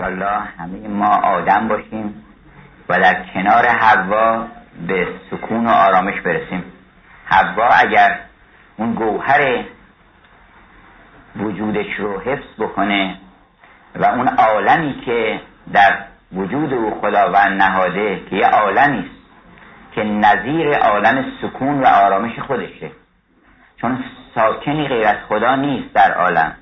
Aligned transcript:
انشالله 0.00 0.40
همه 0.58 0.88
ما 0.88 1.16
آدم 1.16 1.68
باشیم 1.68 2.24
و 2.88 2.98
در 3.00 3.24
کنار 3.34 3.66
حوا 3.66 4.46
به 4.86 5.08
سکون 5.30 5.66
و 5.66 5.70
آرامش 5.70 6.20
برسیم. 6.20 6.64
حوا 7.24 7.68
اگر 7.68 8.18
اون 8.76 8.94
گوهر 8.94 9.64
وجودش 11.36 11.94
رو 11.98 12.20
حفظ 12.20 12.46
بکنه 12.58 13.16
و 13.94 14.04
اون 14.04 14.28
عالمی 14.28 15.00
که 15.04 15.40
در 15.72 15.98
وجود 16.32 16.72
او 16.72 17.00
خداوند 17.00 17.62
نهاده 17.62 18.20
که 18.30 18.36
یه 18.36 18.46
عالمی 18.46 18.98
است 18.98 19.20
که 19.94 20.02
نظیر 20.02 20.78
عالم 20.78 21.24
سکون 21.42 21.80
و 21.80 21.86
آرامش 21.86 22.38
خودشه. 22.38 22.90
چون 23.80 24.04
ساکنی 24.34 24.88
غیر 24.88 25.06
از 25.06 25.16
خدا 25.28 25.54
نیست 25.54 25.94
در 25.94 26.12
عالم. 26.12 26.54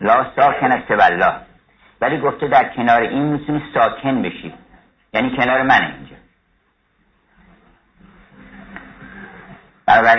لا 0.00 0.26
ساکن 0.36 0.72
است 0.72 0.90
والله 0.90 1.51
ولی 2.02 2.18
گفته 2.18 2.48
در 2.48 2.68
کنار 2.68 3.00
این 3.02 3.22
می‌تونی 3.22 3.62
ساکن 3.74 4.22
بشی. 4.22 4.54
یعنی 5.12 5.36
کنار 5.36 5.62
منه 5.62 5.94
اینجا. 5.94 6.16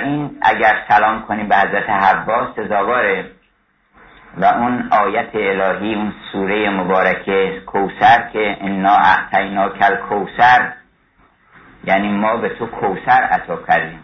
این 0.03 0.37
اگر 0.41 0.83
سلام 0.87 1.21
کنیم 1.21 1.47
به 1.47 1.55
حضرت 1.55 1.89
حوا 1.89 2.53
سزاواره. 2.55 3.31
و 4.37 4.45
اون 4.45 4.89
آیت 4.91 5.35
الهی 5.35 5.95
اون 5.95 6.13
سوره 6.31 6.69
مبارکه 6.69 7.61
کوسر 7.65 8.29
که 8.33 8.57
انا 8.61 8.95
احتینا 8.95 9.69
کل 9.69 9.95
کوسر 9.95 10.73
یعنی 11.83 12.07
ما 12.07 12.37
به 12.37 12.49
تو 12.49 12.65
کوسر 12.65 13.23
عطا 13.23 13.57
کردیم. 13.67 14.03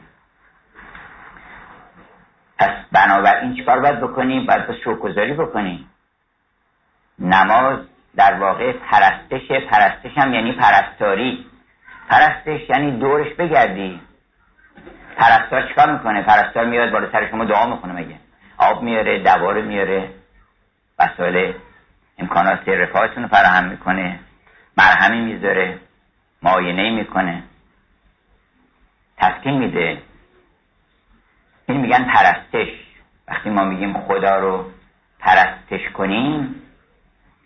پس 2.60 2.72
بنابراین 2.92 3.56
چیکار 3.56 3.80
باید 3.80 4.00
بکنیم 4.00 4.46
باید 4.46 4.68
با 4.68 4.74
شکرگزاری 4.74 5.34
بکنیم 5.34 5.90
نماز 7.20 7.80
در 8.16 8.34
واقع 8.34 8.72
پرستش 8.72 9.52
پرستش 9.52 10.18
هم 10.18 10.34
یعنی 10.34 10.52
پرستاری. 10.52 11.46
پرستش 12.10 12.70
یعنی 12.70 13.00
دورش 13.00 13.34
بگردی. 13.34 14.02
پرستار 15.18 15.68
چیکار 15.68 15.92
می‌کنه؟ 15.92 16.22
پرستار 16.22 16.66
میاد 16.66 16.92
بالا 16.92 17.12
سر 17.12 17.30
شما 17.32 17.46
دعا 17.46 17.66
می‌کنه 17.70 17.94
مگه؟ 17.94 18.16
آب 18.58 18.84
میاره 18.84 19.24
دوار 19.24 19.62
میاره 19.62 20.10
وسایل 21.00 21.54
امکانات 22.18 22.70
رفاهتون 22.70 23.24
رو 23.24 23.30
فراهم 23.30 23.66
می‌کنه 23.66 24.20
مرهمی 24.78 25.22
می‌ذاره 25.22 25.80
معاینه 26.44 26.90
می‌کنه 26.90 27.44
تسکین 29.18 29.58
میده. 29.58 30.02
این 31.68 31.78
میگن 31.82 32.04
پرستش. 32.04 32.70
وقتی 33.28 33.50
ما 33.50 33.64
میگیم 33.64 33.94
خدا 33.94 34.40
رو 34.40 34.72
پرستش 35.20 35.90
کنیم 35.94 36.59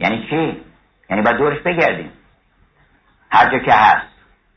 یعنی 0.03 0.27
چی؟ 0.29 0.61
یعنی 1.09 1.21
باید 1.21 1.37
دورش 1.37 1.59
بگردیم. 1.59 2.11
هر 3.31 3.51
جا 3.51 3.59
که 3.59 3.73
هست. 3.73 4.07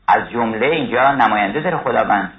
از 0.07 0.29
جمله 0.29 0.65
اینجا 0.65 1.11
نماینده 1.11 1.59
داره 1.59 1.77
خداوند. 1.77 2.33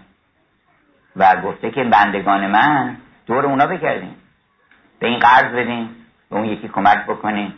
و 1.16 1.36
گفته 1.36 1.70
که 1.70 1.84
بندگان 1.84 2.46
من 2.46 2.96
دور 3.26 3.46
اونا 3.46 3.66
بگردیم. 3.66 4.16
به 4.98 5.06
این 5.06 5.18
قرض 5.18 5.52
بدیم 5.52 5.96
به 6.30 6.36
اون 6.36 6.44
یکی 6.44 6.68
کمک 6.68 7.06
بکنیم. 7.06 7.54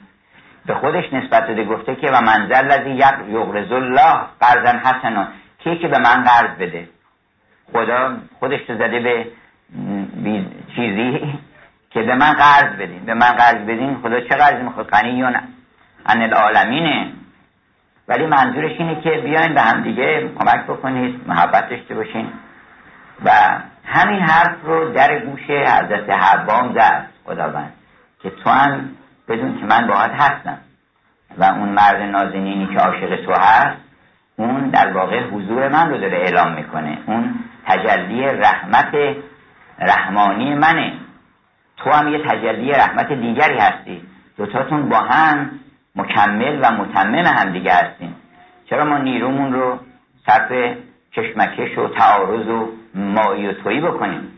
به 0.66 0.74
خودش 0.74 1.12
نسبت 1.12 1.46
داده 1.46 1.64
گفته 1.64 1.94
که 1.94 2.10
و 2.10 2.20
منزل 2.20 2.66
لذی 2.66 2.90
یغرز 3.32 3.72
الله. 3.72 4.20
قرضا 4.40 4.78
حسنا. 4.78 5.28
کی 5.58 5.78
که 5.78 5.88
به 5.88 5.98
من 5.98 6.24
قرض 6.24 6.50
بده. 6.58 6.88
خدا 7.72 8.16
خودش 8.38 8.60
رو 8.70 8.78
زده 8.78 9.00
به 9.00 9.26
چیزی 10.76 11.38
که 11.90 12.02
به 12.02 12.14
من 12.14 12.32
قرض 12.32 12.76
بدین. 12.76 13.04
به 13.04 13.14
من 13.14 13.30
قرض 13.32 13.58
بدین 13.64 13.98
خدا 14.02 14.20
چه 14.20 14.36
قرضی 14.36 14.62
می‌خواد؟ 14.62 14.86
قنیون 14.86 15.36
ان 16.06 16.22
العالمینه. 16.22 17.12
ولی 18.08 18.26
منظورش 18.26 18.72
اینه 18.78 19.00
که 19.00 19.10
بیاین 19.10 19.54
به 19.54 19.60
هم 19.60 19.82
دیگه 19.82 20.28
کمک 20.38 20.64
بکنید 20.64 21.28
محبت 21.28 21.68
داشته 21.68 21.94
باشین. 21.94 22.32
و 23.24 23.30
همین 23.84 24.20
حرف 24.20 24.56
رو 24.64 24.92
در 24.92 25.18
گوش 25.18 25.50
حضرت 25.50 26.10
حبام 26.10 26.74
زد 26.74 27.06
خداوند 27.24 27.72
که 28.22 28.30
تو 28.30 28.50
هم 28.50 28.90
بدون 29.28 29.60
که 29.60 29.66
من 29.66 29.86
باید 29.86 30.10
هستم. 30.10 30.58
و 31.38 31.44
اون 31.44 31.68
مرد 31.68 32.02
نازنینی 32.02 32.66
که 32.66 32.80
عاشق 32.80 33.24
تو 33.26 33.32
هست 33.32 33.76
اون 34.36 34.70
در 34.70 34.92
واقع 34.92 35.24
حضور 35.24 35.68
من 35.68 35.90
رو 35.90 35.98
داره 35.98 36.16
اعلام 36.16 36.52
می‌کنه. 36.52 36.98
اون 37.06 37.34
تجلی 37.66 38.26
رحمت 38.26 38.94
رحمانی 39.78 40.54
منه. 40.54 40.92
تو 41.84 41.90
هم 41.90 42.08
یه 42.08 42.18
تجلی 42.18 42.72
رحمت 42.72 43.12
دیگری 43.12 43.58
هستی. 43.58 44.02
دوتاتون 44.36 44.88
با 44.88 44.96
هم 44.96 45.50
مکمل 45.96 46.58
و 46.62 46.72
متمم 46.72 47.26
هم 47.26 47.52
دیگه 47.52 47.72
هستیم. 47.72 48.16
چرا 48.70 48.84
ما 48.84 48.98
نیرومون 48.98 49.52
رو 49.52 49.78
صرف 50.26 50.76
کشمکش 51.12 51.78
و 51.78 51.88
تعارض 51.88 52.46
و 52.46 52.72
مایی 52.94 53.46
و 53.46 53.52
تویی 53.52 53.80
بکنیم؟ 53.80 54.32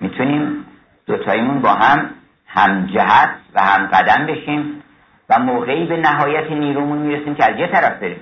می‌تونیم 0.00 0.64
دوتاییمون 1.06 1.60
با 1.60 1.70
هم 1.70 2.10
هم 2.46 2.86
جهت 2.86 3.30
و 3.54 3.62
هم 3.62 3.86
قدم 3.86 4.26
بشیم 4.26 4.82
و 5.28 5.38
موقعی 5.38 5.86
به 5.86 5.96
نهایت 5.96 6.50
نیرومون 6.50 6.98
می‌رسیم 6.98 7.34
که 7.34 7.52
از 7.52 7.58
یه 7.58 7.66
طرف 7.66 8.00
بریم. 8.00 8.20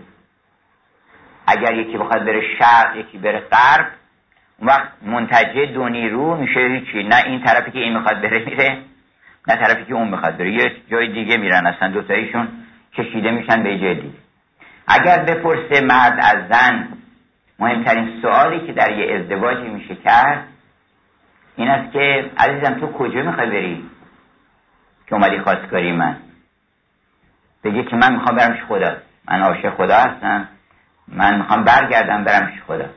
اگر 1.47 1.75
یکی 1.75 1.99
بخواد 1.99 2.25
بره 2.25 2.43
شرق 2.59 2.97
یکی 2.97 3.19
بره 3.19 3.41
غرب 3.41 3.87
وقت 4.63 4.89
منتجه 5.03 5.67
دو 5.67 5.89
نیرو 5.89 6.37
میشه 6.37 6.61
هیچی. 6.61 7.03
نه 7.03 7.17
این 7.27 7.43
طرفی 7.43 7.71
که 7.71 7.79
این 7.79 7.97
می‌خواد 7.97 8.21
بره 8.21 8.45
میره 8.45 8.79
نه 9.49 9.57
طرفی 9.57 9.85
که 9.85 9.95
اون 9.95 10.09
می‌خواد 10.09 10.37
بره. 10.37 10.53
یه 10.53 10.73
جای 10.91 11.13
دیگه 11.13 11.37
میرن 11.37 11.67
اصلا 11.67 11.89
دوتاییشون 11.89 12.49
کشیده 12.95 13.31
میشن 13.31 13.63
به 13.63 13.77
دیگه. 13.77 14.03
اگر 14.87 15.19
بپرسه 15.19 15.81
مرد 15.85 16.19
از 16.21 16.49
زن 16.49 16.89
مهمترین 17.59 18.23
سوالی 18.23 18.67
که 18.67 18.73
در 18.73 18.99
یه 18.99 19.15
ازدواجی 19.15 19.69
میشه 19.69 19.95
کرد 19.95 20.45
این 21.57 21.69
است 21.69 21.93
که 21.93 22.31
عزیزم 22.39 22.75
تو 22.81 22.93
کجا 22.93 23.23
می‌خوای 23.23 23.51
بری؟ 23.51 23.91
که 25.07 25.15
اومدی 25.15 25.39
خواستگاری 25.39 25.93
من. 25.93 26.17
بگه 27.65 27.83
که 27.85 27.97
من 27.97 28.13
می‌خوام 28.13 28.37
برم 28.37 28.59
خدا. 28.69 28.97
من 29.31 29.41
عاشق 29.41 29.75
خدا 29.75 29.97
هستم. 29.97 30.49
من 31.09 31.39
می‌خوام 31.39 31.65
برگردم 31.65 32.25
برم 32.25 32.53
خدا. 32.67 32.89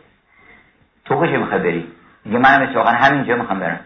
تو 1.09 1.15
کجا 1.15 1.37
می‌خوای 1.37 1.59
بری. 1.59 1.91
میگه 2.25 2.37
منم 2.37 2.61
اتفاقا 2.61 2.89
همینجا 2.89 3.35
می‌خوام 3.35 3.59
برم. 3.59 3.79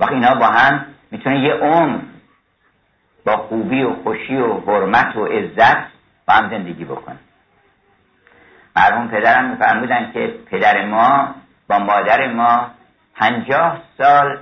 وقتی 0.00 0.14
اینا 0.14 0.34
با 0.34 0.46
هم 0.46 0.86
می‌تونه 1.10 1.40
یه 1.40 1.52
عمر 1.52 1.98
با 3.26 3.36
خوبی 3.36 3.82
و 3.82 3.94
خوشی 3.94 4.36
و 4.36 4.60
حرمت 4.60 5.16
و 5.16 5.26
عزت 5.26 5.76
با 6.28 6.34
هم 6.34 6.50
زندگی 6.50 6.84
بکنه. 6.84 7.16
مرحوم 8.76 9.08
پدرم 9.08 9.50
میفرمودن 9.50 10.10
که 10.12 10.34
پدر 10.50 10.84
ما 10.84 11.34
با 11.68 11.78
مادر 11.78 12.32
ما 12.32 12.70
پنجاه 13.14 13.82
سال 13.98 14.38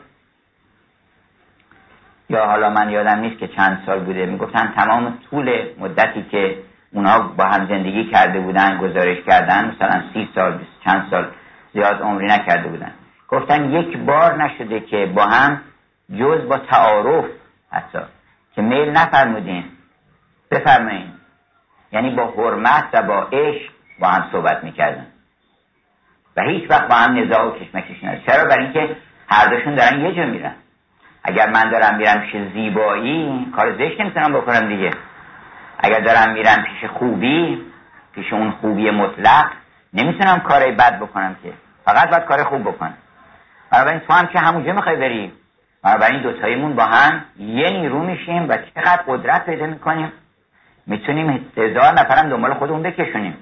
یا 2.29 2.47
حالا 2.47 2.71
من 2.71 2.91
یادم 2.91 3.19
نیست 3.19 3.39
که 3.39 3.49
چند 3.49 3.83
سال 3.87 4.01
بوده 4.01 4.27
می‌گفتن 4.27 4.73
تمام 4.77 5.19
طول 5.31 5.63
مدتی 5.79 6.23
که 6.23 6.59
اونها 6.93 7.19
با 7.21 7.45
هم 7.45 7.67
زندگی 7.67 8.05
کرده 8.05 8.41
بودن 8.41 8.79
گزارش 8.79 9.19
کردن 9.27 9.75
مثلا 9.75 10.03
سی 10.13 10.29
سال 10.35 10.59
چند 10.85 11.07
سال 11.11 11.27
زیاد 11.75 12.03
عمری 12.03 12.27
نکرده 12.27 12.69
بودن. 12.69 12.93
گفتن 13.29 13.71
یک 13.71 13.99
بار 13.99 14.45
نشده 14.45 14.81
که 14.81 15.07
با 15.07 15.25
هم 15.27 15.61
جز 16.19 16.49
با 16.49 16.59
تعارف 16.59 17.25
حتی 17.73 17.99
که 18.55 18.63
میل 18.63 18.91
نفرمودین. 18.91 19.65
بفرمایین. 20.51 21.13
یعنی 21.93 22.11
با 22.11 22.27
حرمت 22.27 22.85
و 22.93 23.03
با 23.03 23.23
عشق 23.33 23.71
با 23.99 24.09
هم 24.09 24.29
صحبت 24.33 24.65
می‌کردن. 24.65 25.07
و 26.37 26.43
هیچ 26.43 26.71
وقت 26.71 26.89
با 26.89 26.95
هم 26.95 27.19
نزاع 27.19 27.47
و 27.47 27.59
کشمکش 27.59 28.05
نداشت. 28.05 28.27
چرا؟ 28.27 28.45
برای 28.45 28.65
اینکه 28.65 28.97
هر 29.29 29.47
دوشون 29.47 29.75
دارن 29.75 30.01
یه 30.01 30.15
جا 30.15 30.25
میرن. 30.25 30.55
اگر 31.25 31.51
من 31.51 31.71
دارم 31.71 31.97
میرم 31.97 32.21
پیش 32.21 32.53
زیبایی 32.53 33.47
کار 33.57 33.73
زشت 33.73 34.01
نمی‌تونم 34.01 34.33
بکنم 34.33 34.69
دیگه. 34.69 34.91
اگر 35.79 36.01
دارم 36.01 36.33
میرم 36.33 36.65
پیش 36.65 36.91
خوبی 36.91 37.63
پیش 38.15 38.33
اون 38.33 38.51
خوبی 38.51 38.91
مطلق 38.91 39.51
نمی‌تونم 39.95 40.41
کارای 40.41 40.73
بد 40.73 40.99
بکنم 41.01 41.37
که. 41.43 41.53
فقط 41.85 42.11
باید 42.11 42.25
کار 42.25 42.45
خوب 42.45 42.63
بکنم 42.63 42.95
بنابراین 43.71 44.01
تو 44.01 44.13
هم 44.13 44.27
که 44.27 44.39
همونجا 44.39 44.73
می‌خوای 44.73 44.97
بری. 44.97 45.33
بنابراین 45.83 46.23
دوتاییمون 46.23 46.77
با 46.77 46.85
هم 46.85 47.25
یه 47.39 47.71
نیرو 47.71 47.99
میشیم 47.99 48.49
و 48.49 48.57
چقدر 48.57 49.03
قدرت 49.07 49.47
پیدا 49.47 49.67
می‌کنیم. 49.67 50.13
می‌تونیم 50.87 51.51
هزار 51.57 51.93
نفرم 51.93 52.29
دنبال 52.29 52.55
خودمون 52.55 52.83
بکشونیم. 52.83 53.37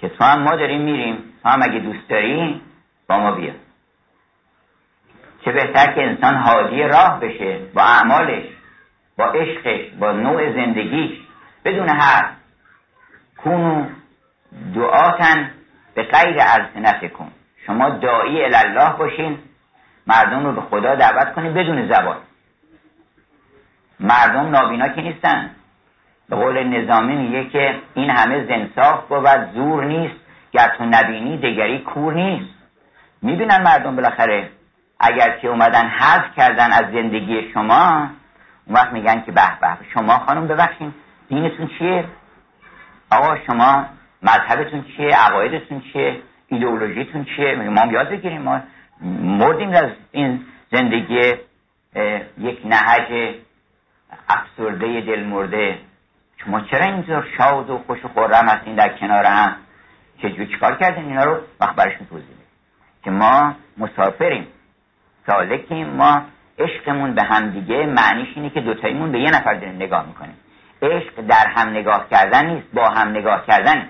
که 0.00 0.08
تو 0.08 0.24
هم 0.24 0.42
ما 0.42 0.56
داریم 0.56 0.80
میریم. 0.80 1.32
تو 1.42 1.48
هم 1.48 1.62
اگه 1.62 1.78
دوست 1.78 2.08
داری 2.08 2.62
با 3.08 3.18
ما 3.18 3.32
بیا. 3.32 3.52
چه 5.44 5.52
بهتر 5.52 5.92
که 5.94 6.02
انسان 6.02 6.34
حادی 6.34 6.82
راه 6.82 7.20
بشه 7.20 7.58
با 7.74 7.82
اعمالش 7.82 8.44
با 9.16 9.24
عشقش 9.24 9.80
با 9.98 10.12
نوع 10.12 10.52
زندگیش. 10.52 11.18
بدون 11.64 11.88
هر 11.88 12.30
کونو 13.36 13.86
دعاتن 14.74 15.50
به 15.94 16.02
غیر 16.02 17.08
کن. 17.08 17.32
شما 17.70 17.90
دعایی 17.90 18.44
الله 18.44 18.92
باشین. 18.98 19.38
مردم 20.06 20.46
رو 20.46 20.52
به 20.52 20.60
خدا 20.60 20.94
دعوت 20.94 21.34
کنید 21.34 21.54
بدون 21.54 21.88
زبان 21.88 22.16
مردم 24.00 24.50
نابینا 24.50 24.88
که 24.88 25.00
نیستن. 25.00 25.50
به 26.28 26.36
قول 26.36 26.64
نظامی 26.64 27.16
میگه 27.16 27.50
که 27.50 27.74
این 27.94 28.10
همه 28.10 28.44
زنصاف 28.44 29.08
بود 29.08 29.52
زور 29.54 29.84
نیست. 29.84 30.14
گر 30.52 30.74
تو 30.78 30.84
نبینی 30.84 31.36
دگری 31.36 31.78
کور 31.78 32.14
نیست. 32.14 32.54
می‌بینن 33.22 33.62
مردم 33.62 33.96
بالاخره 33.96 34.50
اگر 35.00 35.38
که 35.38 35.48
اومدن 35.48 35.86
حذف 35.86 36.36
کردن 36.36 36.72
از 36.72 36.84
زندگی 36.92 37.50
شما 37.54 38.10
اون 38.66 38.76
وقت 38.76 38.92
میگن 38.92 39.20
که 39.20 39.32
به 39.32 39.58
به. 39.60 39.78
شما 39.94 40.18
خانم 40.18 40.46
ببخشین 40.46 40.94
دینتون 41.28 41.70
چیه؟ 41.78 42.04
آقا 43.12 43.36
شما 43.46 43.84
مذهبتون 44.22 44.84
چیه؟ 44.96 45.16
عقایدتون 45.16 45.82
چیه؟ 45.92 46.22
ایدئولوژیتون 46.50 47.24
چیه؟ 47.24 47.54
ما 47.54 47.80
هم 47.80 47.90
یاد 47.90 48.08
بگیریم 48.08 48.42
ما 48.42 48.60
مردیم 49.22 49.70
از 49.70 49.90
این 50.12 50.44
زندگی 50.72 51.34
یک 52.38 52.58
نهج 52.64 53.34
افسرده 54.28 55.00
دل 55.00 55.24
مرده. 55.24 55.78
شما 56.36 56.60
چرا 56.60 56.84
اینطور 56.84 57.26
شاد 57.38 57.70
و 57.70 57.78
خوش 57.78 58.04
و 58.04 58.08
خورم 58.08 58.48
هستین 58.48 58.74
در 58.74 58.98
کنار 58.98 59.24
هم؟ 59.24 59.56
چجور 60.22 60.46
چیکار 60.46 60.76
کردین 60.76 61.04
اینا 61.04 61.24
رو؟ 61.24 61.40
وقت 61.60 61.76
برشون 61.76 62.06
توضیح 62.06 62.26
که 63.04 63.10
ما 63.10 63.54
مسافریم. 63.78 64.46
سالکیم. 65.26 65.86
ما 65.86 66.22
عشقمون 66.58 67.14
به 67.14 67.22
هم 67.22 67.50
دیگه 67.50 67.86
معنیش 67.86 68.28
اینه 68.36 68.50
که 68.50 68.60
دوتاییمون 68.60 69.12
به 69.12 69.20
یه 69.20 69.30
نفر 69.30 69.54
داریم 69.54 69.76
نگاه 69.76 70.06
می‌کنیم. 70.06 70.34
عشق 70.82 71.20
در 71.28 71.46
هم 71.46 71.68
نگاه 71.68 72.08
کردن 72.10 72.46
نیست 72.46 72.66
با 72.74 72.88
هم 72.88 73.08
نگاه 73.08 73.46
کردن 73.46 73.88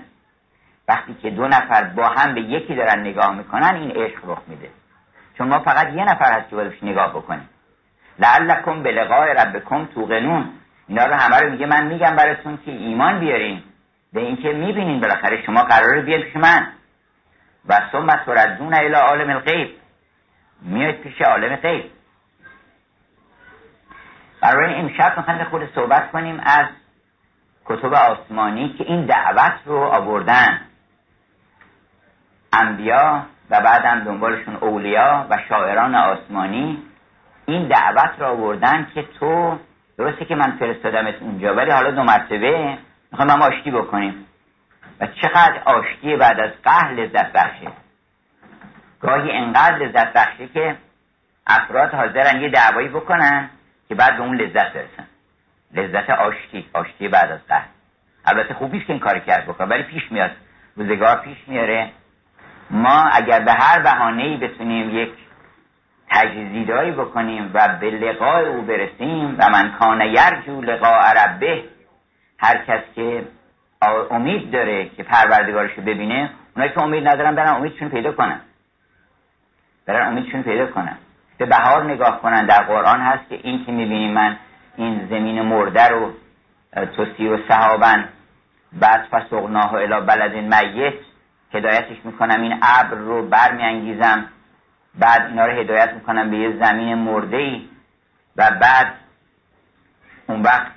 وقتی 0.91 1.15
که 1.15 1.31
دو 1.31 1.49
نفر 1.49 1.85
با 1.85 2.09
هم 2.09 2.35
به 2.35 2.41
یکی 2.41 2.75
دارن 2.75 3.01
نگاه 3.01 3.35
می‌کنن 3.35 3.75
این 3.75 3.91
عشق 3.91 4.31
رخ 4.31 4.39
میده. 4.47 4.71
چون 5.39 5.49
ما 5.49 5.59
فقط 5.59 5.89
یه 5.95 6.05
نفر 6.05 6.33
هست 6.33 6.51
که 6.51 6.57
باید 6.57 6.73
نگاه 6.83 7.11
بکنیم. 7.11 7.49
لعلکم 8.19 8.83
به 8.83 8.93
لقاء 8.93 9.27
ربکم 9.27 9.85
توقنون. 9.85 10.49
اینا 10.89 11.07
رو 11.07 11.15
همه 11.15 11.37
رو 11.37 11.51
میگه 11.51 11.67
من 11.67 11.87
میگم 11.87 12.17
براتون 12.17 12.59
که 12.65 12.71
ایمان 12.71 13.21
بیارین. 13.21 13.63
به 14.13 14.21
اینکه 14.21 14.53
می‌بینین 14.53 15.01
بالاخره 15.01 15.43
شما 15.47 15.63
قراره 15.63 16.03
بیاد 16.03 16.21
پیش 16.21 16.37
من. 16.37 16.67
و 17.69 17.81
ثم 17.93 18.07
تردون 18.07 18.75
الى 18.75 18.95
عالم 18.95 19.31
الغیب. 19.31 19.71
میاد 20.63 20.95
پیش 20.95 21.23
عالم 21.23 21.57
غیب. 21.57 21.91
برای 24.43 24.75
امشب 24.75 25.15
می‌خوایم 25.17 25.45
خود 25.45 25.75
صحبت 25.75 26.11
کنیم 26.11 26.41
از 26.45 26.67
کتب 27.65 27.95
آسمانی 27.95 28.75
که 28.79 28.85
این 28.85 29.07
دعوت 29.07 29.61
رو 29.65 29.79
آوردن. 29.79 30.61
انبیا 32.53 33.27
و 33.51 33.61
بعدم 33.61 34.05
دنبالشون 34.05 34.57
اولیا 34.57 35.27
و 35.31 35.39
شاعران 35.49 35.95
آسمانی 35.95 36.83
این 37.47 37.69
دعوت 37.69 38.11
رو 38.19 38.27
آوردن 38.27 38.87
که 38.95 39.03
تو 39.03 39.59
درسته 39.99 40.25
که 40.25 40.35
من 40.35 40.57
فرستادمت 40.57 41.15
اونجا 41.21 41.55
ولی 41.55 41.71
حالا 41.71 41.91
دو 41.91 42.03
مرتبه 42.03 42.79
می‌خوایم 43.13 43.31
هم 43.31 43.43
آشتی 43.43 43.71
بکنیم. 43.71 44.27
و 45.01 45.07
چقدر 45.07 45.63
آشتی 45.65 46.17
بعد 46.17 46.41
از 46.41 46.51
قهر 46.65 46.93
لذت 46.93 47.33
بخشه. 47.33 47.69
گاهی 49.01 49.31
انقدر 49.31 49.77
لذت 49.77 50.13
بخشه 50.13 50.49
که 50.49 50.77
افراد 51.47 51.95
حاضرن 51.95 52.41
یه 52.41 52.49
دعوایی 52.49 52.89
بکنن 52.89 53.51
که 53.89 53.95
بعد 53.95 54.17
به 54.17 54.23
اون 54.23 54.37
لذت 54.37 54.73
برسن. 54.73 55.07
لذت 55.75 56.11
آشتی 56.11 56.67
آشتی 56.73 57.09
بعد 57.09 57.31
از 57.31 57.41
قهر. 57.49 57.67
البته 58.27 58.55
خوبیست 58.55 58.87
که 58.87 58.93
این 58.93 59.01
کار 59.01 59.19
کرد 59.19 59.47
بکن 59.47 59.69
ولی 59.69 59.83
پیش 59.83 60.13
میاد. 60.13 60.31
روزگار 60.77 61.17
پیش 61.17 61.39
میاره. 61.47 61.91
ما 62.71 63.03
اگر 63.13 63.41
به 63.41 63.53
هر 63.53 63.83
بهانه 63.83 64.37
بتونیم 64.37 64.91
یک 64.91 65.13
تجزیدهایی 66.11 66.91
بکنیم 66.91 67.51
و 67.55 67.69
به 67.81 67.91
لقای 67.91 68.47
او 68.47 68.63
برسیم 68.63 69.37
و 69.39 69.51
من 69.51 69.73
کان 69.79 70.01
یرجو 70.01 70.61
لقاء 70.61 71.13
ربه 71.13 71.65
هر 72.39 72.59
کس 72.59 72.81
که 72.95 73.25
امید 74.11 74.51
داره 74.51 74.89
که 74.89 75.03
پروردگارش 75.03 75.71
رو 75.77 75.83
ببینه 75.83 76.31
اونایی 76.57 76.73
که 76.75 76.83
امید 76.83 77.09
ندارن 77.09 77.35
برن 77.35 77.55
امیدشون 77.55 77.89
پیدا 77.89 78.13
کنن. 78.13 78.41
برن 79.87 80.07
امیدشون 80.07 80.43
پیدا 80.43 80.67
کنن. 80.67 80.97
به 81.39 81.47
بهار 81.47 81.85
نگاه 81.85 82.21
کنن. 82.23 82.47
در 82.47 82.63
قرآن 82.63 83.01
هست 83.01 83.29
که 83.29 83.41
این 83.43 83.65
که 83.65 83.73
می‌بینیم 83.73 84.13
من 84.13 84.37
این 84.77 85.07
زمین 85.11 85.43
مرده 85.43 85.89
رو 85.89 86.13
توسی 86.97 87.29
و 87.29 87.49
صحابن 87.49 88.09
بعد 88.73 89.07
فسقناه 89.11 89.75
الی 89.75 90.01
بلد 90.07 90.35
میت 90.35 90.95
هدایتش 91.53 91.97
می‌کنم. 92.05 92.43
این 92.43 92.59
ابر 92.63 92.97
رو 92.97 93.29
برمیانگیزم. 93.29 94.25
بعد 94.99 95.27
اینا 95.27 95.47
رو 95.47 95.53
هدایت 95.53 95.93
می‌کنم 95.93 96.31
به 96.31 96.37
یه 96.37 96.57
زمین 96.59 96.95
مرده 96.95 97.37
ای 97.37 97.69
و 98.37 98.51
بعد 98.51 98.95
اون 100.27 100.43
وقت 100.43 100.73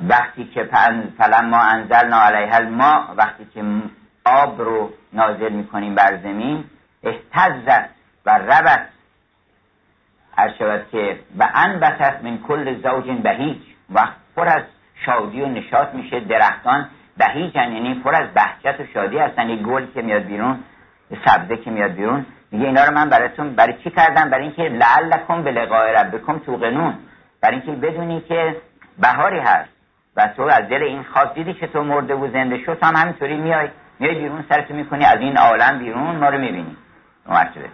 وقتی 0.00 0.44
که 0.44 0.64
فلان 1.18 1.48
ما 1.48 1.58
انزلنا 1.58 2.22
علیه 2.22 2.60
ما 2.60 3.14
وقتی 3.16 3.44
که 3.54 3.64
آب 4.24 4.60
رو 4.60 4.92
نازل 5.12 5.52
می‌کنیم 5.52 5.94
بر 5.94 6.16
زمین 6.16 6.64
احتزت 7.02 7.88
و 8.26 8.30
ربت 8.30 8.88
هر 10.36 10.52
شود 10.58 10.86
که 10.92 11.20
و 11.38 11.48
انبتت 11.54 12.22
من 12.22 12.38
کل 12.38 12.82
زوج 12.82 13.10
بهیج. 13.22 13.58
وقت 13.90 14.14
پر 14.36 14.48
از 14.48 14.62
شادی 15.06 15.42
و 15.42 15.46
نشاط 15.46 15.94
میشه 15.94 16.20
درختان 16.20 16.90
بهیجن 17.18 17.72
یعنی 17.72 17.94
پر 17.94 18.14
از 18.14 18.28
بهجت 18.34 18.80
و 18.80 18.84
شادی 18.94 19.18
هستن. 19.18 19.48
یه 19.48 19.56
گل 19.56 19.86
که 19.94 20.02
میاد 20.02 20.22
بیرون 20.22 20.58
یه 21.10 21.18
سبزه 21.26 21.56
که 21.56 21.70
میاد 21.70 21.90
بیرون. 21.90 22.26
میگه 22.52 22.66
اینا 22.66 22.84
رو 22.84 22.94
من 22.94 23.08
براتون 23.08 23.54
برای 23.54 23.74
چی 23.84 23.90
کردم؟ 23.90 24.30
برای 24.30 24.42
اینکه 24.42 24.62
لعلکم 24.62 25.42
به 25.42 25.52
لقاء 25.52 25.92
ربکم 25.92 26.38
توقنون. 26.38 26.94
برای 27.42 27.56
اینکه 27.56 27.72
بدونی 27.72 28.20
که 28.20 28.56
بهاری 28.98 29.38
هست 29.38 29.70
و 30.16 30.28
تو 30.36 30.42
از 30.42 30.68
دل 30.68 30.82
این 30.82 31.02
خاص 31.02 31.28
دیدی 31.34 31.54
که 31.54 31.66
تو 31.66 31.82
مرده 31.82 32.14
و 32.14 32.30
زنده 32.30 32.58
شد 32.58 32.78
تو 32.80 32.86
هم 32.86 32.96
همینطوری 32.96 33.36
میای 33.36 33.68
میای 33.98 34.14
بیرون 34.14 34.44
سرتو 34.48 34.74
می‌کنی 34.74 35.04
از 35.04 35.20
این 35.20 35.36
عالم 35.36 35.78
بیرون 35.78 36.16
ما 36.16 36.28
رو 36.28 36.38
می‌بینی. 36.38 36.76
مرتبه 37.26 37.68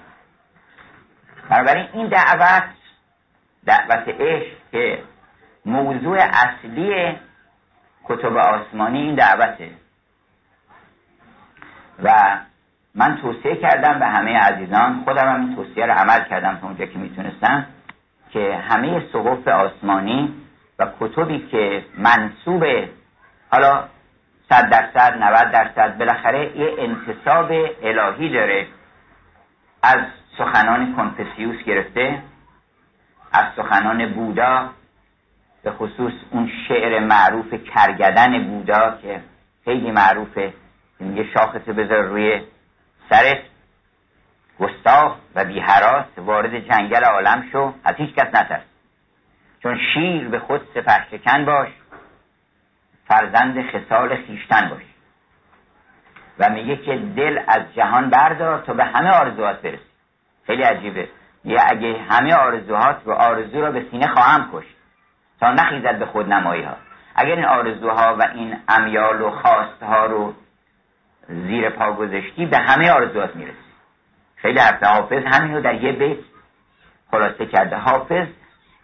بنابراین 1.50 1.88
این 1.92 2.08
دعوت 2.08 2.64
دعوت 3.66 4.08
عشق 4.08 4.56
که 4.72 4.98
موضوع 5.66 6.18
اصلی 6.18 7.16
کتب 8.04 8.36
آسمانی 8.36 8.98
این 8.98 9.14
دعوته. 9.14 9.70
و 12.02 12.38
من 12.94 13.16
توصیه 13.16 13.56
کردم 13.56 13.98
به 13.98 14.06
همه 14.06 14.38
عزیزان 14.38 15.02
خودم 15.04 15.28
هم 15.28 15.40
این 15.40 15.56
توصیه 15.56 15.86
رو 15.86 15.92
عمل 15.92 16.24
کردم 16.24 16.58
تا 16.60 16.66
اونجا 16.66 16.86
که 16.86 16.98
می‌تونستم 16.98 17.66
که 18.30 18.56
همه 18.68 19.02
صحف 19.12 19.48
آسمانی 19.48 20.34
و 20.78 20.86
کتبی 21.00 21.38
که 21.38 21.84
منصوب 21.98 22.64
حالا 23.50 23.84
صد 24.48 24.70
درصد 24.70 25.22
90 25.22 25.50
درصد 25.50 25.98
بالاخره 25.98 26.56
یه 26.56 26.74
انتصاب 26.78 27.52
الهی 27.82 28.28
داره. 28.28 28.66
از 29.82 29.98
سخنان 30.38 30.96
کنفسیوس 30.96 31.64
گرفته 31.64 32.22
از 33.32 33.44
سخنان 33.56 34.12
بودا 34.12 34.70
به 35.64 35.70
خصوص 35.70 36.12
اون 36.30 36.50
شعر 36.68 36.98
معروف 36.98 37.54
کرگدن 37.54 38.44
بودا 38.44 38.98
که 39.02 39.20
خیلی 39.64 39.90
معروفه 39.90 40.52
که 40.98 41.04
میگه 41.04 41.24
شاخص 41.34 41.68
بذار 41.68 42.02
روی 42.02 42.40
سرت. 43.10 43.38
گستاخ 44.60 45.16
و 45.34 45.44
بیحراس 45.44 46.06
وارد 46.16 46.58
جنگل 46.58 47.04
عالم 47.04 47.44
شو. 47.52 47.74
از 47.84 47.94
هیچ 47.96 48.14
کس 48.14 48.34
نترس. 48.34 48.62
چون 49.62 49.78
شیر 49.94 50.28
به 50.28 50.38
خود 50.38 50.60
سپه 50.74 51.06
شکن 51.10 51.44
باش. 51.44 51.68
فرزند 53.08 53.70
خصال 53.70 54.16
خیشتن 54.16 54.68
باش. 54.68 54.82
و 56.38 56.50
میگه 56.50 56.76
که 56.76 56.96
دل 57.16 57.40
از 57.48 57.62
جهان 57.74 58.10
بردار 58.10 58.58
تا 58.58 58.74
به 58.74 58.84
همه 58.84 59.10
آرزوهات 59.10 59.62
برسی. 59.62 59.78
خیلی 60.46 60.62
عجیبه. 60.62 61.08
یه 61.44 61.58
اگه 61.66 61.98
همه 62.10 62.34
آرزوهات 62.34 62.96
و 63.06 63.12
آرزو 63.12 63.60
را 63.60 63.70
به 63.70 63.86
سینه 63.90 64.08
خواهم 64.08 64.50
کشت. 64.52 64.74
تا 65.40 65.52
نخیزد 65.52 65.98
به 65.98 66.06
خود 66.06 66.32
نمایی 66.32 66.62
ها 66.62 66.76
اگر 67.14 67.34
این 67.34 67.44
آرزوها 67.44 68.16
و 68.16 68.22
این 68.34 68.56
امیال 68.68 69.20
و 69.20 69.30
خواستها 69.30 70.06
رو 70.06 70.34
زیر 71.28 71.70
پا 71.70 71.92
گذاشتی 71.92 72.46
به 72.46 72.58
همه 72.58 72.90
آرزوهات 72.90 73.36
می‌رسی. 73.36 73.58
خیلی 74.36 74.58
حرف 74.58 74.82
حافظ 74.82 75.22
همین 75.24 75.54
رو 75.54 75.60
در 75.60 75.74
یه 75.74 75.92
بیت 75.92 76.18
خلاصه 77.10 77.46
کرده. 77.46 77.76
حافظ 77.76 78.26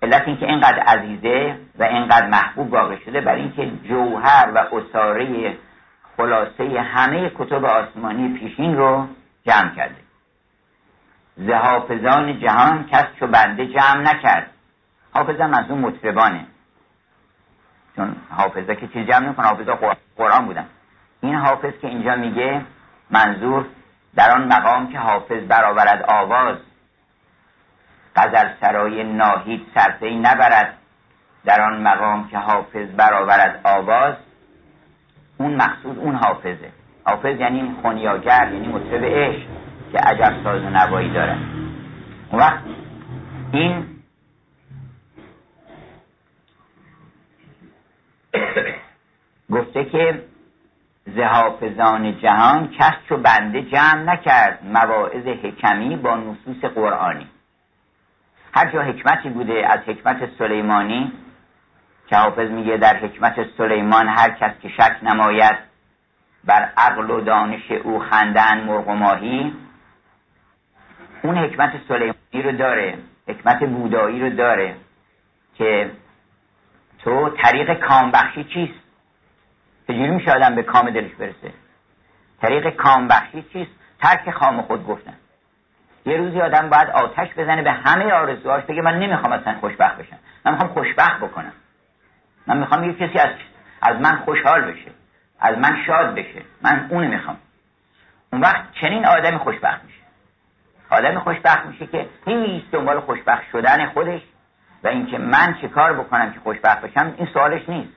علت 0.03 0.23
اینکه 0.27 0.47
اینقدر 0.47 0.79
عزیزه 0.79 1.57
و 1.79 1.85
اینقدر 1.85 2.27
محبوب 2.27 2.73
واقع 2.73 2.97
شده 3.05 3.21
برای 3.21 3.41
اینکه 3.41 3.89
جوهر 3.89 4.51
و 4.55 4.59
اصاره 4.59 5.57
خلاصه 6.17 6.81
همه 6.81 7.31
کتب 7.39 7.65
آسمانی 7.65 8.39
پیشین 8.39 8.77
رو 8.77 9.07
جمع 9.47 9.75
کرده. 9.75 10.01
زحافظان 11.37 12.41
جهان 12.41 12.87
کس 12.87 13.07
چو 13.19 13.27
بنده 13.27 13.67
جمع 13.67 14.01
نکرد. 14.01 14.51
حافظم 15.13 15.55
از 15.55 15.71
اون 15.71 15.79
مطربانه. 15.79 16.47
چون 17.97 18.17
حافظه 18.31 18.77
که 18.77 18.89
چیز 18.89 19.07
جمع 19.07 19.27
نمی‌کنه 19.27 19.47
حافظه 19.47 19.73
قرآن 20.17 20.47
بودن. 20.47 20.67
این 21.21 21.35
حافظ 21.35 21.73
که 21.83 21.89
اینجا 21.89 22.17
میگه 22.17 22.63
منظور 23.11 23.67
در 24.15 24.31
آن 24.31 24.53
مقام 24.53 24.93
که 24.93 24.99
حافظ 24.99 25.43
برآورد 25.49 26.05
آواز 26.09 26.57
غزل 28.17 28.49
سرای 28.61 29.05
ناهید 29.05 29.67
سرپی 29.75 30.17
نبرد. 30.17 30.77
در 31.45 31.61
آن 31.61 31.83
مقام 31.83 32.29
که 32.29 32.39
حافظ 32.39 32.89
برآورد 32.97 33.61
آواز 33.65 34.15
اون 35.39 35.55
مقصود 35.55 35.99
اون 35.99 36.15
حافظه. 36.15 36.73
حافظ 37.05 37.41
یعنی 37.41 37.77
خونیاگر 37.83 38.51
یعنی 38.53 38.69
مطرب 38.69 39.05
عشق 39.05 39.47
که 39.93 39.99
عجب 39.99 40.35
ساز 40.45 40.63
و 40.63 40.71
نوایی 40.71 41.13
داره 41.13 41.39
اون 42.31 42.41
وقت 42.41 42.59
این 43.53 43.87
گفته 49.53 49.85
که 49.85 50.23
زهافزان 51.07 52.19
جهان 52.19 52.69
کس 52.79 52.93
چو 53.09 53.17
بنده 53.17 53.63
جمع 53.63 54.03
نکرد 54.03 54.65
مواعظ 54.65 55.27
حکمی 55.27 55.97
با 55.97 56.17
نصوص 56.17 56.65
قرآنی. 56.75 57.27
هر 58.55 58.73
جا 58.73 58.83
حکمتی 58.83 59.29
بوده 59.29 59.67
از 59.69 59.81
حکمت 59.81 60.31
سلیمانی 60.39 61.13
که 62.07 62.17
حافظ 62.17 62.51
میگه 62.51 62.77
در 62.77 62.97
حکمت 62.97 63.35
سلیمان 63.59 64.09
هر 64.09 64.31
کس 64.31 64.53
که 64.63 64.69
شک 64.69 64.97
نماید 65.03 65.57
بر 66.45 66.73
عقل 66.77 67.11
و 67.11 67.21
دانش 67.21 67.71
او 67.71 67.99
خندن 67.99 68.65
مرغ 68.65 68.89
و 68.89 68.95
ماهی 68.95 69.53
اون 71.23 71.39
حکمت 71.39 71.73
سلیمانی 71.89 72.43
رو 72.45 72.53
داره 72.53 72.99
حکمت 73.29 73.65
بودایی 73.65 74.21
رو 74.21 74.31
داره 74.31 74.75
که 75.55 75.91
تو 77.05 77.31
طریق 77.31 77.87
کامبخشی 77.87 78.45
چیست؟ 78.45 78.81
چجوری 79.89 80.11
میشه 80.11 80.31
آدم 80.33 80.55
به 80.55 80.63
کام 80.63 80.91
دلش 80.91 81.15
برسه؟ 81.15 81.53
طریق 82.43 82.77
کامبخشی 82.77 83.43
چیست؟ 83.53 83.71
ترک 84.01 84.31
خام 84.31 84.63
خود 84.63 84.87
گفتن. 84.87 85.15
یه 86.07 86.17
روزی 86.17 86.41
آدم 86.41 86.71
باید 86.71 86.89
آتش 86.91 87.29
بزنه 87.37 87.63
به 87.63 87.73
همه 87.73 88.13
آرزوهاش 88.13 88.65
بگه 88.65 88.83
من 88.83 88.99
نمی‌خوام 88.99 89.33
اصلا 89.33 89.55
خوشبخت 89.61 89.97
بشم. 89.97 90.19
من 90.45 90.53
می‌خوام 90.53 90.73
خوشبخت 90.73 91.21
بکنم. 91.21 91.53
من 92.47 92.59
می‌خوام 92.59 92.85
یه 92.85 92.95
کسی 92.95 93.19
از 93.19 93.31
از 93.83 94.01
من 94.01 94.17
خوشحال 94.17 94.61
بشه 94.61 94.91
از 95.41 95.59
من 95.59 95.83
شاد 95.87 96.15
بشه. 96.15 96.43
من 96.63 96.87
اونو 96.91 97.09
می‌خوام. 97.09 97.37
اون 98.33 98.43
وقت 98.43 98.73
چنین 98.81 99.07
آدمی 99.07 99.39
خوشبخت 99.39 99.85
میشه. 99.85 100.01
آدم 100.91 101.19
خوشبخت 101.19 101.67
میشه 101.67 101.87
که 101.87 102.09
هیچ 102.27 102.65
دنبال 102.71 103.01
خوشبخت 103.01 103.43
شدن 103.53 103.87
خودش 103.87 104.21
و 104.85 104.89
اینکه 104.89 105.19
من 105.19 105.57
چه 105.61 105.69
کار 105.69 105.93
بکنم 105.93 106.33
که 106.33 106.41
خوشبخت 106.41 106.81
بشم 106.81 107.15
این 107.17 107.29
سوالش 107.33 107.69
نیست. 107.69 107.93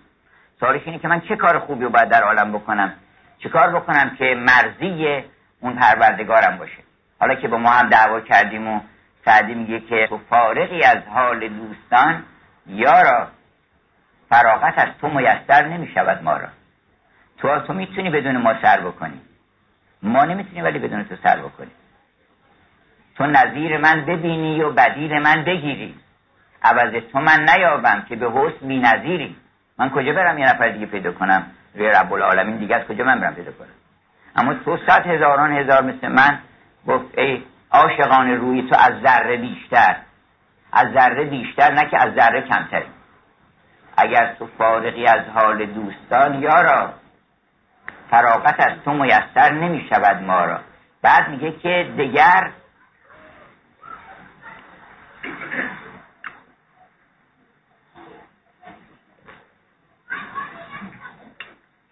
سوالش 0.60 0.82
اینه 0.86 1.00
که 1.00 1.08
من 1.08 1.22
چه 1.22 1.36
کار 1.36 1.60
خوبی 1.60 1.84
رو 1.84 1.90
باید 1.90 2.10
در 2.10 2.24
عالم 2.24 2.52
بکنم؟ 2.52 2.94
چه 3.40 3.50
کار 3.50 3.70
بکنم 3.70 4.16
که 4.18 4.36
مرزی 4.36 5.24
اون 5.60 5.76
پروردگارم 5.76 6.58
باشه؟ 6.58 6.78
حالا 7.20 7.36
که 7.36 7.48
با 7.48 7.58
ما 7.58 7.70
هم 7.70 7.90
دعوا 7.90 8.22
کردیم 8.22 8.68
و 8.68 8.80
سعدی 9.26 9.54
میگه 9.54 9.80
که 9.80 10.08
تو 10.10 10.20
فارغی 10.30 10.84
از 10.84 10.98
حال 11.10 11.48
دوستان 11.48 12.24
یارا 12.68 13.28
فراغت 14.30 14.74
از 14.78 14.88
تو 15.02 15.08
میسر 15.08 15.68
نمی‌شود 15.68 16.24
ما 16.24 16.38
را. 16.38 16.48
تو 17.38 17.60
تو 17.60 17.74
می‌تونی 17.74 18.10
بدون 18.10 18.38
ما 18.38 18.62
سر 18.62 18.80
بکنی. 18.80 19.22
ما 20.04 20.24
نمی‌تونی 20.24 20.62
ولی 20.62 20.80
بدون 20.80 21.04
تو 21.04 21.16
سر 21.24 21.38
بکنی. 21.38 21.72
تو 23.16 23.26
نظیر 23.26 23.78
من 23.78 24.06
ببینی 24.06 24.62
و 24.62 24.72
بدیل 24.72 25.20
من 25.20 25.44
بگیری. 25.44 25.96
عوض 26.64 27.04
تو 27.12 27.20
من 27.20 27.50
نیابم 27.50 28.06
که 28.10 28.16
به 28.16 28.32
حسن 28.32 28.68
بی 28.68 28.80
نظیری 28.80 29.36
من 29.78 29.90
کجا 29.90 30.14
برم 30.14 30.38
یه 30.38 30.46
نفر 30.46 30.70
دیگه 30.70 30.86
پیدا 30.86 31.12
کنم؟ 31.12 31.46
روی 31.76 31.90
رب 31.90 32.14
العالمین 32.14 32.58
دیگه 32.58 32.76
از 32.76 32.88
کجا 32.88 33.04
من 33.04 33.20
برم 33.20 33.36
پیدا 33.36 33.52
کنم؟ 33.52 33.68
اما 34.36 34.54
تو 34.54 34.78
صد 34.88 35.08
هزاران 35.08 35.52
هزار 35.52 35.82
مثل 35.84 36.08
من 36.08 36.40
گفت 36.88 37.18
ای 37.18 37.44
عاشقان 37.72 38.32
روی 38.32 38.62
تو 38.70 38.76
از 38.80 39.02
ذره 39.02 39.38
بیشتر. 39.38 39.96
از 40.74 40.88
ذره 40.94 41.26
بیشتر 41.26 41.72
نه 41.72 41.90
که 41.90 42.02
از 42.02 42.14
ذره 42.14 42.42
کمتری. 42.42 42.86
اگر 43.98 44.34
تو 44.40 44.48
فارغی 44.58 45.08
از 45.08 45.22
حال 45.36 45.66
دوستان 45.66 46.42
یارا 46.42 46.94
فراغت 48.12 48.60
از 48.60 48.74
تو 48.86 48.94
میسر 48.94 49.52
نمی 49.52 49.88
شود 49.90 50.24
ما 50.24 50.46
را. 50.46 50.60
بعد 51.02 51.30
میگه 51.30 51.52
که 51.52 51.94
دگر 51.98 52.52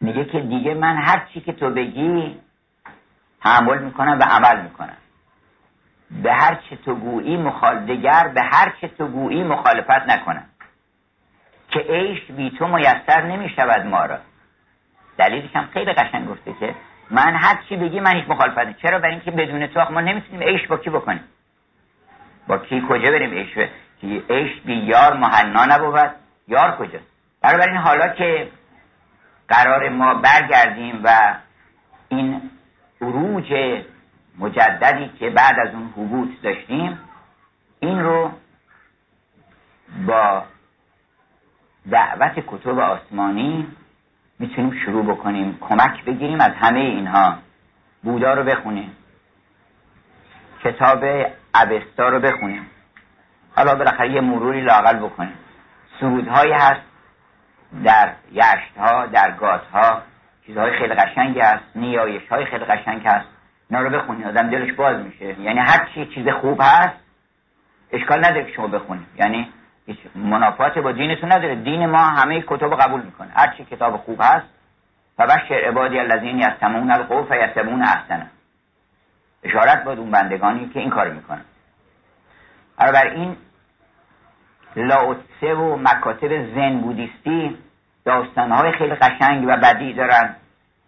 میگه 0.02 0.26
که 0.26 0.40
دیگه 0.40 0.74
من 0.74 0.98
هر 0.98 1.26
چی 1.34 1.42
که 1.42 1.54
تو 1.54 1.70
بگی 1.70 2.40
تحمل 3.42 3.78
می‌کنم 3.78 4.20
و 4.20 4.24
عمل 4.24 4.62
می‌کنم. 4.62 4.98
به 6.24 6.34
هر 6.34 6.56
چه 6.70 6.76
تو 6.76 6.96
گویی 6.96 7.38
مخال 7.38 7.86
دگر 7.86 8.28
به 8.28 8.42
هر 8.42 8.74
چه 8.82 8.88
تو 8.88 9.08
گویی 9.08 9.44
مخالفت 9.44 10.08
نکنم. 10.08 10.46
که 11.70 11.80
عیش 11.80 12.32
بی 12.32 12.50
تو 12.50 12.68
میسر 12.68 13.22
نمی‌شود 13.22 13.86
ما 13.86 14.06
را. 14.06 14.18
دلیلش 15.18 15.56
هم 15.56 15.70
خیلی 15.74 15.94
قشنگ 15.94 16.28
گفته 16.28 16.54
که 16.60 16.76
من 17.10 17.36
هر 17.36 17.58
چی 17.70 17.78
بگی 17.78 18.00
من 18.00 18.16
هیچ 18.16 18.26
مخالفت 18.30 18.78
چرا؟ 18.78 19.00
برای 19.00 19.12
اینکه 19.12 19.32
بدون 19.32 19.68
تو 19.68 19.86
ما 19.92 20.02
نمی‌تونیم 20.02 20.48
عیش 20.48 20.68
با 20.68 20.78
کی 20.78 20.90
بکنیم؟ 20.90 21.24
با 22.48 22.58
کی 22.58 22.84
کجا 22.90 23.12
بریم 23.12 23.32
عیش؟ 23.32 23.54
که 24.02 24.24
عیش 24.30 24.62
بی 24.66 24.74
یار 24.74 25.18
مهنا 25.18 25.66
نبود. 25.66 26.12
یار 26.48 26.78
کجاست؟ 26.78 27.06
برای 27.42 27.68
این 27.70 27.78
حالا 27.78 28.08
که 28.08 28.48
قرار 29.52 29.90
ما 29.90 30.14
برگردیم 30.14 31.02
و 31.04 31.36
این 32.10 32.42
عروج 33.02 33.54
مجددی 34.40 35.10
که 35.20 35.30
بعد 35.30 35.56
از 35.60 35.74
اون 35.74 35.94
حبوط 35.98 36.30
داشتیم 36.44 37.00
این 37.80 38.00
رو 38.00 38.32
با 40.08 40.44
دعوت 41.92 42.44
کتب 42.48 42.80
آسمانی 42.80 43.68
می‌تونیم 44.40 44.80
شروع 44.86 45.06
بکنیم 45.06 45.58
کمک 45.62 46.04
بگیریم 46.06 46.42
از 46.42 46.52
همه 46.52 46.80
اینها. 46.80 47.38
بودا 48.04 48.34
رو 48.34 48.44
بخونیم. 48.44 48.96
کتاب 50.64 51.04
اوستا 51.56 52.10
رو 52.10 52.20
بخونیم. 52.20 52.66
حالا 53.56 53.76
بالاخره 53.76 54.12
یه 54.12 54.22
مروری 54.22 54.62
لاقل 54.62 55.00
بکنیم. 55.00 55.34
سرودهایی 56.00 56.54
هست 56.54 56.91
در 57.84 58.12
یشت 58.32 58.78
ها 58.78 59.06
در 59.06 59.32
گات 59.32 59.66
ها 59.74 60.02
چیزهای 60.46 60.72
خیلی 60.80 60.94
قشنگی 60.94 61.40
هست 61.40 61.64
نیایش 61.76 62.28
های 62.28 62.46
خیلی 62.46 62.66
قشنگ 62.66 63.08
هست. 63.08 63.28
اینا 63.70 63.84
رو 63.84 63.90
بخونید 63.90 64.28
آدم 64.28 64.50
دلش 64.50 64.74
باز 64.74 64.98
میشه. 64.98 65.42
یعنی 65.42 65.60
هر 65.60 65.88
چی 65.94 66.06
چیز 66.06 66.28
خوب 66.42 66.62
هست 66.62 66.98
اشکال 67.92 68.26
نداره 68.26 68.46
که 68.46 68.52
شما 68.52 68.68
بخونید 68.68 69.08
یعنی 69.20 69.50
هیچ 69.86 69.98
منافات 70.16 70.78
با 70.78 70.92
دینتون 70.92 71.32
نداره. 71.32 71.56
دین 71.56 71.86
ما 71.86 72.06
همه 72.06 72.42
کتاب 72.48 72.76
قبول 72.76 73.02
می‌کنه. 73.02 73.30
هر 73.36 73.54
چی 73.58 73.66
کتاب 73.66 73.98
خوب 73.98 74.22
هست 74.22 74.46
و 75.20 75.28
بشر 75.28 75.68
عبادی 75.68 76.00
الذین 76.00 76.40
یستمعون 76.40 76.92
القول 76.92 77.24
فیتبعون 77.24 77.82
احسنه. 77.82 78.28
اشارت 79.44 79.84
با 79.84 79.92
اون 79.92 80.12
بندگانی 80.12 80.70
که 80.70 80.80
این 80.80 80.90
کار 80.90 81.10
می‌کنن 81.10 81.42
بر 82.78 83.08
این 83.08 83.38
لاوتسه 84.76 85.54
و 85.54 85.76
مکاتب 85.76 86.56
زن 86.56 86.78
بودیستی 86.78 87.58
داستانهای 88.06 88.72
خیلی 88.72 88.96
قشنگ 88.96 89.46
و 89.48 89.58
بدی 89.58 89.94
دارن. 89.94 90.36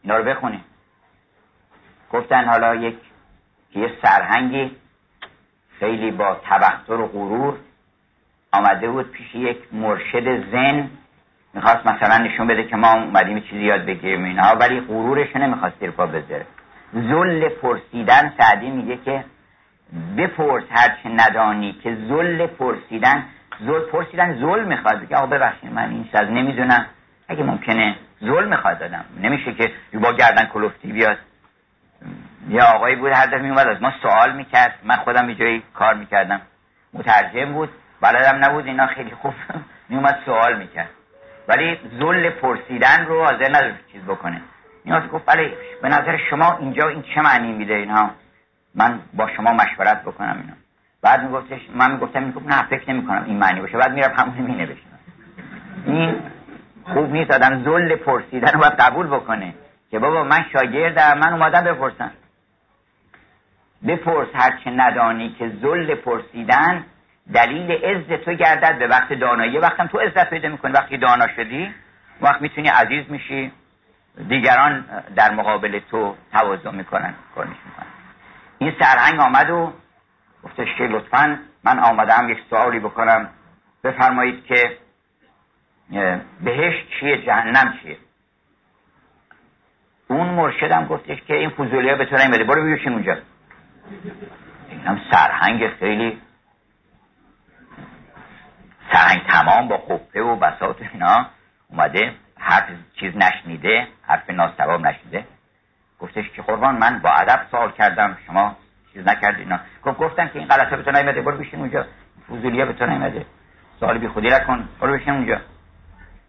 اینا 0.04 0.18
رو 0.18 0.24
بخونیم. 0.24 0.64
گفتن 2.14 2.46
حالا 2.46 2.76
یک 2.76 2.98
یه 3.76 3.92
سرهنگی 4.02 4.72
خیلی 5.80 6.12
با 6.12 6.38
تبختر 6.44 6.94
و 6.94 7.08
غرور 7.08 7.58
آمده 8.52 8.90
بود 8.90 9.12
پیش 9.12 9.36
یک 9.36 9.58
مرشد 9.72 10.52
زن. 10.52 10.90
می‌خواست 11.54 11.88
مثلا 11.88 12.18
نشون 12.18 12.48
بده 12.48 12.64
که 12.64 12.76
ما 12.76 12.94
اومدیم 12.94 13.40
چیزی 13.40 13.62
یاد 13.62 13.86
بگیریم 13.86 14.24
اینها 14.24 14.56
ولی 14.56 14.82
غرورش 14.82 15.36
نمی‌خواست 15.36 15.80
زیر 15.80 15.92
پا 15.92 16.06
بذاره. 16.06 16.46
زل 16.94 17.50
پرسیدن 17.50 18.34
سعدی 18.38 18.70
میگه 18.70 18.98
که 18.98 19.26
بپرس 20.18 20.64
هرچه 20.70 21.10
ندانی 21.10 21.74
که 21.74 21.96
زل 21.96 22.48
پرسیدن 22.48 23.26
زل 23.60 23.80
پرسیدن 23.92 24.34
زل 24.40 24.64
می‌خواد. 24.64 25.00
بگه 25.02 25.16
آقا 25.16 25.26
ببخشید 25.26 25.74
من 25.74 25.90
این 25.90 26.04
چیز 26.04 26.16
نمی‌دونم. 26.16 26.86
اگه 27.28 27.44
ممکنه 27.44 27.96
زل 28.20 28.48
می‌خواد 28.48 28.80
دادم 28.80 29.06
نمیشه 29.22 29.54
که 29.54 29.72
با 29.94 30.14
گردن 30.14 30.46
کلفتی 30.46 30.92
بیاد. 30.92 31.18
یه 32.50 32.64
آقایی 32.64 32.96
بود 32.96 33.12
هر 33.12 33.26
دفعه 33.26 33.42
میومد 33.42 33.68
از 33.68 33.82
ما 33.82 33.94
سوال 34.02 34.36
می‌کرد. 34.36 34.74
من 34.84 34.96
خودم 34.96 35.30
یه 35.30 35.36
جایی 35.36 35.64
کار 35.74 35.94
می‌کردم. 35.94 36.42
مترجم 36.94 37.54
بود. 37.54 37.70
بلدم 38.02 38.46
نبود 38.46 38.66
اینا 38.66 38.88
خیلی 38.88 39.12
خوب 39.12 39.34
میومد 39.90 40.20
سوال 40.26 40.58
می‌کرد. 40.58 40.90
ولی 41.48 41.80
زل 42.00 42.30
پرسیدن 42.30 43.06
رو 43.06 43.26
حاضر 43.26 43.50
نداره 43.50 43.76
چیز 43.92 44.04
بکنه. 44.04 44.42
نیاز 44.86 45.08
گفت 45.08 45.26
بله 45.26 45.54
به 45.82 45.90
نظر 45.90 46.18
شما 46.30 46.58
اینجا 46.58 46.88
این 46.88 47.02
چه 47.16 47.22
معنی 47.22 47.52
میده 47.52 47.74
اینها؟ 47.74 48.12
من 48.76 49.00
با 49.14 49.30
شما 49.36 49.52
مشورت 49.52 50.02
بکنم 50.02 50.38
اینا 50.42 50.54
بعد 51.04 51.24
میگفتش 51.24 51.62
من 51.76 51.92
می‌گفتم 51.92 52.24
می‌گفت 52.24 52.48
نه 52.48 52.64
فکر 52.64 52.92
نمی 52.92 53.08
کنم 53.08 53.24
این 53.26 53.38
معنی 53.38 53.62
باشه. 53.62 53.78
بعد 53.78 53.92
میرم 53.92 54.14
همون 54.18 54.38
می 54.38 54.56
نوشتم 54.56 55.00
این 55.86 56.16
خوب 56.84 57.12
نیست 57.12 57.32
آدم 57.32 57.64
زل 57.64 57.96
پرسیدن 57.96 58.52
رو 58.54 58.60
باید 58.60 58.74
قبول 58.74 59.08
بکنه. 59.08 59.54
که 59.92 60.00
بابا 60.00 60.24
من 60.24 60.46
شاگردم 60.54 61.18
من 61.18 61.34
اومدم 61.34 61.64
بپرسم. 61.64 62.12
بپرس 63.88 64.28
هرچه 64.34 64.70
ندانی 64.70 65.36
که 65.40 65.52
زل 65.62 65.96
پرسیدن 65.96 66.86
دلیل 67.34 67.72
عز 67.72 68.20
تو 68.26 68.34
گردد. 68.34 68.80
به 68.80 68.88
وقت 68.88 69.14
دانایی 69.14 69.58
وقتم 69.58 69.88
تو 69.88 70.00
عزت 70.00 70.30
پیدا 70.30 70.50
می‌کنی. 70.50 70.72
وقتی 70.72 70.98
دانا 70.98 71.28
شدی 71.36 71.74
وقت 72.22 72.42
می‌تونی 72.42 72.68
عزیز 72.68 73.06
میشی. 73.10 73.52
دیگران 74.30 74.86
در 75.16 75.32
مقابل 75.32 75.80
تو 75.92 76.16
تواضع 76.34 76.72
می‌کنن 76.72 77.14
کنش 77.36 77.48
می‌کنن. 77.48 77.88
این 78.58 78.74
سرهنگ 78.80 79.20
آمد 79.20 79.50
و 79.50 79.74
گفتش 80.44 80.68
که 80.78 80.84
لطفا 80.84 81.40
من 81.64 81.80
آمدم 81.80 82.30
یک 82.30 82.38
سوالی 82.50 82.80
بکنم. 82.80 83.30
بفرمایید 83.84 84.46
که 84.46 84.78
بهشت 86.42 86.90
چیه 87.00 87.26
جهنم 87.26 87.74
چیه؟ 87.82 87.98
اون 90.08 90.28
مرشدم 90.28 90.86
گفتش 90.86 91.22
که 91.22 91.34
این 91.34 91.50
فضولی 91.50 91.90
ها 91.90 91.96
به 91.96 92.06
تو 92.06 92.16
نمیده. 92.18 92.44
برو 92.44 92.64
بیوشین 92.64 92.94
اونجا. 92.94 93.18
اینم 94.70 95.02
سرهنگ 95.12 95.68
خیلی 95.80 96.22
سرهنگ 98.92 99.22
تمام 99.28 99.68
با 99.68 99.78
خفه 99.78 100.22
و 100.22 100.36
بساط 100.36 100.82
اینا 100.94 101.26
اومده 101.68 102.16
حرف 102.40 102.70
چیز 103.00 103.14
نشنیده 103.18 103.88
حرف 104.08 104.30
ناستواب 104.30 104.88
نشنیده. 104.88 105.28
گفتش 106.00 106.30
که 106.30 106.42
قربان 106.42 106.78
من 106.78 107.00
با 107.00 107.10
ادب 107.10 107.48
سوال 107.52 107.72
کردم 107.72 108.18
شما 108.28 108.58
چیز 108.94 109.08
نکردی 109.08 109.42
اینا. 109.42 109.60
گفت 109.84 109.98
گفتم 109.98 110.28
که 110.28 110.40
این 110.40 110.48
غلطه 110.48 110.78
به 110.78 110.84
تو 110.84 110.92
نیمده 110.92 111.22
برو 111.22 111.38
بشین 111.38 111.60
اونجا. 111.60 111.86
فضولیه 112.30 112.66
به 112.66 112.74
تو 112.74 112.86
نیمده 112.86 113.26
سوال 113.80 113.98
بی 113.98 114.08
خودی 114.08 114.28
نکن. 114.28 114.70
برو 114.80 114.94
بشین 114.94 115.14
اونجا. 115.14 115.42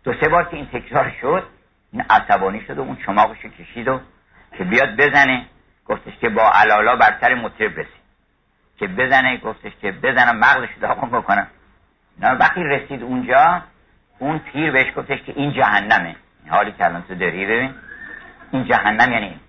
دو 0.04 0.14
سه 0.20 0.28
بار 0.28 0.44
که 0.44 0.56
این 0.56 0.66
تکرار 0.66 1.12
شد 1.20 1.46
این 1.92 2.04
عصبانی 2.10 2.60
شد 2.60 2.78
و 2.78 2.80
اون 2.80 2.96
چماقش 3.06 3.38
کشید 3.38 3.88
و 3.88 4.00
که 4.58 4.64
بیاد 4.64 4.96
بزنه. 4.96 5.46
گفتش 5.86 6.12
که 6.20 6.28
با 6.28 6.50
علالا 6.54 6.96
بر 6.96 7.16
سر 7.20 7.34
مطرب 7.34 7.78
رسید 7.78 8.04
که 8.78 8.86
بزنه. 8.86 9.36
گفتش 9.36 9.72
که 9.82 9.92
بزنم 9.92 10.36
مغزش 10.38 10.68
داغم 10.80 11.10
بکنم 11.10 11.46
وقتی 12.20 12.62
رسید 12.62 13.02
اونجا 13.02 13.62
اون 14.18 14.38
پیر 14.38 14.70
بهش 14.72 14.92
گفتش 14.96 15.22
که 15.22 15.32
این 15.36 15.52
جهنمه. 15.52 16.16
حالی 16.48 16.72
که 16.72 16.84
الان 16.84 17.02
تو 17.02 17.14
داری 17.14 17.46
ببین. 17.46 17.74
این 18.50 18.64
جهنم 18.64 19.12
یعنی 19.12 19.40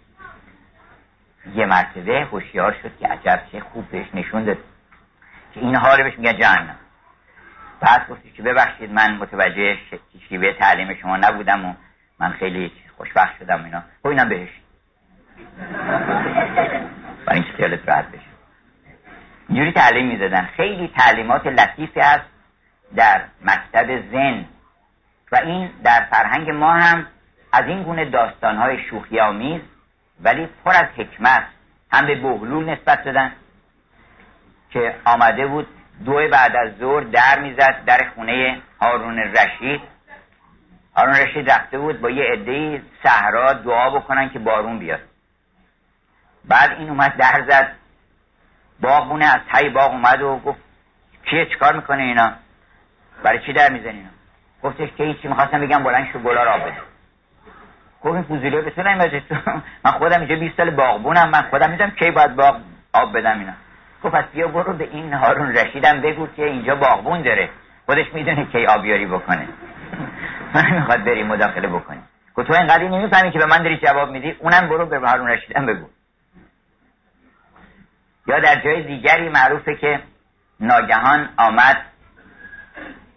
یه 1.53 1.65
مرتبه 1.65 2.27
هوشیار 2.31 2.75
شد 2.83 2.91
که 2.99 3.07
عجب 3.07 3.41
چه 3.51 3.59
خوب 3.59 3.91
بهش 3.91 4.07
نشون 4.13 4.43
داد. 4.45 4.57
که 5.53 5.59
این 5.59 5.75
حال 5.75 6.03
بهش 6.03 6.17
میگه 6.17 6.33
جهنم. 6.33 6.75
بعد 7.79 8.07
گفتش 8.09 8.31
که 8.33 8.43
ببخشید 8.43 8.91
من 8.91 9.17
متوجه 9.17 9.77
شیوه 10.29 10.53
تعلیم 10.53 10.93
شما 10.93 11.17
نبودم 11.17 11.65
و 11.65 11.73
من 12.19 12.31
خیلی 12.31 12.71
خوشبخت 12.97 13.39
شدم 13.39 13.63
اینا. 13.63 13.83
خب 14.03 14.07
اینم 14.07 14.29
بهش. 14.29 14.49
برای 17.25 17.39
اینکه 17.39 17.53
خیالت 17.57 17.89
راحت 17.89 18.07
بشه. 18.07 18.25
اینجوری 19.49 19.71
تعلیم 19.71 20.07
می‌دادن. 20.07 20.49
خیلی 20.57 20.87
تعلیمات 20.87 21.47
لطیفی 21.47 21.99
است 21.99 22.25
در 22.95 23.21
مکتب 23.41 24.11
زن 24.11 24.45
و 25.31 25.35
این 25.35 25.69
در 25.83 26.07
فرهنگ 26.11 26.49
ما 26.49 26.73
هم 26.73 27.07
از 27.53 27.65
این 27.67 27.83
گونه 27.83 28.05
داستانهای 28.05 28.83
شوخی 28.89 29.19
آمیز 29.19 29.61
ولی 30.23 30.49
پر 30.65 30.71
از 30.71 30.85
حکمت 30.97 31.43
هم 31.91 32.05
به 32.05 32.15
بهلول 32.15 32.69
نسبت 32.69 33.03
دادن 33.03 33.31
که 34.69 34.95
آمده 35.05 35.47
بود 35.47 35.67
دو 36.05 36.29
بعد 36.31 36.55
از 36.55 36.77
ظهر 36.79 37.03
در 37.03 37.39
می‌زد 37.39 37.85
در 37.85 38.09
خونه 38.15 38.61
هارون 38.81 39.19
رشید. 39.19 39.81
هارون 40.97 41.15
رشید 41.15 41.51
رفته 41.51 41.77
بود 41.77 42.01
با 42.01 42.09
یه 42.09 42.23
عده 42.33 42.81
صحرا 43.03 43.53
دعا 43.53 43.89
بکنن 43.89 44.29
که 44.29 44.39
بارون 44.39 44.79
بیاد. 44.79 45.01
بعد 46.45 46.71
این 46.71 46.89
اومد 46.89 47.17
در 47.17 47.45
زد. 47.47 47.75
باغونه 48.81 49.25
از 49.25 49.39
تای 49.51 49.69
باغ 49.69 49.91
اومد 49.91 50.21
و 50.21 50.37
گفت 50.37 50.59
کیه 51.25 51.45
چکار 51.45 51.75
می‌کنه 51.75 52.03
اینا؟ 52.03 52.33
برای 53.23 53.39
چی 53.45 53.53
در 53.53 53.71
می‌زنی 53.71 53.97
اینا؟ 53.97 54.09
گفتش 54.63 54.89
که 54.97 55.03
هیچی 55.03 55.27
می‌خواستم 55.27 55.61
بگم 55.61 55.83
بلند 55.83 56.07
شو 56.13 56.19
گلا 56.19 56.43
را 56.43 56.57
بده. 56.57 56.94
گفت 58.05 58.15
این 58.15 58.23
فوزیلیه 58.23 58.61
به 58.61 58.71
تو؟ 59.19 59.35
من 59.85 59.91
خودم 59.91 60.19
اینجا 60.19 60.35
20 60.35 60.57
سال 60.57 60.69
باغبونم 60.69 61.29
من 61.29 61.41
خودم 61.41 61.71
می‌دونم 61.71 61.91
کی 61.91 62.11
باید 62.11 62.35
باغ 62.35 62.55
آب 62.93 63.17
بدم 63.17 63.39
اینا. 63.39 63.51
گفت 64.03 64.15
پس 64.15 64.25
بیا 64.33 64.47
برو 64.47 64.73
به 64.73 64.83
این 64.91 65.13
هارون 65.13 65.55
رشیدم 65.55 66.01
بگو 66.01 66.27
که 66.27 66.45
اینجا 66.45 66.75
باغبون 66.75 67.21
داره. 67.21 67.49
خودش 67.85 68.05
می‌دونه 68.13 68.45
کی 68.45 68.65
آبیاری 68.65 69.05
بکنه. 69.05 69.47
من 70.53 70.73
می‌خواد 70.73 71.03
بری 71.03 71.23
مداخله 71.23 71.67
بکنی 71.67 71.99
گفت 72.35 72.47
تو 72.47 72.53
اینقدر 72.53 72.87
نمی‌فهمی 72.87 73.31
که 73.31 73.39
به 73.39 73.45
من 73.45 73.57
داری 73.57 73.77
جواب 73.77 74.11
میدی؟ 74.11 74.35
اونم 74.39 74.69
برو 74.69 74.85
به 74.85 74.99
هارون 74.99 75.27
رشیدم 75.27 75.65
بگو. 75.65 75.85
یا 78.27 78.39
در 78.39 78.61
جای 78.61 78.83
دیگری 78.83 79.29
معروفه 79.29 79.75
که 79.75 79.99
ناگهان 80.59 81.29
آمد 81.37 81.77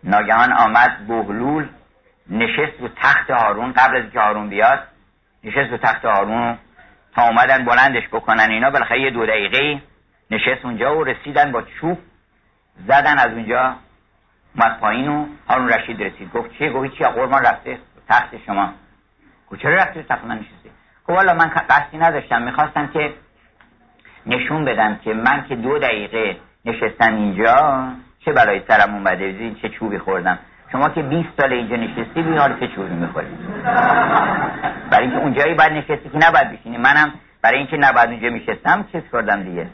ناگهان 0.05 0.53
آمد 0.53 1.07
بهلول 1.09 1.69
نشست 2.31 2.81
رو 2.81 2.89
تخت 2.97 3.31
هارون 3.31 3.73
قبل 3.73 3.97
از 3.97 4.13
که 4.13 4.21
هارون 4.21 4.49
بیاد. 4.49 4.83
نشست 5.45 5.71
رو 5.71 5.77
تخت 5.77 6.05
هارون 6.05 6.59
تا 7.15 7.23
اومدن 7.23 7.65
بلندش 7.65 8.09
بکنن 8.09 8.51
اینا. 8.51 8.71
بالاخره 8.71 9.01
یه 9.01 9.11
دو 9.11 9.27
دقیقه 9.27 9.83
نشست 10.31 10.65
اونجا 10.65 10.99
و 10.99 11.05
رسیدن 11.05 11.53
با 11.53 11.63
چوب. 11.63 11.99
زدن 12.87 13.19
از 13.19 13.33
اونجا. 13.33 13.75
اومد 14.55 14.79
پایین 14.81 15.09
و 15.09 15.27
هارون 15.49 15.69
رشید 15.69 16.03
رسید. 16.03 16.33
گفت 16.33 16.53
چیه؟ 16.59 16.73
گفت 16.73 16.95
چی 16.99 17.05
قربان 17.05 17.43
رفته 17.43 17.79
تخت 18.09 18.37
شما. 18.47 18.73
گفت 19.51 19.63
چرا 19.63 19.75
رفته 19.75 20.03
تخت؟ 20.03 20.25
من 20.25 20.39
نشسته 20.39 20.71
گفت 21.07 21.19
والا 21.19 21.35
من 21.35 21.49
قصدی 21.69 21.99
نداشتم. 21.99 22.43
می‌خواستم 22.43 22.87
که 22.87 23.15
نشون 24.27 24.65
بدم 24.65 24.97
که 24.97 25.15
من 25.15 25.45
که 25.49 25.57
دو 25.57 25.79
دقیقه 25.79 26.37
نشستم 26.65 27.15
اینجا 27.15 27.89
چه 28.25 28.33
برای 28.33 28.63
سرم 28.69 28.95
اومده؟ 28.95 29.55
چه 29.63 29.69
چوبی 29.69 29.99
خوردم؟ 29.99 30.39
شما 30.73 30.89
که 30.89 31.03
20 31.03 31.29
سال 31.41 31.53
اینجا 31.53 31.77
نشستی 31.77 32.23
بی 32.23 32.37
حال 32.37 32.61
چه 32.61 32.69
چوبی 32.69 32.95
می‌خوری؟ 32.95 33.29
برای 34.91 35.07
اینکه 35.07 35.17
اونجایی 35.17 35.55
باید 35.55 35.73
نشستی 35.73 36.09
که 36.09 36.19
نباید 36.29 36.53
بشینی. 36.53 36.77
منم 36.77 37.13
برای 37.43 37.59
اینکه 37.59 37.77
نباید 37.77 38.11
اونجا 38.11 38.31
میشستم 38.31 38.87
چیز 38.93 39.03
کردم 39.13 39.43
دیگه؟ 39.43 39.67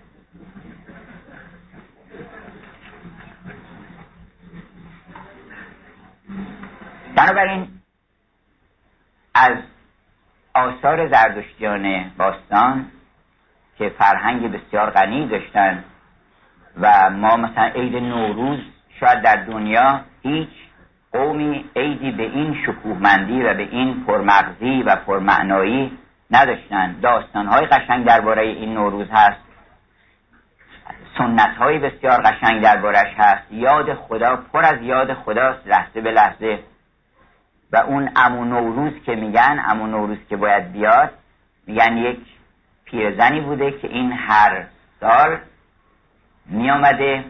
بنابراین 7.16 7.68
از 9.34 9.56
آثار 10.54 11.08
زردشتیان 11.08 12.10
باستان 12.18 12.86
که 13.78 13.88
فرهنگ 13.88 14.52
بسیار 14.52 14.90
غنی 14.90 15.28
داشتن 15.28 15.84
و 16.80 17.10
ما 17.10 17.36
مثلا 17.36 17.64
عید 17.64 17.96
نوروز 17.96 18.60
شاید 19.00 19.22
در 19.22 19.36
دنیا 19.36 20.00
هیچ 20.22 20.48
قومی 21.14 21.64
عیدی 21.76 22.10
به 22.10 22.22
این 22.22 22.56
شکوهمندی 22.66 23.42
و 23.42 23.54
به 23.54 23.62
این 23.62 24.04
پرمغزی 24.06 24.82
و 24.82 24.96
پرمعنایی 24.96 25.98
نداشتن. 26.30 26.96
داستانهای 27.02 27.66
قشنگ 27.66 28.04
درباره 28.04 28.42
این 28.42 28.74
نوروز 28.74 29.06
هست. 29.12 29.40
سنت 31.18 31.56
های 31.56 31.78
بسیار 31.78 32.22
قشنگ 32.22 32.62
دربارش 32.62 33.14
هست. 33.16 33.52
یاد 33.52 33.94
خدا 33.94 34.36
پر 34.52 34.64
از 34.64 34.82
یاد 34.82 35.14
خداست 35.14 35.66
لحظه 35.66 36.00
به 36.00 36.10
لحظه. 36.10 36.58
و 37.72 37.76
اون 37.76 38.10
امو 38.16 38.44
نوروز 38.44 38.92
که 39.06 39.14
میگن 39.14 39.64
امو 39.70 39.86
نوروز 39.86 40.18
که 40.28 40.36
باید 40.36 40.72
بیاد 40.72 41.10
میگن 41.66 41.96
یک 41.96 42.18
پیرزنی 42.84 43.40
بوده 43.40 43.70
که 43.70 43.88
این 43.88 44.12
هر 44.12 44.66
سال 45.00 45.38
میامده 46.46 47.24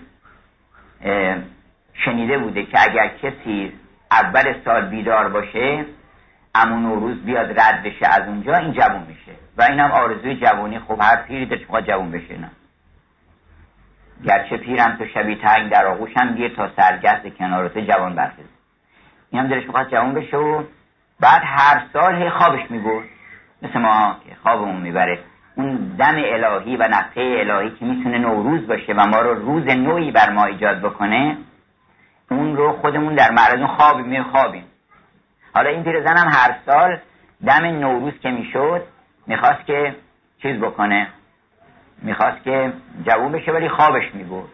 شنیده 1.94 2.38
بوده 2.38 2.64
که 2.64 2.82
اگر 2.82 3.08
کسی 3.08 3.72
اول 4.10 4.54
سال 4.64 4.86
بیدار 4.86 5.28
باشه 5.28 5.84
امو 6.54 6.76
نوروز 6.76 7.24
بیاد 7.24 7.60
رد 7.60 7.82
بشه 7.82 8.06
از 8.06 8.28
اونجا 8.28 8.54
این 8.56 8.72
جوون 8.72 9.02
میشه. 9.08 9.32
و 9.56 9.62
اینم 9.62 9.90
آرزوی 9.90 10.36
جوونی. 10.36 10.78
خب 10.78 11.00
هر 11.00 11.16
پیری 11.16 11.46
دلش 11.46 11.60
می‌خواد 11.60 11.86
جوون 11.86 12.10
بشه 12.10 12.38
نه. 12.38 12.50
گرچه 14.24 14.56
پیرم 14.56 14.96
تو 14.98 15.06
شبی 15.14 15.36
تنگ 15.36 15.70
در 15.70 15.86
آغوشم 15.86 16.34
گیر 16.34 16.48
تا 16.48 16.70
سرگست 16.76 17.36
کنارت 17.38 17.78
جوان 17.78 18.14
برخیز. 18.14 18.46
این 19.30 19.42
هم 19.42 19.48
دلش 19.48 19.66
می‌خواد 19.66 19.90
جوان 19.90 20.14
بشه 20.14 20.36
و 20.36 20.62
بعد 21.20 21.42
هر 21.44 21.82
سال 21.92 22.22
هی 22.22 22.30
خوابش 22.30 22.70
می‌برد. 22.70 23.04
مثل 23.62 23.78
ما 23.78 24.16
که 24.28 24.36
خوابمون 24.42 24.80
می‌بره. 24.80 25.18
اون 25.54 25.76
دم 25.76 26.14
الهی 26.16 26.76
و 26.76 26.82
نفه 26.82 27.20
الهی 27.20 27.70
که 27.70 27.84
می‌تونه 27.84 28.18
نوروز 28.18 28.66
باشه 28.66 28.92
و 28.92 29.06
ما 29.06 29.20
رو 29.20 29.34
روز 29.34 29.66
نوعی 29.66 30.10
بر 30.10 30.30
ما 30.30 30.44
ایجاد 30.44 30.80
بکنه 30.80 31.36
اون 32.34 32.56
رو 32.56 32.72
خودمون 32.72 33.14
در 33.14 33.30
معرض 33.30 33.58
اون 33.58 33.66
خواب 33.66 33.98
میخوابیم 33.98 34.64
حالا 35.54 35.70
این 35.70 35.84
پیرزن 35.84 36.16
هم 36.16 36.28
هر 36.28 36.56
سال 36.66 36.98
دم 37.46 37.64
نوروز 37.64 38.12
که 38.20 38.30
می‌شد 38.30 38.86
می‌خواست 39.26 39.66
که 39.66 39.96
چیز 40.42 40.60
بکنه؟ 40.60 41.08
می‌خواست 42.02 42.44
که 42.44 42.72
جوون 43.06 43.32
بشه 43.32 43.52
ولی 43.52 43.68
خوابش 43.68 44.14
می‌برد. 44.14 44.48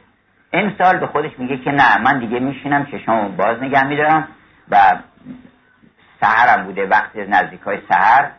این 0.53 0.75
سال 0.79 0.99
به 0.99 1.07
خودش 1.07 1.39
میگه 1.39 1.59
که 1.59 1.71
نه 1.71 1.99
من 1.99 2.19
دیگه 2.19 2.39
میشینم 2.39 2.87
چشمو 2.87 3.29
باز 3.29 3.63
نگه 3.63 3.85
میدارم 3.85 4.29
و 4.71 4.99
سهرم 6.21 6.65
بوده 6.65 6.87
وقتی 6.87 7.21
نزدیک 7.21 7.61
های 7.61 7.79
سهر 7.89 8.31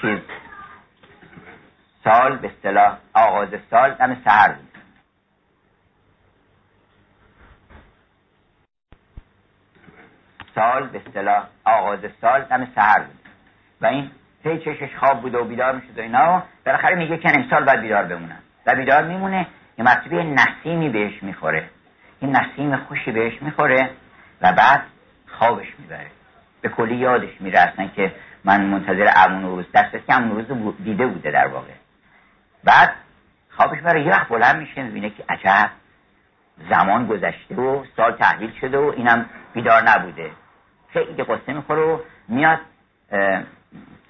چیز. 0.00 0.18
سال 2.04 2.36
به 2.36 2.48
اصطلاح 2.48 2.96
آغاز 3.14 3.48
سال 3.70 3.94
دم 3.94 4.16
سهر 4.24 4.48
بود. 4.52 4.75
سال 10.56 10.86
به 10.86 11.00
اصطلاح 11.06 11.44
آغاز 11.64 11.98
سال 12.20 12.42
دم 12.42 12.68
سهر 12.74 12.98
بود. 12.98 13.18
و 13.80 13.86
این 13.86 14.10
هی 14.44 14.58
چشش 14.58 14.96
خواب 15.00 15.20
بوده 15.20 15.38
و 15.38 15.44
بیدار 15.44 15.74
می‌شد 15.74 15.98
و 15.98 16.00
اینا 16.00 16.42
بالاخره 16.66 16.96
میگه 16.96 17.18
که 17.18 17.28
امسال 17.34 17.64
باید 17.64 17.80
بیدار 17.80 18.04
بمونن 18.04 18.38
و 18.66 18.74
بیدار 18.74 19.04
میمونه 19.04 19.46
یه 19.78 19.84
مرتبه 19.84 20.24
نسیمی 20.24 20.88
بهش 20.88 21.22
می‌خوره. 21.22 21.68
این 22.20 22.36
نسیم 22.36 22.76
خوشی 22.76 23.12
بهش 23.12 23.42
می‌خوره 23.42 23.90
و 24.42 24.52
بعد 24.52 24.82
خوابش 25.38 25.66
می‌بره. 25.78 26.06
به 26.60 26.68
کلی 26.68 26.96
یادش 26.96 27.40
میره 27.40 27.60
اصلا 27.60 27.86
که 27.86 28.12
من 28.44 28.64
منتظر 28.64 29.06
امون 29.16 29.42
روز 29.42 29.64
دست 29.74 30.06
که 30.06 30.14
امون 30.14 30.46
روز 30.46 30.74
دیده 30.84 31.06
بوده 31.06 31.30
در 31.30 31.46
واقع. 31.46 31.72
بعد 32.64 32.92
خوابش 33.50 33.80
برای 33.80 34.04
یه 34.04 34.10
وقت 34.10 34.28
بلند 34.28 34.56
میشه 34.56 34.82
می‌بینه 34.82 35.10
که 35.10 35.24
عجب 35.28 35.70
زمان 36.70 37.06
گذشته 37.06 37.54
و 37.54 37.84
سال 37.96 38.12
تحویل 38.12 38.52
شده 38.60 38.78
و 38.78 38.92
اینم 38.96 39.26
بیدار 39.54 39.82
نبوده. 39.82 40.30
خیلی 40.96 41.22
قصه 41.22 41.52
می‌خوره 41.52 41.82
و 41.82 41.98
میاد 42.28 42.58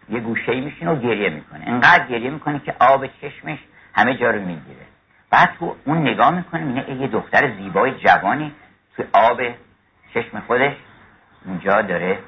یه 0.09 0.20
گوشه 0.20 0.53
ای 0.53 0.61
میشینه 0.61 0.90
و 0.90 0.96
گریه 0.96 1.31
می‌کنه. 1.31 1.64
انقدر 1.66 2.07
گریه 2.07 2.31
می‌کنه 2.31 2.59
که 2.59 2.75
آب 2.81 3.07
چشمش 3.07 3.59
همه 3.94 4.16
جا 4.16 4.31
رو 4.31 4.40
می‌گیره. 4.40 4.87
بعد 5.31 5.51
تو 5.59 5.77
اون 5.85 5.99
نگاه 5.99 6.31
می‌کنه 6.31 6.64
میگه 6.64 6.90
یه 6.90 7.09
دختر 7.09 7.57
زیبای 7.57 7.94
جوانی 7.94 8.53
تو 8.96 9.03
آب 9.12 9.40
چشم 10.14 10.40
خودش 10.40 10.72
اونجا 11.46 11.83
داره 11.83 12.18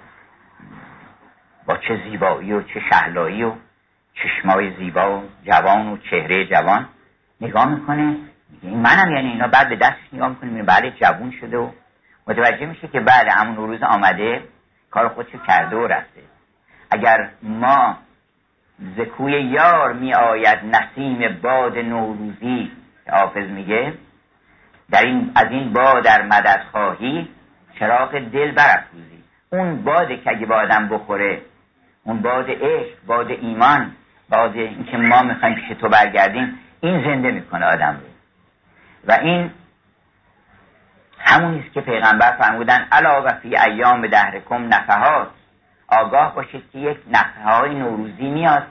با 1.66 1.76
چه 1.76 2.00
زیبایی 2.04 2.52
و 2.52 2.62
چه 2.62 2.80
شهلایی 2.90 3.44
و 3.44 3.52
چشمای 4.14 4.76
زیبا 4.76 5.18
و 5.18 5.22
جوان 5.44 5.88
و 5.88 5.96
چهره 5.96 6.46
جوان. 6.46 6.88
نگاه 7.40 7.74
می‌کنه 7.74 8.16
میگه 8.50 8.76
منم 8.76 9.16
یعنی 9.16 9.28
اینا. 9.28 9.48
بعد 9.48 9.68
به 9.68 9.76
دستش 9.76 10.12
نگاه 10.12 10.28
می‌کنه 10.28 10.50
میگه 10.50 10.62
بله 10.62 10.90
جوون 10.90 11.30
شده 11.40 11.58
و 11.58 11.70
متوجه 12.28 12.66
میشه 12.66 12.88
که 12.88 13.00
بله 13.00 13.30
همون 13.30 13.56
روز 13.56 13.82
آمده 13.82 14.42
کار 14.90 15.08
خودشو 15.08 15.38
کرده 15.38 15.76
و 15.76 15.86
رفته. 15.86 16.20
اگر 16.90 17.28
ما 17.42 17.96
زکوی 18.96 19.42
یار 19.42 19.92
می 19.92 20.14
آید 20.14 20.58
نسیم 20.64 21.40
باد 21.42 21.78
نوروزی 21.78 22.70
حافظ 23.10 23.48
میگه 23.48 23.94
در 24.90 25.02
این 25.02 25.32
از 25.34 25.46
این 25.50 25.72
باد 25.72 26.04
در 26.04 26.22
مدد 26.22 26.62
خواهی 26.72 27.28
چراغ 27.78 28.18
دل 28.18 28.50
برافروزی. 28.50 29.22
اون 29.50 29.82
باده 29.82 30.16
که 30.16 30.30
اگه 30.30 30.46
با 30.46 30.66
بخوره 30.90 31.40
اون 32.04 32.22
باد 32.22 32.50
عشق 32.50 33.04
باد 33.06 33.30
ایمان 33.30 33.92
باد 34.28 34.56
اینکه 34.56 34.96
ما 34.96 35.22
می‌خوایم 35.22 35.54
پیش 35.54 35.78
تو 35.80 35.88
برگردیم 35.88 36.58
این 36.80 37.04
زنده 37.04 37.30
می‌کنه 37.30 37.66
آدم 37.66 38.00
رو. 38.00 38.08
و 39.08 39.12
این 39.12 39.50
همونیست 41.18 41.72
که 41.72 41.80
پیغمبر 41.80 42.30
فرمودن 42.30 42.88
علا 42.92 43.22
و 43.22 43.28
فی 43.28 43.56
ایام 43.56 44.06
دهرکم 44.06 44.68
نفحات. 44.74 45.28
آگاه 45.88 46.34
باشید 46.34 46.70
که 46.72 46.78
یک 46.78 46.98
نفحه 47.10 47.44
های 47.44 47.74
نوروزی 47.74 48.30
میاد. 48.30 48.66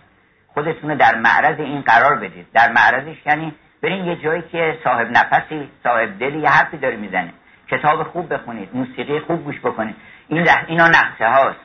خودتون 0.54 0.96
در 0.96 1.16
معرض 1.16 1.60
این 1.60 1.82
قرار 1.82 2.16
بدید. 2.16 2.48
در 2.54 2.72
معرضش 2.72 3.18
یعنی 3.26 3.54
برین 3.84 4.06
یه 4.06 4.16
جایی 4.16 4.42
که 4.42 4.80
صاحب 4.84 5.08
نفسی 5.12 5.70
صاحب 5.84 6.20
دلی 6.20 6.40
یه 6.40 6.50
حرفی 6.50 6.78
داره 6.78 6.96
می‌زنه. 6.96 7.34
کتاب 7.72 8.04
خوب 8.04 8.34
بخونید 8.34 8.70
موسیقی 8.74 9.20
خوب 9.20 9.44
گوش 9.44 9.60
بکنید. 9.60 9.96
این 10.28 10.50
اینا 10.68 10.88
نقشه 10.88 11.28
هاست 11.28 11.60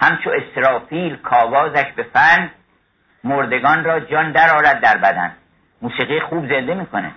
همچو 0.00 0.30
استرافیل 0.30 1.16
کاوازش 1.16 1.92
به 1.96 2.02
فن 2.02 2.50
مردگان 3.24 3.84
را 3.84 4.00
جان 4.00 4.32
در 4.32 4.50
آرد 4.56 4.80
در 4.80 4.96
بدن. 4.98 5.32
موسیقی 5.82 6.20
خوب 6.20 6.48
زنده 6.48 6.74
می‌کنه. 6.74 7.10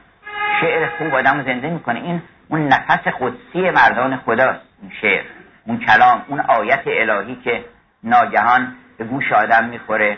شعر 0.62 0.90
خوب 0.98 1.16
آدم 1.16 1.44
زنده 1.44 1.70
می‌کنه. 1.70 2.00
این 2.00 2.22
اون 2.52 2.68
نفس 2.68 3.08
قدسی 3.20 3.70
مردان 3.70 4.18
خداست 4.18 4.62
این 4.82 4.92
شعر 5.02 5.24
اون 5.66 5.80
کلام 5.80 6.26
اون 6.28 6.40
آیت 6.40 6.84
الهی 6.86 7.36
که 7.36 7.66
ناگهان 8.04 8.76
به 8.98 9.04
گوش 9.04 9.32
آدم 9.32 9.66
می‌خوره 9.66 10.18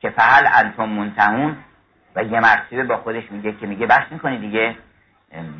که 0.00 0.10
فعل 0.10 0.46
انتم 0.54 0.88
منتهون 0.88 1.56
و 2.16 2.22
یه 2.22 2.40
مرتبه 2.40 2.84
با 2.84 2.96
خودش 2.96 3.24
میگه 3.30 3.52
که 3.52 3.66
میگه 3.66 3.86
بحث 3.86 4.12
می‌کنی 4.12 4.38
دیگه؟ 4.38 4.76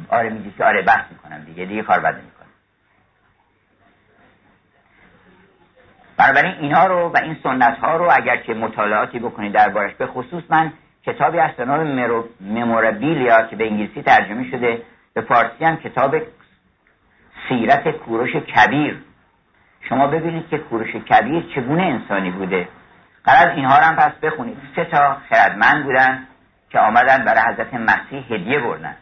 آره 0.09 0.31
میگه 0.31 0.51
که 0.59 0.65
آره 0.65 0.83
بحث 0.83 1.05
می‌کنم 1.11 1.45
دیگه 1.45 1.65
دیگه 1.65 1.83
کار 1.83 2.01
بده 2.01 2.17
می‌کنم 2.17 2.47
بنابراین 6.17 6.55
اینها 6.61 6.87
رو 6.87 7.09
و 7.09 7.17
این 7.23 7.37
سنت 7.43 7.79
ها 7.79 7.97
رو 7.97 8.09
اگر 8.13 8.37
که 8.37 8.55
مطالعاتی 8.55 9.19
بکنید 9.19 9.53
دربارش 9.53 9.95
به 9.95 10.07
خصوص 10.07 10.43
من 10.49 10.73
کتابی 11.07 11.39
از 11.39 11.51
نام 11.61 12.25
ممورابیلیا 12.41 13.43
که 13.43 13.57
به 13.57 13.67
انگلیسی 13.67 14.03
ترجمه 14.03 14.51
شده. 14.51 14.83
به 15.17 15.23
فارسی 15.23 15.65
هم 15.65 15.77
کتاب 15.77 16.17
سیرت 17.49 17.91
کوروش 17.91 18.37
کبیر. 18.37 18.99
شما 19.89 20.07
ببینید 20.07 20.49
که 20.49 20.59
کوروش 20.59 20.97
کبیر 20.97 21.45
چگونه 21.55 21.83
انسانی 21.83 22.31
بوده. 22.31 22.69
قرار 23.25 23.49
اینها 23.49 23.79
رو 23.79 23.85
هم 23.85 23.97
پس 23.97 24.13
بخونید. 24.13 24.59
سه 24.77 24.85
تا 24.85 25.17
خردمند 25.29 25.85
بودن 25.85 26.27
که 26.71 26.79
آمدن 26.79 27.25
برای 27.25 27.55
حضرت 27.55 27.75
مسیح 27.75 28.35
هدیه 28.35 28.59
بردن. 28.59 28.97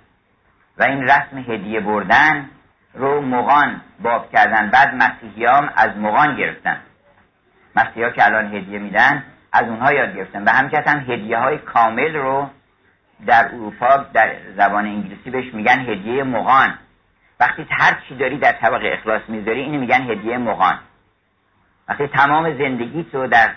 و 0.78 0.82
این 0.84 1.02
رسم 1.02 1.38
هدیه 1.38 1.80
بردن 1.80 2.48
رو 2.94 3.20
مغان 3.20 3.80
باب 4.00 4.32
کردن. 4.32 4.70
بعد 4.70 4.94
مسیحیام 4.94 5.70
از 5.76 5.96
مغان 5.96 6.36
گرفتن. 6.36 6.80
مسیحا 7.76 8.10
که 8.10 8.24
الان 8.24 8.54
هدیه 8.54 8.78
میدن 8.78 9.24
از 9.52 9.68
اونها 9.68 9.92
یاد 9.92 10.16
گرفتن. 10.16 10.44
و 10.44 10.48
همچنین 10.50 10.88
هم 10.88 11.12
هدیه 11.12 11.38
های 11.38 11.58
کامل 11.58 12.16
رو 12.16 12.50
در 13.26 13.46
اروپا 13.46 13.96
در 13.96 14.36
زبان 14.56 14.84
انگلیسی 14.84 15.30
بهش 15.30 15.54
میگن 15.54 15.78
هدیه 15.78 16.22
مغان. 16.22 16.78
وقتی 17.40 17.66
هر 17.70 17.98
چی 18.08 18.16
داری 18.16 18.38
در 18.38 18.52
طبق 18.52 18.80
اخلاص 18.92 19.22
می‌ذاری 19.28 19.60
اینو 19.60 19.80
میگن 19.80 20.10
هدیه 20.10 20.38
مغان. 20.38 20.78
وقتی 21.88 22.06
تمام 22.06 22.58
زندگی 22.58 23.04
تو 23.12 23.26
در 23.26 23.50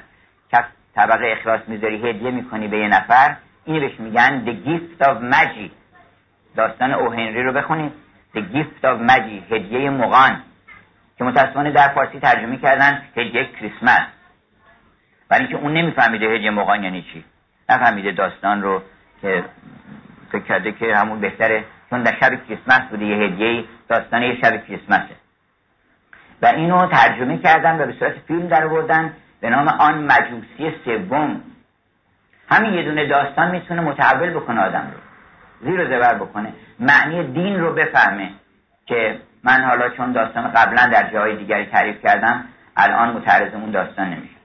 طبق 0.95 1.19
اخلاص 1.25 1.61
می‌ذاری 1.67 2.09
هدیه 2.09 2.31
می‌کنی 2.31 2.67
به 2.67 2.77
یه 2.77 2.87
نفر 2.87 3.35
اینو 3.65 3.79
بهش 3.79 3.99
میگن 3.99 4.45
The 4.45 4.67
Gift 4.67 5.07
of 5.07 5.33
Magic. 5.33 5.71
داستان 6.55 6.91
او 6.91 7.11
هنری 7.11 7.43
رو 7.43 7.53
بخونید 7.53 7.91
The 8.35 8.39
Gift 8.39 8.83
of 8.83 9.09
Magic 9.09 9.53
هدیه 9.53 9.89
مغان. 9.89 10.41
که 11.17 11.23
متاسفانه 11.23 11.71
در 11.71 11.87
فارسی 11.87 12.19
ترجمه 12.19 12.57
کردن 12.57 13.01
هدیه 13.17 13.45
کریسمس 13.45 14.07
برای 15.29 15.43
اینکه 15.43 15.57
اون 15.57 15.73
نمیفهمیده 15.73 16.25
هدیه 16.25 16.51
مغان 16.51 16.83
یعنی 16.83 17.01
چی. 17.01 17.25
نفهمیده 17.69 18.11
داستان 18.11 18.61
رو 18.61 18.81
که 19.21 19.43
فکر 20.31 20.43
کرده 20.43 20.71
که 20.71 20.95
همون 20.95 21.19
بهتره. 21.19 21.63
چون 21.89 22.03
در 22.03 22.15
شب 22.19 22.47
کریسمس 22.47 22.81
بوده 22.89 23.05
یه 23.05 23.17
هدیه 23.17 23.63
داستان 23.89 24.21
یه 24.23 24.35
شب 24.35 24.65
کریسمسه. 24.67 25.15
و 26.41 26.45
اینو 26.45 26.87
ترجمه 26.87 27.37
کردن 27.37 27.81
و 27.81 27.85
به 27.85 27.93
صورت 27.93 28.13
فیلم 28.27 28.47
در 28.47 28.67
بردن 28.67 29.13
به 29.41 29.49
نام 29.49 29.67
آن 29.67 30.03
مجوسی 30.03 30.77
سوم. 30.85 31.41
همین 32.49 32.73
یه 32.73 32.83
دونه 32.83 33.05
داستان 33.05 33.51
می‌تونه 33.51 33.81
متحول 33.81 34.29
بکنه 34.29 34.61
آدم 34.61 34.91
رو. 34.93 34.99
زیر 35.69 35.81
و 35.81 35.85
زبر 35.85 36.13
بکنه. 36.13 36.53
معنی 36.79 37.23
دین 37.23 37.59
رو 37.59 37.73
بفهمه 37.73 38.29
که 38.85 39.19
من 39.43 39.63
حالا 39.63 39.89
چون 39.89 40.11
داستان 40.11 40.51
قبلا 40.51 40.87
در 40.87 41.11
جای 41.11 41.35
دیگری 41.35 41.65
تعریف 41.65 42.01
کردم 42.03 42.45
الان 42.77 43.13
متعرض 43.13 43.53
اون 43.53 43.71
داستان 43.71 44.09
نمیشه. 44.09 44.35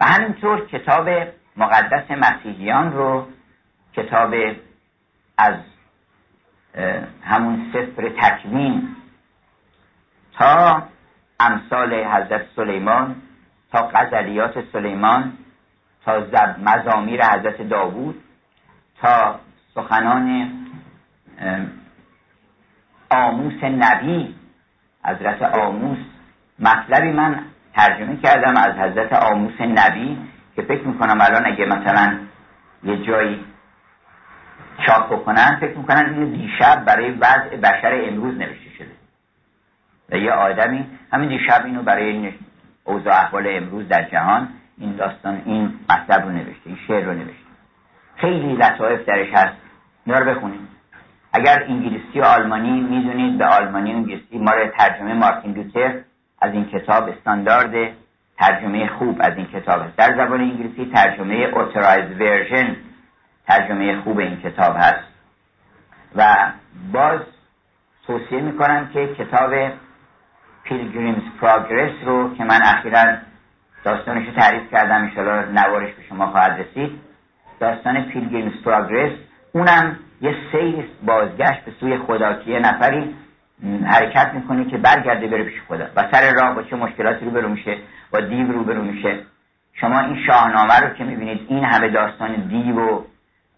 و 0.00 0.04
همینطور 0.04 0.66
کتاب 0.66 1.08
مقدس 1.56 2.10
مسیحیان 2.10 2.92
رو 2.92 3.26
کتاب 3.98 4.34
از 5.38 5.54
همون 7.22 7.72
سفر 7.72 8.08
تکوین 8.08 8.96
تا 10.38 10.82
امثال 11.40 11.94
حضرت 11.94 12.46
سلیمان 12.56 13.16
تا 13.72 13.90
غزلیات 13.94 14.64
سلیمان 14.72 15.32
تا 16.04 16.26
مزامیر 16.62 17.26
حضرت 17.26 17.62
داوود 17.62 18.22
تا 19.00 19.40
سخنان 19.74 20.50
آموس 23.10 23.64
نبی 23.64 24.34
حضرت 25.04 25.42
آموس. 25.42 25.98
مطلبی 26.58 27.10
من 27.10 27.44
ترجمه 27.74 28.16
کردم 28.16 28.56
از 28.56 28.74
حضرت 28.74 29.12
آموس 29.12 29.60
نبی 29.60 30.18
که 30.56 30.62
فکر 30.62 30.82
می‌کنم 30.82 31.20
الان 31.20 31.46
اگه 31.46 31.64
مثلا 31.64 32.18
یه 32.84 32.96
جایی 33.06 33.44
چاپ 34.86 35.12
بکنن 35.12 35.56
فکر 35.60 35.78
می‌کنن 35.78 36.14
این 36.14 36.32
دیشب 36.32 36.84
برای 36.84 37.10
وضع 37.10 37.56
بشر 37.56 38.02
امروز 38.08 38.38
نوشته 38.38 38.70
شده. 38.78 38.90
و 40.10 40.16
یه 40.16 40.32
آدمی 40.32 40.86
همین 41.12 41.28
دیشب 41.28 41.62
اینو 41.64 41.82
برای 41.82 42.32
اوضاع 42.84 43.14
احوال 43.14 43.44
امروز 43.48 43.88
در 43.88 44.02
جهان 44.02 44.48
این 44.78 44.96
داستان 44.96 45.42
این 45.44 45.74
مطلب 45.90 46.22
رو 46.24 46.30
نوشته 46.30 46.60
این 46.64 46.78
شعر 46.86 47.04
رو 47.04 47.12
نوشته. 47.12 47.48
خیلی 48.16 48.56
لطایف 48.56 49.04
درش 49.04 49.28
هست. 49.32 49.56
اینا 50.06 50.18
رو 50.18 50.34
بخونید. 50.34 50.60
اگر 51.32 51.64
انگلیسی 51.68 52.20
و 52.20 52.24
آلمانی 52.24 52.80
می‌دونید 52.80 53.38
به 53.38 53.44
آلمانی 53.44 53.92
و 53.92 53.96
انگلیسی 53.96 54.38
ما 54.38 54.52
ترجمه 54.78 55.14
مارتین 55.14 55.52
لوتر 55.52 55.94
از 56.42 56.52
این 56.52 56.64
کتاب 56.64 57.08
استاندارد 57.08 57.92
ترجمه 58.38 58.86
خوب 58.86 59.20
از 59.20 59.36
این 59.36 59.46
کتاب 59.46 59.80
است. 59.80 59.96
در 59.96 60.16
زبان 60.16 60.40
انگلیسی 60.40 60.90
ترجمه 60.94 61.34
Authorized 61.34 62.20
Version 62.20 62.76
ترجمه 63.48 64.00
خوب 64.00 64.18
این 64.18 64.40
کتاب 64.40 64.76
هست. 64.76 65.04
و 66.16 66.52
باز 66.92 67.20
توصیه 68.06 68.40
می‌کنم 68.40 68.88
که 68.92 69.14
کتاب 69.18 69.50
پیلگریمز 70.64 71.22
پروگرس 71.40 71.92
رو 72.04 72.34
که 72.34 72.44
من 72.44 72.60
اخیرا 72.62 73.04
داستانش 73.84 74.26
رو 74.26 74.34
تعریف 74.34 74.70
کردم 74.70 74.94
انشاءالله 74.94 75.62
نوارش 75.62 75.94
به 75.94 76.02
شما 76.08 76.26
خواهد 76.26 76.60
رسید. 76.60 77.00
داستان 77.60 78.02
پیلگریمز 78.02 78.62
پروگرس 78.64 79.12
اونم 79.52 79.96
یه 80.20 80.36
سیر 80.52 80.84
بازگشت 81.02 81.64
به 81.64 81.72
سوی 81.80 81.98
خدا 81.98 82.34
که 82.34 82.50
یه 82.50 82.58
نفری 82.58 83.14
حرکت 83.86 84.30
می‌کنه 84.34 84.64
که 84.64 84.78
برگرده 84.78 85.26
بره 85.26 85.44
پیش 85.44 85.62
خدا 85.68 85.86
و 85.96 86.08
سر 86.12 86.32
راه 86.34 86.54
با 86.54 86.62
چه 86.62 86.76
مشکلاتی 86.76 87.24
رو 87.24 87.30
برو 87.30 87.48
میشه 87.48 87.78
با 88.12 88.20
دیو 88.20 88.52
رو 88.52 88.64
برو 88.64 88.82
میشه. 88.82 89.18
شما 89.72 90.00
این 90.00 90.16
شاهنامه 90.26 90.80
رو 90.80 90.94
که 90.94 91.04
می‌بینید 91.04 91.46
این 91.48 91.64
همه 91.64 91.88
داستان 91.88 92.34
دیو 92.34 92.80
و 92.80 93.02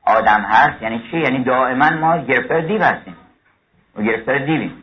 آدم 0.07 0.41
هست 0.41 0.83
یعنی 0.83 1.09
چی؟ 1.11 1.19
یعنی 1.19 1.45
دائما 1.45 1.91
ما 1.91 2.19
گرفتار 2.19 2.61
دیو 2.61 2.85
هستیم. 2.85 3.17
و 3.97 4.03
گرفتار 4.03 4.39
دیویم. 4.39 4.83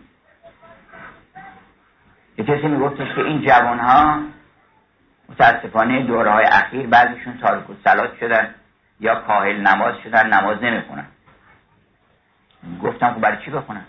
یه 2.37 2.45
کسی 2.45 2.67
میگفتش 2.67 3.15
که 3.15 3.21
این 3.21 3.41
جوان 3.41 3.79
ها 3.79 4.19
متاسفانه 5.29 6.03
دوره 6.03 6.31
های 6.31 6.45
اخیر 6.45 6.87
بعضیشون 6.87 7.37
تارک 7.37 7.69
و 7.69 7.73
سلات 7.83 8.17
شدن 8.19 8.55
یا 8.99 9.15
کاهل 9.15 9.67
نماز 9.67 9.95
شدن 10.03 10.33
نماز 10.33 10.63
نمی‌خونن. 10.63 11.05
گفتم 12.83 13.13
که 13.13 13.19
برای 13.19 13.37
چی 13.45 13.51
بخونن؟ 13.51 13.85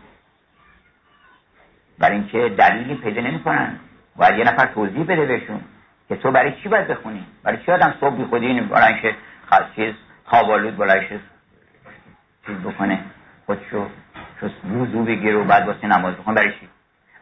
برای 1.99 2.17
اینکه 2.17 2.55
دلیلی 2.59 2.95
پیدا 2.95 3.21
نمی‌کنن. 3.21 3.79
و 4.19 4.33
یه 4.33 4.45
نفر 4.45 4.67
توضیح 4.67 5.05
بده 5.05 5.27
بهشون 5.27 5.61
که 6.09 6.17
تو 6.17 6.31
برای 6.31 6.53
چی 6.63 6.69
باید 6.69 6.89
بخونی؟ 6.89 7.27
برای 7.43 7.59
چی 7.67 7.73
آدم 7.73 7.95
صبح 8.01 8.17
بی 8.17 8.25
خودی 8.25 8.61
برایش 8.61 9.15
چیز 9.77 9.95
خوابالود 10.29 10.77
برایش 10.77 11.09
چیز 12.47 12.57
بکنه. 12.57 13.01
خودشو 13.47 13.87
وضو 14.65 15.05
بگیر 15.05 15.37
و 15.37 15.45
بعد 15.45 15.67
واسه 15.67 15.87
نماز 15.87 16.15
بخون. 16.15 16.35
برای 16.35 16.53
چی؟ 16.53 16.69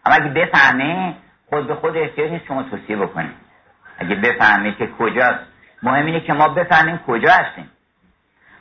اما 0.07 0.14
اگه 0.14 0.29
بفهمه 0.29 1.14
خود 1.47 1.66
به 1.66 1.75
خود 1.75 1.97
احتیاج 1.97 2.31
نیست 2.31 2.47
شما 2.47 2.62
توصیه 2.62 2.97
بکنید 2.97 3.35
اگه 3.99 4.14
بفهمه 4.14 4.73
که 4.73 4.87
کجاست. 4.99 5.45
مهم 5.83 6.07
اینه 6.07 6.21
که 6.21 6.33
ما 6.33 6.49
بفهمیم 6.49 6.99
کجا 6.99 7.33
هستیم. 7.33 7.71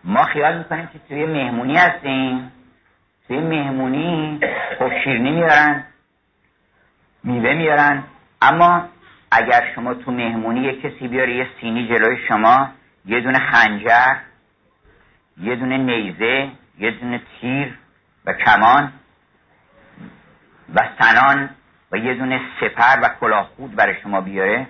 ما 0.04 0.24
خیال 0.24 0.58
می‌کنیم 0.58 0.88
که 0.88 1.00
توی 1.08 1.26
مهمونی 1.26 1.78
هستیم. 1.78 2.52
توی 3.28 3.40
مهمونی 3.40 4.40
خب 4.80 4.92
شیرنی 5.04 5.32
میارن 5.32 5.84
میوه 7.24 7.54
میارن. 7.54 8.04
اما 8.42 8.90
اگر 9.32 9.74
شما 9.76 9.94
تو 9.94 10.12
مهمونی 10.12 10.60
یه 10.62 10.82
کسی 10.82 11.08
بیاره 11.08 11.36
یه 11.36 11.48
سینی 11.62 11.88
جلوی 11.88 12.18
شما 12.28 12.70
یه 13.06 13.20
دونه 13.20 13.40
خنجر 13.40 14.16
یه 15.38 15.56
دونه 15.56 15.78
نیزه 15.78 16.50
یه 16.80 16.92
دونه 16.92 17.22
تیر 17.42 17.78
و 18.26 18.34
کمان 18.34 18.94
و 20.76 20.80
سنان 21.00 21.50
و 21.92 21.98
یه 21.98 22.14
دونه 22.14 22.42
سپر 22.60 23.00
و 23.02 23.10
کلاهخود 23.20 23.76
برای 23.76 23.96
شما 24.04 24.22
بیاره. 24.22 24.68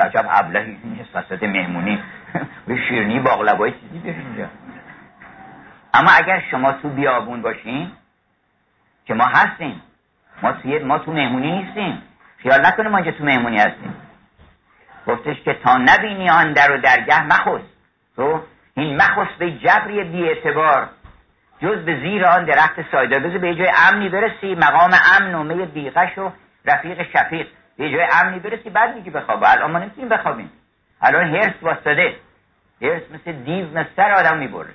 عجب 0.00 0.26
ابلهی 0.30 0.78
نیست 0.84 1.16
وسط 1.16 1.42
مهمونی 1.42 2.02
به 2.66 2.76
شیرنی 2.88 3.20
باقلبای 3.20 3.72
چیزی 3.72 3.98
بیاره 3.98 4.18
اینجا. 4.18 4.48
اما 5.94 6.10
اگر 6.10 6.42
شما 6.50 6.72
تو 6.72 6.88
بیابون 6.88 7.42
باشین 7.42 7.90
که 9.06 9.14
ما 9.14 9.24
هستیم 9.24 9.82
ما, 10.42 10.54
ما 10.84 10.98
تو 10.98 11.12
مهمونی 11.12 11.62
نیستیم. 11.62 12.02
خیال 12.38 12.66
نکنه 12.66 12.88
ما 12.88 12.96
اینجا 12.96 13.12
تو 13.12 13.24
مهمونی 13.24 13.58
هستیم. 13.58 13.94
گفتش 15.06 15.40
که 15.44 15.54
تا 15.54 15.76
نبینی 15.76 16.30
آن 16.30 16.52
در 16.52 16.72
و 16.72 16.80
درگه 16.80 17.22
مخص 17.26 17.62
تو 18.16 18.40
این 18.74 18.96
مخص 18.96 19.34
به 19.38 19.50
جبری 19.50 20.04
بی 20.04 20.28
اعتبار 20.28 20.88
جز 21.62 21.84
به 21.84 22.00
زیر 22.00 22.26
آن 22.26 22.44
درخت 22.44 22.90
سایدار 22.92 23.20
بذار 23.20 23.38
به 23.38 23.54
جای 23.54 23.72
امنی 23.88 24.08
برسی 24.08 24.54
مقام 24.54 24.90
امن 25.20 25.34
و 25.34 25.42
می 25.42 25.66
بیغش 25.66 26.18
و 26.18 26.32
رفیق 26.64 27.02
شفیق. 27.02 27.46
به 27.78 27.90
جای 27.90 28.06
امنی 28.12 28.38
برسی 28.38 28.70
بعد 28.70 28.94
میگی 28.94 29.10
بخواب. 29.10 29.44
الان 29.44 29.70
ما 29.70 29.78
نمی‌تونیم 29.78 30.08
بخوابیم. 30.08 30.50
الان 31.02 31.34
هرس 31.34 31.54
واسطه. 31.62 32.16
هرس 32.82 33.02
مثل 33.14 33.32
دیو 33.32 33.66
مثل 33.78 34.02
آدم 34.02 34.38
می‌بره. 34.38 34.70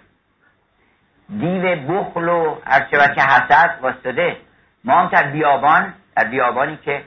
دیو 1.30 1.76
بخل 1.76 2.30
و 2.30 2.58
هرچه 2.66 2.98
که 3.16 3.22
حسد 3.22 3.80
واسطه. 3.82 4.38
ما 4.84 4.94
هم 4.94 5.08
در 5.08 5.24
بیابان 5.24 5.94
در 6.16 6.24
بیابانی 6.24 6.78
که 6.78 7.04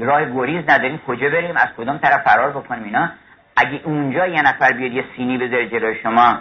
راه 0.00 0.24
گریز 0.24 0.70
نداریم 0.70 0.98
کجا 1.06 1.28
بریم؟ 1.28 1.56
از 1.56 1.68
کدام 1.76 1.98
طرف 1.98 2.22
فرار 2.22 2.50
بکنیم 2.50 2.84
اینا؟ 2.84 3.10
اگه 3.56 3.80
اونجا 3.84 4.26
یه 4.26 4.42
نفر 4.42 4.72
بیاد 4.72 4.92
یه 4.92 5.04
سینی 5.16 5.38
بذاره 5.38 5.68
جلوی 5.68 6.02
شما 6.02 6.38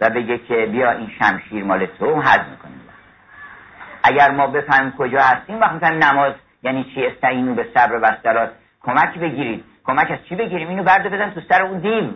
و 0.00 0.10
بگه 0.10 0.38
که 0.38 0.66
بیا 0.66 0.90
این 0.90 1.10
شمشیر 1.18 1.64
مال 1.64 1.86
تو 1.86 2.20
حد 2.20 2.48
می‌کنیم. 2.50 2.80
اگر 4.02 4.30
ما 4.30 4.46
بفهمیم 4.46 4.92
کجا 4.92 5.20
هستیم 5.20 5.60
وقتی 5.60 5.74
می‌فهمیم 5.74 6.04
نماز 6.04 6.34
یعنی 6.62 6.84
چی؟ 6.94 7.06
استعینو 7.06 7.54
به 7.54 7.66
صبر 7.74 7.94
و 7.94 8.00
بسترات 8.00 8.52
کمک 8.82 9.18
بگیرید. 9.18 9.64
کمک 9.84 10.10
از 10.10 10.18
چی 10.28 10.34
بگیریم؟ 10.34 10.68
اینو 10.68 10.82
برده 10.82 11.08
بدن 11.08 11.30
تو 11.30 11.40
سر 11.48 11.62
اون 11.62 11.78
دیو 11.78 12.10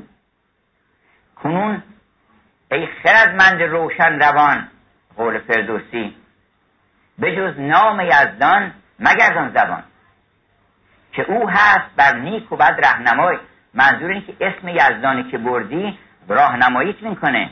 کنون 1.36 1.82
ای 2.72 2.86
خردمند 2.86 3.62
روشن 3.62 4.18
روان 4.20 4.68
قول 5.16 5.38
فردوسی 5.38 6.16
بجز 7.20 7.60
نام 7.60 8.00
یزدان 8.00 8.72
مگردان 8.98 9.52
زبان 9.54 9.82
که 11.12 11.22
او 11.22 11.50
هست 11.50 11.96
بر 11.96 12.18
نیک 12.18 12.52
و 12.52 12.56
بد 12.56 12.80
رهنمای. 12.84 13.38
منظور 13.74 14.11
اینه 14.11 14.26
که 14.26 14.35
اسم 14.40 14.68
یزدانی 14.68 15.30
که 15.30 15.38
بردی 15.38 15.98
راهنماییت 16.28 17.02
می‌کنه. 17.02 17.50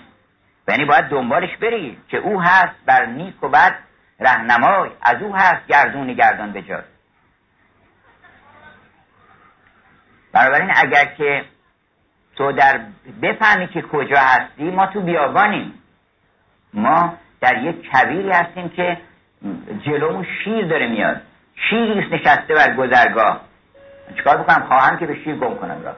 یعنی 0.69 0.85
باید 0.85 1.05
دنبالش 1.05 1.57
بری 1.57 1.99
که 2.09 2.17
او 2.17 2.43
هست 2.43 2.75
بر 2.87 3.07
نیک 3.07 3.43
و 3.43 3.49
بد 3.49 3.75
رهنمای 4.21 4.91
از 5.03 5.23
او 5.23 5.37
هست 5.37 5.67
گردون 5.67 6.13
گردان 6.13 6.53
به 6.53 6.63
جای. 6.63 6.83
بنابراین 10.33 10.73
اگر 10.77 11.05
که 11.05 11.45
تو 12.37 12.53
در 12.53 12.81
بفهمی 13.23 13.69
که 13.69 13.83
کجا 13.83 14.19
هستی 14.19 14.71
ما 14.71 14.87
تو 14.87 15.01
بیابانیم. 15.01 15.75
ما 16.75 17.15
در 17.41 17.63
یک 17.63 17.91
کبیری 17.91 18.31
هستیم 18.31 18.69
که 18.69 18.99
جلومون 19.87 20.27
شیر 20.45 20.67
داره 20.67 20.89
میاد. 20.89 21.21
شیریست 21.71 22.13
نشسته 22.13 22.55
بر 22.55 22.75
گذرگاه. 22.75 23.41
چیکار 24.17 24.37
بکنم؟ 24.37 24.67
خواهم 24.67 24.99
که 24.99 25.07
به 25.07 25.15
شیر 25.15 25.35
گم 25.35 25.55
کنم 25.57 25.83
را 25.85 25.97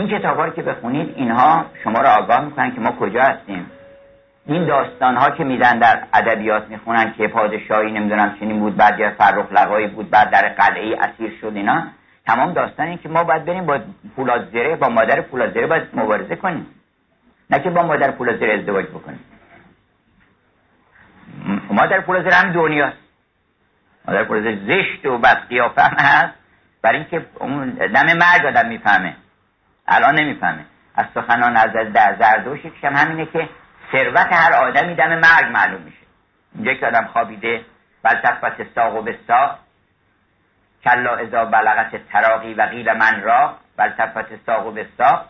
این 0.00 0.08
کتاب 0.08 0.54
که 0.54 0.62
بخونید 0.62 1.12
اینها 1.16 1.66
شما 1.84 2.00
را 2.00 2.10
آگاه 2.10 2.40
می‌کنن 2.44 2.74
که 2.74 2.80
ما 2.80 2.92
کجا 2.92 3.22
هستیم. 3.22 3.70
این 4.46 4.66
داستان 4.66 5.16
ها 5.16 5.30
که 5.30 5.44
میدن 5.44 5.78
در 5.78 6.02
ادبیات 6.14 6.68
می‌خونن 6.68 7.14
که 7.18 7.28
پادشاهی 7.28 7.92
نمی‌دونم 7.92 8.36
چنین 8.40 8.60
بود 8.60 8.76
بعد 8.76 8.98
یا 8.98 9.10
فرخ 9.10 9.52
لقایی 9.52 9.86
بود 9.86 10.10
بعد 10.10 10.30
در 10.30 10.48
قلعه 10.48 10.98
اسیر 11.00 11.38
شد 11.40 11.52
اینا. 11.54 11.82
تمام 12.26 12.52
داستان 12.52 12.86
این 12.86 12.98
که 12.98 13.08
ما 13.08 13.24
باید 13.24 13.44
بریم 13.44 13.66
با 13.66 13.78
پولازره 14.16 14.76
با 14.76 14.88
مادر 14.88 15.20
پولازره 15.20 15.66
باید 15.66 15.82
مبارزه 15.94 16.36
کنیم. 16.36 16.66
نه 17.50 17.58
که 17.58 17.70
با 17.70 17.82
مادر 17.82 18.10
پولازره 18.10 18.58
ازدواج 18.58 18.86
بکنیم. 18.86 19.20
مادر 21.70 22.00
پولازره 22.00 22.34
هم 22.34 22.52
دنیاست. 22.52 22.98
مادر 24.08 24.24
پولازره 24.24 24.58
زشت 24.66 25.06
و 25.06 25.18
بد 25.18 25.48
قیافه 25.48 25.82
هست. 25.82 26.34
برای 26.82 26.98
اینکه 26.98 27.26
اون 27.40 27.70
دم 27.70 28.06
مرگ 28.16 28.46
آدم 28.46 28.68
می‌فهمه. 28.68 29.16
الان 29.90 30.14
نمی‌فهمه. 30.14 30.64
از 30.94 31.06
سخنان 31.14 31.56
از 31.56 31.72
در 31.92 32.16
زردوش 32.18 32.60
هم 32.82 32.96
همینه 32.96 33.26
که 33.26 33.48
ثروت 33.92 34.32
هر 34.32 34.52
آدمی 34.52 34.94
دم 34.94 35.18
مرگ 35.18 35.52
معلوم 35.52 35.82
میشه. 35.82 35.96
اینجا 36.54 36.74
که 36.74 36.86
آدم 36.86 37.04
خوابیده 37.12 37.64
بل 38.02 38.14
تفت 38.14 38.74
ساق 38.74 38.96
و 38.96 39.02
بساق 39.02 39.58
کلا 40.84 41.16
ازا 41.16 41.44
بلغت 41.44 42.08
تراقی 42.08 42.54
و 42.54 42.66
غیل 42.66 42.92
من 42.92 43.22
را 43.22 43.56
بل 43.76 43.88
تفت 43.88 44.46
ساق 44.46 44.66
و 44.66 44.70
بساق. 44.70 45.26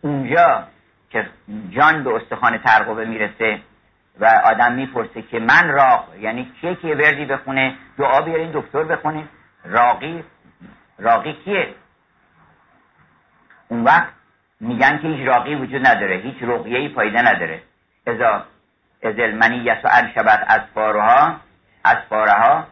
اونجا 0.00 0.64
که 1.10 1.26
جان 1.70 2.04
به 2.04 2.14
استخوان 2.14 2.58
ترقبه 2.58 3.04
می‌رسه 3.04 3.60
و 4.20 4.26
آدم 4.44 4.72
می‌پرسه 4.72 5.22
که 5.22 5.38
من 5.38 5.68
راق 5.68 6.08
یعنی 6.20 6.52
کیه 6.60 6.74
که 6.74 6.88
وردی 6.88 7.24
بخونه 7.24 7.74
دعا 7.98 8.20
بیارین 8.20 8.50
دکتر 8.54 8.82
بخونه. 8.82 9.24
راقی 9.64 10.24
راقی 10.98 11.32
کیه؟ 11.32 11.74
اون 13.68 13.84
وقت 13.84 14.12
میگن 14.60 14.98
که 14.98 15.08
هیچ 15.08 15.26
راقی 15.28 15.54
وجود 15.54 15.86
نداره 15.86 16.16
هیچ 16.16 16.36
رقیهی 16.42 16.88
پایده 16.88 17.22
نداره. 17.22 17.60
ازا 18.06 18.42
از 19.02 19.18
المنیت 19.18 19.78
و 19.84 19.88
انشبت 19.92 20.44
از 20.48 20.60
فارها 20.74 21.36
از 21.84 21.96
فارها 22.08 22.64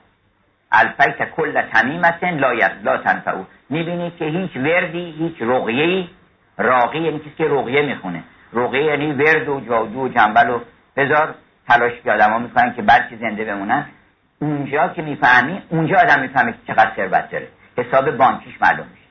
الفیت 0.72 1.30
کل 1.30 1.62
تمیمت 1.62 2.24
لا, 2.24 2.52
لا 2.82 2.98
تنفعو. 2.98 3.44
می‌بینی 3.70 4.10
که 4.10 4.24
هیچ 4.24 4.56
وردی 4.56 5.14
هیچ 5.18 5.36
رقیهی 5.40 6.10
راقی 6.58 6.98
یعنی 6.98 7.18
کسی 7.18 7.34
که 7.38 7.44
رقیه 7.44 7.82
می‌خونه. 7.82 8.22
رقیه 8.52 8.84
یعنی 8.84 9.12
ورد 9.12 9.48
و 9.48 9.60
جادو 9.60 10.00
و 10.00 10.08
جنبل 10.08 10.50
و 10.50 10.60
بذار 10.96 11.34
تلاش 11.68 11.92
که 12.04 12.12
آدم 12.12 12.30
ها 12.30 12.38
می‌کنن 12.38 12.74
که 12.74 12.82
بلکه 12.82 13.16
زنده 13.16 13.44
بمونن. 13.44 13.86
اونجا 14.38 14.88
که 14.88 15.02
می‌فهمی 15.02 15.62
اونجا 15.68 15.96
آدم 15.96 16.20
می‌فهمه 16.20 16.52
که 16.52 16.58
چقدر 16.66 16.92
ثروت 16.96 17.30
داره. 17.30 17.48
حساب 17.76 18.10
بانکیش 18.10 18.54
معلوم 18.62 18.86
میشه. 18.86 19.03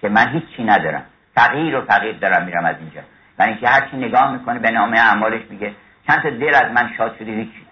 که 0.00 0.08
من 0.08 0.28
هیچی 0.28 0.64
ندارم. 0.64 1.02
فقیر 1.34 1.76
و 1.76 1.84
فقیر 1.84 2.18
دارم 2.18 2.44
میرم 2.44 2.64
از 2.64 2.76
اینجا. 2.80 3.00
برای 3.36 3.52
اینکه 3.52 3.68
هر 3.68 3.88
چی 3.90 3.96
نگاه 3.96 4.32
می‌کنه 4.32 4.58
به 4.58 4.70
نامه 4.70 4.98
اعمالش 4.98 5.42
میگه 5.50 5.72
چند 6.06 6.22
تا 6.22 6.30
دل 6.30 6.54
از 6.54 6.72
من 6.72 6.94
شاد 6.96 7.16
شده 7.18 7.32
هیچی. 7.32 7.66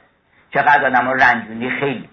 چقدر 0.55 0.87
آدم 0.87 1.09
رنجونی 1.09 1.71
خیلی. 1.71 2.09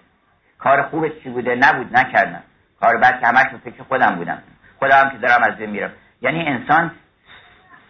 کار 0.60 0.82
خوب 0.84 1.20
چی 1.24 1.30
بوده؟ 1.30 1.56
نبود 1.56 1.98
نکردم. 1.98 2.44
کار 2.82 2.98
بعد 2.98 3.20
که 3.20 3.28
همش 3.28 3.46
فکر 3.64 3.84
خودم 3.84 4.16
بودم. 4.16 4.42
خودم 4.80 5.10
که 5.10 5.18
دارم 5.18 5.44
از 5.44 5.58
بین 5.58 5.70
میرم. 5.70 5.92
یعنی 6.22 6.48
انسان 6.48 6.92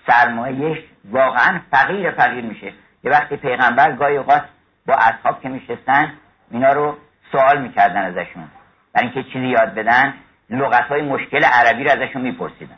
سرمایهش 0.07 0.77
واقعا 1.11 1.59
فقیر 1.71 2.11
فقیر 2.11 2.45
میشه. 2.45 2.73
یه 3.03 3.11
وقتی 3.11 3.35
پیغمبر 3.35 3.91
گاهی 3.91 4.17
اوقات 4.17 4.43
با 4.87 4.93
اصحاب 4.93 5.41
که 5.41 5.49
میشستن 5.49 6.13
اینا 6.51 6.73
رو 6.73 6.97
سوال 7.31 7.61
می‌کردن 7.61 8.01
ازشون. 8.01 8.47
برای 8.93 9.07
اینکه 9.07 9.23
چیزی 9.33 9.47
یاد 9.47 9.73
بدن 9.73 10.13
لغت 10.51 10.87
های 10.87 11.01
مشکل 11.01 11.43
عربی 11.43 11.83
رو 11.83 11.91
ازشون 11.91 12.21
میپرسیدن. 12.21 12.77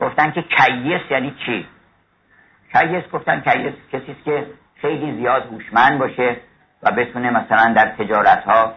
گفتن 0.00 0.30
که 0.30 0.42
کیس 0.42 1.00
یعنی 1.10 1.34
چی؟ 1.46 1.66
کیس 2.72 3.04
گفتن 3.12 3.40
کیس 3.40 3.74
کسی 3.92 4.16
که 4.24 4.46
خیلی 4.80 5.16
زیاد 5.16 5.46
هوشمند 5.46 5.98
باشه 5.98 6.36
و 6.82 6.90
بتونه 6.90 7.30
مثلا 7.30 7.72
در 7.72 7.86
تجارت 7.86 8.44
ها 8.44 8.74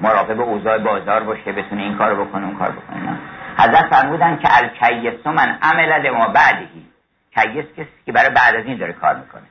مراقب 0.00 0.40
اوضاع 0.40 0.78
بازار 0.78 1.22
باشه 1.22 1.52
بتونه 1.52 1.82
این 1.82 1.98
کار 1.98 2.24
بکنه 2.24 2.46
اون 2.46 2.56
کار 2.56 2.70
بکنه. 2.70 3.18
حضرت 3.58 3.86
فرمودن 3.90 4.38
که 4.38 4.48
الکیس 4.50 5.26
من 5.26 5.58
عمل 5.62 6.10
لما 6.10 6.28
بعد 6.28 6.68
کیس 7.34 7.64
کسی 7.76 7.88
که 8.06 8.12
برای 8.12 8.30
بعد 8.30 8.54
از 8.54 8.64
این 8.64 8.76
داره 8.76 8.92
کار 8.92 9.16
می‌کنه. 9.16 9.42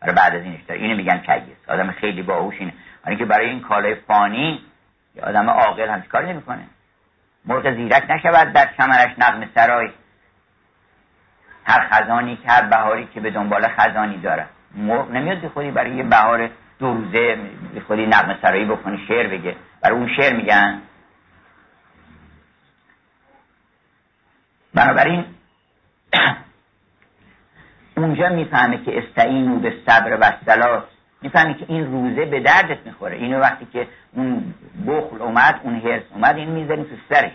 برای 0.00 0.14
بعد 0.14 0.34
از 0.34 0.42
اینش 0.42 0.62
داره. 0.62 0.80
اینو 0.80 0.96
میگن 0.96 1.18
کیس. 1.18 1.68
آدم 1.68 1.90
خیلی 1.90 2.22
باهوش 2.22 2.54
اینه. 2.58 2.72
که 3.18 3.24
برای 3.24 3.48
این 3.48 3.60
کالای 3.60 3.94
فانی 3.94 4.60
آدم 5.20 5.50
عاقل 5.50 6.00
کار 6.00 6.26
نمی‌کنه؟ 6.26 6.66
مرغ 7.44 7.74
زیرک 7.74 8.10
نشود 8.10 8.52
در 8.52 8.66
کمرش 8.78 9.18
نقم 9.18 9.48
سرای. 9.54 9.90
هر 11.64 11.88
خزانی 11.90 12.36
که 12.36 12.48
هر 12.48 12.62
بهاری 12.62 13.08
که 13.14 13.20
به 13.20 13.30
دنبال 13.30 13.68
خزانی 13.68 14.18
داره. 14.18 14.46
مرغ 14.74 15.10
نمیاد 15.10 15.48
خودی 15.48 15.70
برای 15.70 15.94
یه 15.94 16.02
بهار 16.02 16.50
دو 16.78 16.94
روزه 16.94 17.38
خودی 17.86 18.06
نقم 18.06 18.38
سرایی 18.42 18.64
بکنی 18.64 19.04
شعر 19.08 19.26
بگه. 19.26 19.56
برای 19.80 19.96
اون 19.96 20.08
شعر 20.16 20.36
میگن. 20.36 20.82
بنابراین 24.74 25.24
اونجا 27.96 28.28
می‌فهمه 28.28 28.84
که 28.84 28.98
استعینو 28.98 29.58
به 29.58 29.74
صبر 29.86 30.18
و 30.20 30.32
سلاس 30.46 30.91
می‌فهمی 31.22 31.54
که 31.54 31.64
این 31.68 31.86
روزه 31.86 32.24
به 32.24 32.40
دردت 32.40 32.78
می‌خوره. 32.86 33.16
اینو 33.16 33.38
وقتی 33.38 33.66
که 33.72 33.86
اون 34.12 34.54
بخل 34.86 35.22
اومد 35.22 35.60
اون 35.62 35.80
هرس 35.80 36.02
اومد 36.14 36.36
این 36.36 36.50
می‌ذاریم 36.50 36.84
تو 36.84 36.96
سرش. 37.14 37.32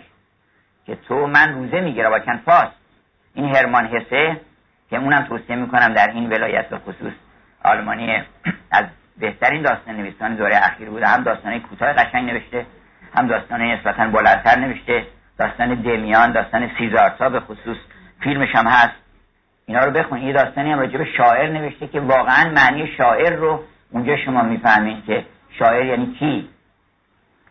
که 0.86 0.94
تو 0.94 1.26
من 1.26 1.54
روزه 1.54 1.80
می‌گیرم 1.80 2.12
و 2.12 2.18
فاست 2.44 2.76
این 3.34 3.56
هرمان 3.56 3.86
حسه 3.86 4.40
که 4.90 4.96
اونم 4.96 5.22
توصیه 5.22 5.56
می‌کنم 5.56 5.94
در 5.94 6.10
این 6.10 6.30
ولایت 6.30 6.68
به 6.68 6.78
خصوص 6.78 7.12
آلمانی 7.64 8.22
از 8.70 8.84
بهترین 9.18 9.62
داستان 9.62 9.96
نویسان 9.96 10.34
دوره 10.34 10.56
اخیر 10.56 10.90
بوده. 10.90 11.06
هم 11.06 11.22
داستان 11.22 11.60
کوتاه 11.60 11.92
قشنگ 11.92 12.30
نوشته 12.30 12.66
هم 13.16 13.26
داستان 13.26 13.62
نسبتا 13.62 14.06
بلندتر 14.06 14.58
نوشته. 14.58 15.06
داستان 15.38 15.74
دمیان 15.74 16.32
داستان 16.32 16.70
سیزارتا 16.78 17.28
به 17.28 17.40
خصوص 17.40 17.76
فیلمش 18.20 18.54
هم 18.54 18.66
هست. 18.66 18.94
اینا 19.66 19.80
رو 19.80 19.90
بخونید 19.90 20.24
یه 20.24 20.32
داستانی 20.32 20.72
هم 20.72 20.78
راجع 20.78 21.04
شاعر 21.16 21.50
نوشته 21.52 21.86
که 21.86 22.00
واقعا 22.00 22.50
معنی 22.50 22.86
شاعر 22.98 23.32
رو 23.32 23.64
اونجا 23.90 24.16
شما 24.16 24.42
می‌فهمید 24.42 25.04
که 25.04 25.24
شاعر 25.58 25.86
یعنی 25.86 26.06
کی؟ 26.18 26.48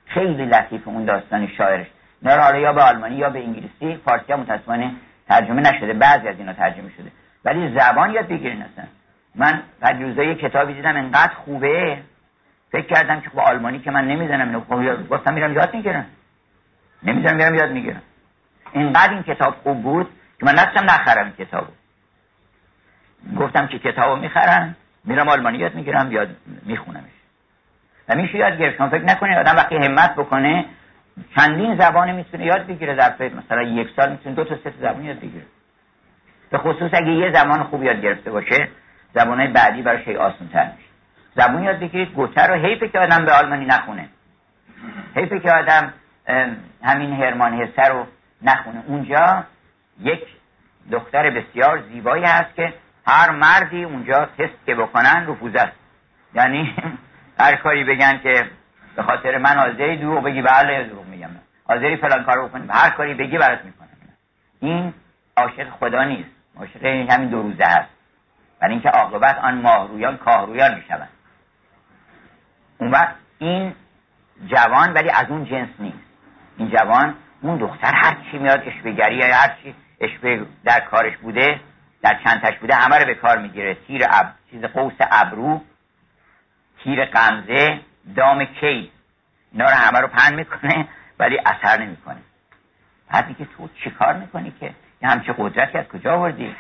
خیلی 0.06 0.46
لطیف 0.46 0.88
اون 0.88 1.06
داستان 1.06 1.48
شاعرش. 1.48 1.88
اینا 2.22 2.36
رو 2.36 2.42
حالا 2.42 2.58
یا 2.58 2.74
به 2.74 2.82
آلمانی 2.82 3.16
یا 3.16 3.30
به 3.30 3.40
انگلیسی 3.40 4.02
فارسی 4.06 4.34
هم 4.34 4.44
ترجمه 5.30 5.62
نشده. 5.62 5.94
بعضی 5.94 6.28
از 6.28 6.36
اینا 6.38 6.54
ترجمه 6.54 6.90
شده. 6.98 7.12
ولی 7.46 7.80
زبان 7.80 8.12
یاد 8.12 8.28
بگیرین 8.28 8.62
اصلا. 8.62 8.86
من 9.36 9.62
بعد 9.80 10.02
روزای 10.02 10.36
کتابی 10.36 10.74
دیدم 10.74 10.96
انقدر 10.96 11.34
خوبه. 11.34 11.98
فکر 12.72 12.86
کردم 12.86 13.22
که 13.22 13.30
خب 13.30 13.40
آلمانی 13.40 13.80
که 13.80 13.92
من 13.92 14.08
نمی‌زنم 14.08 14.48
اینو. 14.48 14.62
خب 14.62 15.10
گفتم 15.10 15.34
میرم 15.34 15.54
یاد 15.54 15.74
می‌گیرم. 15.74 16.06
نمی‌زنم 17.04 17.36
میرم 17.36 17.56
یاد 17.56 17.72
می‌گیرم. 17.72 18.02
اینقدر 18.72 19.14
این 19.14 19.24
کتاب 19.24 19.56
خوب 19.64 19.84
بود 19.84 20.10
که 20.40 20.46
من 20.46 20.54
نستم 20.54 20.84
نخرم 20.84 21.32
کتابو. 21.32 21.72
گفتم 23.40 23.68
که 23.68 23.80
کتابو 23.80 24.16
می‌خرم 24.22 24.76
میرم 25.08 25.30
آلمانی 25.30 25.58
یاد 25.58 25.76
می‌گیرم 25.76 26.12
یاد 26.12 26.30
میخونمش. 26.66 27.12
و 28.10 28.16
میشه 28.16 28.38
یاد 28.38 28.58
گرفت. 28.58 28.88
فکر 28.88 29.04
نکنید 29.04 29.38
آدم 29.38 29.56
وقتی 29.56 29.76
همت 29.76 30.16
بکنه 30.16 30.66
چندین 31.36 31.78
زبان 31.78 32.12
می‌تونه 32.12 32.46
یاد 32.46 32.68
بگیره 32.68 32.96
در 32.96 33.14
مثلا 33.46 33.62
یک 33.62 33.90
سال 33.96 34.12
می‌تونه 34.12 34.36
دو 34.36 34.44
تا 34.44 34.56
سه 34.64 34.74
زبان 34.82 35.04
یاد 35.04 35.18
بگیره. 35.18 35.46
به 36.50 36.58
خصوص 36.58 36.92
اگه 36.94 37.12
یه 37.12 37.32
زبان 37.32 37.64
خوب 37.64 37.84
یاد 37.84 38.02
گرفته 38.02 38.32
باشه 38.32 38.70
زبانهای 39.14 39.48
بعدی 39.48 39.82
براش 39.82 40.04
خیلی 40.04 40.18
آسان 40.18 40.48
تر 40.48 40.66
میشه. 40.66 40.90
زبان 41.36 41.64
یاد 41.64 41.80
بگیرید 41.80 42.14
گوته 42.14 42.48
رو 42.48 42.56
حیفه 42.56 42.88
که 42.88 43.00
آدم 43.00 43.26
به 43.26 43.32
آلمانی 43.32 43.66
نخونه. 43.66 44.10
حیفه 45.16 45.40
که 45.40 45.52
آدم 45.52 45.94
همین 46.84 47.14
هرمان 47.14 47.62
هسه 47.62 47.88
رو 47.92 48.06
نخونه. 48.42 48.84
اونجا 48.88 49.44
یک 50.00 50.22
دختر 50.92 51.30
بسیار 51.30 51.82
زیبایی 51.82 52.24
هست 52.24 52.56
که 52.56 52.74
هر 53.08 53.30
مردی 53.30 53.84
اونجا 53.84 54.26
تست 54.26 54.66
که 54.66 54.76
بکنن 54.76 55.28
رفوزه 55.28 55.60
است. 55.60 55.78
یعنی 56.34 56.76
هر 57.40 57.56
کاری 57.56 57.84
بگن 57.84 58.20
که 58.24 58.50
به 58.96 59.04
خاطر 59.04 59.38
من 59.38 59.58
حاضری 59.58 59.98
دروغ 59.98 60.24
بگی 60.24 60.42
بله 60.42 60.84
دروغ 60.84 61.06
میگم. 61.06 61.30
حاضری 61.64 61.98
فلان 61.98 62.24
کارو 62.24 62.48
بکنی 62.48 62.68
هر 62.70 62.90
کاری 62.90 63.14
بگی 63.14 63.38
برات 63.38 63.66
می‌کنم. 63.66 63.88
این 64.60 64.94
عاشق 65.38 65.70
خدا 65.70 66.04
نیست. 66.04 66.30
عاشق 66.60 66.86
همین 66.86 67.30
دو 67.30 67.42
روزه 67.42 67.66
هست. 67.66 67.90
برای 68.60 68.74
اینکه 68.74 68.90
عاقبت 68.90 69.38
آن 69.38 69.62
ماهرویان 69.62 70.18
کاهرویان 70.18 70.76
می‌شوند. 70.76 71.10
اون 72.78 72.92
وقت 72.92 73.16
این 73.40 73.74
جوان 74.46 74.94
ولی 74.94 75.10
از 75.10 75.26
اون 75.30 75.46
جنس 75.46 75.70
نیست. 75.80 75.98
این 76.58 76.70
جوان 76.70 77.16
اون 77.42 77.58
دختر 77.58 77.94
هر 77.96 78.18
چی 78.32 78.38
میاد 78.38 78.64
اشبگری 78.66 79.16
یا 79.16 79.36
هر 79.36 79.56
چی 79.64 79.76
اشبه 80.02 80.46
در 80.64 80.80
کارش 80.80 81.18
بوده 81.18 81.60
در 82.02 82.20
چندتش 82.24 82.58
بوده 82.58 82.76
همه 82.76 82.98
رو 82.98 83.06
به 83.06 83.16
کار 83.16 83.38
می‌گیره. 83.38 83.78
تیر 83.88 84.06
اب... 84.10 84.26
چیز 84.52 84.62
قوس 84.62 84.94
ابرو 85.00 85.62
تیر 86.84 87.06
قمزه 87.06 87.80
دام 88.16 88.46
کی. 88.46 88.92
اینا 89.52 89.66
رو 89.66 89.72
همه 89.72 90.00
رو 90.00 90.08
پن 90.08 90.34
می‌کنه 90.34 90.88
ولی 91.20 91.40
اثر 91.46 91.82
نمی‌کنه. 91.82 92.18
بعد 93.12 93.38
که 93.38 93.46
تو 93.46 93.70
چی 93.84 93.90
کار 93.90 94.14
می‌کنی 94.14 94.54
که؟ 94.60 94.66
یه 95.02 95.10
همچه 95.10 95.36
قدرتی 95.38 95.78
از 95.78 95.88
کجا 95.88 96.14
آوردی؟ 96.14 96.56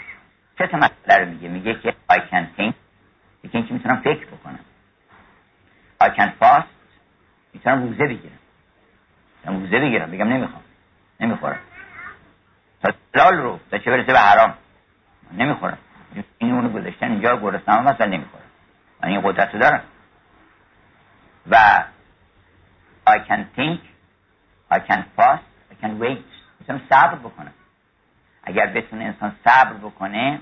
چه 0.57 0.67
تا 0.67 0.77
مسئله 0.77 1.17
رو 1.17 1.25
میگه؟ 1.25 1.49
میگه 1.49 1.79
که 1.79 1.95
I 2.11 2.15
can 2.15 2.59
think. 2.59 2.73
که 3.41 3.57
اینکه 3.57 3.73
می‌تونم 3.73 4.01
فکر 4.01 4.25
بکنم. 4.25 4.59
I 6.03 6.07
can 6.07 6.29
fast. 6.41 6.67
می‌تونم 7.53 7.83
روزه 7.83 8.03
بگیرم. 8.03 8.37
روزه 9.45 9.79
بگیرم. 9.79 10.11
بگم 10.11 10.27
نمی‌خوام. 10.27 10.63
نمی‌خورم. 11.19 11.59
تا 12.83 12.93
لال 13.15 13.37
رو. 13.37 13.59
تا 13.71 13.77
چه 13.77 13.91
برسه 13.91 14.13
به 14.13 14.19
حرام. 14.19 14.53
نمی‌خورم. 15.31 15.77
این 16.37 16.53
اونو 16.53 16.69
گذاشتن 16.69 17.11
اینجا 17.11 17.37
گرسنم 17.37 17.83
مثلا 17.83 18.07
نمی‌خورم. 18.07 18.43
من 19.03 19.09
این 19.09 19.21
قدرت 19.21 19.53
رو 19.53 19.59
دارم. 19.59 19.81
و 21.51 21.83
I 23.07 23.19
can 23.19 23.45
think 23.57 23.79
I 24.71 24.79
can 24.79 25.03
fast 25.17 25.47
I 25.71 25.85
can 25.85 25.99
wait. 26.01 26.25
می‌تونم 26.59 26.81
صبر 26.89 27.15
بکنم. 27.15 27.53
اگر 28.43 28.67
بتونه 28.67 29.05
انسان 29.05 29.35
صبر 29.45 29.73
بکنه 29.73 30.39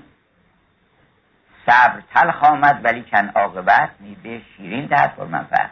صبر 1.66 2.02
تلخ 2.14 2.44
آمد 2.44 2.80
ولی 2.84 3.02
کن 3.02 3.28
عاقبت. 3.28 3.90
میبه 4.00 4.42
شیرین 4.56 4.86
دهد 4.86 5.16
پر 5.16 5.24
منفعت 5.24 5.70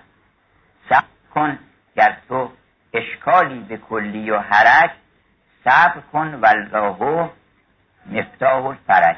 صبر 0.89 1.05
کن 1.35 1.59
گر 1.97 2.17
تو 2.29 2.51
اشکالی 2.93 3.61
به 3.61 3.77
کلی 3.77 4.31
و 4.31 4.39
حرک 4.39 4.91
صبر 5.65 6.01
کن 6.13 6.35
والله 6.35 7.31
مفتاح 8.07 8.67
الفرج. 8.67 9.17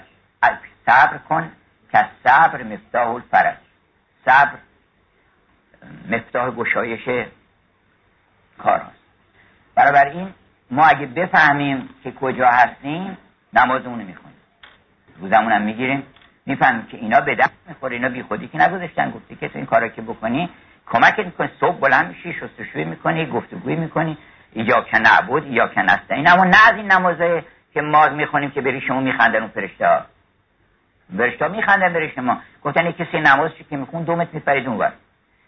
صبر 0.87 1.19
کن 1.19 1.53
که 1.93 2.07
صبر 2.25 2.63
مفتاح 2.63 3.09
الفرج. 3.09 3.57
صبر 4.25 4.59
مفتاح 6.11 6.51
گشایش 6.51 7.27
کار 8.59 8.83
هست 9.77 10.07
این 10.15 10.35
ما 10.71 10.85
اگه 10.87 11.07
بفهمیم 11.07 11.89
که 12.05 12.13
کجا 12.13 12.49
هستیم 12.49 13.19
نمازمون 13.53 13.99
می‌خونیم. 13.99 14.37
روزمون 15.19 15.53
هم 15.53 15.63
می‌گیریم. 15.63 16.07
می‌فهمیم 16.47 16.87
که 16.87 16.97
اینا 16.97 17.21
به 17.21 17.35
دست 17.35 17.53
می‌خوره 17.69 17.97
اینا 17.97 18.09
بی 18.09 18.23
خودی 18.23 18.49
که 18.49 18.59
نگذاشتن. 18.59 19.11
گفتی 19.11 19.37
که 19.37 19.49
تو 19.49 19.59
این 19.59 19.67
کارا 19.67 19.89
که 19.89 20.03
بکنی 20.03 20.51
کمکت 20.87 21.19
می‌کنی. 21.19 21.51
صبح 21.61 21.77
بلند 21.77 22.09
میشی 22.09 22.33
شستشوی 22.33 22.85
می‌کنی 22.85 23.27
گفتگوی 23.27 23.77
می‌کنی. 23.77 24.19
یا 24.55 24.81
که 24.81 24.99
نعبود 24.99 25.47
یا 25.47 25.69
که 25.69 25.81
این 26.11 26.29
اما 26.29 26.45
نه 26.45 26.69
از 26.69 26.77
این 26.77 26.93
نمازه 26.93 27.45
که 27.77 27.83
ما 27.83 28.09
می‌خونیم 28.09 28.51
که 28.51 28.61
بری 28.61 28.81
شما 28.81 29.01
میخندن 29.01 29.41
اون 29.41 29.49
فرشته 29.49 29.87
ها. 29.87 30.01
فرشته 31.17 31.49
میخندن 31.49 31.93
بری 31.93 32.13
شما. 32.15 32.41
گفتن 32.63 32.93
کسی 32.93 33.21
نماز 33.21 33.51
که 33.71 33.77
میخون؟ 33.77 34.05
دومت 34.05 34.35
میپرید 34.35 34.69
اون 34.69 34.93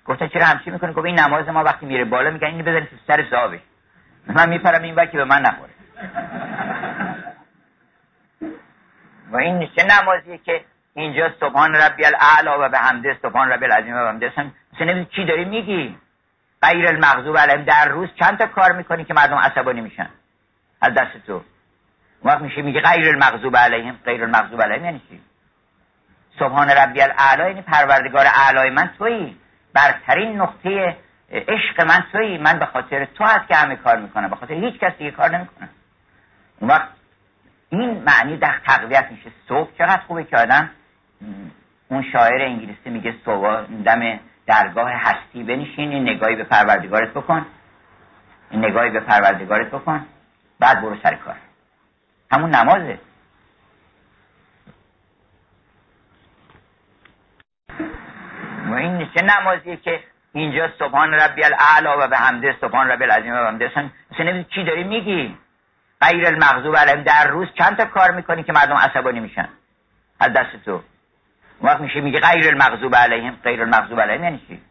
گفتن 0.05 0.29
چرا 0.29 0.47
همچی 0.47 0.71
می‌کنی؟ 0.71 0.93
گفت 0.93 1.07
این 1.07 1.19
نماز 1.19 1.49
ما 1.49 1.65
وقتی 1.65 1.87
میره 1.87 2.05
بالا 2.05 2.31
میگن 2.31 2.47
اینو 2.47 2.63
بزنید 2.63 2.89
تو 2.89 2.97
سر 3.07 3.25
صاحبش 3.31 3.61
من 4.27 4.49
میپرم 4.49 4.83
این 4.83 4.95
که 4.95 5.17
به 5.17 5.25
من 5.25 5.43
نخوره. 5.43 5.71
و 9.33 9.37
این 9.37 9.69
چه 9.77 9.85
نمازیه 9.85 10.39
که 10.39 10.61
اینجا 10.95 11.31
سبحان 11.41 11.75
ربی 11.75 12.05
الاعلا 12.05 12.67
و 12.67 12.69
به 12.69 12.79
حمده 12.79 13.19
سبحان 13.23 13.49
ربی 13.49 13.65
العظیم 13.65 13.95
و 13.95 14.03
به 14.03 14.09
حمده 14.09 14.33
اصلا 14.75 15.05
چی 15.05 15.25
داری 15.25 15.45
میگی. 15.45 15.97
غیر 16.63 16.89
المغضوب 16.89 17.39
علیهم. 17.39 17.65
در 17.65 17.89
روز 17.89 18.09
چند 18.19 18.39
تا 18.39 18.47
کار 18.47 18.73
می‌کنی 18.73 19.05
که 19.05 19.15
مردم 19.15 19.37
عصبانی 19.37 19.81
میشن؟ 19.81 20.09
از 20.81 20.95
دست 20.95 21.27
تو. 21.27 21.43
وقت 22.25 22.41
میشه 22.41 22.63
میگه 22.63 22.81
غیر 22.81 23.09
المغضوب 23.09 23.57
علیهم 23.57 23.99
غیر 24.05 24.25
المغضوب 24.25 24.63
علیهم 24.63 24.85
یعنی 24.85 25.03
چی؟ 25.09 25.21
سبحان 26.39 26.71
ربی 26.71 27.03
الاعلی 27.03 27.49
یعنی 27.49 27.63
پروردگار 27.63 28.27
اعلای 28.27 28.71
من 28.71 28.91
تویی. 28.99 29.37
برترین 29.75 30.41
نقطه 30.41 30.97
عشق 31.31 31.81
من 31.81 32.05
تویی. 32.13 32.39
من 32.39 32.59
به 32.59 32.67
خاطر 32.67 33.05
تو 33.05 33.25
هست 33.25 33.49
که 33.49 33.55
همه 33.55 33.77
کار 33.77 33.97
می‌کنم. 33.97 34.29
به 34.29 34.37
خاطر 34.37 34.55
هیچ 34.55 34.79
کسی 34.81 34.99
دیگه 34.99 35.11
کار 35.11 35.37
نمی‌کنم. 35.37 35.69
اون 36.61 36.71
وقت 36.71 36.89
این 37.71 38.03
معنی 38.03 38.37
در 38.37 38.61
تقویت 38.67 39.07
میشه. 39.11 39.31
صبح 39.49 39.71
چقدر 39.79 40.01
خوبه 40.07 40.25
که 40.25 40.37
آدم 40.37 40.71
اون 41.89 42.05
شاعر 42.13 42.43
انگلیسی 42.43 42.91
میگه 42.91 43.15
صبح 43.25 43.65
دم 43.85 44.21
درگاه 44.47 44.91
هستی 44.93 45.43
بنشین 45.43 45.91
این 45.93 46.09
نگاهی 46.09 46.37
به 46.37 46.45
پروردگارت 46.45 47.11
بکن. 47.11 47.47
این 48.51 48.65
نگاهی 48.65 48.91
به 48.91 49.01
پروردگارت 49.01 49.71
بکن. 49.71 50.07
بعد 50.61 50.81
برو 50.83 50.97
سر 51.03 51.15
کار. 51.15 51.37
همون 52.31 52.51
نمازه. 52.51 52.99
و 58.67 58.75
این 58.75 59.11
چه 59.15 59.23
نمازیه 59.23 59.77
که 59.77 60.01
اینجا 60.33 60.69
سبحان 60.79 61.15
ربی 61.15 61.45
الاعلا 61.45 62.05
و 62.05 62.09
به 62.09 62.17
حمده 62.17 62.57
سبحان 62.61 62.89
ربی 62.89 63.05
العظیم 63.05 63.33
و 63.33 63.37
به 63.37 63.47
حمده 63.47 63.73
اصلا 64.11 64.43
چی 64.55 64.65
داری 64.65 64.85
میگی. 64.85 65.39
غیر 66.01 66.27
المغضوب 66.27 66.77
علیهم. 66.77 67.03
در 67.03 67.27
روز 67.27 67.49
چند 67.59 67.77
تا 67.77 67.85
کار 67.85 68.11
می‌کنی 68.11 68.43
که 68.43 68.53
مردم 68.53 68.77
عصبانی 68.77 69.21
میشن؟ 69.21 69.49
از 70.21 70.33
دست 70.33 70.65
تو. 70.65 70.83
وقت 71.63 71.81
میشه 71.81 72.01
میگه 72.01 72.21
غیر 72.21 72.49
المغضوب 72.49 72.97
علیهم. 72.97 73.37
غیر 73.45 73.63
المغضوب 73.63 74.01
علیهم 74.01 74.25
یعنی 74.25 74.43
چی؟ 74.49 74.63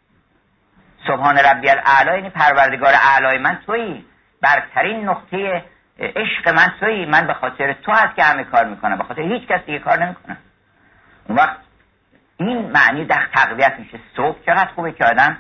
سبحان 1.07 1.37
ربی 1.37 1.69
الاعلی 1.69 2.17
یعنی 2.17 2.29
پروردگار 2.29 2.93
اعلای 2.93 3.37
من 3.37 3.59
تویی. 3.65 4.05
برترین 4.41 5.09
نقطه 5.09 5.63
عشق 5.99 6.49
من 6.49 6.73
تویی 6.79 7.05
من 7.05 7.27
به 7.27 7.33
خاطر 7.33 7.73
تو 7.73 7.91
هست 7.91 8.15
که 8.15 8.23
همه 8.23 8.43
کار 8.43 8.65
می‌کنم 8.65 8.97
به 8.97 9.03
خاطر 9.03 9.21
هیچ 9.21 9.47
کس 9.47 9.61
دیگه 9.65 9.79
کار 9.79 10.05
نمی‌کنم. 10.05 10.37
اون 11.27 11.37
وقت 11.37 11.57
این 12.37 12.71
معنی 12.71 13.05
در 13.05 13.27
تقویت 13.35 13.75
میشه. 13.79 13.99
صبح 14.15 14.45
چقدر 14.45 14.69
خوبه 14.75 14.91
که 14.91 15.05
آدم 15.05 15.37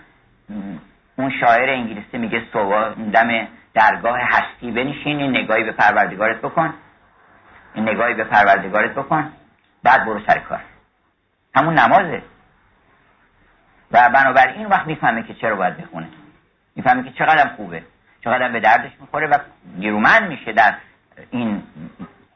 اون 1.15 1.31
شاعر 1.39 1.69
انگلیسی 1.69 2.17
میگه 2.17 2.43
صبح 2.53 2.93
دم 2.93 3.47
درگاه 3.73 4.19
هستی 4.21 4.71
بنشین 4.71 5.19
این 5.19 5.37
نگاهی 5.37 5.63
به 5.63 5.71
پروردگارت 5.71 6.37
بکن. 6.37 6.73
این 7.73 7.89
نگاهی 7.89 8.13
به 8.13 8.23
پروردگارت 8.23 8.91
بکن. 8.91 9.31
بعد 9.83 10.05
برو 10.05 10.19
سر 10.27 10.39
کار. 10.39 10.61
همون 11.55 11.73
نمازه. 11.73 12.21
و 13.91 14.09
بنابراین 14.09 14.65
وقت 14.65 14.87
می‌فهمه 14.87 15.23
که 15.23 15.33
چرا 15.33 15.55
باید 15.55 15.77
بخونه. 15.77 16.07
می‌فهمه 16.75 17.03
که 17.03 17.11
چقدر 17.11 17.47
خوبه. 17.47 17.83
چقدر 18.23 18.49
به 18.49 18.59
دردش 18.59 18.91
می‌خوره 18.99 19.27
و 19.27 19.37
گیرومند 19.79 20.29
میشه 20.29 20.53
در 20.53 20.75
این 21.31 21.63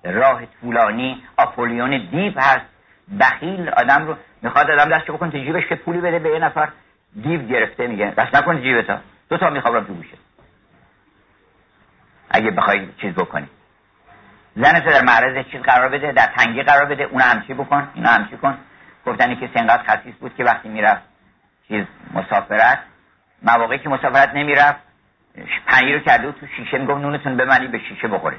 راه 0.03 0.41
طولانی. 0.45 1.23
آپولیون 1.37 2.07
دیو 2.11 2.39
هست. 2.39 2.65
بخیل 3.19 3.69
آدم 3.69 4.07
رو 4.07 4.15
می‌خواد 4.41 4.71
آدم 4.71 4.97
دستشو 4.97 5.13
بکنه 5.13 5.31
تو 5.31 5.37
جیبش 5.37 5.67
که 5.67 5.75
پولی 5.75 6.01
بده 6.01 6.19
به 6.19 6.29
یه 6.29 6.39
نفر 6.39 6.69
دیو 7.23 7.41
گرفته 7.47 7.87
میگه. 7.87 8.13
دست 8.17 8.35
نکن 8.35 8.61
جیبتا 8.61 8.99
دو 9.29 9.37
تا 9.37 9.49
می‌خوام 9.49 9.83
تو 9.83 9.93
گوشه 9.93 10.17
اگه 12.29 12.51
بخوای 12.51 12.87
چیز 13.01 13.13
بکنی. 13.13 13.47
زنت 14.55 14.85
در 14.85 15.01
معرض 15.03 15.45
چیز 15.45 15.61
قرار 15.61 15.89
بده 15.89 16.11
در 16.11 16.25
تنگی 16.37 16.63
قرار 16.63 16.85
بده 16.85 17.03
اون 17.03 17.21
همچی 17.21 17.53
بکن 17.53 17.87
اینا 17.93 18.09
همچی 18.09 18.37
کن. 18.37 18.57
گفتنی 19.05 19.35
که 19.35 19.49
سنگات 19.55 19.81
خصیص 19.87 20.15
بود 20.19 20.35
که 20.35 20.43
وقتی 20.43 20.69
می‌رفت 20.69 21.01
چیز 21.67 21.85
مسافرت 22.13 22.79
مواقعی 23.41 23.79
که 23.79 23.89
مسافرت 23.89 24.35
نمی‌رفت 24.35 24.79
پنیر 25.67 25.95
رو 25.95 26.03
کرده 26.03 26.31
تو 26.31 26.47
شیشه 26.57 26.77
می‌گفت 26.77 27.01
نونتون 27.01 27.37
بمنی 27.37 27.67
به 27.67 27.79
شیشه 27.79 28.07
بخوره. 28.07 28.37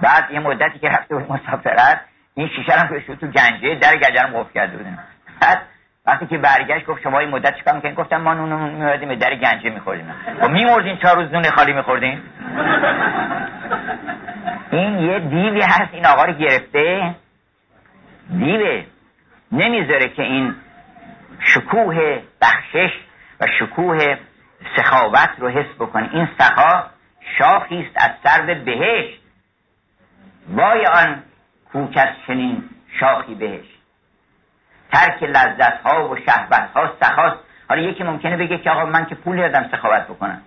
بعد 0.00 0.30
یه 0.30 0.40
مدتی 0.40 0.78
که 0.78 0.88
رفته 0.88 1.16
بود 1.16 1.32
مسافرت 1.32 2.00
این 2.34 2.48
شیشه 2.48 2.88
رو 2.88 3.16
تو 3.16 3.26
گنجه 3.26 3.74
در 3.74 3.96
گنجه 3.96 4.22
رو 4.22 4.38
قفل 4.38 4.52
کرده 4.54 4.76
بودن 4.76 4.98
بعد 5.40 5.62
وقتی 6.06 6.26
که 6.26 6.38
برگشت 6.38 6.86
گفت 6.86 7.02
شما 7.02 7.18
این 7.18 7.28
مدت 7.28 7.56
چیکار 7.56 7.74
می‌کنین 7.74 7.94
گفتم 7.94 8.16
ما 8.16 8.34
نون 8.34 8.70
میوردیم 8.70 9.08
به 9.08 9.16
در 9.16 9.34
گنجه 9.34 9.70
میخوردیم. 9.70 10.14
و 10.40 10.48
میمردین 10.48 10.96
چهار 10.96 11.16
روز 11.16 11.32
نون 11.32 11.50
خالی 11.50 11.72
میخوردین؟ 11.72 12.22
این 14.70 14.98
یه 14.98 15.18
دیوی 15.18 15.60
هست 15.60 15.94
این 15.94 16.06
آقا 16.06 16.24
رو 16.24 16.32
گرفته. 16.32 17.14
دیوه 18.38 18.84
نمی‌ذاره 19.52 20.08
که 20.08 20.22
این 20.22 20.54
شکوه 21.40 22.22
بخشش 22.42 22.90
و 23.40 23.46
شکوه 23.58 24.16
سخاوت 24.76 25.30
رو 25.38 25.48
حس 25.48 25.74
بکنه 25.78 26.08
این 26.12 26.28
سخا 26.38 26.84
شاخی 27.38 27.80
است 27.80 28.04
از 28.04 28.10
سر 28.24 28.54
بهشت. 28.54 29.20
وای 30.48 30.86
آن 30.86 31.22
کوکس 31.72 32.08
چنین 32.26 32.64
شاخی 33.00 33.34
بهشت. 33.34 33.78
ترک 34.92 35.22
لذت 35.22 35.80
ها 35.80 36.08
و 36.08 36.16
شهبت 36.16 36.70
ها 36.74 36.92
سخاست. 37.00 37.38
حالا 37.68 37.82
یکی 37.82 38.04
ممکنه 38.04 38.36
بگه 38.36 38.58
که 38.58 38.70
آقا 38.70 38.84
من 38.84 39.06
که 39.06 39.14
پول 39.14 39.36
دادم 39.36 39.68
سخاوت 39.72 40.02
بکنم. 40.02 40.42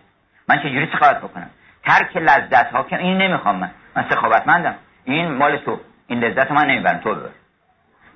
من 0.50 0.58
چجوری 0.58 0.90
سخاوت 0.94 1.18
بکنم؟ 1.18 1.50
ترک 1.84 2.18
لذت 2.18 2.72
ها 2.72 2.84
که 2.84 2.98
این 2.98 3.18
نمی‌خوام 3.18 3.56
من. 3.56 3.72
من 3.96 4.10
سخاوتمندم. 4.10 4.76
این 5.06 5.32
مال 5.32 5.58
تو. 5.58 5.80
این 6.08 6.20
لذت 6.20 6.52
من 6.52 6.66
نمی‌برم. 6.66 6.98
تو 6.98 7.16
ببر 7.16 7.30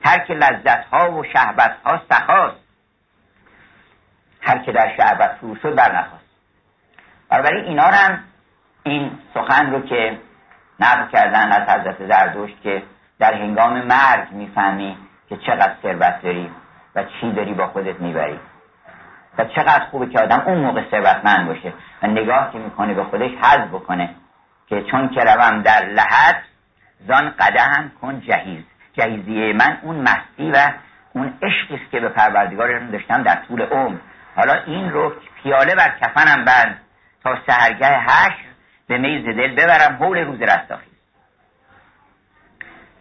ترک 0.04 0.32
لذت 0.32 0.86
ها 0.86 1.12
و 1.12 1.24
شهبت 1.24 1.78
ها 1.86 2.02
سخاست. 2.10 2.65
هر 4.46 4.58
که 4.58 4.72
در 4.72 4.94
شهبت 4.98 5.38
فرو 5.42 5.56
شد 5.56 5.76
بر 5.76 5.92
نخواست. 5.98 6.26
بنابراین 7.30 7.66
اینا 7.66 7.84
هم 7.84 8.20
این 8.84 9.12
سخن 9.34 9.72
رو 9.72 9.82
که 9.82 10.18
نقل 10.80 11.08
کردن 11.12 11.52
از 11.52 11.70
حضرت 11.70 12.08
زردشت 12.08 12.62
که 12.64 12.84
در 13.20 13.34
هنگام 13.34 13.82
مرگ 13.82 14.32
می‌فهمی 14.32 14.98
که 15.30 15.38
چقدر 15.38 15.74
ثروت 15.82 16.22
داری 16.24 16.52
و 16.96 17.04
چی 17.04 17.32
داری 17.32 17.54
با 17.54 17.68
خودت 17.68 18.00
می‌بری. 18.00 18.40
و 19.38 19.46
چقدر 19.46 19.86
خوبه 19.92 20.08
که 20.08 20.20
آدم 20.20 20.44
اون 20.46 20.58
موقع 20.58 20.82
ثروتمند 20.92 21.48
باشه 21.48 21.74
و 22.04 22.08
نگاه 22.08 22.52
که 22.52 22.58
می‌کنه 22.58 22.94
به 22.94 23.04
خودش 23.04 23.32
حذف 23.32 23.68
بکنه 23.68 24.10
که 24.68 24.84
چون 24.92 25.10
که 25.10 25.22
روم 25.22 25.62
در 25.62 25.86
لحد 25.86 26.44
زان 27.08 27.30
قدهم 27.40 27.92
کن 28.02 28.20
جهیز. 28.20 28.64
جهیزیه 28.94 29.54
من 29.54 29.78
اون 29.82 29.96
مستی 29.96 30.52
و 30.52 30.72
اون 31.14 31.34
عشقی 31.42 31.76
است 31.76 31.92
که 31.92 32.00
به 32.00 32.10
پروردگار 32.10 32.80
داشتم 32.80 33.24
در 33.24 33.36
طول 33.48 33.62
عمر. 33.62 33.98
حالا 34.36 34.54
این 34.54 34.92
رو 34.92 35.14
پیاله 35.44 35.76
بر 35.76 35.90
کفنم 36.02 36.46
بند 36.46 36.82
تا 37.24 37.38
سهرگه 37.48 37.88
هشت 37.88 38.46
به 38.88 38.98
میز 38.98 39.26
دل 39.26 39.56
ببرم 39.56 39.96
حول 39.96 40.18
روز 40.18 40.42
رستاخیز. 40.42 40.94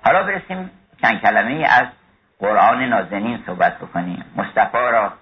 حالا 0.04 0.22
برسیم 0.22 0.70
چند 1.02 1.20
کلمه 1.20 1.66
از 1.70 1.86
قرآن 2.38 2.84
نازنین 2.84 3.42
صحبت 3.46 3.78
بکنیم. 3.78 4.24
مصطفی 4.36 4.78
را 4.92 5.12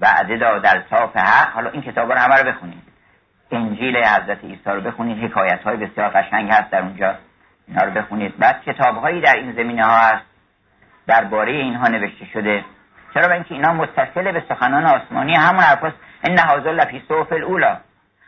وعده 0.00 0.36
داد 0.36 0.84
صاف 0.90 1.16
حق. 1.16 1.52
حالا 1.52 1.70
این 1.70 1.82
کتاب 1.82 2.12
رو 2.12 2.18
همه 2.18 2.34
رو 2.34 2.52
بخونید 2.52 2.82
انجیل 3.50 3.96
حضرت 3.96 4.44
عیسی 4.44 4.70
رو 4.70 4.80
بخونید. 4.80 5.24
حکایت 5.24 5.62
های 5.62 5.76
بسیار 5.76 6.08
قشنگ 6.08 6.50
هست 6.50 6.70
در 6.70 6.80
اونجا. 6.80 7.14
اینا 7.68 7.82
رو 7.82 7.90
بخونید. 7.90 8.38
بعد 8.38 8.62
کتاب 8.62 8.96
هایی 8.96 9.20
در 9.20 9.34
این 9.36 9.52
زمینه 9.52 9.84
ها 9.84 9.98
هست. 9.98 10.24
درباره 11.06 11.52
اینها 11.52 11.88
نوشته 11.88 12.24
شده. 12.32 12.64
چرا 13.14 13.28
به 13.28 13.34
اینکه 13.34 13.54
اینا 13.54 13.72
متصل 13.72 14.32
به 14.32 14.44
سخنان 14.48 14.84
آسمانی 14.84 15.34
همون 15.34 15.62
حرفاست 15.62 15.96
ان 16.24 16.38
هذا 16.38 16.70
لفی 16.70 17.02
صحف 17.08 17.32
الاولا 17.32 17.76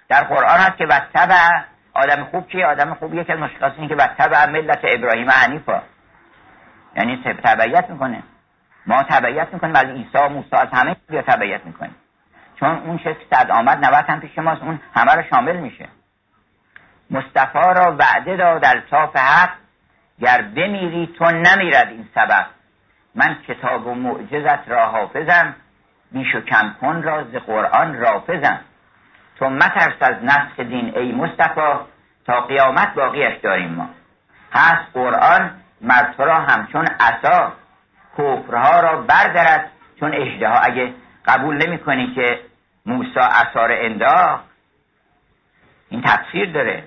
در 0.08 0.22
قرآن 0.22 0.60
هست 0.60 0.76
که 0.76 0.86
وتبع 0.86 1.62
آدم 1.94 2.24
خوب 2.24 2.48
که 2.48 2.66
آدم 2.66 2.94
خوب 2.94 3.14
یکی 3.14 3.32
از 3.32 3.38
مشخصات 3.38 3.72
اینه 3.76 3.88
که 3.88 3.94
وتبع 3.94 4.46
ملت 4.46 4.80
ابراهیم 4.84 5.30
حنیفا. 5.30 5.82
یعنی 6.96 7.24
تبعیت 7.44 7.90
می‌کنه. 7.90 8.22
ما 8.86 9.02
تبعیت 9.02 9.48
می‌کنیم 9.52 9.76
از 9.76 9.84
عیسی 9.84 10.18
و 10.18 10.28
موسی 10.28 10.56
از 10.56 10.68
همه 10.72 10.96
بیا 11.08 11.22
تبعیت 11.22 11.60
می‌کنیم. 11.64 11.96
چون 12.60 12.70
اون 12.70 12.98
چه 12.98 13.16
صد 13.30 13.50
آمد 13.50 13.84
نوت 13.84 14.10
هم 14.10 14.20
پیش 14.20 14.38
ماست 14.38 14.62
اون 14.62 14.80
همه 14.94 15.12
رو 15.14 15.22
شامل 15.30 15.56
میشه. 15.56 15.88
مصطفی 17.10 17.74
را 17.76 17.96
وعده 17.98 18.36
داد 18.36 18.62
در 18.62 18.82
صاف 18.90 19.16
حق 19.16 19.50
گر 20.20 20.42
بمیری 20.42 21.14
تو 21.18 21.24
نمیرد 21.24 21.88
این 21.88 22.08
سبب. 22.14 22.46
من 23.16 23.36
کتاب 23.48 23.86
و 23.86 23.94
معجزت 23.94 24.68
را 24.68 24.86
حافظم 24.86 25.54
بیش 26.12 26.34
و 26.34 26.40
کم 26.40 26.74
کن 26.80 27.02
را 27.02 27.24
ز 27.24 27.34
قرآن 27.34 27.94
رافظم. 27.94 28.60
تو 29.38 29.48
مترس 29.48 29.94
از 30.00 30.24
نسخ 30.24 30.60
دین 30.60 30.96
ای 30.96 31.12
مصطفی 31.12 31.78
تا 32.26 32.40
قیامت 32.40 32.94
باقیش 32.94 33.34
داریم 33.42 33.70
ما. 33.70 33.90
هست 34.52 34.92
قرآن 34.94 35.50
مرد 35.80 36.14
را 36.18 36.34
همچون 36.34 36.86
عصا 37.00 37.52
کفرها 38.18 38.80
را 38.80 38.96
بردارد 39.02 39.70
چون 40.00 40.14
اجده 40.14 40.64
اگه 40.64 40.94
قبول 41.26 41.66
نمی 41.66 41.78
کنی 41.78 42.14
که 42.14 42.40
موسی 42.86 43.20
عصا 43.20 43.66
را 43.66 43.74
انداخت 43.74 44.44
این 45.88 46.02
تفسیر 46.02 46.52
داره. 46.52 46.84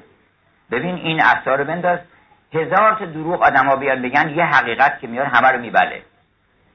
ببین 0.72 0.96
این 0.96 1.22
عصا 1.22 1.56
رو 1.56 1.66
بنداز. 1.66 2.00
هزار 2.54 2.96
تا 3.00 3.06
دروغ 3.06 3.42
آدما 3.42 3.76
بیان 3.76 4.02
بگن 4.02 4.30
یه 4.30 4.44
حقیقت 4.44 5.00
که 5.00 5.08
میاد 5.08 5.28
همه 5.28 5.48
رو 5.48 5.60
میبله. 5.60 6.02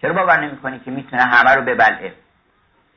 چرا 0.05 0.13
باور 0.13 0.41
نمی 0.41 0.57
کنی 0.57 0.79
که 0.79 0.91
می‌تونه 0.91 1.23
همه 1.23 1.55
رو 1.55 1.63
ببله؟ 1.63 2.13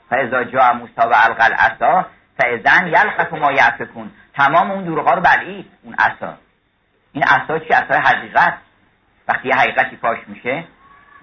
فاذا 0.09 0.43
جا 0.43 0.73
موسا 0.73 1.09
و 1.09 1.13
القل 1.13 1.53
عصا 1.53 2.05
فاذن 2.37 2.87
یلقف 2.87 3.33
ما 3.33 3.51
یعفکون 3.51 4.11
تمام 4.33 4.71
اون 4.71 4.83
دروغا 4.83 5.13
رو 5.13 5.21
بلعید 5.21 5.71
اون 5.83 5.95
عصا. 5.99 6.37
این 7.11 7.23
عصا 7.23 7.59
چی؟ 7.59 7.73
عصای 7.73 7.97
حقیقت. 7.97 8.53
وقتی 9.27 9.51
حقیقتی 9.51 9.95
پاش 9.95 10.17
میشه 10.27 10.63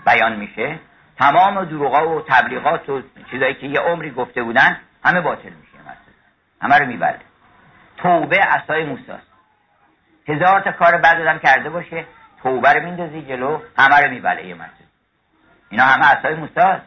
بیان 0.07 0.37
میشه 0.37 0.79
تمام 1.19 1.65
دروغا 1.65 2.09
و 2.09 2.23
تبلیغات 2.29 2.89
و 2.89 3.03
چیزایی 3.31 3.55
که 3.55 3.67
یه 3.67 3.81
عمری 3.81 4.11
گفته 4.11 4.43
بودن 4.43 4.77
همه 5.05 5.21
باطل 5.21 5.51
میشه 5.51 5.79
همه 6.63 6.79
رو 6.79 6.87
می‌بره 6.87 7.21
توبه 7.97 8.39
عصای 8.39 8.85
موساست 8.85 9.27
هزار 10.29 10.61
تا 10.61 10.73
کار 10.73 10.97
بد 10.99 11.21
آدم 11.21 11.39
کرده 11.39 11.71
باشه 11.71 12.05
توبه 12.43 12.73
رو 12.73 12.83
میندازی 12.85 13.23
جلو 13.23 13.61
همه 13.79 14.01
رو 14.01 14.11
میبله 14.11 14.47
یه 14.47 14.55
اینا 15.75 15.87
همه 15.87 16.05
عصای 16.05 16.35
موساست 16.35 16.83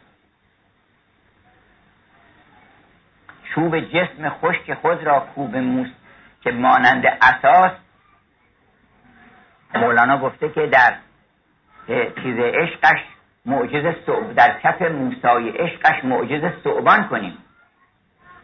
چوب 3.44 3.80
جسم 3.80 4.30
خشک 4.30 4.74
خود 4.74 5.04
را 5.04 5.20
کوب 5.20 5.56
موس 5.56 5.88
که 6.44 6.52
مانند 6.52 7.04
اساس 7.22 7.72
مولانا 9.76 10.18
گفته 10.18 10.50
که 10.50 10.68
در 10.68 10.94
چیز 12.24 12.40
عشقش 12.40 13.00
معجز 13.46 13.84
در 14.36 14.60
کف 14.60 14.82
موسای 14.82 15.50
عشقش 15.50 16.04
معجز 16.04 16.42
صعبان 16.64 17.08
کنیم. 17.08 17.38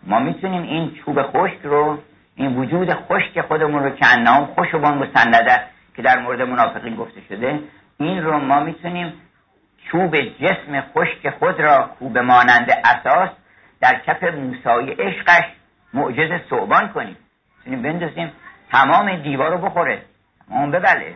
ما 0.04 0.20
می‌تونیم 0.20 0.64
این 0.64 0.96
چوب 0.96 1.24
خشک 1.24 1.60
رو 1.64 2.00
این 2.36 2.56
وجود 2.56 2.94
خشک 2.94 3.42
خودمون 3.42 3.84
رو 3.84 3.90
که 3.90 4.06
انام 4.06 4.46
خوشبان 4.46 4.98
مسنده 4.98 5.62
که 5.96 6.02
در 6.02 6.20
مورد 6.20 6.42
منافقین 6.42 6.96
گفته 6.96 7.22
شده 7.30 7.60
این 7.98 8.24
رو 8.24 8.40
ما 8.40 8.60
می‌تونیم 8.60 9.14
چوب 9.92 10.16
جسم 10.20 10.82
خشک 10.82 11.30
خود 11.30 11.60
را 11.60 11.90
کوب 12.00 12.18
مانند 12.18 12.72
اساس 12.86 13.30
در 13.82 14.00
کف 14.00 14.24
موسای 14.24 14.92
عشقش 14.92 15.44
معجز 15.94 16.42
صعبان 16.50 16.90
کنیم. 16.90 17.18
می‌تونیم 17.58 17.82
بندازیم 17.82 18.32
تمام 18.72 19.16
دیوار 19.16 19.52
رو 19.52 19.58
بخوره. 19.58 20.02
اون 20.50 20.72
ببله. 20.72 21.16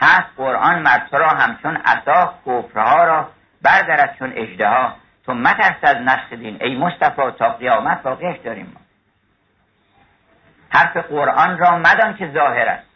هست 0.00 0.28
قرآن 0.36 0.82
مرد 0.82 1.08
را 1.12 1.28
همچون 1.28 1.76
اسا 1.84 2.34
کفرها 2.46 3.04
را 3.04 3.28
بردارد 3.62 4.16
چون 4.18 4.32
اجده 4.36 4.88
تو 5.26 5.34
مترس 5.34 5.76
از 5.82 5.96
نسخ 5.96 6.32
دین. 6.32 6.62
ای 6.62 6.76
مصطفی 6.76 7.30
تا 7.38 7.48
قیامت 7.48 8.02
باقیش 8.02 8.36
داریم 8.44 8.72
ما. 8.74 8.80
حرف 10.70 10.96
قرآن 10.96 11.58
را 11.58 11.78
مدان 11.78 12.16
که 12.16 12.30
ظاهر 12.32 12.68
است. 12.68 12.86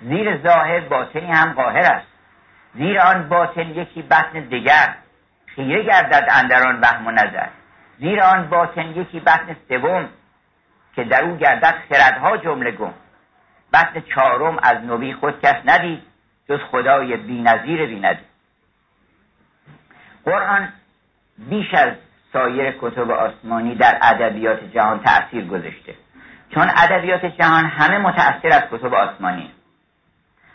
زیر 0.00 0.42
ظاهر 0.42 0.80
باطنی 0.80 1.32
هم 1.32 1.52
قاهر 1.52 1.92
است. 1.92 2.15
زیر 2.76 3.00
آن 3.00 3.28
باطن 3.28 3.68
یکی 3.68 4.02
بطن 4.02 4.40
دیگر. 4.40 4.94
خیره 5.46 5.82
گردد 5.82 6.28
اندران 6.30 6.80
وهم 6.80 7.06
و 7.06 7.10
نظر. 7.10 7.48
زیر 7.98 8.22
آن 8.22 8.48
باطن 8.48 8.86
یکی 8.86 9.20
بطن 9.20 9.56
سوم 9.68 10.08
که 10.94 11.04
در 11.04 11.24
او 11.24 11.36
گردد 11.36 11.74
خردها 11.88 12.36
جمله 12.36 12.70
گم. 12.70 12.94
بطن 13.72 14.00
چهارم 14.14 14.58
از 14.62 14.84
نبی 14.84 15.12
خود 15.12 15.40
کس 15.40 15.56
ندید 15.64 16.02
جز 16.48 16.60
خدای 16.70 17.16
بینظیر 17.16 17.86
بیندید 17.86 18.18
قرآن 20.24 20.68
بیش 21.38 21.74
از 21.74 21.92
سایر 22.32 22.74
کتب 22.80 23.10
آسمانی 23.10 23.74
در 23.74 23.98
ادبیات 24.02 24.64
جهان 24.64 25.00
تأثیر 25.00 25.46
گذاشته. 25.46 25.94
چون 26.54 26.70
ادبیات 26.76 27.24
جهان 27.24 27.64
همه 27.64 27.98
متأثر 27.98 28.48
از 28.48 28.62
کتب 28.70 28.94
آسمانی. 28.94 29.50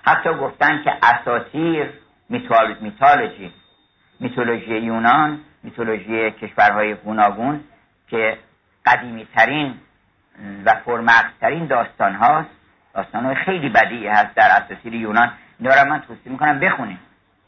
حتی 0.05 0.30
گفتن 0.30 0.84
که 0.84 0.91
اساطیر 2.32 2.82
میتولوژی 2.82 3.53
میتولوژی 4.19 4.77
یونان 4.77 5.39
میتولوژی 5.63 6.32
کشورهای 6.32 6.93
گوناگون 6.93 7.63
که 8.09 8.38
قدیمی 8.86 9.27
ترین 9.36 9.73
و 10.65 10.75
ترین 11.41 11.65
داستان 11.65 12.15
هاست 12.15 12.49
داستان 12.93 13.25
های 13.25 13.36
خیلی 13.36 13.69
بدی 13.69 14.07
هست 14.07 14.36
در 14.36 14.49
اساطیر 14.51 14.95
یونان. 14.95 15.32
اینا 15.59 15.84
من 15.84 15.99
توصیه 15.99 16.32
می‌کنم 16.32 16.59
بخونیم. 16.59 16.99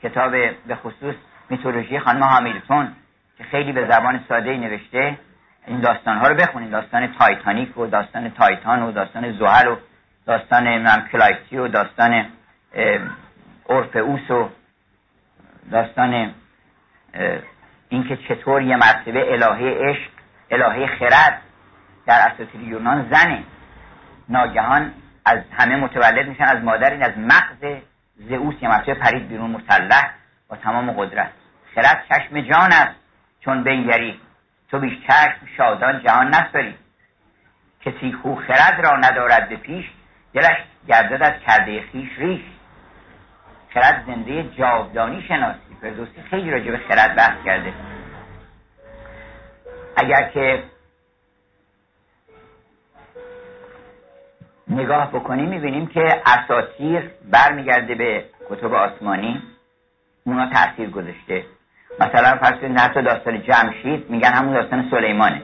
کتاب 0.04 0.32
به 0.68 0.76
خصوص 0.76 1.16
میتولوژی 1.50 2.00
خانم 2.00 2.24
هامیلتون 2.24 2.88
که 3.38 3.44
خیلی 3.44 3.72
به 3.72 3.88
زبان 3.92 4.24
ساده 4.30 4.58
نوشته. 4.58 5.18
این 5.68 5.80
داستان 5.80 6.18
ها 6.18 6.28
رو 6.28 6.36
بخونید 6.36 6.72
داستان 6.72 7.14
تایتانیک 7.20 7.78
و 7.78 7.88
داستان 7.88 8.30
تایتان 8.30 8.84
و 8.84 8.92
داستان 8.92 9.32
زحل 9.32 9.68
و 9.68 9.76
داستان 10.26 10.78
من 10.78 11.08
کلایسی 11.12 11.58
و 11.58 11.68
داستان 11.68 12.26
اورفئوس 13.66 14.32
و 14.32 14.50
داستان 15.72 16.34
اینکه 17.90 18.18
چطور 18.18 18.62
یه 18.62 18.76
مرتبه 18.76 19.34
الهه 19.34 19.90
عشق 19.90 20.10
الهه 20.52 20.88
خرد 20.88 21.42
در 22.06 22.32
اساطیر 22.34 22.62
یونان 22.62 23.10
زنه. 23.12 23.44
ناگهان 24.30 24.94
از 25.26 25.40
همه 25.58 25.76
متولد 25.76 26.28
میشن 26.28 26.44
از 26.44 26.64
مادر 26.64 26.92
این 26.92 27.04
از 27.04 27.18
مغز 27.18 27.82
زئوس. 28.16 28.56
یه 28.62 28.70
مرتبه 28.70 28.94
پرید 28.94 29.28
بیرون 29.28 29.52
مسلح 29.52 30.12
با 30.50 30.56
تمام 30.56 30.92
قدرت. 30.92 31.32
خرد 31.76 32.04
چشم 32.10 32.42
جان 32.42 32.72
است 32.72 32.96
چون 33.40 33.64
بنگری. 33.64 34.20
تو 34.72 34.80
بیش 34.80 34.94
چشم 35.08 35.48
شادان 35.58 36.04
جهان 36.04 36.28
نسپری. 36.28 36.76
کسی 37.86 38.14
خو 38.22 38.36
خرد 38.36 38.86
را 38.86 38.98
ندارد 38.98 39.50
به 39.50 39.56
پیش 39.56 39.86
دلش 40.34 40.58
گردد 40.88 41.24
از 41.24 41.34
کرده 41.48 41.84
خیش 41.92 42.10
ریش. 42.18 42.42
خرد 43.74 44.04
زنده 44.08 44.44
جاودانی 44.44 45.22
شناسی. 45.22 45.60
فردوسی 45.82 46.22
خیلی 46.30 46.52
راجع 46.52 46.72
به 46.72 46.78
خرد 46.78 47.16
بحث 47.16 47.46
کرده. 47.46 47.74
اگر 49.96 50.30
که 50.30 50.64
نگاه 54.68 55.12
بکنیم 55.12 55.50
می‌بینیم 55.50 55.88
که 55.88 56.22
اساطیر 56.26 57.12
برمیگرده 57.32 57.96
به 57.96 58.26
کتب 58.50 58.74
آسمانی. 58.74 59.42
اونا 60.24 60.50
تاثیر 60.50 60.90
گذاشته. 60.90 61.46
مثلا 62.00 62.38
فرض 62.38 62.60
کنید 62.60 62.80
حتی 62.80 63.02
داستان 63.02 63.42
جمشید 63.42 64.10
میگن 64.10 64.34
همون 64.34 64.54
داستان 64.54 64.88
سلیمانه. 64.92 65.42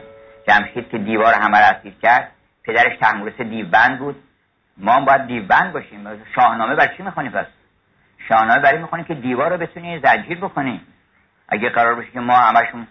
جمشید 0.47 0.89
که 0.89 0.97
دیوار 0.97 1.33
همه 1.33 1.59
را 1.59 1.65
اسیر 1.65 1.93
کرد 2.01 2.31
پدرش 2.63 2.97
تحمورس 2.97 3.41
دیوبند 3.41 3.99
بود. 3.99 4.23
ما 4.77 4.91
هم 4.91 5.05
باید 5.05 5.27
دیوبند 5.27 5.73
باشیم. 5.73 6.23
شاهنامه 6.35 6.75
بر 6.75 6.87
چی 6.97 7.03
می‌خونیم 7.03 7.31
پس؟ 7.31 7.45
شاهنامه 8.27 8.59
برای 8.59 8.77
می‌خونیم 8.77 9.05
که 9.05 9.13
دیوار 9.13 9.51
رو 9.51 9.57
بتونی 9.57 9.99
زنجیر 9.99 10.37
بکنیم 10.37 10.81
اگه 11.49 11.69
قرار 11.69 11.95
باشه 11.95 12.11
که 12.11 12.19
ما 12.19 12.35
همشون 12.35 12.87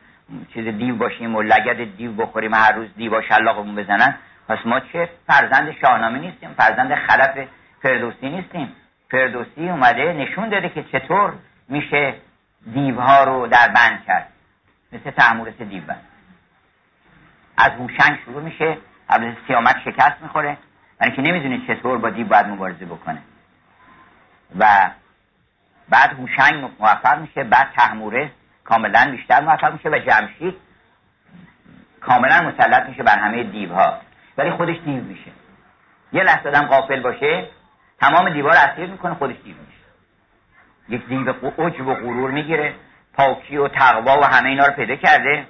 چیز 0.54 0.64
دیو 0.64 0.96
باشیم 0.96 1.36
و 1.36 1.42
لگد 1.42 1.96
دیو 1.96 2.12
بخوریم 2.12 2.54
هر 2.54 2.72
روز 2.72 2.88
دیوا 2.96 3.22
شلاقمون 3.22 3.74
بزنن 3.74 4.14
پس 4.48 4.58
ما 4.64 4.80
چه 4.80 5.08
فرزند 5.26 5.72
شاهنامه 5.80 6.18
نیستیم 6.18 6.54
فرزند 6.54 6.94
خلف 6.94 7.48
فردوسی 7.82 8.28
نیستیم. 8.28 8.72
فردوسی 9.10 9.68
اومده 9.68 10.12
نشون 10.12 10.48
داده 10.48 10.68
که 10.68 10.82
چطور 10.82 11.32
میشه 11.68 12.14
دیوها 12.72 13.24
رو 13.24 13.46
در 13.46 13.68
بند 13.68 14.04
کرد. 14.06 14.28
مثل 14.92 15.10
تعمورس 15.10 15.62
دیو 15.62 15.82
بند. 15.82 16.02
از 17.56 17.72
هوشنگ 17.72 18.18
شروع 18.24 18.42
میشه 18.42 18.78
قبل 19.10 19.32
سیامت 19.46 19.76
شکست 19.84 20.22
می‌خوره. 20.22 20.56
برای 20.98 21.16
که 21.16 21.22
نمی‌دونه 21.22 21.66
چطور 21.66 21.98
با 21.98 22.10
دیو 22.10 22.26
باید 22.26 22.46
مبارزه 22.46 22.84
بکنه. 22.84 23.22
و 24.58 24.90
بعد 25.90 26.12
هوشنگ 26.12 26.70
موفق 26.78 27.18
میشه 27.18 27.44
بعد 27.44 27.72
تحمورس 27.76 28.30
کاملا 28.64 29.10
بیشتر 29.10 29.40
موفق 29.40 29.72
میشه 29.72 29.88
و 29.88 29.98
جمشید 29.98 30.54
کاملا 32.00 32.42
مسلط 32.42 32.88
میشه 32.88 33.02
بر 33.02 33.18
همه 33.18 33.44
دیوها. 33.44 34.00
ولی 34.38 34.50
خودش 34.50 34.76
دیو 34.84 35.02
میشه. 35.02 35.30
یه 36.12 36.22
لحظه 36.22 36.48
آدم 36.48 36.66
غافل 36.66 37.00
باشه 37.00 37.48
تمام 38.00 38.30
دیوار 38.30 38.56
اسیر 38.56 38.86
می‌کنه 38.86 39.14
خودش 39.14 39.36
دیو 39.44 39.56
میشه. 39.56 39.78
یک 40.88 41.06
دیو 41.06 41.32
عجب 41.58 41.86
و 41.86 41.94
غرور 41.94 42.30
می‌گیره. 42.30 42.74
پاکی 43.14 43.56
و 43.56 43.68
تقوا 43.68 44.20
و 44.20 44.24
همه 44.24 44.48
اینا 44.48 44.66
رو 44.66 44.72
پیدا 44.72 44.96
کرده 44.96 45.46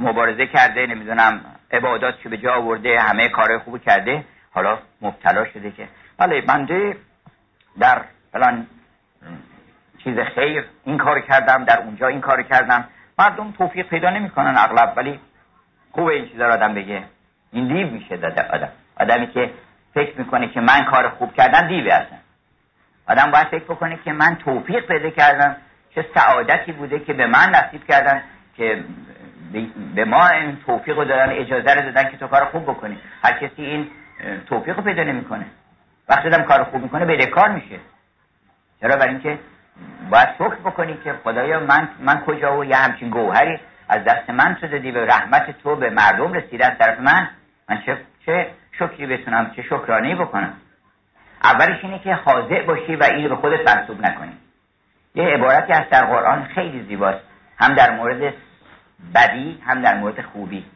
مبارزه 0.00 0.46
کرده 0.46 0.86
نمی‌دونم 0.86 1.40
عبادات 1.72 2.20
که 2.20 2.28
به 2.28 2.36
جا 2.36 2.54
آورده 2.54 3.00
همه 3.00 3.28
کارهای 3.28 3.58
خوب 3.58 3.82
کرده. 3.82 4.24
حالا 4.52 4.78
مبتلا 5.02 5.44
شده 5.44 5.70
که. 5.70 5.88
بله 6.18 6.40
بنده 6.40 6.96
در 7.78 8.02
فلان 8.32 8.66
چیز 10.04 10.18
خیر 10.18 10.64
این 10.84 10.98
کار 10.98 11.20
کردم 11.20 11.64
در 11.64 11.78
اونجا 11.78 12.06
این 12.06 12.20
کار 12.20 12.42
کردم. 12.42 12.84
مردم 13.18 13.52
توفیق 13.52 13.88
پیدا 13.88 14.10
نمی‌کنن 14.10 14.54
اغلب 14.58 14.92
ولی 14.96 15.20
خوب 15.90 16.06
این 16.06 16.28
چیزا 16.28 16.46
رو 16.46 16.52
آدم 16.52 16.74
بگه. 16.74 17.02
این 17.52 17.66
دیو 17.68 17.90
میشه 17.90 18.16
داده 18.16 18.42
آدم. 18.42 18.68
آدمی 19.00 19.26
که 19.26 19.50
فکر 19.94 20.18
می‌کنه 20.18 20.48
که 20.48 20.60
من 20.60 20.84
کار 20.84 21.08
خوب 21.08 21.34
کردم 21.34 21.68
دیوی 21.68 21.90
هستم 21.90 22.18
آدم 23.08 23.30
باید 23.30 23.46
فکر 23.46 23.64
بکنه 23.64 23.98
که 24.04 24.12
من 24.12 24.36
توفیق 24.36 24.86
پیدا 24.86 25.10
کردم 25.10 25.56
چه 25.94 26.06
سعادتی 26.14 26.72
بوده 26.72 26.98
که 26.98 27.12
به 27.12 27.26
من 27.26 27.50
نصیب 27.50 27.84
کردن 27.84 28.22
که 28.56 28.84
به 29.94 30.04
ما 30.04 30.28
این 30.28 30.56
توفیق 30.66 30.98
رو 30.98 31.04
دادن 31.04 31.30
اجازه 31.30 31.74
رو 31.74 31.82
دادن 31.82 32.10
که 32.10 32.16
تو 32.16 32.26
کار 32.26 32.44
خوب 32.44 32.62
بکنی. 32.62 32.98
هر 33.22 33.32
کسی 33.32 33.62
این 33.62 33.90
توفیق 34.46 34.76
رو 34.76 34.82
پیدا 34.82 35.02
نمی‌کنه. 35.02 35.46
وقتی 36.08 36.28
آدم 36.28 36.42
کار 36.42 36.64
خوب 36.64 36.82
می‌کنه 36.82 37.04
بدهکار 37.04 37.48
میشه. 37.48 37.78
چرا 38.80 38.96
برای 38.96 39.08
اینکه 39.08 39.38
باید 40.10 40.28
شکر 40.34 40.54
بکنی 40.54 40.98
که 41.04 41.14
خدایا 41.24 41.60
من 41.60 41.88
من 42.00 42.20
کجا 42.20 42.58
و 42.58 42.64
یه 42.64 42.76
همچین 42.76 43.10
گوهری 43.10 43.60
از 43.88 44.04
دست 44.04 44.30
من 44.30 44.54
تو 44.54 44.66
دادی 44.66 44.90
و 44.90 45.04
رحمت 45.04 45.58
تو 45.62 45.76
به 45.76 45.90
مردم 45.90 46.32
رسیده 46.32 46.66
از 46.66 46.78
طرف 46.78 47.00
من؟ 47.00 47.28
من 47.68 47.82
چه, 47.86 47.98
چه 48.26 48.50
شکری 48.78 49.06
بتونم 49.06 49.50
چه 49.56 49.62
شکرانه 49.62 50.14
بکنم؟ 50.14 50.54
اولش 51.44 51.84
اینه 51.84 51.98
که 51.98 52.14
حاضر 52.14 52.62
باشی 52.62 52.96
و 52.96 53.04
این 53.04 53.28
به 53.28 53.36
خودت 53.36 53.68
منصوب 53.68 54.00
نکنی. 54.00 54.32
یه 55.14 55.24
عبارتی 55.24 55.72
هست 55.72 55.90
در 55.90 56.04
قرآن 56.04 56.44
خیلی 56.44 56.82
زیباست. 56.88 57.24
هم 57.58 57.74
در 57.74 57.90
مورد 57.90 58.34
بدی 59.14 59.62
هم 59.66 59.82
در 59.82 59.98
مورد 59.98 60.22
خوبی. 60.22 60.66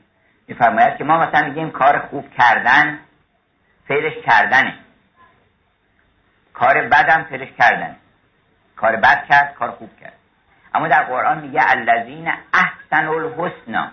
میفرماید 0.48 0.96
که 0.96 1.04
ما 1.04 1.18
مثلا 1.18 1.48
میگیم 1.48 1.70
کار 1.70 1.98
خوب 1.98 2.30
کردن 2.38 2.98
فعلش 3.88 4.14
کردنه. 4.26 4.74
کار 6.54 6.88
بدم 6.88 7.26
فعلش 7.30 7.48
کردن. 7.58 7.96
کار 8.76 8.96
بد 8.96 9.24
کرد 9.28 9.54
کار 9.54 9.70
خوب 9.70 9.90
کرد. 10.00 10.12
اما 10.74 10.88
در 10.88 11.02
قرآن 11.02 11.38
میگه 11.38 11.60
الذین 11.70 12.32
احسن 12.54 13.08
الحسنا 13.08 13.88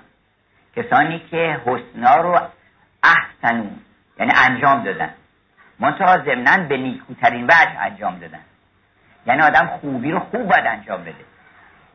کسانی 0.75 1.19
که 1.19 1.61
حسنا 1.65 2.15
رو 2.15 2.39
احسنو 3.03 3.69
یعنی 4.19 4.31
انجام 4.35 4.83
دادن. 4.83 5.09
منتها 5.79 6.17
ضمنا 6.17 6.57
به 6.57 6.77
نیکوترین 6.77 7.45
وجه 7.45 7.79
انجام 7.81 8.19
دادن. 8.19 8.39
یعنی 9.25 9.41
آدم 9.41 9.67
خوبی 9.67 10.11
رو 10.11 10.19
خوب 10.19 10.47
باید 10.47 10.67
انجام 10.67 11.01
بده. 11.01 11.25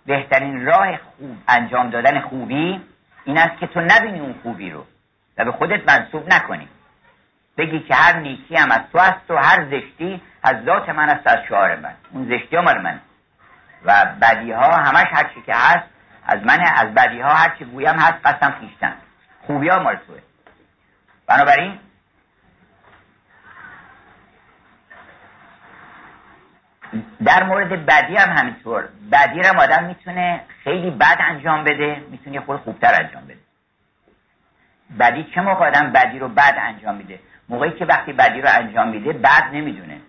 بهترین 0.07 0.67
راه 0.67 0.97
خوب 0.97 1.37
انجام 1.49 1.91
دادن 1.91 2.21
خوبی 2.21 2.81
این 3.25 3.39
است 3.39 3.59
که 3.61 3.67
تو 3.67 3.81
نبینی 3.81 4.21
اون 4.21 4.35
خوبی 4.43 4.71
رو 4.71 4.87
و 5.39 5.45
به 5.45 5.53
خودت 5.53 5.89
منصوب 5.89 6.33
نکنی. 6.33 6.69
بگی 7.59 7.81
که 7.81 7.95
هر 7.95 8.19
نیکی 8.19 8.57
هم 8.57 8.71
از 8.71 8.81
تو 8.93 8.99
است 8.99 9.31
و 9.31 9.37
هر 9.37 9.65
زشتی 9.71 10.23
از 10.43 10.65
ذات 10.65 10.89
من 10.89 11.09
است 11.09 11.27
از 11.27 11.39
شعار 11.49 11.77
من. 11.77 11.95
اون 12.11 12.29
زشتی 12.29 12.57
مال 12.57 12.81
من 12.81 13.01
و 13.85 14.07
بدی 14.23 14.53
ها 14.53 14.77
همش 14.77 15.07
هر 15.13 15.31
چی 15.35 15.43
که 15.43 15.55
هست 15.55 15.89
از 16.27 16.47
منه. 16.47 16.81
از 16.81 16.95
بدی 16.95 17.21
ها 17.21 17.35
هر 17.35 17.57
چی 17.59 17.65
گویم 17.65 17.95
هست 17.95 18.27
قسم 18.27 18.55
خیشتن. 18.61 18.95
خوبی 19.47 19.69
ها 19.69 19.79
مال 19.79 19.97
توه. 19.97 20.19
بنابراین 21.27 21.79
در 27.25 27.43
مورد 27.43 27.87
بدی 27.87 28.17
هم 28.17 28.37
همینطور. 28.39 28.89
بدی 29.13 29.41
هم 29.41 29.59
آدم 29.59 29.85
می‌تونه 29.85 30.41
خیلی 30.65 30.91
بد 30.91 31.19
انجام 31.21 31.65
بده 31.65 32.03
می‌تونه 32.11 32.41
خود 32.41 32.61
خوبتر 32.61 33.05
انجام 33.05 33.25
بده. 33.25 33.39
بدی 35.01 35.31
چه 35.35 35.41
موقع 35.41 35.67
آدم 35.67 35.93
بدی 35.93 36.19
رو 36.19 36.29
بد 36.29 36.57
انجام 36.59 36.95
میده؟ 36.95 37.21
موقعی 37.49 37.71
که 37.71 37.85
وقتی 37.85 38.13
بدی 38.13 38.41
رو 38.41 38.49
انجام 38.53 38.89
میده 38.89 39.13
بد 39.13 39.45
نمی‌دونه. 39.53 40.01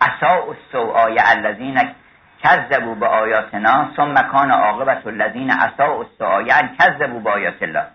اسا 0.00 0.82
آیه 0.94 1.22
الذین 1.24 1.94
کذبوا 2.42 2.94
به 2.94 3.06
آیاتنا 3.06 3.90
ثم 3.96 4.14
کان 4.22 4.50
عاقبت 4.50 5.06
الذین 5.06 5.50
اسا 5.50 6.06
آیه 6.20 6.54
کذبوا 6.78 7.18
به 7.18 7.30
آیات 7.30 7.62
الله. 7.62 7.86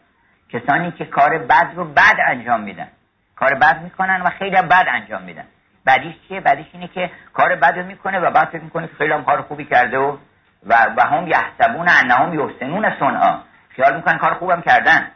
کسانی 0.50 0.92
که 0.92 1.06
کار 1.06 1.38
بد 1.38 1.72
رو 1.76 1.86
بد 1.86 2.18
انجام 2.28 2.62
میدن. 2.62 2.88
کار 3.36 3.56
بد 3.56 3.82
می‌کنن 3.82 4.22
و 4.22 4.30
خیلی 4.30 4.56
بد 4.56 4.86
انجام 4.88 5.22
میدن. 5.22 5.46
بدیش 5.88 6.16
چیه؟ 6.28 6.40
بدیش 6.40 6.68
اینه 6.74 6.88
که 6.88 7.12
کار 7.34 7.56
بد 7.56 7.78
رو 7.78 7.86
می‌کنه 7.86 8.20
و 8.20 8.32
بعد 8.32 8.48
فکر 8.48 8.62
می‌کنه 8.62 8.88
که 8.88 8.96
خیلی 8.96 9.14
هم 9.14 9.24
کار 9.24 9.42
خوبی 9.42 9.66
کرده 9.66 9.98
و 9.98 10.18
و, 10.66 10.74
و 10.98 11.02
هم 11.02 11.28
یحسبون 11.28 11.88
انهم 11.90 12.40
یحسنون 12.40 13.00
صنعا. 13.00 13.40
خیال 13.70 13.96
می‌کنن 13.96 14.18
کار 14.18 14.34
خوبم 14.34 14.62
کردن. 14.62 15.12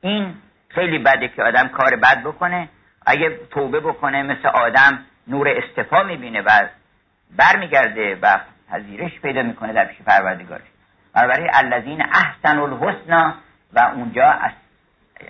این 0.00 0.34
خیلی 0.74 0.98
بده 0.98 1.28
که 1.28 1.42
آدم 1.42 1.68
کار 1.68 1.96
بد 1.96 2.22
بکنه. 2.22 2.68
اگه 3.06 3.38
توبه 3.50 3.80
بکنه 3.80 4.22
مثل 4.22 4.48
آدم 4.48 4.98
نور 5.26 5.48
استفا 5.48 6.02
می‌بینه 6.02 6.40
و 6.40 6.68
برمیگرده 7.36 8.18
و 8.22 8.38
پذیرش 8.70 9.20
پیدا 9.20 9.42
می‌کنه 9.42 9.72
در 9.72 9.84
پیش 9.84 10.02
پروردگارش 10.02 10.66
برای 11.12 11.50
الذین 11.52 12.02
احسن 12.02 12.58
الحسنا 12.58 13.34
و 13.72 13.80
اونجا 13.94 14.24
از, 14.24 14.52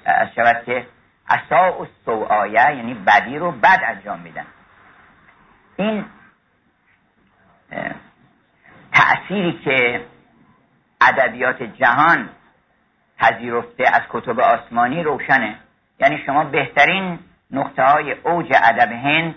از 0.04 0.28
شود 0.34 0.64
که 0.66 0.86
اسا 1.28 1.86
آیه 2.28 2.52
یعنی 2.52 2.94
بدی 2.94 3.38
رو 3.38 3.52
بد 3.52 3.80
انجام 3.86 4.20
میدن. 4.20 4.46
این 5.76 6.04
تأثیری 8.92 9.60
که 9.64 10.04
ادبیات 11.00 11.62
جهان 11.62 12.28
پذیرفته 13.20 13.84
از 13.92 14.02
کتب 14.10 14.40
آسمانی 14.40 15.02
روشنه. 15.02 15.56
یعنی 16.00 16.22
شما 16.26 16.44
بهترین 16.44 17.18
نقطه 17.50 17.82
های 17.82 18.12
اوج 18.12 18.52
ادب 18.64 18.92
هند 18.92 19.34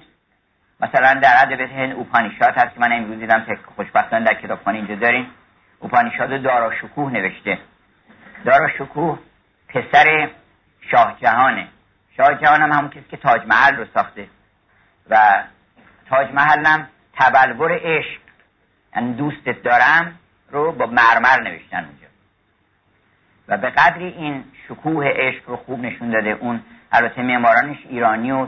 مثلا 0.79 1.13
در 1.13 1.35
ادب 1.41 1.61
هند 1.61 1.93
اوپانیشاد 1.93 2.53
هست 2.57 2.73
که 2.73 2.79
من 2.79 2.93
امروز 2.93 3.19
دیدم 3.19 3.45
که 3.45 3.57
خوشبختانه 3.75 4.25
در 4.25 4.33
کتابخانه 4.33 4.77
اینجا 4.77 4.95
داریم 4.95 5.27
اوپانیشاد 5.79 6.43
دارا 6.43 6.75
شکوه 6.75 7.11
نوشته. 7.11 7.59
دارا 8.45 8.67
شکوه 8.77 9.19
پسر 9.69 10.29
شاه 10.91 11.17
جهانه. 11.21 11.67
شاه 12.17 12.35
جهان 12.35 12.61
هم 12.61 12.71
همون 12.71 12.89
کسی 12.89 13.05
که 13.09 13.17
تاج 13.17 13.41
محل 13.47 13.75
رو 13.75 13.85
ساخته. 13.93 14.27
و 15.09 15.43
تاج 16.09 16.31
محلم 16.31 16.87
تبلور 17.13 17.79
عشق. 17.83 18.19
یعنی 18.95 19.13
دوستت 19.13 19.63
دارم 19.63 20.19
رو 20.51 20.71
با 20.71 20.85
مرمر 20.85 21.41
نوشتن 21.43 21.85
اونجا. 21.85 22.12
به 23.57 23.69
قدری 23.69 24.07
این 24.07 24.43
شکوه 24.67 25.05
عشق 25.05 25.49
رو 25.49 25.55
خوب 25.55 25.79
نشون 25.79 26.09
داده 26.09 26.29
اون 26.29 26.59
البته 26.91 27.21
معمارانش 27.21 27.77
ایرانی 27.89 28.31
و 28.31 28.47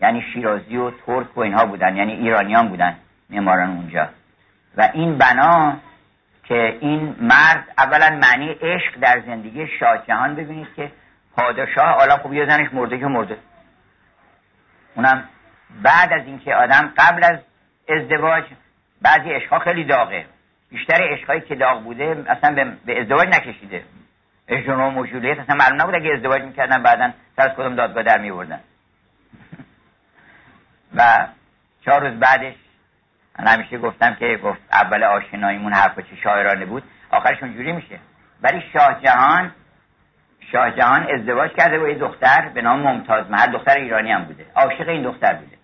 یعنی 0.00 0.24
شیرازی 0.32 0.76
و 0.76 0.90
ترک 0.90 1.38
و 1.38 1.40
اینها 1.40 1.66
بودن 1.66 1.96
یعنی 1.96 2.12
ایرانیان 2.12 2.68
بودن 2.68 2.96
معماران 3.30 3.70
اونجا. 3.70 4.08
و 4.76 4.90
این 4.94 5.18
بنا 5.18 5.76
که 6.44 6.78
این 6.80 7.16
مرد 7.20 7.64
اولا 7.78 8.18
معنی 8.22 8.48
عشق 8.48 9.00
در 9.00 9.22
زندگی 9.26 9.66
شاه 9.80 10.06
جهان 10.06 10.34
ببینید 10.34 10.68
که 10.76 10.90
پادشاه 11.36 11.88
حالا 11.88 12.16
خوب 12.16 12.32
یه 12.32 12.46
زنش 12.46 12.74
مرده 12.74 12.98
که 12.98 13.06
مرده. 13.06 13.36
اونم 14.94 15.24
بعد 15.82 16.12
از 16.12 16.26
اینکه 16.26 16.54
آدم 16.54 16.92
قبل 16.96 17.24
از 17.24 17.38
ازدواج 17.88 18.44
بعضی 19.02 19.30
عشقها 19.30 19.58
خیلی 19.58 19.84
داغه. 19.84 20.24
بیشتر 20.70 21.12
عشقهایی 21.12 21.40
که 21.40 21.54
داغ 21.54 21.84
بوده 21.84 22.24
اصلا 22.28 22.76
به, 22.86 23.00
ازدواج 23.00 23.28
نکشیده. 23.28 23.84
اجنوم 24.48 24.98
و 24.98 25.06
جولیت 25.06 25.38
اصلا 25.38 25.56
معلوم 25.56 25.82
نبود 25.82 25.94
اگه 25.94 26.10
ازدواج 26.14 26.42
می‌کردن 26.42 26.82
بعدا 26.82 27.12
سر 27.36 27.48
از 27.48 27.56
کدوم 27.56 27.74
دادگاه 27.74 28.02
در 28.02 28.18
میوردن. 28.18 28.60
و 30.96 31.26
چهار 31.84 32.08
روز 32.08 32.20
بعدش 32.20 32.54
من 33.38 33.46
همیشه 33.46 33.78
گفتم 33.78 34.14
که 34.14 34.40
گفت 34.44 34.60
اول 34.72 35.04
آشناییمون 35.04 35.72
حرف 35.72 36.00
چه 36.00 36.16
شاعرانه 36.22 36.64
بود. 36.64 36.82
آخرش 37.10 37.42
اونجوری 37.42 37.72
میشه. 37.72 37.98
ولی 38.42 38.62
شاه 38.72 39.00
جهان 39.02 39.52
شاه 40.52 40.70
جهان 40.70 41.06
ازدواج 41.14 41.50
کرده 41.52 41.78
با 41.78 41.88
یه 41.88 41.98
دختر 41.98 42.48
به 42.48 42.62
نام 42.62 42.80
ممتاز 42.80 43.30
محل. 43.30 43.52
دختر 43.52 43.76
ایرانی 43.76 44.12
هم 44.12 44.24
بوده. 44.24 44.46
عاشق 44.54 44.88
این 44.88 45.02
دختر 45.02 45.34
بوده. 45.34 45.56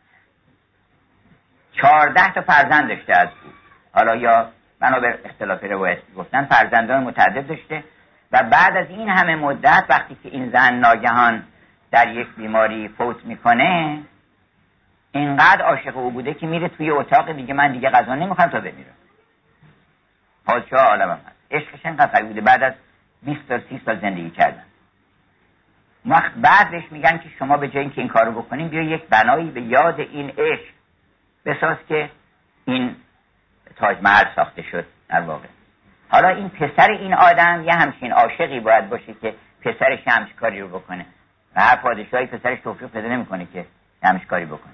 چهارده 1.72 2.32
تا 2.32 2.40
فرزند 2.40 2.88
داشته 2.88 3.16
از 3.16 3.28
او. 3.28 3.50
حالا 3.92 4.16
یا 4.16 4.50
بنابر 4.80 5.18
اختلاف 5.24 5.64
روایت 5.64 5.98
گفتن 6.16 6.44
فرزندان 6.44 7.02
متعدد 7.02 7.46
داشته. 7.46 7.84
و 8.32 8.42
بعد 8.42 8.76
از 8.76 8.86
این 8.90 9.08
همه 9.08 9.36
مدت 9.36 9.84
وقتی 9.88 10.16
که 10.22 10.28
این 10.28 10.50
زن 10.50 10.74
ناگهان 10.74 11.42
در 11.90 12.08
یک 12.08 12.28
بیماری 12.36 12.88
فوت 12.88 13.24
می‌کنه 13.24 14.02
اینقدر 15.12 15.62
عاشق 15.62 15.96
او 15.96 16.10
بوده 16.10 16.34
که 16.34 16.46
میره 16.46 16.68
توی 16.68 16.90
اتاق 16.90 17.32
دیگه. 17.32 17.54
من 17.54 17.72
دیگه 17.72 17.90
غذا 17.90 18.14
نمی‌خوام 18.14 18.48
تا 18.48 18.60
بمیرم. 18.60 18.94
پادشاه 20.46 20.80
عالم 20.80 21.10
هست. 21.10 21.36
عشقش 21.50 21.86
اینقدر 21.86 22.22
بوده. 22.22 22.40
بعد 22.40 22.62
از 22.62 22.72
20 23.22 23.48
تا 23.48 23.58
30 23.68 23.80
سال 23.84 24.00
زندگی 24.00 24.30
کردن. 24.30 24.62
وقت 26.06 26.32
بعد 26.32 26.70
بهش 26.70 26.84
میگن 26.90 27.18
که 27.18 27.28
شما 27.38 27.56
به 27.56 27.68
جای 27.68 27.82
اینکه 27.82 28.00
این 28.00 28.08
کارو 28.08 28.42
بکنین 28.42 28.68
بیا 28.68 28.82
یک 28.82 29.06
بنایی 29.08 29.50
به 29.50 29.60
یاد 29.60 30.00
این 30.00 30.30
عشق 30.30 30.72
بساز 31.46 31.76
که 31.88 32.10
این 32.64 32.96
تاج 33.76 33.96
محل 34.02 34.24
ساخته 34.36 34.62
شد 34.62 34.86
در 35.08 35.20
واقع. 35.20 35.48
حالا 36.10 36.28
این 36.28 36.48
پسر 36.48 36.90
این 36.90 37.14
آدم 37.14 37.64
یه 37.64 37.74
همچین 37.74 38.12
عاشقی 38.12 38.60
باید 38.60 38.88
باشه 38.88 39.14
که 39.22 39.34
پسرش 39.60 40.08
همچین 40.08 40.36
کاری 40.36 40.60
رو 40.60 40.68
بکنه. 40.68 41.06
و 41.56 41.60
هر 41.60 41.76
پادشاهی 41.76 42.26
پسرش 42.26 42.60
توفیق 42.60 42.88
پیدا 42.88 43.08
نمی‌کنه 43.08 43.46
که 43.52 43.66
همچین 44.02 44.28
کاری 44.28 44.44
بکنه. 44.44 44.72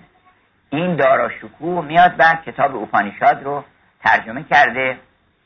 این 0.71 0.97
دارا 0.97 1.29
شکوه 1.29 1.85
میاد 1.85 2.17
بعد 2.17 2.45
کتاب 2.45 2.77
اوپانیشاد 2.77 3.43
رو 3.45 3.65
ترجمه 4.01 4.43
کرده. 4.43 4.99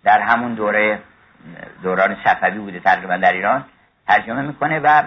در 0.05 0.21
همون 0.21 0.55
دوره 0.55 0.99
دوران 1.83 2.17
صفوی 2.25 2.59
بوده 2.59 2.81
تقریبا 2.81 3.17
در 3.17 3.33
ایران. 3.33 3.65
ترجمه 4.09 4.43
می‌کنه 4.43 4.79
و 4.79 5.03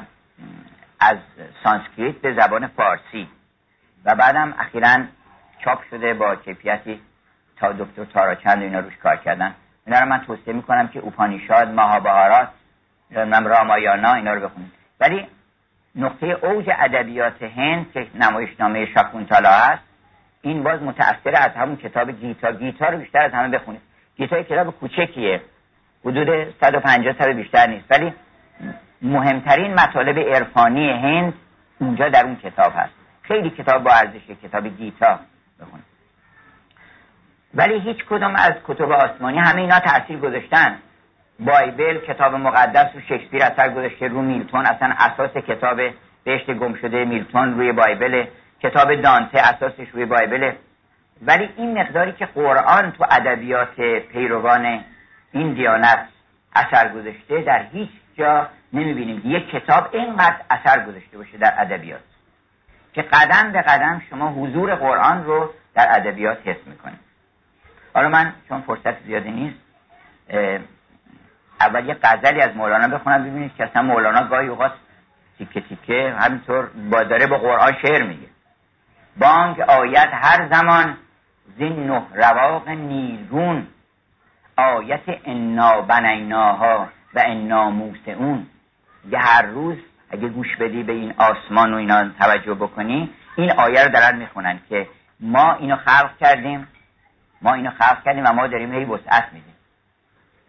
از 1.00 1.18
سانسکریت 1.64 2.16
به 2.16 2.34
زبان 2.34 2.68
فارسی. 2.68 3.30
و 4.06 4.16
بعدم 4.16 4.54
اخیرا 4.60 4.98
چاپ 5.60 5.84
شده 5.90 6.14
با 6.14 6.36
کیفیتی 6.36 7.02
تا 7.58 7.72
دکتر 7.72 8.06
تاراچند 8.06 8.62
اینا 8.62 8.80
روش 8.80 8.98
کار 8.98 9.16
کردن. 9.16 9.56
اینا 9.88 10.00
رو 10.00 10.06
من 10.06 10.20
توصیه 10.20 10.54
می‌کنم 10.54 10.88
که 10.88 11.00
اوپانیشاد 11.00 11.68
ماهابهارات 11.68 12.50
من 13.12 13.46
رامایانا 13.46 14.14
اینا 14.14 14.34
رو 14.34 14.50
بخونید. 14.50 14.72
ولی 15.00 15.28
نقطه 15.96 16.28
اوج 16.28 16.70
ادبیات 16.80 17.44
هند 17.44 17.92
که 17.92 18.08
نمایشنامه 18.16 18.86
شاکونتالا 18.86 19.50
هست 19.50 19.84
این 20.42 20.64
باز 20.64 20.82
متأثر 20.82 21.36
از 21.36 21.52
همون 21.52 21.76
کتاب 21.76 22.12
گیتا. 22.12 22.52
گیتا 22.52 22.90
رو 22.90 22.98
بیشتر 22.98 23.22
از 23.22 23.32
همه 23.32 23.58
بخونید. 23.58 23.82
گیتا 24.18 24.44
کتاب 24.44 24.80
کوچکیه. 24.80 25.42
حدود 26.06 26.56
150 26.62 27.16
سال 27.20 27.34
بیشتر 27.34 27.68
نیست. 27.68 27.92
ولی 27.92 28.14
مهمترین 29.02 29.74
مطالب 29.74 30.20
عرفانی 30.20 30.90
هند 30.90 31.34
اونجا 31.80 32.10
در 32.10 32.26
اون 32.26 32.36
کتاب 32.36 32.74
هست. 32.76 32.94
خیلی 33.22 33.50
کتاب 33.50 33.84
با 33.84 33.92
ارزشه 33.92 34.36
کتاب 34.36 34.68
گیتا 34.68 35.20
بخونید. 35.62 35.93
ولی 37.56 37.80
هیچ 37.80 38.06
کدوم 38.10 38.36
از 38.36 38.54
کتب 38.68 38.92
آسمانی 38.92 39.38
همه 39.38 39.62
اینا 39.62 39.80
تاثیر 39.80 40.18
گذاشتن. 40.18 40.78
بایبل 41.40 41.98
کتاب 41.98 42.36
مقدس 42.36 42.88
رو 42.94 43.02
شکسپیر 43.02 43.44
اثر 43.44 43.70
گذاشته 43.70 44.08
رو 44.08 44.22
میلتون 44.22 44.66
اصلا 44.66 44.96
اساس 45.00 45.32
کتاب 45.32 45.82
بهشت 46.24 46.52
گم 46.52 46.74
شده 46.74 47.06
میلتون 47.06 47.54
روی 47.54 47.72
بایبل 47.72 48.26
کتاب 48.62 48.96
دانته 48.96 49.40
اساسش 49.40 49.90
روی 49.94 50.06
بایبله 50.06 50.58
ولی 51.22 51.50
این 51.58 51.80
مقداری 51.80 52.12
که 52.12 52.26
قرآن 52.26 52.92
تو 52.92 53.06
ادبیات 53.12 53.76
پیروان 54.12 54.84
این 55.32 55.54
دیانت 55.54 56.08
اثر 56.56 56.90
گذاشته 56.90 57.42
در 57.42 57.64
هیچ 57.72 57.90
جا 58.18 58.48
نمی‌بینیم 58.74 59.22
یک 59.26 59.50
کتاب 59.50 59.90
اینقدر 59.92 60.36
اثر 60.50 60.86
گذاشته 60.86 61.18
باشه 61.18 61.38
در 61.38 61.54
ادبیات. 61.58 62.02
که 62.94 63.02
قدم 63.02 63.52
به 63.52 63.62
قدم 63.62 64.02
شما 64.10 64.30
حضور 64.30 64.76
قرآن 64.76 65.24
رو 65.24 65.50
در 65.76 65.88
ادبیات 65.90 66.38
حس 66.48 66.68
می‌کنید. 66.68 67.13
حالا 67.94 68.10
من 68.10 68.34
چون 68.50 68.62
فرصت 68.62 69.04
زیادی 69.04 69.32
نیست 69.32 69.60
اول 71.62 71.86
یه 71.86 71.98
غزلی 72.04 72.42
از 72.42 72.56
مولانا 72.56 72.98
بخونم 72.98 73.24
ببینید 73.24 73.56
که 73.56 73.64
اصلا 73.64 73.82
مولانا 73.82 74.28
گاهی 74.28 74.48
اوقات 74.48 74.72
تیکه 75.38 75.62
تیکه 75.62 76.16
همینطور 76.20 76.70
با 76.92 77.04
داره 77.04 77.28
با 77.28 77.38
قرآن 77.38 77.74
شعر 77.82 78.04
میگه. 78.04 78.28
بانگ 79.18 79.62
آیت 79.62 80.10
هر 80.12 80.50
زمان 80.52 80.98
زین 81.58 81.88
نه 81.88 82.02
رواق 82.14 82.70
نیلگون 82.70 83.68
آیت 84.58 85.04
انا 85.26 85.82
بنیناها 85.82 86.90
و 87.14 87.24
انا 87.26 87.70
موسعون. 87.70 88.48
یه 89.10 89.20
هر 89.20 89.42
روز 89.42 89.78
اگه 90.10 90.28
گوش 90.28 90.56
بدی 90.56 90.84
به 90.84 90.94
این 90.94 91.14
آسمان 91.18 91.74
و 91.74 91.78
اینا 91.78 92.10
توجه 92.20 92.54
بکنی 92.54 93.10
این 93.36 93.52
آیه 93.52 93.84
رو 93.84 93.92
دارن 93.92 94.18
می‌خونن 94.18 94.60
که 94.70 94.88
ما 95.20 95.54
اینو 95.54 95.76
خلق 95.76 96.18
کردیم 96.18 96.68
ما 97.44 97.54
اینو 97.54 97.70
خلق 97.70 98.04
کردیم 98.04 98.24
و 98.26 98.34
ما 98.34 98.48
داریم 98.48 98.74
هی 98.74 98.86
وسعت 98.86 99.34
میدیم. 99.34 99.56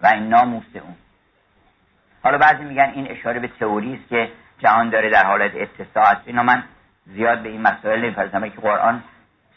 و 0.02 0.06
انا 0.06 0.40
اون 0.40 0.62
حالا 2.22 2.38
بعضی 2.38 2.64
میگن 2.64 2.92
این 2.94 3.10
اشاره 3.10 3.40
به 3.40 3.48
تئوری 3.48 3.94
است 3.94 4.08
که 4.08 4.32
جهان 4.58 4.90
داره 4.90 5.10
در 5.10 5.26
حالت 5.26 5.52
اتساع 5.54 6.04
است. 6.04 6.20
اینا 6.26 6.42
من 6.42 6.62
زیاد 7.06 7.42
به 7.42 7.48
این 7.48 7.62
مسائل 7.62 8.00
نمی‌پردازم 8.00 8.48
که 8.48 8.60
قرآن 8.60 9.02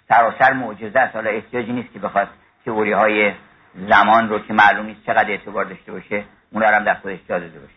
سراسر 0.09 0.53
معجزه 0.53 0.99
است. 0.99 1.15
حالا 1.15 1.29
احتیاجی 1.29 1.71
نیست 1.71 1.93
که 1.93 1.99
بخواد 1.99 2.27
تئوری 2.65 2.91
های 2.91 3.33
زمان 3.75 4.29
رو 4.29 4.39
که 4.39 4.53
معلوم 4.53 4.85
نیست 4.85 5.05
چقدر 5.05 5.31
اعتبار 5.31 5.65
داشته 5.65 5.91
باشه 5.91 6.23
اون 6.51 6.63
هم 6.63 6.83
در 6.83 6.93
خودش 6.93 7.19
جا 7.29 7.39
داده 7.39 7.59
باشه. 7.59 7.73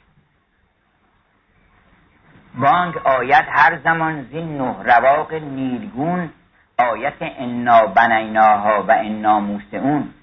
بانگ 2.55 2.99
آیت 2.99 3.47
هر 3.49 3.79
زمان 3.85 4.23
زین 4.23 4.59
نه 4.59 4.83
رواق 4.83 5.35
نیلگون 5.35 6.31
آیت 6.81 7.14
انا 7.20 7.87
بنیناها 7.87 8.83
و 8.83 8.93
انا 8.93 9.41
موسعون. 9.41 10.14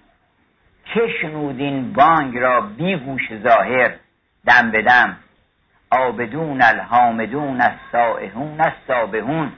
که 0.94 1.02
شنودین 1.22 1.94
بانگ 1.94 2.38
را 2.38 2.62
بی 2.62 2.96
گوش 2.96 3.34
ظاهر 3.44 3.96
دم 4.46 4.72
به 4.72 4.82
دم. 4.82 5.18
آبدون 5.92 6.62
الحامدون 6.62 7.62
السائحون 7.62 8.62
السابهون 8.62 9.52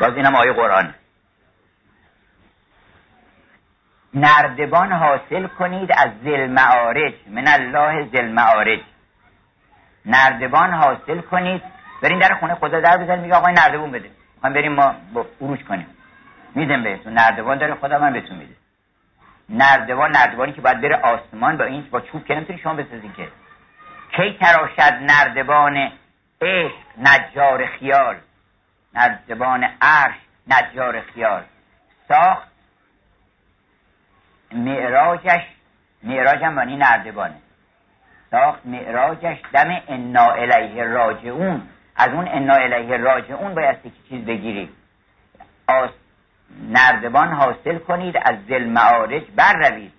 باز 0.00 0.16
اینم 0.16 0.34
آیه 0.34 0.52
قرآن. 0.52 0.94
نردبان 4.14 4.92
حاصل 4.92 5.46
کنید 5.46 5.92
از 5.92 6.10
زل 6.24 6.46
معارج 6.46 7.14
من 7.26 7.48
الله 7.48 8.08
زل 8.12 8.28
معارج. 8.28 8.80
نردبان 10.06 10.74
حاصل 10.74 11.20
کنید. 11.20 11.62
برین 12.02 12.18
در 12.18 12.34
خونه 12.34 12.54
خدا 12.54 12.80
در 12.80 12.96
بزنید 12.96 13.20
میگه 13.20 13.34
آقای 13.34 13.52
نردبان 13.52 13.90
بده. 13.90 14.10
می‌خوایم 14.42 14.54
بریم 14.54 14.72
ما 14.72 14.94
اروج 15.40 15.64
کنیم. 15.64 15.86
میدم 16.54 16.82
بهتون. 16.82 17.12
نردبان 17.12 17.58
داره 17.58 17.74
خدا 17.74 17.98
من 17.98 18.12
بهتون 18.12 18.36
میده. 18.36 18.54
نردبان 19.48 20.10
نردبانی 20.10 20.52
که 20.52 20.60
باید 20.60 20.80
بره 20.80 20.96
آسمان 20.96 21.56
با 21.56 21.64
این 21.64 21.86
با 21.90 22.00
چوب 22.00 22.24
که 22.24 22.34
نمی‌تونی 22.34 22.58
شما 22.58 22.74
بسازین 22.74 23.12
که. 23.12 23.28
کی 24.16 24.38
تراشد 24.40 24.98
نردبان 25.00 25.92
عشق 26.42 26.74
نجار 26.98 27.66
خیال؟ 27.66 28.16
نردبان 28.94 29.64
عرش 29.80 30.14
نجار 30.48 31.00
خیال. 31.00 31.42
ساخت. 32.08 32.48
معراجش 34.52 35.42
معراج 36.02 36.42
هم 36.42 36.58
نردبانه. 36.58 37.36
ساخت 38.30 38.66
معراجش 38.66 39.38
دم 39.52 39.82
انا 39.88 40.32
الیه 40.32 40.84
راجعون. 40.84 41.68
از 42.00 42.08
اون 42.08 42.28
انا 42.28 42.54
الیه 42.54 42.96
راجعون 42.96 43.54
باید 43.54 43.82
که 43.82 43.90
چیز 44.08 44.24
بگیری 44.24 44.70
آس 45.68 45.90
نردبان 46.68 47.28
حاصل 47.28 47.78
کنید 47.78 48.16
از 48.16 48.36
ذل 48.48 48.64
معارج 48.64 49.22
بر 49.36 49.52
روید 49.52 49.92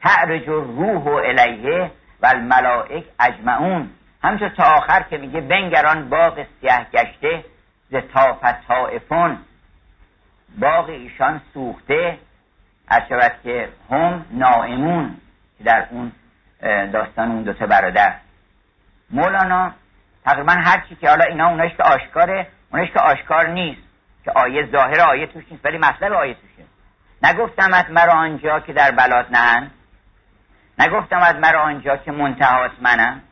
تعرج 0.00 0.48
روح 0.48 1.02
و 1.02 1.08
الیه 1.08 1.90
و 2.22 2.26
الملائک 2.26 3.04
اجمعون. 3.20 3.90
همچون 4.22 4.48
تا 4.48 4.64
آخر 4.64 5.02
که 5.02 5.18
میگه 5.18 5.40
بنگران 5.40 6.08
باغ 6.08 6.46
سیاه 6.60 6.86
گشته 6.92 7.44
ز 7.90 7.96
تافت 8.14 8.66
طائفون. 8.68 9.38
باغ 10.58 10.88
ایشان 10.88 11.40
سوخته 11.54 12.18
از 12.88 13.02
شود 13.08 13.32
که 13.42 13.68
هم 13.90 14.24
نائمون 14.30 15.16
که 15.58 15.64
در 15.64 15.86
اون 15.90 16.12
داستان 16.92 17.30
اون 17.30 17.42
دوتا 17.42 17.66
برادر. 17.66 18.14
مولانا 19.10 19.72
تقریبا 20.28 20.52
هر 20.52 20.84
چی 20.88 20.96
که 20.96 21.08
حالا 21.08 21.24
اینا 21.24 21.48
اوناش 21.48 21.70
که 21.76 21.82
آشکاره 21.82 22.46
اوناش 22.72 22.90
که 22.90 23.00
آشکار 23.00 23.46
نیست. 23.46 23.82
که 24.24 24.30
آیه 24.30 24.68
ظاهر 24.72 25.00
آیه 25.00 25.26
توش 25.26 25.44
نیست 25.50 25.64
ولی 25.64 25.78
مطلب 25.78 26.12
آیه 26.12 26.34
توشه 26.34 26.64
از 27.72 27.90
مرا 27.90 28.12
آنجا 28.12 28.60
که 28.60 28.72
در 28.72 28.90
بلاد 28.90 29.26
نهن 29.30 29.70
نگفتم 30.78 31.18
از 31.18 31.36
مرا 31.36 31.62
آنجا 31.62 31.96
که 31.96 32.12
منتهات 32.12 32.70
منم. 32.80 33.22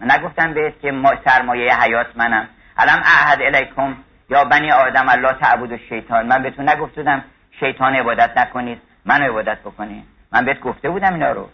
نگفتم 0.00 0.54
بهت 0.54 0.80
که 0.80 0.90
ما 0.90 1.12
سرمایه 1.24 1.82
حیات 1.82 2.06
منم. 2.16 2.48
علم 2.78 3.02
احد 3.04 3.42
الیکم 3.42 3.96
یا 4.30 4.44
بنی 4.44 4.72
آدم 4.72 5.08
الله 5.08 5.32
تعبود 5.32 5.72
و 5.72 5.78
شیطان 5.78 6.26
من 6.26 6.42
بهتون 6.42 6.68
نگفتم 6.68 7.24
شیطان 7.60 7.94
عبادت 7.94 8.38
نکنید 8.38 8.80
من 9.04 9.22
عبادت 9.22 9.58
بکنید. 9.60 10.04
من 10.32 10.44
بهت 10.44 10.60
گفته 10.60 10.90
بودم 10.90 11.12
اینا 11.12 11.32
رو. 11.32 11.48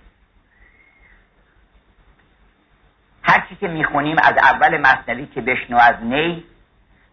هر 3.31 3.47
چی 3.49 3.57
که 3.57 3.68
می‌خونیم 3.68 4.16
از 4.22 4.35
اول 4.39 4.81
مصنوی 4.81 5.26
که 5.26 5.41
بشنو 5.41 5.76
از 5.76 5.95
نی 6.03 6.45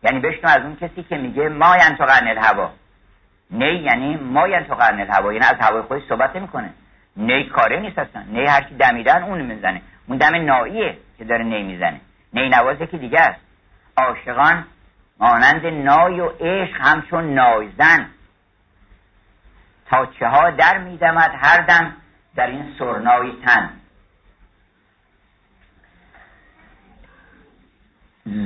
یعنی 0.03 0.19
بشنو 0.19 0.49
از 0.49 0.61
اون 0.61 0.75
کسی 0.75 1.03
که 1.03 1.17
میگه 1.17 1.49
ما 1.49 1.77
ینتقن 1.77 2.27
الهوا. 2.27 2.69
نی 3.51 3.65
یعنی 3.65 4.15
ما 4.15 4.47
ینتقن 4.47 4.99
الهوا. 4.99 5.33
یعنی 5.33 5.45
از 5.45 5.55
هوای 5.59 5.81
خودش 5.81 6.01
صحبت 6.09 6.35
می‌کنه 6.35 6.69
نی 7.17 7.43
کاره 7.43 7.79
نیست 7.79 7.99
اصلا. 7.99 8.23
نی 8.27 8.45
هر 8.45 8.61
کی 8.61 8.75
دمیدن 8.75 9.23
اون 9.23 9.41
می‌زنه. 9.41 9.81
اون 10.07 10.17
دم 10.17 10.35
ناییه 10.45 10.97
که 11.17 11.25
داره 11.25 11.43
نی 11.43 11.63
می‌زنه. 11.63 12.01
نی 12.33 12.49
نوازه 12.49 12.87
که 12.87 12.97
دیگه 12.97 13.19
است. 13.19 13.39
عاشقان 13.97 14.65
مانند 15.19 15.65
نای 15.65 16.19
و 16.19 16.29
عشق 16.39 16.81
همچون 16.81 17.33
نایزن. 17.33 18.05
تا 19.89 20.05
چه 20.05 20.27
ها 20.27 20.51
در 20.51 20.77
میدمد 20.77 21.31
هر 21.41 21.61
دم 21.61 21.93
در 22.35 22.47
این 22.47 22.73
سرنای 22.79 23.31
تن. 23.45 23.69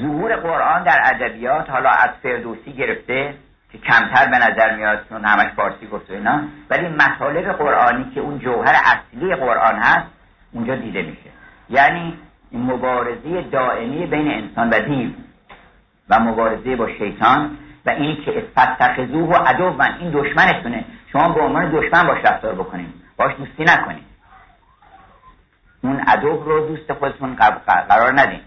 ظهور 0.01 0.35
قرآن 0.35 0.83
در 0.83 0.99
ادبیات 1.03 1.69
حالا 1.69 1.89
از 1.89 2.09
فردوسی 2.23 2.73
گرفته 2.73 3.33
که 3.71 3.77
کمتر 3.77 4.27
به 4.29 4.37
نظر 4.37 4.75
میاد 4.75 5.05
چون 5.09 5.25
همش 5.25 5.51
فارسی 5.55 5.87
گفت 5.87 6.11
اینا 6.11 6.43
ولی 6.69 6.87
مطالب 6.87 7.51
قرآنی 7.51 8.11
که 8.15 8.21
اون 8.21 8.39
جوهر 8.39 8.75
اصلی 8.85 9.35
قرآن 9.35 9.75
هست 9.75 10.07
اونجا 10.51 10.75
دیده 10.75 11.01
میشه. 11.01 11.29
یعنی 11.69 12.17
مبارزه 12.51 13.41
دائمی 13.41 14.07
بین 14.07 14.31
انسان 14.31 14.69
و 14.69 14.79
دیو 14.79 15.09
و 16.09 16.19
مبارزه 16.19 16.75
با 16.75 16.87
شیطان 16.87 17.57
و 17.85 17.89
اینی 17.89 18.15
که 18.15 18.43
فتخذوه 18.57 19.29
و 19.29 19.33
عدو 19.33 19.69
من 19.69 19.97
این 19.99 20.11
دشمنتونه. 20.11 20.85
شما 21.11 21.29
به 21.29 21.41
عنوان 21.41 21.71
دشمن 21.71 22.07
باش 22.07 22.25
رفتار 22.25 22.55
بکنید 22.55 22.93
باش 23.17 23.35
دوستی 23.37 23.63
نکنید 23.63 24.03
اون 25.83 25.99
عدو 25.99 26.43
رو 26.43 26.67
دوست 26.67 26.93
خودتون 26.93 27.35
قرار 27.89 28.19
ندین. 28.19 28.39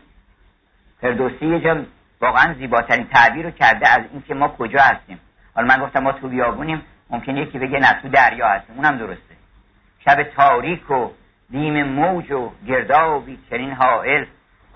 فردوسی 1.05 1.47
یه 1.47 1.61
جا 1.61 1.85
واقعا 2.21 2.55
زیباترین 2.55 3.07
تعبیر 3.07 3.45
رو 3.45 3.51
کرده 3.51 3.89
از 3.89 4.01
اینکه 4.13 4.35
ما 4.35 4.49
کجا 4.49 4.81
هستیم. 4.83 5.21
حالا 5.55 5.67
من 5.67 5.85
گفتم 5.85 6.03
ما 6.03 6.13
تو 6.13 6.29
بیابونیم 6.29 6.83
ممکن 7.11 7.37
یکی 7.37 7.59
بگه 7.59 7.79
نه 7.79 7.93
تو 8.03 8.09
دریا 8.09 8.49
هستیم. 8.49 8.77
اونم 8.77 8.99
درسته. 8.99 9.35
شب 10.05 10.23
تاریک 10.23 10.91
و 10.91 11.11
دیم 11.51 11.83
موج 11.83 12.31
و 12.31 12.53
گردابی 12.67 13.39
چنین 13.51 13.73
حائل 13.73 14.25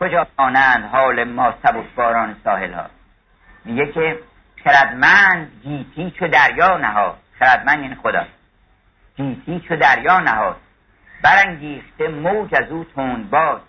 کجا 0.01 0.27
آنند 0.37 0.85
حال 0.85 1.25
ما 1.25 1.55
سبک 1.63 1.95
باران 1.97 2.37
ساحل 2.45 2.73
ها 2.73 2.87
میگه 3.65 3.93
که 3.93 4.19
خردمند 4.65 5.51
گیتی 5.63 6.11
چو 6.11 6.29
دریا 6.29 6.77
نهاد. 6.77 7.17
خردمند 7.39 7.83
یعنی 7.83 7.95
خدا. 7.95 8.27
گیتی 9.17 9.61
چو 9.61 9.77
دریا 9.77 10.21
نهاد. 10.21 10.57
برانگیخته 11.23 12.09
موج 12.09 12.55
از 12.55 12.71
او 12.71 12.85
تند 12.85 13.31
باز 13.31 13.61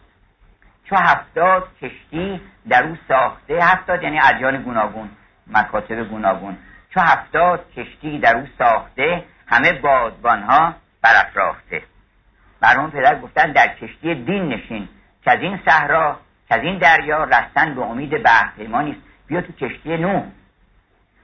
چو 0.89 0.95
هفتاد 0.95 1.67
کشتی 1.81 2.41
در 2.69 2.83
او 2.83 2.97
ساخته 3.07 3.59
هفتاد 3.61 4.03
یعنی 4.03 4.19
ادیان 4.23 4.63
گوناگون 4.63 5.09
مکاتب 5.47 6.03
گوناگون. 6.03 6.57
چو 6.93 6.99
هفتاد 6.99 7.71
کشتی 7.71 8.19
در 8.19 8.37
او 8.37 8.47
ساخته 8.57 9.23
همه 9.47 9.71
بادبان 9.73 10.43
ها 10.43 10.73
برافراخته. 11.01 11.81
مرحوم 12.61 12.91
پدر 12.91 13.19
گفتن 13.19 13.51
در 13.51 13.67
کشتی 13.67 14.15
دین 14.15 14.47
نشین 14.47 14.89
که 15.23 15.31
از 15.31 15.39
این 15.39 15.59
صحرا 15.65 16.19
که 16.49 16.55
از 16.55 16.61
این 16.61 16.77
دریا 16.77 17.23
رستن 17.23 17.75
به 17.75 17.81
امید 17.81 18.23
بحر 18.23 18.51
نیست. 18.57 19.01
بیا 19.27 19.41
تو 19.41 19.53
کشتی 19.53 19.97
نوح 19.97 20.23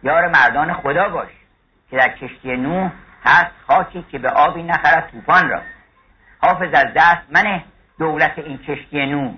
یار 0.04 0.28
مردان 0.28 0.74
خدا 0.74 1.10
باش 1.10 1.30
که 1.92 1.98
در 1.98 2.10
کشتی 2.10 2.58
نوح 2.58 2.92
هست 3.26 3.52
خاکی 3.68 4.06
که 4.12 4.20
به 4.20 4.30
آبی 4.30 4.64
نخرد 4.64 5.10
طوفان 5.12 5.50
را. 5.50 5.62
حافظ 6.42 6.74
از 6.74 6.94
دست 6.96 7.22
من 7.30 7.62
دولت 8.00 8.40
این 8.40 8.58
کشتی 8.58 9.06
نوح 9.06 9.34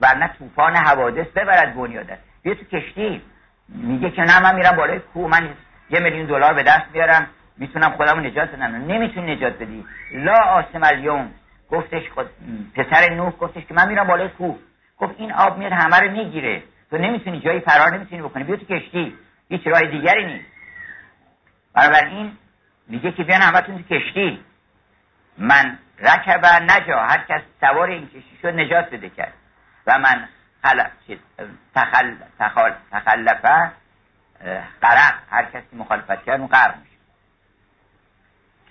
ورنه 0.00 0.30
طوفان 0.38 0.76
حوادث 0.76 1.26
ببرد 1.26 1.74
بنیادت 1.74 2.18
بیا 2.42 2.54
تو 2.54 2.64
کشتی 2.64 3.22
میگه 3.68 4.10
که 4.10 4.22
نه 4.22 4.42
من 4.42 4.54
میرم 4.54 4.76
بالای 4.76 4.98
کوه 4.98 5.30
من 5.30 5.54
یه 5.90 6.00
میلیون 6.00 6.26
دلار 6.26 6.54
به 6.54 6.62
دست 6.62 6.92
بیارم 6.92 7.26
می‌تونم 7.56 7.90
خودم 7.90 8.20
نجات 8.20 8.48
بدم. 8.50 8.76
نمی‌تونی 8.76 9.34
نجات 9.34 9.54
بدی. 9.58 9.84
لا 10.12 10.36
آسم 10.36 10.82
الیوم. 10.82 11.30
گفتش 11.70 12.08
خود 12.08 12.26
پسر 12.74 13.12
نوح 13.12 13.30
گفتش 13.30 13.66
که 13.66 13.74
من 13.74 13.88
میرم 13.88 14.06
بالای 14.06 14.28
کوه. 14.28 14.56
گفت 14.98 15.14
این 15.18 15.32
آب 15.32 15.58
میاد 15.58 15.72
همه 15.72 16.00
رو 16.00 16.10
می‌گیره. 16.10 16.62
تو 16.90 16.98
نمی‌تونی 16.98 17.40
جایی 17.40 17.60
فرار 17.60 17.94
نمی‌تونی 17.96 18.22
بکنی. 18.22 18.44
بیا 18.44 18.56
تو 18.56 18.64
کشتی. 18.64 19.14
هیچ 19.48 19.66
راه 19.66 19.80
دیگری 19.80 20.24
نیست. 20.24 20.46
بنابراین 21.74 22.32
میگه 22.88 23.12
که 23.12 23.24
بیان 23.24 23.40
همتون 23.40 23.78
تو 23.82 23.94
کشتی. 23.94 24.40
من 25.38 25.78
رکب 25.98 26.46
نجا. 26.46 26.98
هر 27.00 27.24
کس 27.28 27.40
سوار 27.60 27.88
این 27.90 28.06
کشتی 28.06 28.38
شد 28.42 28.48
نجات 28.48 28.90
بده 28.90 29.08
کرد. 29.08 29.32
من 29.98 30.28
تخل... 31.74 32.14
تخل... 32.38 32.72
تخلفه 32.92 33.70
قرق 34.82 35.14
هر 35.30 35.44
کسی 35.44 35.76
مخالفت 35.76 36.24
کرد 36.24 36.40
اون 36.40 36.48
غرق 36.48 36.74
میشه 36.76 36.90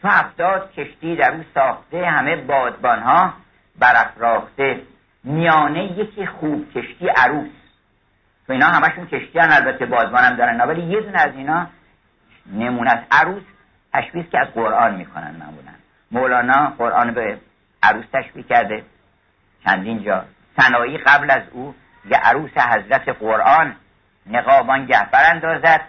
تو 0.02 0.08
هفتاد 0.08 0.72
کشتی 0.72 1.16
در 1.16 1.32
اون 1.32 1.46
ساخته 1.54 2.06
همه 2.06 2.36
بادبان 2.36 3.00
ها 3.00 3.34
برافراخته 3.80 4.82
میانه 5.24 5.84
یکی 5.84 6.26
خوب 6.26 6.72
کشتی 6.74 7.08
عروس. 7.08 7.52
تو 8.48 8.54
اینا 8.54 8.66
همشون 8.66 9.08
کشتی 9.08 9.40
هم 9.40 9.50
البته 9.52 9.86
بادبان 9.86 10.24
هم 10.24 10.36
دارن 10.36 10.62
ولی 10.62 10.82
یه 10.82 11.02
دونه 11.02 11.22
از 11.22 11.36
اینا 11.36 11.68
نمونه 12.54 12.92
از 12.92 13.00
عروس 13.12 13.44
تشبیه 13.94 14.24
که 14.24 14.40
از 14.40 14.48
قرآن 14.48 14.96
می‌کنن 14.96 15.36
معمولا. 15.40 15.72
مولانا 16.12 16.74
قرآن 16.78 17.14
به 17.14 17.40
عروس 17.84 18.06
تشبیه 18.14 18.44
کرده. 18.44 18.84
چندین 19.66 20.04
جا. 20.04 20.26
سنایی 20.60 20.98
قبل 20.98 21.32
از 21.32 21.42
او 21.52 21.76
یه 22.06 22.18
عروس 22.18 22.58
حضرت 22.58 23.10
قرآن 23.10 23.76
نقابان 24.26 24.86
گهبر 24.86 25.30
اندازد 25.32 25.82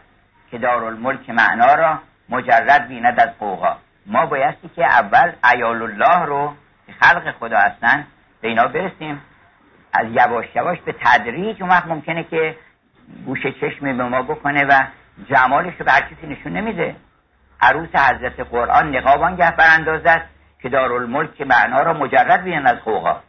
که 0.50 0.58
دارالملک 0.58 1.30
معنا 1.30 1.74
را 1.74 1.98
مجرد 2.28 2.88
بیند 2.88 3.20
از 3.20 3.28
قوقا 3.38 3.76
ما 4.06 4.26
بایستی 4.26 4.70
که 4.76 4.84
اول 4.84 5.32
ایال 5.52 5.82
الله 5.82 6.24
رو 6.26 6.54
خلق 7.00 7.34
خدا 7.40 7.58
هستن 7.58 8.06
به 8.40 8.48
اینا 8.48 8.66
برسیم. 8.66 9.22
از 9.92 10.06
یواش 10.10 10.46
یواش 10.54 10.78
به 10.80 10.94
تدریج 11.00 11.62
اون 11.62 11.70
وقت 11.70 11.86
ممکنه 11.86 12.24
که 12.24 12.56
گوش 13.26 13.46
چشمی 13.60 13.92
به 13.92 14.04
ما 14.04 14.22
بکنه 14.22 14.64
و 14.64 14.82
جمالش 15.30 15.74
رو 15.78 15.84
به 15.84 15.92
هر 15.92 16.00
کسی 16.00 16.26
نشون 16.26 16.52
نمیده. 16.52 16.96
عروس 17.60 17.88
حضرت 17.88 18.40
قرآن 18.40 18.96
نقابان 18.96 19.36
گهبر 19.36 19.66
اندازد 19.78 20.26
که 20.62 20.68
دارالملک 20.68 21.40
معنا 21.40 21.82
را 21.82 21.92
مجرد 21.92 22.42
بیند 22.42 22.66
از 22.66 22.78
قوقا 22.78 23.20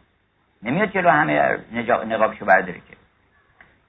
نمیاد 0.62 0.90
جلو 0.92 1.10
همه 1.10 1.58
نقابشو 2.06 2.44
برداره 2.44 2.72
که. 2.72 2.96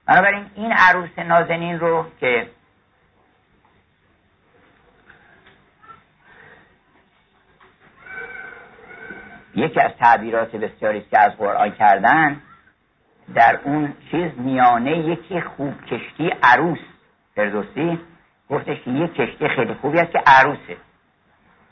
بنابراین 0.06 0.46
این 0.54 0.72
عروس 0.72 1.18
نازنین 1.18 1.80
رو 1.80 2.06
که 2.20 2.46
یکی 9.54 9.80
از 9.80 9.90
تعبیرات 10.00 10.56
بسیاری 10.56 11.00
که 11.00 11.20
از 11.20 11.36
قرآن 11.36 11.70
کردن 11.70 12.40
در 13.34 13.58
اون 13.64 13.94
چیز 14.10 14.30
میانه 14.36 14.98
یکی 14.98 15.40
خوب 15.40 15.84
کشتی 15.84 16.30
عروس 16.42 16.78
فردوسی 17.36 18.00
گفتش 18.50 18.80
که 18.84 18.90
یک 18.90 19.14
کشتی 19.14 19.48
خیلی 19.48 19.74
خوبی 19.74 19.98
است 19.98 20.12
که 20.12 20.22
عروسه. 20.26 20.76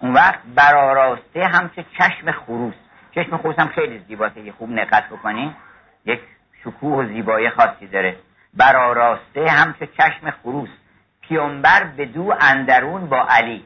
اون 0.01 0.13
وقت 0.13 0.41
براراسته 0.55 1.43
همچه 1.45 1.85
چشم 1.99 2.33
خروس. 2.33 2.75
چشم 3.15 3.37
خروس 3.37 3.59
هم 3.59 3.69
خیلی 3.69 3.99
زیباست. 4.09 4.37
یه 4.37 4.53
خوب 4.53 4.71
نقط 4.71 5.09
بکنی 5.09 5.57
یک 6.05 6.21
شکوه 6.65 7.05
و 7.05 7.07
زیبایی 7.07 7.51
خاصی 7.51 7.87
داره. 7.87 8.17
براراسته 8.55 9.51
همچه 9.51 9.87
چشم 9.87 10.31
خروس. 10.31 10.69
پیامبر 11.21 11.85
به 11.85 12.07
دو 12.07 12.35
اندرون 12.41 13.07
با 13.07 13.27
علی. 13.31 13.65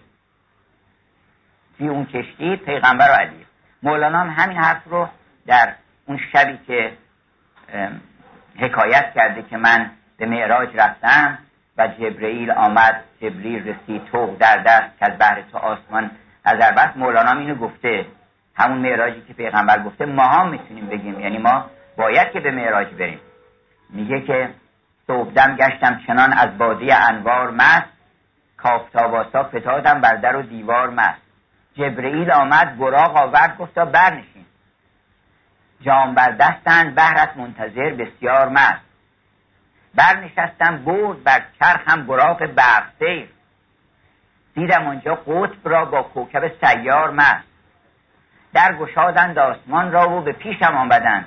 توی 1.78 1.88
اون 1.88 2.06
کشتی 2.06 2.56
پیغمبر 2.56 3.10
و 3.10 3.12
علی. 3.12 3.46
مولانا 3.82 4.18
هم 4.18 4.30
همین 4.30 4.58
حرف 4.58 4.82
رو 4.86 5.08
در 5.46 5.72
اون 6.06 6.20
شبی 6.32 6.58
که 6.66 6.92
حکایت 8.58 9.12
کرده 9.14 9.42
که 9.42 9.56
من 9.56 9.90
به 10.18 10.26
معراج 10.26 10.68
رفتم 10.74 11.38
و 11.78 11.88
جبرئیل 11.88 12.50
آمد 12.50 13.04
جبریل 13.20 13.68
رسید 13.68 14.04
توق 14.04 14.38
در 14.38 14.56
دست 14.56 14.98
که 14.98 15.12
از 15.12 15.18
بحر 15.18 15.42
تو 15.52 15.58
آسمان 15.58 16.10
از 16.44 16.96
مولانا 16.96 17.40
اینو 17.40 17.54
گفته. 17.54 18.06
همون 18.56 18.78
معراجی 18.78 19.20
که 19.20 19.32
پیغمبر 19.32 19.82
گفته 19.82 20.04
ما 20.04 20.28
هم 20.28 20.48
می‌تونیم 20.48 20.86
بگیم. 20.86 21.20
یعنی 21.20 21.38
ما 21.38 21.70
باید 21.96 22.32
که 22.32 22.40
به 22.40 22.50
معراج 22.50 22.86
بریم. 22.86 23.20
میگه 23.90 24.20
که 24.20 24.50
صبحدم 25.06 25.56
گشتم 25.56 26.00
چنان 26.06 26.32
از 26.32 26.58
بادی 26.58 26.92
انوار 26.92 27.50
مست 27.50 27.96
کافتاباسا 28.56 29.42
فتادم 29.42 30.00
بر 30.00 30.14
در 30.14 30.36
و 30.36 30.42
دیوار 30.42 30.90
مست. 30.90 31.22
جبرئیل 31.74 32.32
آمد 32.32 32.78
براغ 32.78 33.16
آورد 33.16 33.58
گفتا 33.58 33.84
برنشین. 33.84 34.44
جام 35.80 36.14
بر 36.14 36.30
دستند 36.30 36.94
بهرت 36.94 37.36
منتظر 37.36 37.94
بسیار 37.94 38.48
مست. 38.48 38.86
برنشستم 39.94 40.84
برد 40.84 41.24
بر 41.24 41.42
چرخم 41.60 42.06
براغ 42.06 42.46
برق 42.46 42.84
سیر 42.98 43.28
دیدم 44.54 44.86
آنجا 44.86 45.14
قطب 45.14 45.68
را 45.68 45.84
با 45.84 46.02
کوکب 46.02 46.52
سیار 46.60 47.10
مست. 47.10 47.55
در 48.54 48.76
گشادند 48.76 49.38
آسمان 49.38 49.92
را 49.92 50.10
و 50.10 50.20
به 50.20 50.32
پیشم 50.32 50.76
آمدند 50.76 51.26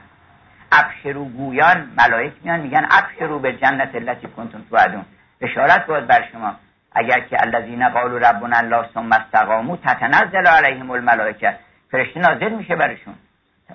ابشرو 0.71 1.25
گویان 1.25 1.91
ملائک 1.97 2.33
میان 2.43 2.59
میگن 2.59 2.87
ابشرو 2.91 3.39
به 3.39 3.53
جنت 3.53 3.95
التي 3.95 4.27
کنتم 4.27 4.61
توعدون. 4.69 5.05
بشارت 5.41 5.85
باد 5.85 6.07
بر 6.07 6.27
شما. 6.31 6.55
اگر 6.91 7.19
که 7.19 7.37
الذین 7.41 7.89
قالوا 7.89 8.17
ربنا 8.17 8.57
الله 8.57 8.85
ثم 8.93 9.11
استقاموا 9.11 9.77
تتنزل 9.77 10.47
علیهم 10.47 10.91
الملائکه. 10.91 11.55
فرشته 11.91 12.19
نازل 12.19 12.49
میشه 12.49 12.75
برشون. 12.75 13.15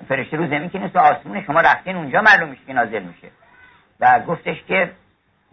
فرشته 0.08 0.36
رو 0.36 0.46
زمین 0.46 0.70
که 0.70 0.78
نیست 0.78 0.96
آسمون 0.96 1.44
شما 1.44 1.60
رفتین 1.60 1.96
اونجا 1.96 2.22
معلوم 2.22 2.48
میشه 2.48 2.62
که 2.66 2.72
نازل 2.72 3.02
میشه. 3.02 3.28
و 4.00 4.20
گفتش 4.20 4.56
که 4.68 4.90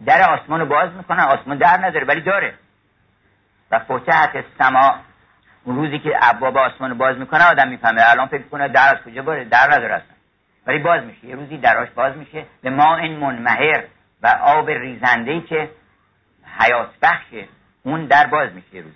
در 0.06 0.30
آسمان 0.30 0.60
رو 0.60 0.66
باز 0.66 0.92
می‌کنن 0.92 1.20
آسمان 1.20 1.58
در 1.58 1.78
نداره 1.86 2.06
ولی 2.06 2.20
داره. 2.20 2.54
و 3.70 3.78
فتحت 3.78 4.44
سما 4.58 4.94
اون 5.64 5.76
روزی 5.76 5.98
که 5.98 6.18
ابواب 6.22 6.56
آسمان 6.56 6.98
باز 6.98 7.16
می‌کنه 7.16 7.44
آدم 7.44 7.68
می‌فهمه 7.68 8.02
الان 8.10 8.26
فکر 8.26 8.42
کنه 8.42 8.68
در 8.68 8.96
از 8.96 9.02
کجا 9.04 9.22
باره 9.22 9.44
در 9.44 9.74
نداره 9.74 9.94
اصلا. 9.94 10.16
ولی 10.66 10.78
باز 10.78 11.02
میشه. 11.02 11.26
یه 11.26 11.34
روزی 11.34 11.56
دراش 11.58 11.88
باز 11.90 12.16
میشه 12.16 12.46
به 12.62 12.70
ما 12.70 12.96
این 12.96 13.18
منمهر 13.18 13.84
و 14.22 14.26
آب 14.26 14.70
ریزنده 14.70 15.40
که 15.40 15.70
حیات 16.58 16.90
بخشه 17.02 17.48
اون 17.82 18.06
در 18.06 18.26
باز 18.26 18.52
میشه 18.52 18.74
یه 18.76 18.82
روز. 18.82 18.92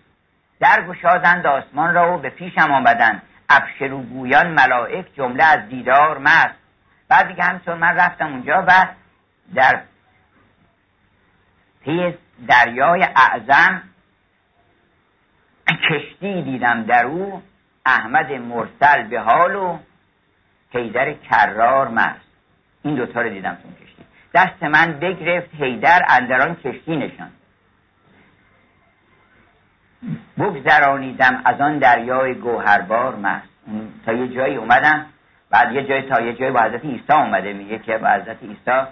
در 0.60 0.86
گشادند 0.88 1.46
آسمان 1.46 1.94
را 1.94 2.14
و 2.14 2.18
به 2.18 2.30
پیشم 2.30 2.72
آمدن. 2.72 3.22
ابشرو 3.48 4.02
گویان 4.02 4.46
ملائک 4.46 5.14
جمله 5.14 5.44
از 5.44 5.68
دیدار 5.68 6.18
مست. 6.18 6.54
بعد 7.08 7.28
دیگه 7.28 7.42
همینطور 7.42 7.74
من 7.74 7.96
رفتم 7.96 8.26
اونجا 8.26 8.64
و 8.68 8.86
در 9.54 9.80
پی 11.84 12.14
دریای 12.48 13.06
اعظم 13.16 13.82
کشتی 15.74 16.42
دیدم 16.42 16.82
در 16.82 17.06
او 17.06 17.42
احمد 17.86 18.32
مرسل 18.32 19.02
به 19.02 19.20
حال 19.20 19.54
و 19.56 19.78
حیدر 20.70 21.12
کرار 21.12 21.88
مست 21.88 22.26
این 22.82 22.94
دوتا 22.94 23.20
رو 23.20 23.28
دیدم 23.28 23.54
تو 23.54 23.84
کشتی. 23.84 24.04
دست 24.34 24.62
من 24.62 24.92
بگرفت 24.92 25.54
حیدر 25.54 26.02
اندران 26.08 26.54
کشتی 26.54 26.96
نشان. 26.96 27.30
بگذرانیدم 30.38 31.42
از 31.44 31.60
آن 31.60 31.78
دریای 31.78 32.34
گوهربار 32.34 33.16
مست 33.16 33.48
تا 34.06 34.12
یه 34.12 34.28
جایی 34.28 34.56
اومدم 34.56 35.06
بعد 35.50 35.72
یه 35.72 35.84
جای 35.84 36.02
تا 36.02 36.20
یه 36.20 36.32
جایی 36.32 36.52
با 36.52 36.60
حضرت 36.60 36.84
عیسی 36.84 37.12
اومده. 37.12 37.52
میگه 37.52 37.78
که 37.78 37.98
با 37.98 38.08
حضرت 38.08 38.42
عیسی 38.42 38.86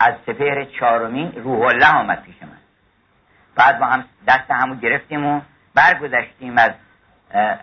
از 0.00 0.14
سپهر 0.26 0.64
چهارمین 0.64 1.32
روح 1.32 1.66
الله 1.66 1.94
آمد 1.94 2.22
پیش 2.22 2.42
من. 2.42 2.48
بعد 3.54 3.78
با 3.78 3.86
هم 3.86 4.04
دست 4.28 4.50
همو 4.50 4.74
گرفتیم 4.74 5.26
و 5.26 5.40
برگذشتیم 5.78 6.58
از 6.58 6.72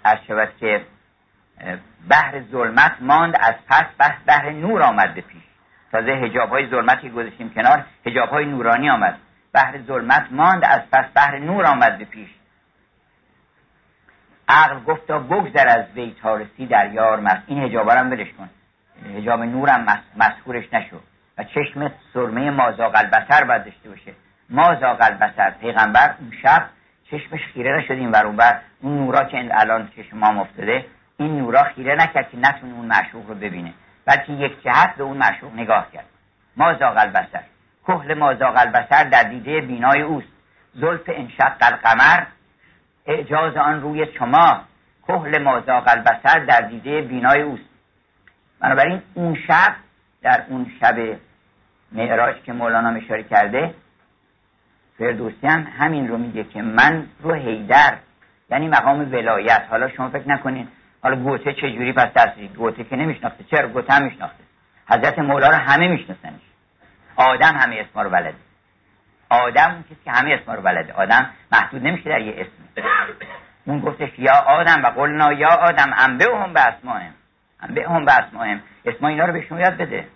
از 0.03 0.17
شود 0.27 0.49
که 0.59 0.81
بحر 2.09 2.41
ظلمت 2.51 2.95
ماند 3.01 3.35
از 3.39 3.55
پس 3.69 3.85
بس 3.99 4.13
بحر 4.27 4.49
نور 4.49 4.83
آمد 4.83 5.13
به 5.13 5.21
پیش. 5.21 5.43
تازه 5.91 6.11
هجاب 6.11 6.49
های 6.49 6.67
ظلمتی 6.69 7.09
گذاشتیم 7.09 7.49
کنار 7.49 7.85
هجاب 8.05 8.29
های 8.29 8.45
نورانی 8.45 8.89
آمد. 8.89 9.17
بحر 9.53 9.81
ظلمت 9.87 10.27
ماند 10.31 10.63
از 10.63 10.81
پس 10.91 11.05
بحر 11.15 11.39
نور 11.39 11.65
آمد 11.65 11.97
به 11.97 12.05
پیش. 12.05 12.29
عقل 14.49 14.79
گفتا 14.79 15.19
بگذر 15.19 15.67
از 15.67 15.85
وی 15.95 16.15
تارسی 16.21 16.65
در 16.65 16.93
یار 16.93 17.19
مست. 17.19 17.43
این 17.47 17.63
هجاب 17.63 17.89
هم 17.89 18.11
ولش 18.11 18.27
کن. 18.37 18.49
هجاب 19.17 19.43
نورم 19.43 20.03
مسخورش 20.17 20.73
نشو. 20.73 20.99
و 21.37 21.43
چشم 21.43 21.91
سرمه 22.13 22.49
مازاق 22.49 22.95
البسر 22.95 23.43
باید 23.43 23.65
داشته 23.65 23.89
باشه. 23.89 24.13
مازاق 24.49 24.97
البسر 25.01 25.49
پیغمبر 25.61 26.15
اون 26.19 26.31
شب 26.41 26.69
چشمش 27.11 27.41
خیره 27.53 27.77
نشد 27.77 27.91
این 27.91 28.11
ور 28.11 28.27
بر 28.27 28.59
اون 28.81 28.97
نورا 28.97 29.23
که 29.23 29.49
الان 29.51 29.89
چشم 29.95 30.17
ما 30.17 30.41
افتاده 30.41 30.85
این 31.17 31.37
نورا 31.37 31.63
خیره 31.63 31.95
نکرد 31.95 32.29
که 32.29 32.37
نتونه 32.37 32.73
اون 32.73 32.85
معشوق 32.85 33.27
رو 33.27 33.35
ببینه. 33.35 33.73
بلکه 34.05 34.33
یک 34.33 34.63
جهت 34.63 34.95
به 34.95 35.03
اون 35.03 35.17
معشوق 35.17 35.53
نگاه 35.53 35.91
کرد. 35.93 36.05
مازاق 36.57 36.97
البسر 36.97 37.43
کهل 37.87 38.13
مازاق 38.13 38.53
البسر 38.57 39.03
در 39.03 39.23
دیده 39.23 39.61
بینای 39.61 40.01
اوست. 40.01 40.27
زلف 40.73 41.01
انشق 41.07 41.57
القمر 41.61 42.25
اعجاز 43.05 43.57
آن 43.57 43.81
روی 43.81 44.07
شما. 44.17 44.61
کهل 45.07 45.41
مازاق 45.43 45.83
البسر 45.87 46.39
در 46.39 46.61
دیده 46.61 47.01
بینای 47.01 47.41
اوست. 47.41 47.69
بنابراین 48.59 49.01
اون 49.13 49.37
شب 49.47 49.75
در 50.21 50.43
اون 50.49 50.71
شب 50.79 51.17
معراج 51.91 52.35
که 52.43 52.53
مولانا 52.53 52.89
اشاره 52.89 53.23
کرده 53.23 53.73
فردوسی 54.97 55.47
هم 55.47 55.67
همین 55.79 56.07
رو 56.07 56.17
میگه 56.17 56.43
که 56.43 56.61
من 56.61 57.07
رو 57.21 57.33
هیدر 57.33 57.97
یعنی 58.49 58.67
مقام 58.67 59.11
ولایت. 59.11 59.63
حالا 59.69 59.89
شما 59.89 60.09
فکر 60.09 60.29
نکنین 60.29 60.67
حالا 61.03 61.15
گوته 61.15 61.53
چجوری 61.53 61.93
پس 61.93 62.13
دستی 62.13 62.47
گوته 62.47 62.83
که 62.83 62.95
نمیشناخته. 62.95 63.43
چرا؟ 63.43 63.67
گوته 63.67 63.93
هم 63.93 64.03
میشناخته. 64.03 64.43
حضرت 64.89 65.19
مولا 65.19 65.49
رو 65.49 65.55
همه 65.55 65.87
میشناسنش. 65.87 66.41
آدم 67.15 67.55
همه 67.55 67.75
اسما 67.75 68.01
رو 68.01 68.09
بلده. 68.09 68.35
آدم 69.29 69.71
اون 69.71 69.83
کسی 69.83 69.97
که 70.05 70.11
همه 70.11 70.33
اسما 70.33 70.53
رو 70.53 70.61
بلده. 70.61 70.93
آدم 70.93 71.29
محدود 71.51 71.87
نمیشه 71.87 72.09
در 72.09 72.21
یه 72.21 72.33
اسم. 72.37 72.85
اون 73.65 73.79
گفتش 73.79 74.09
یا 74.17 74.33
آدم 74.47 74.83
و 74.83 74.87
قلنا 74.87 75.33
یا 75.33 75.49
آدم 75.49 75.93
انبه 75.97 76.25
هم 76.25 76.53
به 76.53 76.61
اسماهم 76.61 77.13
انبه 77.61 77.89
هم 77.89 78.05
به 78.05 78.11
اسماهم 78.11 78.61
اسما 78.85 79.07
اینا 79.07 79.25
رو 79.25 79.33
بهشون 79.33 79.59
یاد 79.59 79.77
بده. 79.77 80.07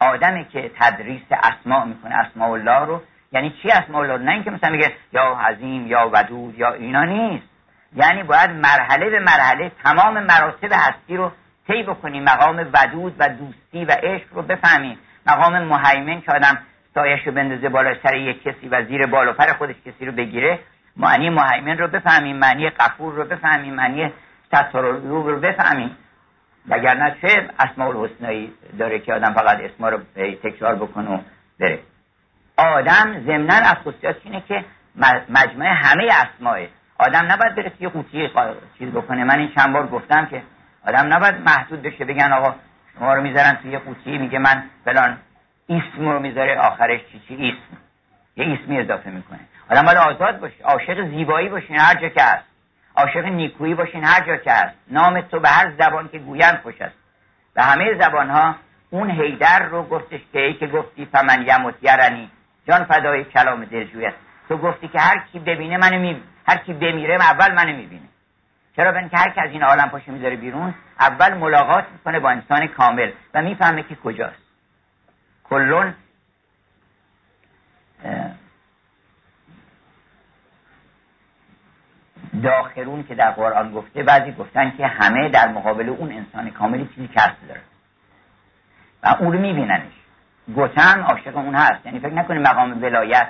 آدمی 0.00 0.44
که 0.44 0.70
تدریس 0.78 1.22
اسماء 1.30 1.84
می‌کنه 1.84 2.14
اسماء 2.14 2.50
الله 2.50 2.86
رو 2.86 3.02
یعنی 3.34 3.54
چی 3.62 3.70
اسماء 3.70 4.02
الله 4.02 4.24
نه 4.24 4.32
اینکه 4.32 4.50
مثلا 4.50 4.70
میگه 4.70 4.92
یا 5.12 5.22
عظیم 5.22 5.86
یا 5.86 6.10
ودود 6.12 6.58
یا 6.58 6.72
اینا 6.72 7.04
نیست. 7.04 7.46
یعنی 7.96 8.22
باید 8.22 8.50
مرحله 8.50 9.10
به 9.10 9.18
مرحله 9.18 9.72
تمام 9.84 10.22
مراتب 10.22 10.72
هستی 10.72 11.16
رو 11.16 11.32
طی 11.66 11.82
بکنیم. 11.82 12.24
مقام 12.24 12.70
ودود 12.74 13.14
و 13.18 13.28
دوستی 13.28 13.84
و 13.84 13.92
عشق 14.02 14.26
رو 14.32 14.42
بفهمیم. 14.42 14.98
مقام 15.26 15.58
مهیمن 15.58 16.20
که 16.20 16.32
آدم 16.32 16.58
سایش 16.94 17.26
رو 17.26 17.32
بندازه 17.32 17.68
بالا 17.68 17.94
سر 18.02 18.16
یک 18.16 18.42
کسی 18.42 18.68
و 18.68 18.84
زیر 18.84 19.06
بال 19.06 19.28
و 19.28 19.32
پر 19.32 19.52
خودش 19.52 19.74
کسی 19.86 20.06
رو 20.06 20.12
بگیره 20.12 20.58
معنی 20.96 21.30
مهیمن 21.30 21.78
رو 21.78 21.88
بفهمیم 21.88 22.36
معنی 22.36 22.70
قفور 22.70 23.14
رو 23.14 23.24
بفهمیم 23.24 23.74
معنی 23.74 24.12
ستر 24.46 24.80
رو 24.80 25.40
بفهمیم. 25.40 25.96
وگرنه 26.68 27.16
چه 27.22 27.48
اسماء 27.58 27.88
الحسنایی 27.88 28.52
داره 28.78 28.98
که 28.98 29.14
آدم 29.14 29.32
فقط 29.32 29.60
اسما 29.60 29.88
رو 29.88 29.98
تکرار 30.42 30.74
بکنه 30.74 31.10
و 31.10 31.18
بره. 31.60 31.78
آدم 32.56 33.24
ضمنا 33.26 33.54
از 33.54 33.74
خصوصیاتش 33.74 34.20
اینه 34.24 34.42
که 34.48 34.64
مجموعه 35.28 35.70
همه 35.70 36.08
اسماء 36.12 36.66
آدم 36.98 37.32
نباید 37.32 37.54
برسه 37.54 37.82
یه 37.82 37.88
قوطی 37.88 38.30
چیز 38.78 38.90
بکنه. 38.90 39.24
من 39.24 39.38
این 39.38 39.52
چند 39.56 39.72
بار 39.72 39.86
گفتم 39.86 40.26
که 40.26 40.42
آدم 40.86 41.12
نباید 41.12 41.34
محدود 41.34 41.82
بشه 41.82 42.04
بگن 42.04 42.32
آقا 42.32 42.54
شما 42.98 43.14
رو 43.14 43.22
می‌ذارن 43.22 43.58
توی 43.62 43.70
یه 43.70 43.78
قوطی 43.78 44.18
میگه 44.18 44.38
من 44.38 44.62
فلان 44.84 45.18
اسم 45.68 46.08
رو 46.08 46.20
می‌ذاره 46.20 46.58
آخرش 46.58 47.00
چی 47.12 47.22
چی 47.28 47.34
اسم؟ 47.34 47.76
یه 48.36 48.58
اسمی 48.58 48.80
اضافه 48.80 49.10
می‌کنه. 49.10 49.40
آدم 49.70 49.82
باید 49.82 49.98
آزاد 49.98 50.40
باشه 50.40 50.64
عاشق 50.64 51.08
زیبایی 51.08 51.48
باشین 51.48 51.78
هر 51.78 51.94
جا 51.94 52.08
که 52.08 52.22
هست. 52.22 52.44
عاشق 52.96 53.24
نیکویی 53.24 53.74
باشین 53.74 54.04
هر 54.04 54.26
جا 54.26 54.36
که 54.36 54.52
هست. 54.52 54.74
نام 54.90 55.20
تو 55.20 55.40
به 55.40 55.48
هر 55.48 55.72
زبان 55.78 56.08
که 56.08 56.18
گویند 56.18 56.60
خوش 56.62 56.80
است. 56.80 56.94
به 57.54 57.62
همه 57.62 57.98
زبان 58.00 58.30
ها 58.30 58.54
اون 58.90 59.10
هیدر 59.10 59.58
رو 59.58 59.82
گفتش 59.82 60.20
که 60.32 60.40
ای 60.40 60.54
که 60.54 60.66
گفتی 60.66 61.08
فمن 61.12 61.46
یمت 61.46 61.74
یرنی. 61.82 62.30
جان 62.68 62.84
فدای 62.84 63.24
کلام 63.24 63.64
دلجویت 63.64 64.14
تو 64.48 64.56
گفتی 64.56 64.88
که 64.88 65.00
هر 65.00 65.24
کی 65.32 65.38
ببینه 65.38 65.76
منو 65.76 65.98
می 65.98 66.22
هر 66.48 66.56
کی 66.56 66.72
بمیره 66.72 67.14
اول 67.14 67.54
منو 67.54 67.76
می‌بینه. 67.76 68.08
چرا؟ 68.76 68.92
به 68.92 69.08
که 69.08 69.16
هر 69.16 69.30
کی 69.30 69.40
از 69.40 69.50
این 69.50 69.62
عالم 69.62 69.88
پاشه 69.88 70.12
می‌ذاره 70.12 70.36
بیرون 70.36 70.74
اول 71.00 71.34
ملاقات 71.34 71.84
می‌کنه 71.92 72.20
با 72.20 72.30
انسان 72.30 72.66
کامل 72.66 73.12
و 73.34 73.42
می‌فهمه 73.42 73.82
که 73.82 73.94
کجاست. 73.94 74.42
کلون 75.44 75.94
داخرون 82.42 83.04
که 83.04 83.14
در 83.14 83.30
قرآن 83.30 83.72
گفته 83.72 84.02
بعضی 84.02 84.32
گفتن 84.32 84.76
که 84.76 84.86
همه 84.86 85.28
در 85.28 85.48
مقابل 85.48 85.88
اون 85.88 86.12
انسان 86.12 86.50
کاملی 86.50 86.88
چیزی 86.94 87.08
کسب 87.08 87.48
داره. 87.48 87.60
و 89.02 89.16
اون 89.20 89.32
رو 89.32 89.38
میبیننش. 89.40 89.92
گوتن 90.48 91.00
عاشق 91.00 91.36
اون 91.36 91.54
هست. 91.54 91.86
یعنی 91.86 92.00
فکر 92.00 92.12
نکنید 92.14 92.48
مقام 92.48 92.82
ولایت. 92.82 93.28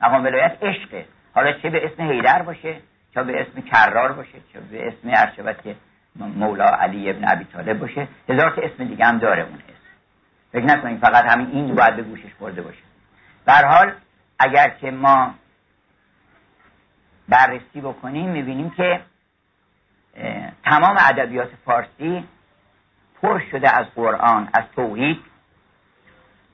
مقام 0.00 0.24
ولایت 0.24 0.56
عشقه. 0.62 1.06
حالا 1.34 1.52
چه 1.52 1.70
به 1.70 1.86
اسم 1.86 2.02
حیدر 2.02 2.42
باشه 2.42 2.76
چه 3.14 3.22
به 3.22 3.40
اسم 3.40 3.60
کرار 3.60 4.12
باشه 4.12 4.38
چه 4.52 4.60
به 4.60 4.88
اسم 4.88 4.98
ارشبت 5.04 5.62
که 5.62 5.76
مولا 6.16 6.64
علی 6.64 7.10
ابن 7.10 7.28
ابی 7.28 7.44
طالب 7.44 7.78
باشه. 7.78 8.08
هزار 8.28 8.50
تا 8.50 8.62
اسم 8.62 8.84
دیگه 8.84 9.04
هم 9.04 9.18
داره 9.18 9.42
اون 9.42 9.54
اسم. 9.54 9.90
فکر 10.52 10.64
نکنید 10.64 10.98
فقط 10.98 11.24
همین 11.24 11.46
این 11.46 11.74
باید 11.74 11.96
به 11.96 12.02
گوشش 12.02 12.34
برده 12.40 12.62
باشه. 12.62 12.82
در 13.46 13.64
حال 13.64 13.92
اگر 14.38 14.68
که 14.68 14.90
ما 14.90 15.34
بررسی 17.28 17.80
بکنیم 17.80 18.30
می‌بینیم 18.30 18.70
که 18.70 19.00
تمام 20.64 20.96
ادبیات 20.98 21.50
فارسی 21.64 22.24
پر 23.22 23.42
شده 23.50 23.78
از 23.78 23.86
قرآن 23.94 24.48
از 24.54 24.64
توحید. 24.76 25.20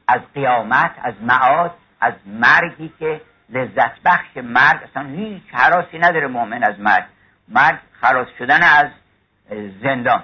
از 0.08 0.20
قیامت 0.34 0.90
از 1.02 1.14
معاد 1.22 1.74
از 2.00 2.12
مرگی 2.26 2.92
که 2.98 3.20
لذت 3.48 4.02
بخش 4.04 4.36
مرگ 4.36 4.80
اصلا 4.82 5.02
هیچ 5.02 5.42
حراسی 5.52 5.98
نداره 5.98 6.26
مؤمن 6.26 6.62
از 6.62 6.80
مرگ. 6.80 7.04
مرگ 7.48 7.78
خلاص 8.00 8.26
شدن 8.38 8.62
از 8.62 8.86
زندان. 9.82 10.22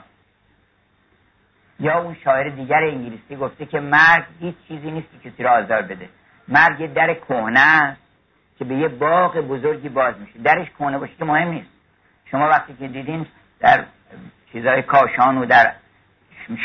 یا 1.81 1.99
اون 1.99 2.17
شاعر 2.25 2.49
دیگر 2.49 2.83
انگلیسی 2.83 3.37
گفته 3.37 3.67
که 3.67 3.81
مرگ 3.81 4.25
هیچ 4.41 4.55
چیزی 4.69 4.91
نیست 4.91 5.09
که 5.13 5.31
کسی 5.31 5.43
را 5.43 5.53
آزار 5.53 5.83
بده. 5.83 6.09
مرگ 6.49 6.81
یه 6.81 6.87
در 6.87 7.15
کهنه 7.15 7.61
است 7.61 8.01
که 8.59 8.65
به 8.65 8.75
یه 8.75 8.89
باغ 8.89 9.37
بزرگی 9.37 9.89
باز 9.89 10.15
میشه. 10.19 10.39
درش 10.39 10.69
کهنه 10.79 10.99
باشه 10.99 11.15
که 11.19 11.25
مهم 11.25 11.49
نیست. 11.49 11.71
شما 12.31 12.49
وقتی 12.49 12.75
که 12.75 12.89
دیدین 12.89 13.27
در 13.61 13.85
چیزهای 14.53 14.83
کاشان 14.83 15.39
و 15.39 15.47
در 15.47 15.73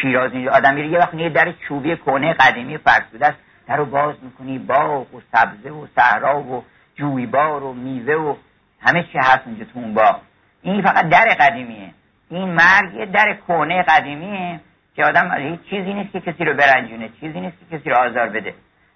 شیراز 0.02 0.32
آدم 0.52 0.74
میره 0.74 0.88
یه 0.88 1.00
وقت 1.00 1.14
یه 1.14 1.30
در 1.30 1.54
چوبی 1.68 1.96
کهنه 1.96 2.34
قدیمی 2.34 2.78
فرسوده 2.78 3.26
است. 3.26 3.38
در 3.68 3.78
رو 3.78 3.86
باز 3.86 4.16
می‌کنی 4.22 4.60
باغ 4.60 5.16
و 5.16 5.22
سبزه 5.32 5.70
و 5.70 5.88
صحرا 5.96 6.40
و 6.40 6.64
جویبار 6.96 7.64
و 7.64 7.74
میوه 7.74 8.14
و 8.14 8.36
همه 8.82 9.04
چی 9.04 9.18
هست 9.18 9.42
اونجا 9.46 9.66
تو 9.66 9.80
اون 9.80 9.94
باغ. 9.94 10.20
این 10.62 10.82
فقط 10.82 11.10
در 11.10 11.36
قدیمیه. 11.40 11.90
این 12.30 12.50
مرگ 12.50 12.94
یه 12.94 13.06
در 13.06 13.38
کهنه 13.48 13.84
قدیمیه 13.84 14.60
که 14.96 15.06
آدم 15.06 15.32
هیچ 15.32 15.62
چیزی 15.62 15.94
نیست 15.94 16.12
که 16.12 16.20
کسی 16.20 16.46
رو 16.46 16.54
برنجونه 16.54 17.10
چیزی 17.20 17.40
نیست 17.40 17.58
که 17.60 17.78
کسی 17.78 17.90
رو 17.90 17.98
آزار 17.98 18.30
بده. 18.30 18.54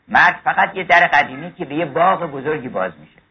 مرگ 0.08 0.36
فقط 0.44 0.76
یه 0.76 0.84
در 0.84 1.08
قدیمی 1.08 1.52
که 1.52 1.66
به 1.66 1.76
یه 1.76 1.86
باغ 1.86 2.32
بزرگی 2.32 2.68
باز 2.68 2.92
میشه. 3.00 3.22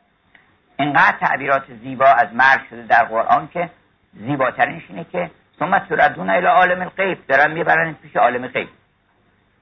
اینقدر 0.78 1.16
تعبیرات 1.20 1.64
زیبا 1.82 2.06
از 2.06 2.34
مرگ 2.34 2.60
شده 2.70 2.82
در 2.82 3.04
قرآن 3.04 3.48
که 3.52 3.70
زیباترینش 4.12 4.82
اینه 4.88 5.06
که 5.12 5.30
ثم 5.60 5.78
تردون 5.78 6.30
الى 6.30 6.46
عالم 6.46 6.80
الغیب. 6.80 7.26
دارن 7.28 7.50
می‌برن 7.50 7.92
پیش 7.92 8.16
عالم 8.16 8.46
غیب. 8.46 8.68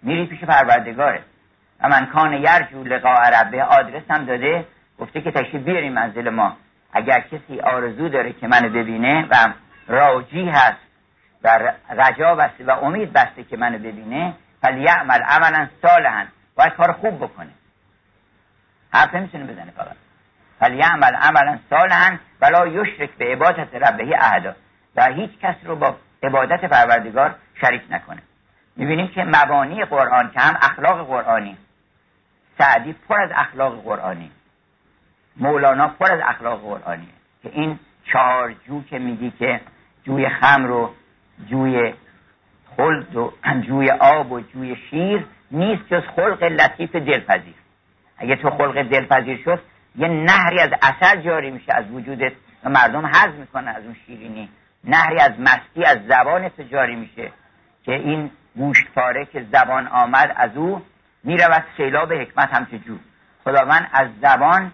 میری 0.02 0.26
پیش 0.26 0.44
پروردگاره. 0.44 1.22
و 1.80 1.88
من 1.88 2.06
کان 2.06 2.32
یرجو 2.32 2.84
لقاء 2.84 3.30
ربه. 3.30 3.62
آدرس 3.62 4.02
هم 4.10 4.24
داده. 4.24 4.64
گفته 4.98 5.20
که 5.20 5.30
تشریف 5.30 5.62
بیاریم 5.62 5.92
منزل 5.92 6.30
ما. 6.30 6.56
اگر 6.92 7.20
کسی 7.20 7.60
آرزو 7.60 8.08
داره 8.08 8.32
که 8.32 8.46
منو 8.46 8.68
ببینه 8.68 9.26
و 9.30 9.52
راجی 9.88 10.48
هست 10.48 10.78
و 11.44 11.72
رجا 11.90 12.34
بسته 12.34 12.64
و 12.64 12.70
امید 12.70 13.12
بسته 13.12 13.44
که 13.44 13.56
منو 13.56 13.78
ببینه 13.78 14.34
فلیعمل 14.62 15.22
عملا 15.22 15.68
صالحا. 15.82 16.24
باید 16.56 16.72
کار 16.72 16.92
خوب 16.92 17.16
بکنه. 17.16 17.50
حرف 18.92 19.14
نمی‌تونه 19.14 19.44
بزنه 19.44 19.70
فقط. 19.76 19.96
فلیعمل 20.60 21.14
عملا 21.14 21.58
صالحا 21.70 22.16
ولا 22.40 22.66
یشرک 22.66 23.10
به 23.10 23.24
عبادت 23.32 23.74
ربه 23.74 24.16
احدا. 24.18 24.54
و 24.96 25.12
هیچ 25.12 25.30
کس 25.42 25.54
رو 25.64 25.76
با 25.76 25.96
عبادت 26.22 26.64
پروردگار 26.64 27.34
شریک 27.60 27.82
نکنه. 27.90 28.22
می‌بینیم 28.76 29.08
که 29.08 29.24
مبانی 29.24 29.84
قرآن 29.84 30.30
که 30.30 30.40
هم 30.40 30.58
اخلاق 30.62 31.06
قرآنی. 31.06 31.56
سعدی 32.58 32.94
پر 33.08 33.22
از 33.22 33.30
اخلاق 33.34 33.82
قرآنی. 33.82 34.30
مولانا 35.36 35.88
پر 35.88 36.12
از 36.12 36.20
اخلاق 36.24 36.60
قرآنی. 36.60 37.08
که 37.42 37.50
این 37.52 37.78
چهار 38.04 38.54
جو 38.66 38.82
که 38.82 38.98
میگی 38.98 39.30
که 39.38 39.60
جوی 40.04 40.28
خم 40.28 40.64
رو 40.64 40.94
جوی 41.46 41.94
خلد 42.76 43.16
و 43.16 43.32
جوی 43.66 43.90
آب 43.90 44.32
و 44.32 44.40
جوی 44.40 44.76
شیر 44.90 45.26
نیست 45.50 45.82
جز 45.90 46.02
خلق 46.16 46.42
لطیف 46.42 46.96
دلپذیر. 46.96 47.54
اگه 48.18 48.36
تو 48.36 48.50
خلق 48.50 48.82
دلپذیر 48.82 49.42
شد 49.44 49.62
یه 49.96 50.08
نهری 50.08 50.60
از 50.60 50.70
اثر 50.82 51.16
جاری 51.16 51.50
میشه 51.50 51.74
از 51.74 51.90
وجودت 51.90 52.32
و 52.64 52.70
مردم 52.70 53.06
حض 53.06 53.34
می‌کنه 53.34 53.70
از 53.70 53.84
اون 53.84 53.96
شیرینی. 54.06 54.48
نهری 54.84 55.20
از 55.20 55.32
مستی 55.40 55.84
از 55.84 55.98
زبان 56.08 56.50
جاری 56.70 56.96
میشه 56.96 57.32
که 57.84 57.92
این 57.92 58.30
گوشتپاره 58.56 59.24
که 59.24 59.46
زبان 59.52 59.86
آمد 59.86 60.34
از 60.36 60.56
او 60.56 60.82
می‌رود 61.24 61.64
سیلاب 61.76 62.12
حکمت 62.12 62.54
هم 62.54 62.66
جو 62.86 62.98
خداوند 63.44 63.88
از 63.92 64.08
زبان 64.22 64.72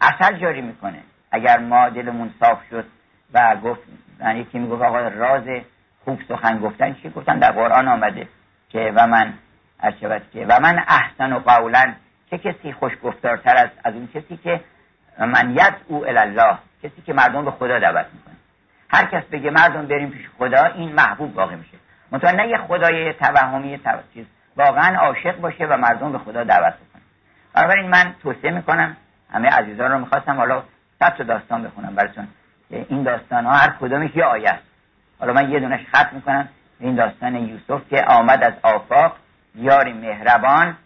اثر 0.00 0.32
جاری 0.32 0.60
می‌کنه. 0.60 1.02
اگر 1.30 1.58
ما 1.58 1.88
دلمون 1.88 2.34
صاف 2.40 2.58
شد 2.70 2.84
و 3.34 3.56
گفت 3.56 3.80
یعنی 4.20 4.40
یکی 4.40 4.58
می‌گفت 4.58 4.82
آقا 4.82 4.98
راز 4.98 5.62
خوب 6.04 6.20
سخن 6.28 6.58
گفتن 6.58 6.94
چی؟ 6.94 7.10
گفتن 7.10 7.38
در 7.38 7.52
قرآن 7.52 7.88
آمده 7.88 8.28
که 8.68 8.92
و 8.94 9.06
من 9.06 9.34
که 10.32 10.46
و 10.48 10.60
من 10.60 10.84
احسن 10.88 11.32
و 11.32 11.38
قولا. 11.38 11.94
چه 12.30 12.38
کسی 12.38 12.72
خوش 12.72 12.92
گفتارتر 13.02 13.56
از 13.56 13.68
از 13.84 13.94
اون 13.94 14.08
کسی 14.14 14.36
که 14.36 14.60
من 15.18 15.50
ید 15.50 15.74
او 15.86 16.06
الله 16.06 16.58
کسی 16.82 17.02
که 17.06 17.12
مردم 17.12 17.44
به 17.44 17.50
خدا 17.50 17.78
دعوت 17.78 18.06
می‌کنه. 18.12 18.34
هر 18.92 19.04
کس 19.06 19.24
بگه 19.24 19.50
مردم 19.50 19.86
بریم 19.86 20.10
پیش 20.10 20.28
خدا 20.38 20.64
این 20.64 20.92
محبوب 20.92 21.36
واقع 21.36 21.54
میشه. 21.54 21.78
منتها 22.10 22.30
نه 22.30 22.48
یه 22.48 22.58
خدای 22.58 23.12
توهمی 23.12 23.80
چیز 24.14 24.26
واقعا 24.56 24.98
عاشق 24.98 25.36
باشه 25.36 25.66
و 25.66 25.76
مردم 25.76 26.12
به 26.12 26.18
خدا 26.18 26.44
دعوت 26.44 26.74
بکنه. 26.74 27.02
بنابراین 27.54 27.90
من 27.90 28.14
توصیه 28.22 28.50
می‌کنم 28.50 28.96
همه 29.32 29.48
عزیزان 29.48 29.90
رو 29.90 29.98
می‌خواستم 29.98 30.36
حالا 30.36 30.62
صد 30.98 31.26
داستان 31.26 31.62
بخونم 31.62 31.94
براتون. 31.94 32.28
این 32.70 33.02
داستان 33.02 33.46
ها 33.46 33.52
هر 33.52 33.74
کدومش 33.80 34.16
یه 34.16 34.24
آیه 34.24 34.50
است. 34.50 34.62
حالا 35.20 35.32
من 35.32 35.50
یه 35.50 35.60
دونش 35.60 35.80
خط 35.92 36.12
می‌کنم. 36.12 36.48
این 36.80 36.94
داستان 36.94 37.34
یوسف 37.34 37.88
که 37.90 38.04
آمد 38.08 38.44
از 38.44 38.52
آفاق 38.62 39.16
یاری 39.54 39.92
مهربان 39.92 40.76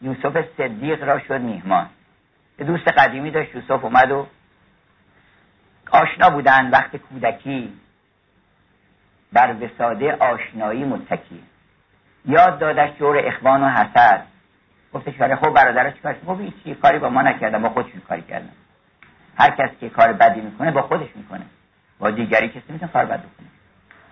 یوسف 0.00 0.44
صدیق 0.58 1.04
را 1.04 1.18
شد 1.18 1.40
میهمان. 1.40 1.86
یه 2.58 2.66
دوست 2.66 2.88
قدیمی 2.88 3.30
داشت 3.30 3.54
یوسف 3.54 3.84
اومد 3.84 4.10
و 4.10 4.26
آشنا 5.90 6.30
بودن 6.30 6.70
وقت 6.70 6.96
کودکی. 6.96 7.72
بر 9.32 9.54
وساده 9.60 10.16
آشنایی 10.16 10.84
متکی. 10.84 11.42
یاد 12.24 12.58
دادش 12.58 12.90
جور 12.98 13.26
اخوان 13.26 13.62
و 13.62 13.68
حسد. 13.68 14.22
گفتش 14.92 15.20
ولی 15.20 15.34
خب 15.34 15.50
برادر 15.50 15.90
چیکار 15.90 16.16
خب 16.26 16.38
چی 16.64 16.74
کاری 16.74 16.98
با 16.98 17.08
ما 17.08 17.22
نکردم 17.22 17.62
با 17.62 17.68
خودشون 17.68 18.00
کاری 18.08 18.22
کردم. 18.22 18.52
هر 19.38 19.50
کس 19.50 19.70
که 19.80 19.88
کار 19.88 20.12
بدی 20.12 20.40
می‌کنه 20.40 20.70
با 20.70 20.82
خودش 20.82 21.08
می‌کنه. 21.14 21.44
با 21.98 22.10
دیگری 22.10 22.48
کسی 22.48 22.62
می‌تونه 22.68 22.92
کار 22.92 23.04
بد 23.04 23.20
بکنه. 23.20 23.48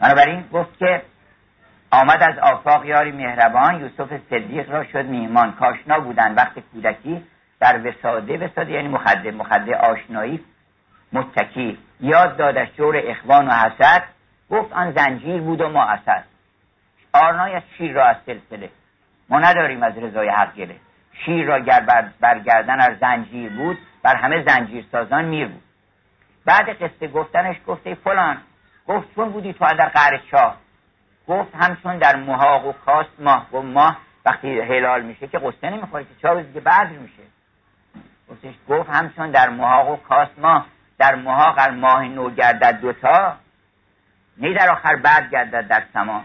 بنابراین 0.01 0.45
گفت 0.53 0.79
که 0.79 1.03
آمد 1.91 2.23
از 2.23 2.39
آفاق 2.39 2.85
یاری 2.85 3.13
مهربان 3.13 3.81
یوسف 3.81 4.21
صدیق 4.31 4.71
را 4.71 4.85
شد 4.85 5.05
میهمان. 5.05 5.53
کاشنا 5.53 6.01
بودن 6.01 6.35
وقت 6.35 6.59
کودکی 6.59 7.23
در 7.61 7.89
وساده 7.89 8.47
وساده 8.47 8.73
یعنی 8.73 8.89
مخده 8.89 9.31
مخده 9.31 9.77
آشنایی 9.77 10.41
متکی. 11.13 11.79
یاد 12.01 12.37
دادش 12.37 12.69
جور 12.77 13.03
اخوان 13.05 13.49
و 13.49 13.51
حسد. 13.51 14.03
گفت 14.51 14.73
آن 14.73 14.93
زنجیر 14.93 15.41
بود 15.41 15.61
و 15.61 15.69
ما 15.69 15.85
اسد. 15.85 16.25
آرنای 17.13 17.55
از 17.55 17.63
شیر 17.79 17.93
را 17.93 18.05
از 18.05 18.17
سلسله. 18.27 18.71
ما 19.29 19.39
نداریم 19.39 19.83
از 19.83 19.99
رضای 19.99 20.29
حق 20.29 20.55
گله 20.55 20.77
شیر 21.25 21.47
را 21.47 21.59
گر 21.59 21.81
بر 21.81 22.09
برگردن 22.21 22.81
از 22.81 22.99
زنجیر 22.99 23.53
بود 23.53 23.79
بر 24.03 24.17
همه 24.17 24.45
زنجیر 24.49 24.85
سازان 24.93 25.25
میر 25.25 25.49
بود. 25.49 25.63
بعد 26.45 26.83
قصه 26.83 27.09
گفتنش 27.09 27.57
گفته 27.67 27.95
فلان 27.95 28.39
گفت 28.89 29.15
چون 29.15 29.29
بودی 29.29 29.53
تو 29.53 29.65
در 29.65 29.89
قهر 29.89 30.21
شاه؟ 30.31 30.57
گفت 31.29 31.55
همچون 31.55 31.99
در 31.99 32.17
محاق 32.17 32.67
و 32.67 32.73
کاست 32.73 33.21
ماه 33.21 33.47
و 33.53 33.63
ماه 33.63 33.99
وقتی 34.27 34.61
هلال 34.61 35.03
میشه 35.03 35.29
که 35.29 35.39
قصه 35.39 35.71
نمی‌خوره 35.71 36.05
که 36.05 36.11
چهار 36.23 36.37
روزی 36.37 36.53
که 36.53 36.61
بعد 36.61 36.91
میشه. 36.91 37.23
گفتش 38.31 38.55
گفت 38.69 38.91
همچون 38.91 39.31
در 39.31 39.49
محاق 39.49 39.91
و 39.91 39.97
کاست 39.97 40.39
ماه 40.39 40.67
در 41.01 41.15
محاق 41.15 41.55
از 41.59 41.73
ماه 41.73 42.05
نو 42.05 42.31
گردد 42.31 42.81
دوتا 42.81 43.37
نی 44.37 44.55
در 44.55 44.71
آخر 44.71 44.97
بعد 44.97 45.31
گردد 45.31 45.69
در 45.69 45.83
سما. 45.93 46.25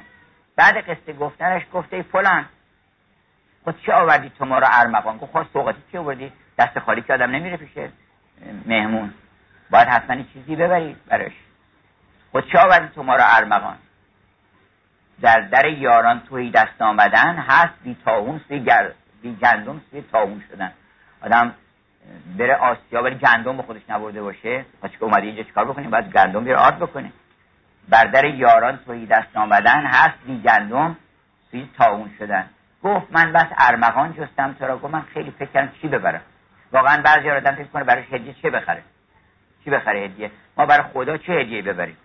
بعد 0.55 0.77
قصه 0.77 1.13
گفتنش 1.13 1.61
گفته 1.73 2.01
فلان 2.01 2.45
خود 3.63 3.81
چه 3.85 3.93
آوردی 3.93 4.31
تو 4.39 4.45
ما 4.45 4.59
رو 4.59 4.67
ارمغان؟ 4.71 5.17
گفت 5.17 5.31
خواست 5.31 5.53
سوقاتی 5.53 5.81
چی 5.91 5.97
آوردی؟ 5.97 6.31
دست 6.57 6.79
خالی 6.79 7.01
که 7.01 7.13
آدم 7.13 7.31
نمیره 7.31 7.57
پیشه 7.57 7.89
مهمون. 8.65 9.13
باید 9.69 9.87
حتما 9.87 10.23
چیزی 10.33 10.55
ببری 10.55 10.95
براش. 11.07 11.33
خود 12.31 12.51
چه 12.51 12.59
آوردی 12.59 12.87
تو 12.95 13.03
ما 13.03 13.15
رو 13.15 13.23
ارمغان؟ 13.25 13.77
در 15.21 15.41
در 15.41 15.65
یاران 15.65 16.19
توی 16.19 16.51
دست 16.51 16.81
آمدن 16.81 17.35
هست 17.35 17.73
بی 17.83 17.97
تاون 18.05 18.41
سوی 18.47 18.59
گر... 18.59 18.91
بی 19.21 19.35
گندم 19.35 19.81
سوی 19.91 20.01
تاون 20.11 20.43
شدن. 20.51 20.71
آدم 21.21 21.53
بره 22.37 22.55
آسیا 22.55 23.03
ولی 23.03 23.15
گندم 23.15 23.57
به 23.57 23.63
خودش 23.63 23.81
نبرده 23.89 24.21
باشه. 24.21 24.65
خب 24.81 24.87
که 24.87 25.03
اومده 25.03 25.21
اینجا 25.21 25.43
چیکار 25.43 25.65
بکنیم 25.65 25.89
باید 25.89 26.11
گندم 26.13 26.43
بیاره 26.43 26.59
آرد 26.59 26.79
بکنه. 26.79 27.11
بر 27.89 28.03
در 28.03 28.25
یاران 28.25 28.79
توی 28.85 29.05
دست 29.05 29.37
آمدن 29.37 29.85
هست 29.85 30.15
بی 30.25 30.41
گندم 30.41 30.97
سوی 31.51 31.69
تاون 31.77 32.11
شدن. 32.19 32.49
گفت 32.83 33.07
من 33.11 33.33
بس 33.33 33.47
ارمغان 33.57 34.13
جستم 34.13 34.53
تو 34.59 34.77
گفت 34.77 34.93
من 34.93 35.01
خیلی 35.01 35.31
فکرم 35.31 35.71
چی 35.81 35.87
ببرم. 35.87 36.21
واقعا 36.71 37.01
بعضی 37.01 37.29
آدم 37.29 37.55
فکر 37.55 37.67
کنه 37.67 37.83
برای 37.83 38.03
هدیه 38.11 38.33
چه 38.33 38.49
بخره؟ 38.49 38.81
چی 39.63 39.69
بخره 39.69 39.99
هدیه؟ 39.99 40.31
ما 40.57 40.65
برای 40.65 40.83
خدا 40.93 41.17
چه 41.17 41.33
هدیه 41.33 41.61
ببریم؟ 41.61 41.97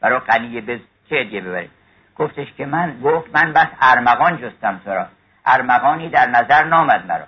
برای 0.00 0.18
قنیه 0.18 0.60
بز 0.60 0.80
چه 1.10 1.16
هدیه 1.16 1.40
ببریم؟ 1.40 1.70
گفتش 2.18 2.52
که 2.52 2.66
من 2.66 3.00
گفت 3.00 3.36
من 3.36 3.52
بس 3.52 3.66
ارمغان 3.80 4.36
جستم 4.36 4.80
تو 4.84 5.04
ارمغانی 5.46 6.08
در 6.08 6.26
نظر 6.26 6.64
نامد 6.64 7.06
مرا. 7.06 7.24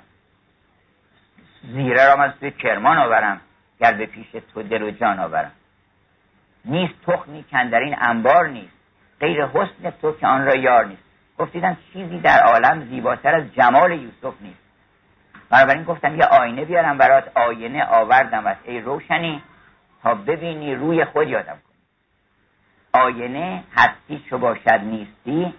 زیره 1.62 2.06
را 2.06 2.16
من 2.16 2.34
سوی 2.40 2.50
کرمان 2.50 2.98
آورم 2.98 3.40
گر 3.80 3.92
به 3.92 4.06
پیش 4.06 4.26
تو 4.54 4.62
دل 4.62 4.82
و 4.82 4.90
جان 4.90 5.18
آورم. 5.18 5.52
نیست 6.64 6.94
تخمی 7.06 7.44
کندرین 7.50 7.96
انبار 7.98 8.48
نیست 8.48 8.74
غیر 9.20 9.46
حسن 9.46 9.90
تو 10.02 10.12
که 10.12 10.26
آن 10.26 10.44
را 10.44 10.54
یار 10.54 10.84
نیست. 10.86 11.02
گفتیدم 11.38 11.76
چیزی 11.92 12.18
در 12.20 12.40
عالم 12.40 12.88
زیباتر 12.88 13.34
از 13.34 13.54
جمال 13.54 13.92
یوسف 13.92 14.34
نیست. 14.40 14.68
بنابراین 15.50 15.84
گفتم 15.84 16.16
یه 16.16 16.24
آینه 16.24 16.64
بیارم 16.64 16.98
برات 16.98 17.36
آینه 17.36 17.84
آوردم 17.84 18.46
از 18.46 18.56
ای 18.64 18.80
روشنی 18.80 19.42
تا 20.02 20.14
ببینی 20.14 20.74
روی 20.74 21.04
خود 21.04 21.28
یادم 21.28 21.52
کن 21.64 23.00
آینه 23.00 23.64
هستی 23.76 24.24
چو 24.30 24.38
باشد 24.38 24.80
نیستی 24.82 25.54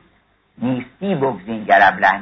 نیستی 0.57 1.15
بگزین 1.15 1.63
گر 1.63 1.79
ابله 1.81 2.19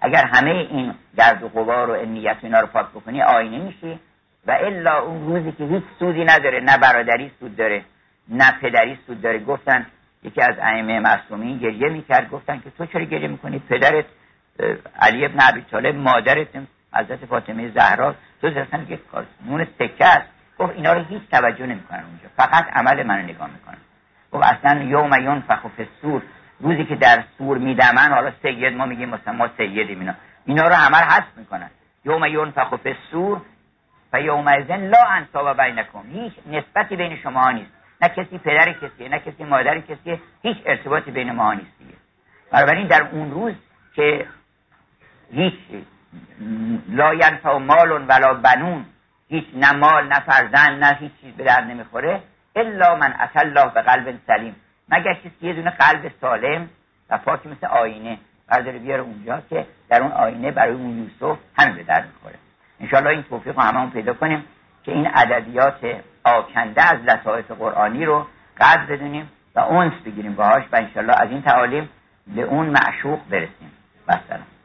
اگر 0.00 0.24
همه 0.24 0.50
این 0.50 0.94
گرد 1.18 1.42
و 1.42 1.48
غبار 1.48 1.90
و 1.90 1.92
امنیت 1.92 2.36
اینا 2.42 2.60
رو 2.60 2.66
پاک 2.66 2.86
بکنی 2.86 3.22
آینه 3.22 3.58
میشی. 3.58 4.00
و 4.46 4.50
الا 4.50 4.98
اون 5.02 5.26
روزی 5.26 5.52
که 5.52 5.64
هیچ 5.64 5.82
سودی 5.98 6.24
نداره 6.24 6.60
نه 6.60 6.78
برادری 6.78 7.30
سود 7.40 7.56
داره 7.56 7.84
نه 8.28 8.52
پدری 8.60 8.98
سود 9.06 9.22
داره. 9.22 9.38
گفتن 9.38 9.86
یکی 10.22 10.42
از 10.42 10.54
ائمه 10.58 11.00
معصومین 11.00 11.58
گریه 11.58 11.88
می‌کرد. 11.88 12.30
گفتن 12.30 12.60
که 12.60 12.70
تو 12.70 12.86
چرا 12.86 13.04
گریه 13.04 13.28
می‌کنی؟ 13.28 13.58
پدرت 13.58 14.04
علی 15.00 15.24
ابن 15.24 15.38
ابی 15.40 15.60
طالب 15.60 15.94
مادرت 15.94 16.48
حضرت 16.94 17.24
فاطمه 17.24 17.70
زهرا. 17.70 18.14
تو 18.40 18.46
اصلا 18.46 18.82
یک 18.88 19.00
نون 19.46 19.66
سکه 19.78 20.06
است. 20.06 20.28
گفت 20.58 20.72
اینا 20.76 20.92
رو 20.92 21.04
هیچ 21.04 21.22
توجه 21.30 21.66
نمی‌کنن 21.66 22.04
اونجا. 22.04 22.28
فقط 22.36 22.64
عمل 22.72 23.02
منو 23.02 23.22
نگاه 23.22 23.50
می‌کنن. 23.50 23.78
گفت 24.32 24.44
اصلا 24.44 24.82
یوم 24.82 25.12
ینفخ 25.12 25.66
فی 25.76 25.88
سور 26.02 26.22
روزی 26.60 26.84
که 26.84 26.96
در 26.96 27.24
سور 27.38 27.58
میدمن 27.58 28.12
حالا 28.12 28.32
سید 28.42 28.76
ما 28.76 28.86
میگیم 28.86 29.08
مثلا 29.08 29.32
ما 29.32 29.48
سیدیم 29.56 30.00
اینا. 30.00 30.14
اینا 30.44 30.68
رو 30.68 30.74
عمل 30.74 31.02
حذف 31.02 31.36
می‌کنن. 31.36 31.70
یوم 32.04 32.24
ینفخ 32.24 32.74
فی 32.76 32.96
سور 33.10 33.40
و 34.12 34.20
یوم 34.20 34.48
لا 34.68 35.04
انصاب 35.08 35.62
بینکم. 35.62 36.02
هیچ 36.12 36.32
نسبتی 36.46 36.96
بین 36.96 37.16
شما 37.16 37.50
نیست. 37.50 37.70
نه 38.02 38.08
کسی 38.08 38.38
پدر 38.38 38.72
کسیه 38.72 39.08
نه 39.08 39.18
کسی 39.18 39.44
مادر 39.44 39.80
کسیه 39.80 40.20
هیچ 40.42 40.56
ارتباطی 40.66 41.10
بین 41.10 41.32
ما 41.32 41.54
نیست 41.54 41.78
دیگه. 41.78 41.94
بنابراین 42.52 42.86
در 42.86 43.08
اون 43.12 43.30
روز 43.30 43.54
که 43.94 44.26
هیچ 45.32 45.54
لا 46.88 47.14
ینفع 47.14 47.58
مال 47.58 47.90
ولا 48.08 48.34
بنون 48.34 48.84
هیچ 49.28 49.44
نه 49.54 49.72
مال 49.72 50.08
نه 50.08 50.20
فرزند 50.20 50.84
نه 50.84 50.96
هیچ 51.00 51.12
چیز 51.20 51.34
به 51.34 51.44
در 51.44 51.64
نمی‌خوره 51.64 52.22
الا 52.56 52.94
من 52.94 53.14
اتى 53.20 53.38
الله 53.38 53.74
به 53.74 53.82
قلب 53.82 54.18
سلیم. 54.26 54.56
مگر 54.90 55.14
کسی 55.14 55.46
یه 55.46 55.52
دونه 55.52 55.70
قلب 55.70 56.12
سالم 56.20 56.68
و 57.10 57.18
پاکی 57.18 57.48
مثل 57.48 57.66
آینه 57.66 58.18
برداره 58.48 58.78
بیاره 58.78 59.02
اونجا 59.02 59.42
که 59.50 59.66
در 59.88 60.02
اون 60.02 60.12
آینه 60.12 60.50
برای 60.50 60.74
اون 60.74 60.98
یوسف 60.98 61.38
همین 61.58 61.76
به 61.76 61.82
در 61.82 62.04
می‌خوره. 62.04 62.34
انشالله 62.80 63.10
این 63.10 63.22
توفیق 63.22 63.54
رو 63.56 63.62
همه 63.62 63.90
پیدا 63.90 64.14
کنیم 64.14 64.44
که 64.84 64.92
این 64.92 65.10
ادبیات 65.14 66.02
آکنده 66.24 66.82
از 66.82 67.02
لطایف 67.02 67.50
قرآنی 67.50 68.04
رو 68.04 68.26
قدر 68.60 68.86
بدونیم 68.86 69.30
و 69.54 69.60
اونس 69.60 69.92
بگیریم 70.06 70.34
باهاش 70.34 70.64
و 70.72 70.76
انشالله 70.76 71.14
از 71.22 71.30
این 71.30 71.42
تعالیم 71.42 71.88
به 72.26 72.42
اون 72.42 72.66
معشوق 72.66 73.18
برسیم. 73.30 73.72
بسلام 74.08 74.57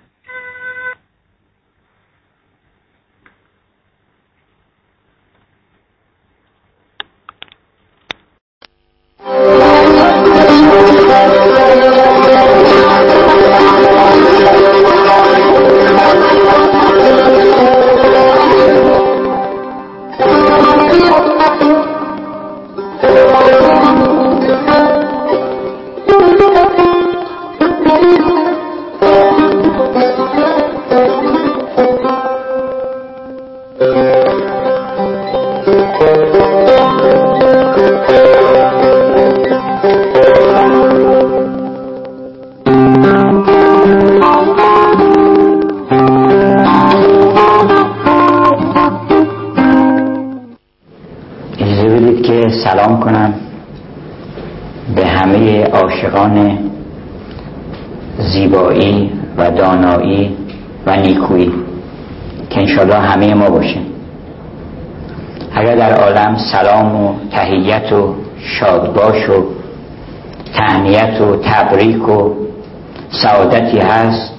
هست 73.94 74.34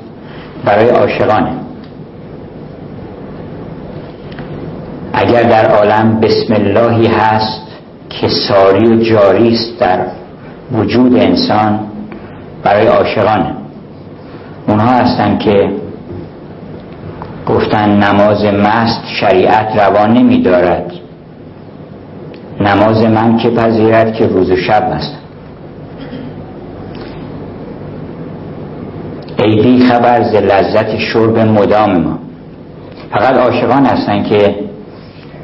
برای 0.64 0.88
عاشقانه. 0.88 1.52
اگر 5.12 5.42
در 5.42 5.70
عالم 5.70 6.20
بسم 6.20 6.54
اللهی 6.54 7.06
هست 7.06 7.62
که 8.10 8.28
ساری 8.28 8.86
و 8.86 9.02
جاری 9.02 9.54
است 9.54 9.78
در 9.80 9.98
وجود 10.72 11.16
انسان 11.16 11.80
برای 12.62 12.86
عاشقانه. 12.86 13.54
اونها 14.68 14.92
هستن 14.92 15.38
که 15.38 15.70
گفتن 17.48 17.90
نماز 17.90 18.44
مست 18.44 19.02
شریعت 19.20 19.78
روان 19.78 20.12
نمی 20.12 20.42
دارد 20.42 20.92
نماز 22.60 23.04
من 23.04 23.36
که 23.36 23.50
پذیرد 23.50 24.14
که 24.14 24.26
روز 24.26 24.50
و 24.50 24.56
شب 24.56 24.82
است 24.82 25.23
ای 29.44 29.62
بی 29.62 29.86
خبر 29.86 30.22
ز 30.22 30.34
لذت 30.34 30.98
شرب 30.98 31.38
مدام 31.38 31.96
ما. 31.96 32.18
فقط 33.10 33.36
عاشقان 33.36 33.86
هستن 33.86 34.22
که 34.22 34.54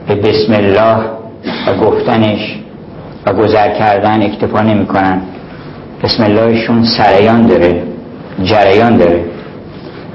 به 0.09 0.15
بسم 0.15 0.53
الله 0.53 0.97
و 1.67 1.75
گفتنش 1.87 2.59
و 3.27 3.33
گذر 3.33 3.79
کردن 3.79 4.23
اکتفا 4.23 4.61
نمی 4.63 4.87
کنن 4.87 5.23
بسم 6.03 6.23
اللهشون 6.23 6.85
سریان 6.85 7.47
داره 7.47 7.83
جریان 8.43 8.97
داره. 8.97 9.25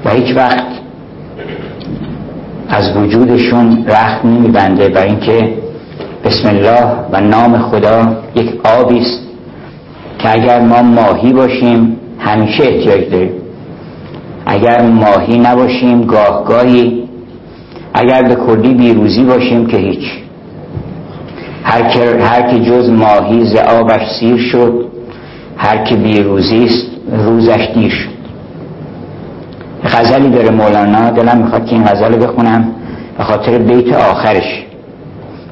و 0.04 0.10
هیچ 0.10 0.36
وقت 0.36 0.66
از 2.68 2.96
وجودشون 2.96 3.86
رخت 3.86 4.24
نمیبنده 4.24 4.88
برای 4.88 5.08
اینکه 5.08 5.54
بسم 6.24 6.48
الله 6.48 6.86
و 7.12 7.20
نام 7.20 7.58
خدا 7.58 8.16
یک 8.34 8.50
آبی 8.64 8.98
است 8.98 9.20
که 10.18 10.32
اگر 10.32 10.60
ما 10.60 10.82
ماهی 10.82 11.32
باشیم 11.32 11.96
همیشه 12.18 12.64
احتیاج 12.64 13.10
داریم. 13.10 13.45
اگر 14.46 14.82
ماهی 14.82 15.38
نباشیم 15.38 16.04
گاه 16.04 16.44
گاهی 16.44 17.08
اگر 17.94 18.22
به 18.22 18.34
کلی 18.34 18.74
بیروزی 18.74 19.24
باشیم 19.24 19.66
که 19.66 19.76
هیچ. 19.76 20.04
هر 21.64 21.82
که, 21.88 22.18
هر 22.24 22.42
که 22.42 22.60
جز 22.60 22.90
ماهی 22.90 23.44
ز 23.44 23.56
آبش 23.56 24.02
سیر 24.20 24.36
شد 24.36 24.84
هر 25.56 25.84
که 25.84 25.96
بیروزی 25.96 26.64
است 26.64 26.86
روزش 27.24 27.68
دیر 27.74 27.90
شد. 27.90 28.16
غزلی 29.84 30.30
داره 30.30 30.50
مولانا 30.50 31.10
دلم 31.10 31.38
می‌خواد 31.38 31.66
که 31.66 31.72
این 31.72 31.84
غزل 31.84 32.26
بخونم 32.26 32.72
به 33.18 33.24
خاطر 33.24 33.58
بیت 33.58 33.96
آخرش 33.96 34.64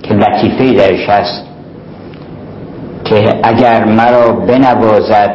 که 0.02 0.14
لطیفه 0.14 0.72
درش 0.72 1.08
هست 1.08 1.42
که 3.04 3.40
اگر 3.42 3.84
مرا 3.84 4.32
بنوازد 4.32 5.34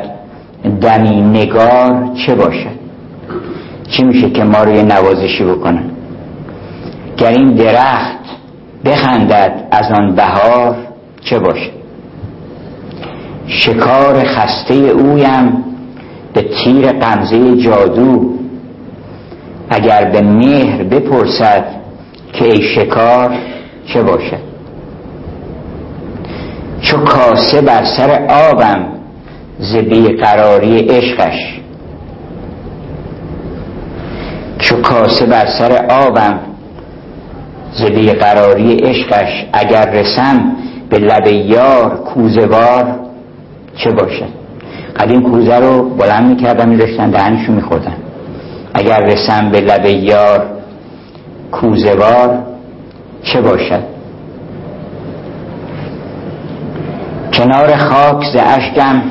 دمی 0.82 1.22
نگار 1.22 2.10
چه 2.26 2.36
باشد؟ 2.36 2.79
چی 3.90 4.04
میشه 4.04 4.30
که 4.30 4.44
ما 4.44 4.64
رو 4.64 4.76
یه 4.76 4.84
نوازشی 4.84 5.44
بکنن 5.44 5.92
گر 7.18 7.30
این 7.30 7.54
درخت 7.54 8.20
بخندد 8.86 9.68
از 9.72 9.92
آن 9.92 10.16
بهار 10.16 10.76
چه 11.22 11.40
باشد 11.40 11.80
شکار 13.48 14.24
خسته 14.24 14.74
اویم 14.74 15.64
به 16.34 16.42
تیر 16.42 16.92
قمزه 16.92 17.56
جادو. 17.58 18.34
اگر 19.70 20.06
به 20.06 20.22
مهر 20.22 20.84
بپرسد 20.84 21.66
که 22.34 22.46
ای 22.46 22.62
شکار 22.62 23.38
چه 23.86 24.04
باشد 24.04 24.50
چو 26.82 26.98
کاسه 26.98 27.62
بر 27.62 27.84
سر 27.98 28.28
آبم 28.30 28.86
ز 29.60 29.76
بیقراری 29.76 30.78
عشقش 30.80 31.60
چو 34.60 34.82
کاسه 34.82 35.26
بر 35.26 35.46
سر 35.60 35.86
آبم 35.90 36.40
ز 37.74 37.84
بیقراری 37.84 38.76
عشقش 38.76 39.46
اگر 39.54 39.90
رسم 39.90 40.56
به 40.90 40.98
لب 40.98 41.28
یار 41.28 41.96
کوزوار 41.96 43.00
چه 43.76 43.92
باشد؟ 43.92 44.30
قدیم 45.00 45.22
کوزه 45.22 45.56
رو 45.56 45.90
بلند 45.90 46.30
می‌کردن 46.30 46.70
میداشتن 46.70 47.10
دهنشو 47.10 47.52
میخوردن. 47.52 47.98
اگر 48.74 49.00
رسم 49.00 49.50
به 49.52 49.60
لب 49.60 49.86
یار 49.86 50.46
کوزوار 51.52 52.40
چه 53.24 53.42
باشد؟ 53.42 53.84
کنار 57.34 57.76
خاک 57.78 58.24
ز 58.34 58.36
اشکم 58.36 59.02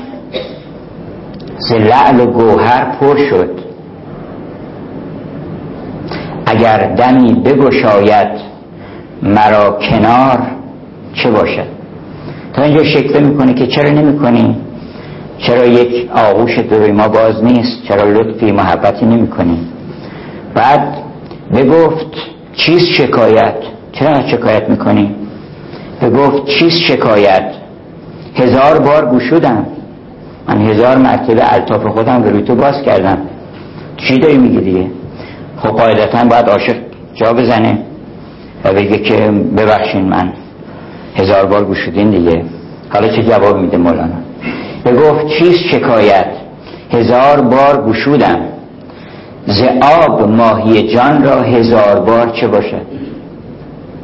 ز 1.58 1.72
لعل 1.72 2.20
و 2.20 2.26
گوهر 2.26 2.84
پر 3.00 3.16
شد. 3.30 3.68
اگر 6.50 6.94
دمی 6.94 7.32
بگشاید 7.32 8.28
مرا 9.22 9.78
کنار 9.90 10.38
چه 11.14 11.30
باشد؟ 11.30 11.66
تا 12.52 12.62
اینجا 12.62 12.84
شکل 12.84 13.22
می‌کنه 13.22 13.54
که 13.54 13.66
چرا 13.66 13.90
نمی‌کنی؟ 13.90 14.56
چرا 15.38 15.66
یک 15.66 16.10
آغوش 16.14 16.58
روی 16.70 16.92
ما 16.92 17.08
باز 17.08 17.44
نیست؟ 17.44 17.84
چرا 17.88 18.04
لطفی 18.04 18.52
محبتی 18.52 19.06
نمی‌کنی؟ 19.06 19.58
بعد 20.54 20.96
بگفت 21.54 22.06
چیز 22.52 22.86
شکایت. 22.86 23.54
چرا 23.92 24.28
شکایت 24.28 24.70
می‌کنی؟ 24.70 25.14
بگفت 26.02 26.44
چیز 26.44 26.72
شکایت. 26.72 27.52
هزار 28.34 28.78
بار 28.78 29.06
گوشودم 29.06 29.66
من 30.48 30.60
هزار 30.60 30.96
مرتبه 30.96 31.54
الطاف 31.54 31.86
خودم 31.86 32.22
روی 32.22 32.42
تو 32.42 32.54
باز 32.54 32.82
کردم. 32.86 33.18
چی 33.96 34.18
داری 34.18 34.38
میگی 34.38 34.90
خب 35.62 35.68
قاعدتا 35.68 36.24
باید 36.24 36.48
عاشق 36.48 36.76
جا 37.14 37.32
بزنه 37.32 37.78
و 38.64 38.72
بگه 38.72 38.98
که 38.98 39.30
ببخشین 39.56 40.09
من. 40.09 40.32
هزار 41.16 41.47
بار 41.47 41.64
گوشودین 41.64 42.10
دیگه. 42.10 42.43
حالا 42.94 43.09
چه 43.09 43.22
جواب 43.22 43.56
میده 43.56 43.76
مولانا؟ 43.76 44.14
گفت 44.86 45.26
چیست 45.39 45.59
شکایت؟ 45.72 46.26
هزار 46.93 47.40
بار 47.40 47.82
گوشودم 47.82 48.40
ز 49.47 49.62
آب 50.05 50.28
ماهی 50.28 50.94
جان 50.94 51.24
را 51.24 51.43
هزار 51.43 52.01
بار 52.01 52.32
چه 52.40 52.48
باشد؟ 52.48 52.86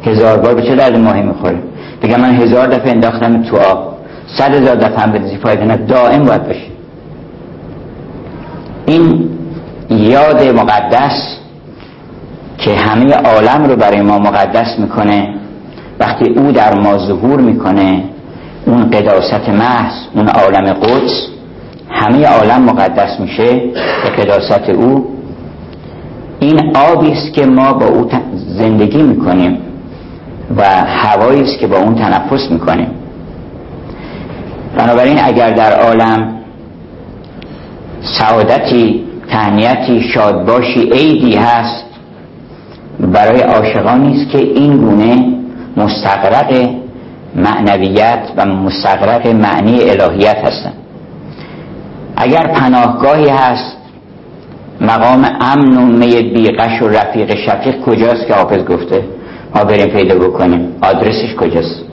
هزار 0.02 0.38
بار 0.38 0.54
به 0.54 0.62
چه 0.62 0.76
درد 0.76 0.96
ماهی 0.96 1.22
می‌خوره؟ 1.22 1.58
بگم 2.02 2.20
من 2.20 2.34
هزار 2.34 2.66
دفعه 2.66 2.90
انداختم 2.90 3.42
تو 3.42 3.56
آب. 3.56 3.94
صد 4.38 4.54
هزار 4.54 4.74
دفعه 4.74 4.98
هم 4.98 5.12
بریزی 5.12 5.36
فایده 5.36 5.64
نه 5.64 5.76
دائم 5.76 6.24
باید 6.24 6.46
باشه 6.46 6.66
این 8.86 9.28
یاد 9.90 10.42
مقدس 10.42 11.38
که 12.64 12.74
همه 12.74 13.14
عالم 13.14 13.64
رو 13.64 13.76
برای 13.76 14.02
ما 14.02 14.18
مقدس 14.18 14.78
می‌کنه. 14.78 15.34
وقتی 16.00 16.30
او 16.30 16.52
در 16.52 16.74
ما 16.74 16.98
ظهور 16.98 17.40
می‌کنه 17.40 18.04
اون 18.66 18.90
قداست 18.90 19.48
محض 19.48 19.94
اون 20.14 20.28
عالم 20.28 20.72
قدس 20.72 21.28
همه 21.90 22.26
عالم 22.26 22.62
مقدس 22.62 23.20
میشه 23.20 23.52
به 24.04 24.10
قداست 24.18 24.68
او. 24.68 25.06
این 26.40 26.76
آبی 26.76 27.12
است 27.12 27.32
که 27.32 27.46
ما 27.46 27.72
با 27.72 27.86
او 27.86 28.10
زندگی 28.58 29.02
می‌کنیم 29.02 29.58
و 30.56 30.64
هوایی 30.86 31.42
است 31.42 31.58
که 31.58 31.66
با 31.66 31.78
اون 31.78 31.94
تنفس 31.94 32.50
می‌کنیم. 32.50 32.88
بنابراین 34.78 35.18
اگر 35.24 35.50
در 35.50 35.80
عالم 35.80 36.34
سعادتی 38.18 39.04
تهنیتی 39.30 40.00
شادباشی 40.14 40.80
عیدی 40.80 41.36
هست 41.36 41.83
برای 43.00 43.40
عاشقانی 43.40 44.22
است 44.22 44.30
که 44.30 44.38
این 44.38 44.76
گونه 44.76 45.34
مستقرق 45.76 46.68
معنویت 47.36 48.20
و 48.36 48.46
مستقرق 48.46 49.26
معنی 49.26 49.90
الهیت 49.90 50.36
هستند. 50.36 50.74
اگر 52.16 52.46
پناهگاهی 52.46 53.28
هست 53.28 53.76
مقام 54.80 55.24
امن 55.40 55.76
و 55.76 55.86
می 55.86 56.22
بیقش 56.22 56.82
و 56.82 56.88
رفیق 56.88 57.34
شفیق 57.34 57.80
کجاست 57.80 58.26
که 58.26 58.34
حافظ 58.34 58.64
گفته؟ 58.64 59.04
ما 59.54 59.64
بریم 59.64 59.86
پیدا 59.86 60.14
بکنیم. 60.14 60.68
آدرسش 60.82 61.34
کجاست؟ 61.34 61.84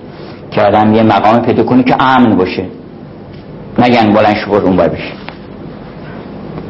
که 0.51 0.61
آدم 0.61 0.93
یه 0.93 1.03
مقام 1.03 1.41
پیدا 1.41 1.63
کنه 1.63 1.83
که 1.83 2.03
امن 2.03 2.35
باشه. 2.35 2.65
نگن 3.79 4.13
بلند 4.13 4.35
شو 4.35 4.53
اون 4.53 4.75
بر 4.75 4.87
بشه 4.87 5.13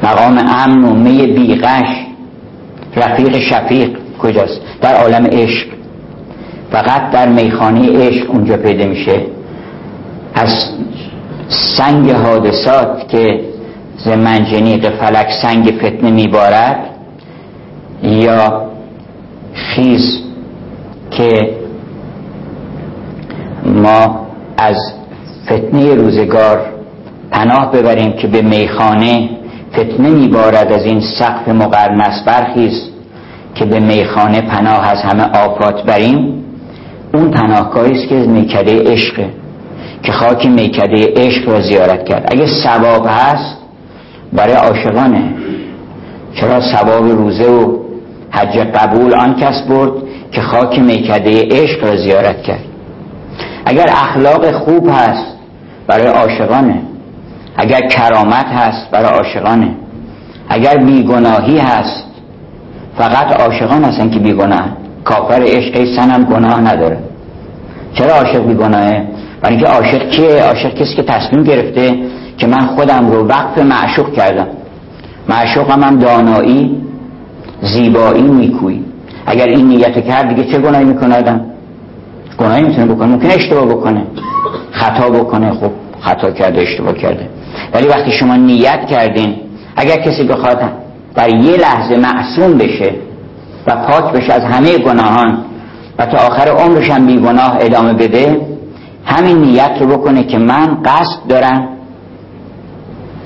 مقام 0.03 0.37
امن 0.37 0.83
و 0.83 0.93
می 0.93 1.27
بیقش 1.27 1.87
رفیق 2.95 3.37
شفیق. 3.39 4.00
کجاست؟ 4.21 4.61
در 4.81 4.95
عالم 4.95 5.25
عشق. 5.25 5.67
فقط 6.71 7.11
در 7.11 7.27
میخانه 7.29 7.99
عشق 7.99 8.31
اونجا 8.31 8.57
پیدا 8.57 8.85
میشه. 8.85 9.25
از 10.35 10.69
سنگ 11.77 12.11
حادثات 12.11 13.07
که 13.09 13.39
ز 13.97 14.07
منجنیق 14.07 14.89
فلک 14.89 15.27
سنگ 15.41 15.73
فتنه 15.79 16.11
میبارد 16.11 16.77
یا 18.03 18.61
خیز 19.53 20.19
که 21.11 21.49
ما 23.65 24.27
از 24.57 24.75
فتنه 25.45 25.95
روزگار 25.95 26.59
پناه 27.31 27.71
ببریم 27.71 28.11
که 28.11 28.27
به 28.27 28.41
میخانه 28.41 29.29
فتنه 29.73 30.09
میبارد 30.09 30.71
از 30.71 30.85
این 30.85 31.01
سقف 31.19 31.47
مقرنس 31.47 32.23
برخیز. 32.25 32.90
که 33.55 33.65
به 33.65 33.79
میخانه 33.79 34.41
پناه 34.41 34.87
از 34.87 35.01
همه 35.01 35.23
آفات 35.23 35.83
بریم 35.83 36.43
اون 37.13 37.31
پناهگاهی 37.31 37.91
است 37.91 38.09
که 38.09 38.15
میکده 38.15 38.91
عشقه 38.91 39.29
که 40.03 40.11
خاک 40.11 40.45
میکده 40.45 41.13
عشق 41.15 41.49
را 41.49 41.61
زیارت 41.61 42.05
کرد. 42.05 42.27
اگه 42.31 42.45
ثواب 42.63 43.07
هست 43.09 43.57
برای 44.33 44.53
عاشقانه. 44.53 45.33
چرا 46.35 46.61
ثواب 46.61 47.07
روزه 47.07 47.49
و 47.49 47.77
حج 48.31 48.57
قبول 48.57 49.13
آن 49.13 49.35
کس 49.35 49.61
برد 49.69 49.91
که 50.31 50.41
خاک 50.41 50.79
میکده 50.79 51.47
عشق 51.51 51.83
را 51.83 51.95
زیارت 51.95 52.43
کرد؟ 52.43 52.63
اگر 53.65 53.85
اخلاق 53.89 54.51
خوب 54.51 54.89
هست 54.89 55.25
برای 55.87 56.07
عاشقانه. 56.07 56.81
اگر 57.57 57.87
کرامت 57.87 58.45
هست 58.45 58.91
برای 58.91 59.17
عاشقانه. 59.17 59.75
اگر 60.49 60.77
بیگناهی 60.77 61.57
هست 61.57 62.10
فقط 62.97 63.41
عاشقان 63.41 63.83
هستن 63.83 64.09
که 64.09 64.19
بیگناه. 64.19 64.65
کافر 65.03 65.41
عشق 65.41 65.95
سنم 65.95 66.23
گناه 66.23 66.61
نداره. 66.61 66.97
چرا 67.93 68.13
عاشق 68.13 68.47
بیگناهه؟ 68.47 69.03
برای 69.41 69.55
اینکه 69.55 69.71
عاشق 69.71 70.09
کیه؟ 70.09 70.43
عاشق 70.43 70.73
کسی 70.73 70.95
که 70.95 71.03
تصمیم 71.03 71.43
گرفته 71.43 71.95
که 72.37 72.47
من 72.47 72.65
خودم 72.65 73.11
رو 73.11 73.27
وقف 73.27 73.57
معشوق 73.57 74.13
کردم. 74.13 74.47
معشوقم 75.29 75.83
هم 75.83 75.99
دانایی 75.99 76.81
زیبایی 77.61 78.21
نیکویی. 78.21 78.85
اگر 79.25 79.45
این 79.45 79.67
نیت 79.67 80.05
کرد 80.07 80.35
دیگه 80.35 80.51
چه 80.51 80.59
گناهی 80.59 80.85
می‌کنه 80.85 81.17
آدم؟ 81.17 81.41
گناهی 82.37 82.63
می‌تونه 82.63 82.85
بکنه. 82.85 83.07
ممکنه 83.07 83.33
اشتباه 83.33 83.65
بکنه. 83.65 84.03
خطا 84.71 85.09
بکنه. 85.09 85.51
خب 85.51 85.71
خطا 85.99 86.31
کرده 86.31 86.61
اشتباه 86.61 86.93
کرده. 86.93 87.29
ولی 87.73 87.87
وقتی 87.87 88.11
شما 88.11 88.35
نیت 88.35 88.85
کردین 88.85 89.35
اگر 89.75 89.95
کسی 89.95 90.23
بخواد 90.23 90.61
در 91.15 91.29
یه 91.29 91.57
لحظه 91.57 91.97
معصوم 91.97 92.57
بشه 92.57 92.95
و 93.67 93.75
پاک 93.75 94.13
بشه 94.13 94.33
از 94.33 94.43
همه 94.43 94.77
گناهان 94.77 95.37
و 95.99 96.05
تا 96.05 96.17
آخر 96.17 96.47
عمرش 96.49 96.89
هم 96.89 97.05
بی 97.05 97.17
گناه 97.17 97.57
ادامه 97.59 97.93
بده 97.93 98.41
همین 99.05 99.37
نیت 99.37 99.71
رو 99.79 99.87
بکنه 99.87 100.23
که 100.23 100.37
من 100.37 100.77
قصد 100.85 101.27
دارم 101.29 101.67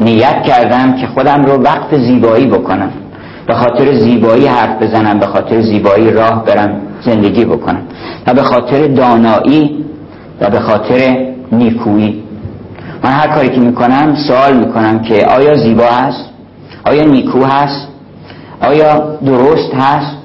نیت 0.02 0.44
کردم 0.44 0.94
که 0.94 1.07
خودم 1.07 1.45
رو 1.45 1.62
وقت 1.62 1.98
زیبایی 1.98 2.48
بکنم. 2.48 2.91
به 3.48 3.53
خاطر 3.53 3.99
زیبایی 3.99 4.48
حرف 4.48 4.82
بزنم 4.82 5.20
به 5.20 5.26
خاطر 5.26 5.62
زیبایی 5.62 6.12
راه 6.12 6.45
برم 6.45 6.82
زندگی 7.06 7.45
بکنم. 7.45 7.82
و 8.28 8.34
به 8.34 8.44
خاطر 8.44 8.88
دانایی 8.88 9.86
و 10.41 10.49
به 10.49 10.60
خاطر 10.60 11.26
نیکویی. 11.52 12.24
من 13.03 13.12
هر 13.12 13.28
کاری 13.28 13.49
که 13.49 13.60
می‌کنم 13.60 14.16
سوال 14.28 14.57
می‌کنم 14.57 14.99
که 14.99 15.26
آیا 15.26 15.56
زیبا 15.56 15.86
هست 15.86 16.25
آیا 16.86 17.03
نیکو 17.03 17.44
هست؟ 17.44 17.88
آیا 18.62 19.18
درست 19.26 19.74
هست؟ 19.74 20.18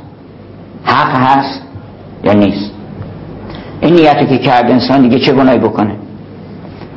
حق 0.84 1.14
هست 1.14 1.60
یا 2.24 2.32
نیست؟ 2.32 2.70
این 3.80 3.94
نیتی 3.94 4.26
که 4.26 4.38
کرد 4.38 4.70
انسان 4.70 5.02
دیگه 5.02 5.18
چه 5.18 5.32
گناهی 5.32 5.58
بکنه؟ 5.58 5.96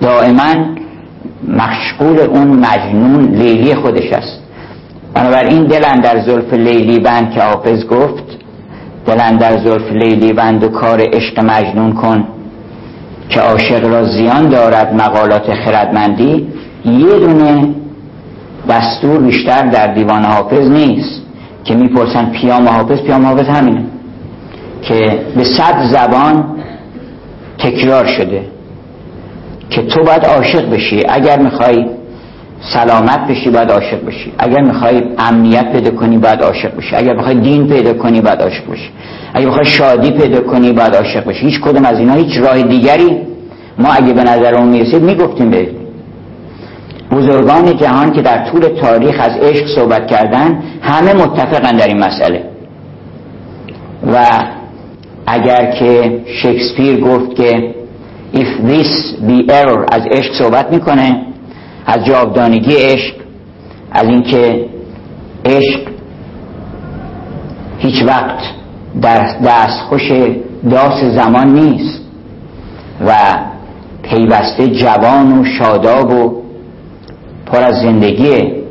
دائما 0.01 0.53
مشغول 1.47 2.19
اون 2.19 2.47
مجنون 2.47 3.25
لیلی 3.25 3.75
خودش 3.75 4.13
است. 4.13 4.39
بنابراین 5.13 5.63
دلن 5.63 5.95
در 5.99 6.19
زلف 6.19 6.53
لیلی 6.53 6.99
بند 6.99 7.31
که 7.31 7.41
حافظ 7.41 7.85
گفت 7.85 8.23
دلن 9.05 9.37
در 9.37 9.57
زلف 9.57 9.91
لیلی 9.91 10.33
بند 10.33 10.63
و 10.63 10.69
کار 10.69 11.01
عشق 11.13 11.39
مجنون 11.39 11.93
کن 11.93 12.23
که 13.29 13.41
عاشق 13.41 13.85
را 13.85 14.03
زیان 14.03 14.49
دارد 14.49 14.93
مقالات 15.01 15.53
خردمندی. 15.53 16.47
یه 16.85 17.19
دونه 17.19 17.75
دستور 18.69 19.19
بیشتر 19.21 19.67
در 19.67 19.93
دیوان 19.93 20.23
حافظ 20.25 20.69
نیست 20.69 21.21
که 21.63 21.75
می‌پرسن 21.75 22.31
پیام 22.31 22.67
حافظ 22.67 23.01
پیام 23.01 23.25
حافظ 23.25 23.47
همینه 23.47 23.83
که 24.81 25.19
به 25.35 25.43
صد 25.43 25.83
زبان 25.91 26.45
تکرار 27.57 28.05
شده 28.05 28.41
که 29.69 29.81
تو 29.81 30.03
باید 30.03 30.25
عاشق 30.25 30.69
بشی. 30.69 31.01
اگر 31.09 31.39
می‌خوای 31.39 31.85
سلامت 32.73 33.27
بشی 33.27 33.49
باید 33.49 33.71
عاشق 33.71 34.05
بشی. 34.05 34.33
اگر 34.39 34.61
می‌خوای 34.61 35.03
امنیت 35.17 35.71
پیدا 35.71 35.91
کنی 35.91 36.17
باید 36.17 36.41
عاشق 36.41 36.77
بشی. 36.77 36.95
اگر 36.95 37.13
می‌خوای 37.15 37.35
دین 37.35 37.67
پیدا 37.67 37.93
کنی 37.93 38.21
باید 38.21 38.41
عاشق 38.41 38.71
بشی. 38.71 38.89
اگر 39.33 39.45
می‌خوای 39.45 39.65
شادی 39.65 40.11
پیدا 40.11 40.41
کنی 40.41 40.71
باید 40.71 40.95
عاشق 40.95 41.25
بشی. 41.25 41.45
هیچ 41.45 41.61
کدوم 41.61 41.85
از 41.85 41.99
اینا 41.99 42.13
هیچ 42.13 42.37
راه 42.37 42.61
دیگری. 42.61 43.17
ما 43.79 43.93
اگه 43.93 44.13
به 44.13 44.23
نظر 44.23 44.55
اون 44.55 44.67
می‌رسید 44.67 45.01
می‌گفتیم 45.03 45.49
به 45.49 45.67
بزرگان 47.13 47.77
جهان 47.77 48.11
که 48.11 48.21
در 48.21 48.49
طول 48.51 48.61
تاریخ 48.61 49.15
از 49.19 49.31
عشق 49.41 49.75
صحبت 49.75 50.07
کردن 50.07 50.63
همه 50.81 51.13
متفقن 51.13 51.77
در 51.77 51.87
این 51.87 51.97
مسئله. 51.97 52.43
و 54.13 54.25
اگر 55.27 55.71
که 55.71 56.21
شکسپیر 56.43 56.99
گفت 56.99 57.35
که 57.35 57.75
if 58.33 58.67
this 58.67 59.13
be 59.27 59.51
error 59.51 59.85
از 59.91 60.01
عشق 60.11 60.33
صحبت 60.39 60.73
می‌کنه 60.73 61.25
از 61.85 62.05
جاودانگی 62.05 62.75
عشق 62.75 63.13
از 63.91 64.03
اینکه 64.03 64.65
عشق 65.45 65.79
هیچ 67.77 68.03
وقت 68.03 68.39
در 69.01 69.37
دستخوش 69.45 70.11
داس 70.71 71.03
زمان 71.03 71.53
نیست 71.53 72.01
و 73.07 73.15
پیوسته 74.03 74.67
جوان 74.67 75.39
و 75.39 75.45
شاداب 75.59 76.11
و 76.11 76.42
پر 77.45 77.63
از 77.63 77.75
زندگیه 77.75 78.63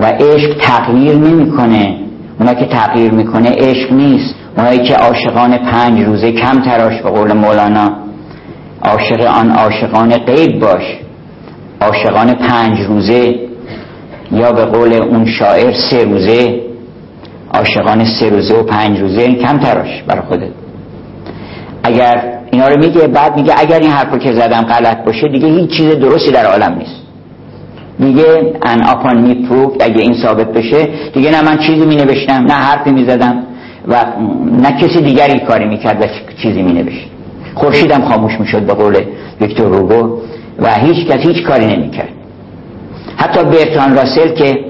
و 0.00 0.06
عشق 0.06 0.56
تغییر 0.60 1.14
نمی‌کنه. 1.14 1.96
اونا 2.40 2.54
که 2.54 2.64
تغییر 2.66 3.12
می‌کنه 3.12 3.50
عشق 3.50 3.92
نیست. 3.92 4.34
اونایی 4.56 4.78
که 4.78 4.94
عاشقان 4.94 5.58
پنج 5.58 6.00
روزه 6.00 6.32
کم 6.32 6.60
تراش 6.60 7.02
به 7.02 7.10
قول 7.10 7.32
مولانا 7.32 7.92
عاشق 8.84 9.20
آن 9.20 9.50
عاشقان 9.50 10.16
غیب 10.16 10.60
باش. 10.60 10.82
عاشقان 11.80 12.34
پنج 12.34 12.80
روزه 12.80 13.34
یا 14.32 14.52
به 14.52 14.64
قول 14.64 14.92
اون 14.92 15.26
شاعر 15.26 15.72
سه 15.90 16.04
روزه 16.04 16.60
عاشقان 17.54 18.04
سه 18.20 18.30
روزه 18.30 18.54
و 18.54 18.62
پنج 18.62 19.00
روزه 19.00 19.34
کم 19.34 19.58
تراش 19.58 20.02
برای 20.06 20.22
خودت. 20.22 20.50
اگر 21.82 22.38
اینا 22.50 22.68
رو 22.68 22.78
میگه 22.78 23.06
بعد 23.06 23.36
میگه 23.36 23.54
اگر 23.56 23.78
این 23.78 23.90
حرف 23.90 24.18
که 24.18 24.32
زدم 24.32 24.62
غلط 24.62 25.04
باشه 25.04 25.28
دیگه 25.28 25.48
هیچ 25.48 25.70
چیز 25.70 25.94
درستی 25.94 26.30
در 26.30 26.46
عالم 26.46 26.78
نیست. 26.78 27.07
دیگه 28.00 28.54
ان 28.62 28.82
اپان 28.86 29.20
می 29.20 29.48
اگه 29.80 30.00
این 30.00 30.14
ثابت 30.22 30.52
بشه 30.52 30.88
دیگه 31.14 31.30
نه 31.30 31.42
من 31.42 31.58
چیزی 31.58 31.86
می 31.86 31.96
نوشتم 31.96 32.44
نه 32.44 32.52
حرفی 32.52 32.90
می 32.90 33.04
زدم 33.04 33.42
و 33.88 34.04
نه 34.62 34.72
کسی 34.72 35.00
دیگری 35.00 35.40
کاری 35.40 35.64
می‌کرد 35.64 36.02
و 36.02 36.06
چیزی 36.42 36.62
می 36.62 36.72
نوشت 36.72 37.06
خورشیدم 37.54 38.08
خاموش 38.08 38.40
می‌شد 38.40 38.62
به 38.62 38.74
قول 38.74 38.96
ویکتور 39.40 39.66
روگو 39.66 40.20
و 40.58 40.74
هیچ 40.74 41.06
کس 41.06 41.26
هیچ 41.26 41.46
کاری 41.46 41.66
نمی‌کرد. 41.66 42.08
حتی 43.16 43.44
برتان 43.44 43.96
راسل 43.96 44.34
که 44.34 44.64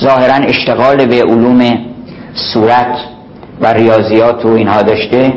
ظاهرا 0.00 0.34
اشتغال 0.34 1.06
به 1.06 1.22
علوم 1.22 1.78
صورت 2.34 2.96
و 3.60 3.72
ریاضیات 3.72 4.44
و 4.44 4.48
اینها 4.48 4.82
داشته 4.82 5.32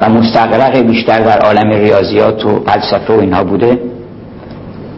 و 0.00 0.08
مستقرق 0.08 0.78
بیشتر 0.78 1.18
در 1.18 1.38
عالم 1.38 1.70
ریاضیات 1.70 2.46
و 2.46 2.60
فلسفه 2.66 3.16
و 3.16 3.20
اینها 3.20 3.44
بوده 3.44 3.78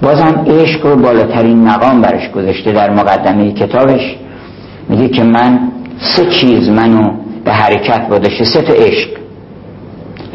بازم 0.07 0.45
عشق 0.47 0.87
رو 0.87 0.97
بالاترین 0.97 1.69
مقام 1.69 2.01
برش 2.01 2.31
گذاشته 2.31 2.73
در 2.73 2.91
مقدمه 2.91 3.53
کتابش. 3.53 4.17
میگه 4.89 5.09
که 5.09 5.23
من 5.25 5.73
سه 6.17 6.31
چیز 6.31 6.69
منو 6.69 7.11
به 7.45 7.53
حرکت 7.53 8.09
بادشه 8.09 8.45
سه 8.45 8.63
تا 8.63 8.73
عشق. 8.73 9.09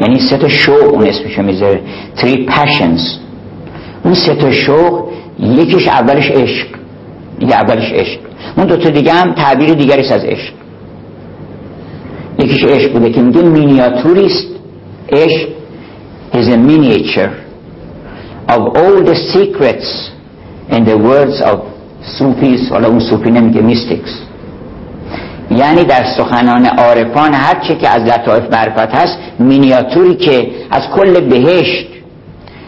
یعنی 0.00 0.20
سه 0.20 0.36
تا 0.36 0.48
شوق 0.48 0.94
اون 0.94 1.06
اسمشو 1.06 1.42
می‌ذاره. 1.42 1.80
Three 2.16 2.48
passions. 2.48 3.00
اون 4.04 4.14
سه 4.14 4.34
تا 4.34 4.52
شوق 4.52 5.08
یکیش 5.38 5.88
اولش 5.88 6.30
عشق. 6.30 6.66
یه 7.40 7.54
اولش 7.54 7.92
عشق. 7.92 8.20
اون 8.56 8.66
دوتا 8.66 8.90
دیگه 8.90 9.12
هم 9.12 9.34
تعبیر 9.34 9.74
دیگریست 9.74 10.12
از 10.12 10.24
عشق. 10.24 10.52
یکیش 12.38 12.64
عشق 12.64 12.92
بوده 12.92 13.10
که 13.10 13.20
میگه 13.22 13.42
مینیاتوریست. 13.42 14.46
عشق 15.12 15.48
is 16.32 16.46
a 16.46 16.56
miniature. 16.68 17.41
Of 18.48 18.76
all 18.76 19.04
the 19.04 19.16
secrets 19.34 20.10
in 20.70 20.84
the 20.84 20.96
words 20.98 21.40
of 21.42 21.58
Sufis 22.18 22.70
حالا 22.70 22.88
اون 22.88 23.00
صوفی 23.00 23.30
نمیگه 23.30 23.60
mystics. 23.60 24.10
یعنی 25.50 25.84
در 25.84 26.04
سخنان 26.16 26.66
عارفان 26.66 27.34
هر 27.34 27.60
چه 27.68 27.74
که 27.74 27.88
از 27.88 28.02
لطائف 28.02 28.52
معرفت 28.52 28.94
هست 28.94 29.18
مینیاتوری 29.38 30.14
که 30.14 30.50
از 30.70 30.82
کل 30.96 31.20
بهشت 31.20 31.86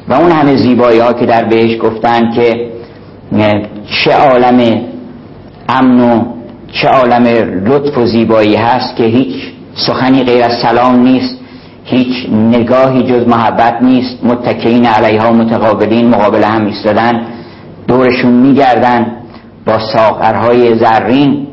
و 0.09 0.13
اون 0.15 0.31
همه 0.31 0.57
زیبایی 0.57 0.99
ها 0.99 1.13
که 1.13 1.27
در 1.27 1.45
بهش 1.45 1.79
گفتن 1.79 2.33
که 2.35 2.71
چه 4.05 4.13
عالم 4.13 4.81
امن 5.69 6.01
و 6.01 6.25
چه 6.73 6.89
عالم 6.89 7.25
لطف 7.67 7.99
و 7.99 8.07
زیبایی 8.07 8.57
هست 8.57 8.97
که 8.97 9.05
هیچ 9.05 9.37
سخنی 9.75 10.23
غیر 10.23 10.45
از 10.45 10.53
سلام 10.63 10.97
نیست. 10.97 11.39
هیچ 11.85 12.29
نگاهی 12.33 13.03
جز 13.03 13.29
محبت 13.29 13.83
نیست. 13.83 14.25
متکین 14.25 14.87
علیها 14.87 15.33
متقابلین 15.33 16.09
مقابل 16.09 16.45
هم 16.45 16.67
ایستادن. 16.67 17.27
دورشون 17.89 18.33
میگردن 18.33 19.07
با 19.67 19.79
ساقرهای 19.79 20.79
زرین. 20.79 21.47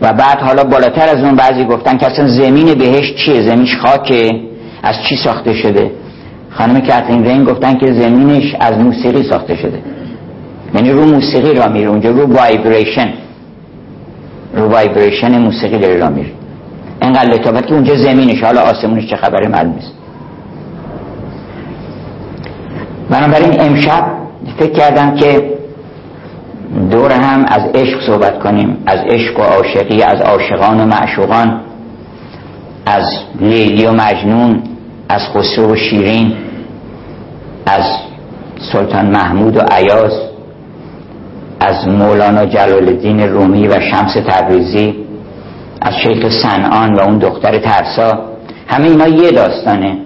و 0.00 0.12
بعد 0.12 0.38
حالا 0.38 0.64
بالاتر 0.64 1.08
از 1.08 1.24
اون 1.24 1.36
بعضی 1.36 1.64
گفتن 1.64 1.98
که 1.98 2.06
اصلا 2.06 2.28
زمین 2.28 2.74
بهش 2.74 3.14
چیه؟ 3.14 3.42
زمینش 3.42 3.76
خاکه. 3.76 4.40
از 4.82 4.94
چی 5.08 5.16
ساخته 5.16 5.54
شده؟ 5.54 5.90
خانم 6.50 6.80
کاترین 6.80 7.22
وین 7.22 7.44
گفتن 7.44 7.78
که 7.78 7.92
زمینش 7.92 8.54
از 8.60 8.78
موسیقی 8.78 9.22
ساخته 9.30 9.56
شده. 9.56 9.78
یعنی 10.74 10.90
رو 10.90 11.04
موسیقی 11.04 11.54
را 11.54 11.68
میره 11.68 11.88
اونجا 11.88 12.10
رو 12.10 12.26
vibration 12.26 13.12
رو 14.56 14.68
vibration 14.68 15.38
موسیقی 15.38 15.78
داره 15.78 15.96
را 15.96 16.08
میره. 16.10 16.30
اینقدر 17.04 17.30
لطافت 17.30 17.66
که 17.66 17.74
اونجا 17.74 17.96
زمینش 17.96 18.44
حالا 18.44 18.60
آسمونش 18.60 19.10
چه 19.10 19.16
خبره 19.16 19.48
معلوم 19.48 19.74
نیست. 19.74 19.92
بنابراین 23.10 23.60
امشب 23.60 24.04
فکر 24.58 24.72
کردم 24.72 25.14
که 25.14 25.54
دور 26.90 27.12
هم 27.12 27.44
از 27.48 27.62
عشق 27.74 28.06
صحبت 28.06 28.38
کنیم 28.38 28.76
از 28.86 28.98
عشق 29.08 29.40
و 29.40 29.42
عاشقی 29.42 30.02
از 30.02 30.20
عاشقان 30.20 30.80
و 30.80 30.86
معشوقان 30.86 31.60
از 32.86 33.04
لیلی 33.40 33.86
و 33.86 33.92
مجنون 33.92 34.62
از 35.08 35.20
خسرو 35.34 35.72
و 35.72 35.76
شیرین 35.76 36.34
از 37.66 37.82
سلطان 38.72 39.06
محمود 39.06 39.56
و 39.56 39.60
عیاز 39.60 40.12
از 41.60 41.88
مولانا 41.88 42.46
جلال 42.46 42.88
الدین 42.88 43.20
رومی 43.20 43.68
و 43.68 43.80
شمس 43.80 44.14
تبریزی 44.28 45.03
از 45.84 45.92
شیخ 46.02 46.42
سنان 46.42 46.94
و 46.94 47.00
اون 47.00 47.18
دختر 47.18 47.58
ترسا 47.58 48.22
همه 48.66 48.84
اینا 48.88 49.08
یه 49.08 49.30
داستانه. 49.30 49.98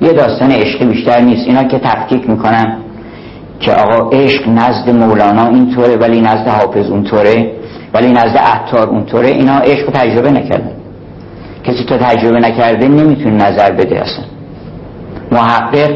یه 0.00 0.12
داستان 0.12 0.50
عشقی 0.50 0.84
بیشتر 0.84 1.20
نیست. 1.20 1.46
اینا 1.46 1.64
که 1.64 1.78
تفکیک 1.78 2.30
می‌کنن 2.30 2.76
که 3.60 3.72
آقا 3.72 4.10
عشق 4.10 4.48
نزد 4.48 4.90
مولانا 4.90 5.46
اینطوره 5.46 5.96
ولی 5.96 6.20
نزد 6.20 6.48
حافظ 6.48 6.90
اونطوره 6.90 7.52
ولی 7.94 8.12
نزد 8.12 8.36
عطار 8.36 8.88
اونطوره. 8.88 9.28
اینا 9.28 9.58
عشق 9.58 9.90
تجربه 9.90 10.30
نکردن. 10.30 10.72
کسی 11.64 11.84
تو 11.84 11.96
تجربه 11.96 12.40
نکرده 12.40 12.88
نمی‌تونه 12.88 13.50
نظر 13.50 13.72
بده 13.72 14.00
اصلا. 14.00 14.24
محقق 15.32 15.90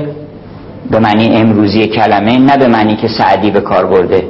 به 0.91 0.99
معنی 0.99 1.37
امروزی 1.37 1.87
کلمه 1.87 2.39
نه 2.39 2.57
به 2.57 2.69
معنی 2.69 2.97
که 2.97 3.09
سعدی 3.09 3.51
به 3.51 3.61
کار 3.61 3.87
برده. 3.87 4.25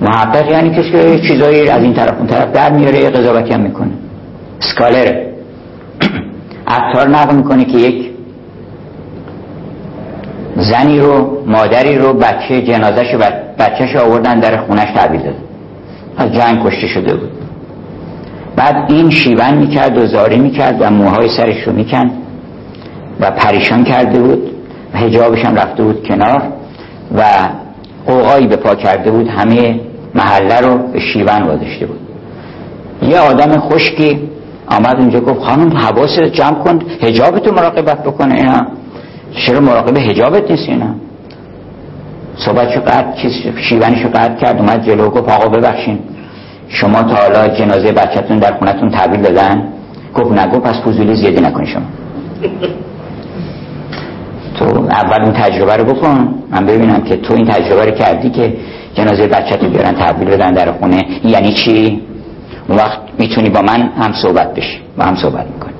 محقق 0.00 0.50
یعنی 0.50 0.70
کسی 0.70 0.90
که 0.90 1.28
چیزایی 1.28 1.68
از 1.68 1.82
این 1.82 1.94
طرف 1.94 2.18
اون 2.18 2.26
طرف 2.26 2.52
در 2.52 2.72
میاره 2.72 3.10
قضاوتی 3.10 3.52
هم 3.52 3.60
می‌کنه. 3.60 3.90
سکالره 4.60 5.32
عطار 6.66 7.08
نقل 7.16 7.34
می‌کنه 7.34 7.64
که 7.64 7.78
یک 7.78 8.10
زنی 10.56 11.00
رو 11.00 11.42
مادری 11.46 11.98
رو 11.98 12.12
بچه 12.12 12.62
جنازش 12.62 13.14
و 13.20 13.30
بچهش 13.58 13.96
آوردن 13.96 14.40
در 14.40 14.56
خونش 14.56 14.88
تحویل 14.94 15.22
داد 15.22 15.34
از 16.16 16.32
جنگ 16.32 16.66
کشته 16.66 16.86
شده 16.86 17.14
بود. 17.14 17.30
بعد 18.56 18.92
این 18.92 19.10
شیون 19.10 19.54
می‌کرد 19.54 19.98
و 19.98 20.06
زاری 20.06 20.38
می‌کرد 20.38 20.76
و 20.80 20.90
موهای 20.90 21.28
سرش 21.36 21.62
رو 21.66 21.72
میکن 21.72 22.10
و 23.20 23.30
پریشان 23.30 23.84
کرده 23.84 24.20
بود. 24.20 24.50
و 24.94 24.98
هجابش 24.98 25.44
هم 25.44 25.54
رفته 25.54 25.82
بود 25.82 26.08
کنار 26.08 26.42
و 27.16 27.22
قوقایی 28.06 28.46
به 28.46 28.56
پا 28.56 28.74
کرده 28.74 29.10
بود 29.10 29.28
همه 29.28 29.80
محله 30.14 30.60
رو 30.60 30.78
به 30.92 31.00
شیون 31.00 31.42
واداشته 31.42 31.86
بود. 31.86 32.00
یه 33.02 33.18
آدم 33.18 33.60
خشکی 33.60 34.28
آمد 34.70 34.96
اونجا 34.98 35.20
گفت 35.20 35.40
خانم 35.40 35.76
حواست 35.76 36.22
جمع 36.22 36.54
کن 36.64 36.78
هجابتو 37.02 37.54
مراقبت 37.54 38.02
بکنه 38.02 38.34
اینا 38.34 38.66
چرا 39.46 39.60
مراقب 39.60 39.96
هجابت 39.96 40.50
نیست 40.50 40.68
اینا؟ 40.68 40.94
صحبت 42.36 42.68
قطع 42.68 43.22
چیز 43.22 43.32
شیونشو 43.68 44.08
قطع 44.08 44.34
کرد 44.34 44.58
اومد 44.58 44.86
جلو 44.86 45.10
گفت 45.10 45.28
آقا 45.28 45.48
ببخشین. 45.48 45.98
شما 46.68 47.02
تا 47.02 47.14
حالا 47.14 47.48
جنازه 47.48 47.92
بچهتون 47.92 48.38
در 48.38 48.52
خونتون 48.52 48.90
تحویل 48.90 49.20
دادن؟ 49.22 49.72
گفت 50.14 50.38
نگو 50.38 50.58
پس 50.58 50.74
فضولی 50.74 51.16
زیادی 51.16 51.40
نکنی 51.40 51.66
شما. 51.66 51.82
تو 54.58 54.64
اول 54.64 55.22
اون 55.22 55.32
تجربه 55.32 55.76
رو 55.76 55.84
بکن. 55.84 56.34
من 56.50 56.66
ببینم 56.66 57.00
که 57.00 57.16
تو 57.16 57.34
این 57.34 57.46
تجربه 57.46 57.84
رو 57.84 57.90
کردی 57.90 58.30
که 58.30 58.56
جنازه 58.94 59.26
بچه 59.26 59.56
تو 59.56 59.68
بیارن 59.68 59.92
تحویل 59.92 60.28
بدن 60.28 60.52
در 60.52 60.72
خونه. 60.72 61.06
یعنی 61.24 61.52
چی؟ 61.52 62.02
اون 62.68 62.78
وقت 62.78 62.98
می‌تونی 63.18 63.50
با 63.50 63.62
من 63.62 63.80
هم 63.80 64.12
صحبت 64.22 64.54
بشی 64.54 64.80
با 64.98 65.04
هم 65.04 65.16
صحبت 65.16 65.46
می‌کنی. 65.46 65.72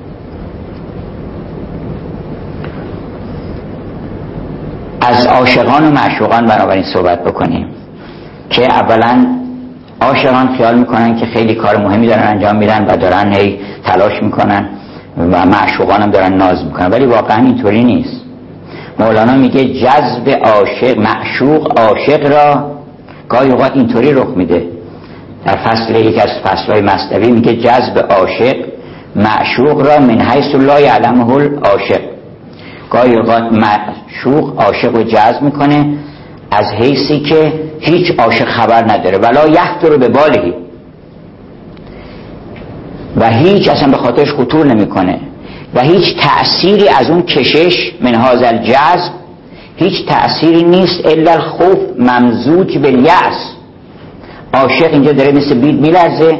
از 5.01 5.27
عاشقان 5.27 5.87
و 5.87 5.91
معشوقان 5.91 6.45
بنابراین 6.45 6.83
صحبت 6.93 7.23
بکنیم 7.23 7.67
که 8.49 8.65
اولا 8.65 9.25
عاشقان 10.01 10.55
خیال 10.57 10.79
می‌کنن 10.79 11.19
که 11.19 11.25
خیلی 11.25 11.55
کار 11.55 11.77
مهمی 11.77 12.07
دارن 12.07 12.27
انجام 12.27 12.55
میدن 12.55 12.85
و 12.85 12.97
دارن 12.97 13.33
هی 13.33 13.59
تلاش 13.85 14.23
می‌کنن 14.23 14.69
و 15.17 15.45
معشوقان 15.45 16.01
هم 16.01 16.11
دارن 16.11 16.33
ناز 16.33 16.65
می‌کنن. 16.65 16.91
ولی 16.91 17.05
واقعا 17.05 17.37
اینطوری 17.37 17.83
نیست. 17.83 18.26
مولانا 18.99 19.33
میگه 19.33 19.65
جذب 19.65 20.29
عاشق 20.29 20.97
معشوق 20.97 21.79
عاشق 21.79 22.31
را 22.31 22.71
گاهی 23.29 23.51
اوقات 23.51 23.71
اینطوری 23.75 24.13
رخ 24.13 24.27
میده. 24.35 24.67
در 25.45 25.55
فصل 25.55 25.95
یک 25.95 26.19
از 26.19 26.29
فصلهای 26.43 26.81
مصنوی 26.81 27.31
میگه 27.31 27.55
جذب 27.55 28.07
عاشق 28.09 28.55
معشوق 29.15 29.87
را 29.87 29.99
من 29.99 30.21
حیث 30.21 30.55
لا 30.55 30.79
یعلمه 30.79 31.31
العاشق. 31.31 32.01
گاهی 32.91 33.15
اوقات 33.15 33.43
معشوق 33.43 34.61
عاشق 34.61 34.95
رو 34.95 35.03
جذب 35.03 35.41
می‌کنه 35.41 35.97
از 36.51 36.65
حیثی 36.65 37.19
که 37.19 37.53
هیچ 37.79 38.19
عاشق 38.19 38.45
خبر 38.45 38.91
نداره. 38.91 39.17
ولا 39.17 39.41
رو 39.83 39.97
به 39.97 40.07
بالهی 40.07 40.53
و 43.17 43.29
هیچ 43.29 43.69
اصلا 43.69 43.91
به 43.91 43.97
خاطرش 43.97 44.33
خطور 44.33 44.65
نمی‌کنه. 44.65 45.19
و 45.75 45.81
هیچ 45.81 46.15
تأثیری 46.17 46.89
از 46.89 47.09
اون 47.09 47.21
کشش 47.21 47.91
من 48.01 48.15
هازل 48.15 48.57
جذب 48.57 49.11
هیچ 49.75 50.05
تأثیری 50.07 50.63
نیست 50.63 51.05
الا 51.05 51.31
الخوف 51.31 51.77
ممزوج 51.99 52.77
به 52.77 52.91
یأس. 52.91 53.53
عاشق 54.53 54.93
اینجا 54.93 55.11
داره 55.11 55.31
مثل 55.31 55.59
بید 55.59 55.81
میلرزه 55.81 56.39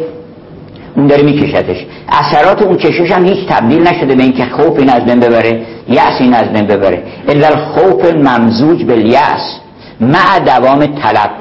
اون 0.95 1.07
داره 1.07 1.23
میکشتش. 1.23 1.85
اثرات 2.09 2.61
اون 2.61 2.77
کشش 2.77 3.11
هم 3.11 3.25
هیچ 3.25 3.47
تبدیل 3.49 3.87
نشده 3.87 4.15
به 4.15 4.23
اینکه 4.23 4.45
خوف 4.45 4.79
این 4.79 4.89
از 4.89 5.05
بین 5.05 5.19
ببره 5.19 5.65
یأس 5.89 6.21
این 6.21 6.33
از 6.33 6.53
بین 6.53 6.67
ببره. 6.67 7.03
الا 7.27 7.47
الخوف 7.47 8.15
ممزوج 8.15 8.83
به 8.83 8.97
یأس 8.97 9.59
مع 10.01 10.39
دوام 10.39 10.85
طلب. 10.85 11.31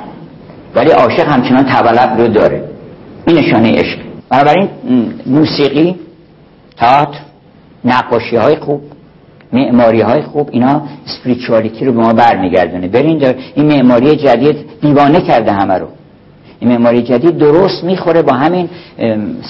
ولی 0.75 0.91
عاشق 0.91 1.29
همچنان 1.29 1.65
طلب 1.65 2.21
رو 2.21 2.29
داره. 2.29 2.65
این 3.27 3.39
نشانه 3.39 3.73
عشق. 3.73 3.99
بنابراین 4.31 4.69
موسیقی 5.27 5.97
تئاتر 6.77 7.26
نقاشی 7.87 8.37
های 8.37 8.57
خوب 8.57 8.81
معماری 9.53 10.01
های 10.01 10.23
خوب 10.23 10.49
اینا 10.53 10.83
اسپریچوالیتی 11.07 11.85
رو 11.85 11.93
به 11.93 12.01
ما 12.01 12.13
برمیگردونه. 12.13 12.89
برین 12.89 13.19
در 13.19 13.35
این 13.55 13.67
معماری 13.67 14.17
جدید 14.17 14.57
دیوانه 14.81 15.21
کرده 15.21 15.53
همه 15.53 15.75
رو. 15.75 15.87
این 16.61 16.71
معماری 16.71 17.03
جدید 17.03 17.39
درست 17.39 17.85
می‌خوره 17.85 18.23
با 18.23 18.33
همین 18.33 18.69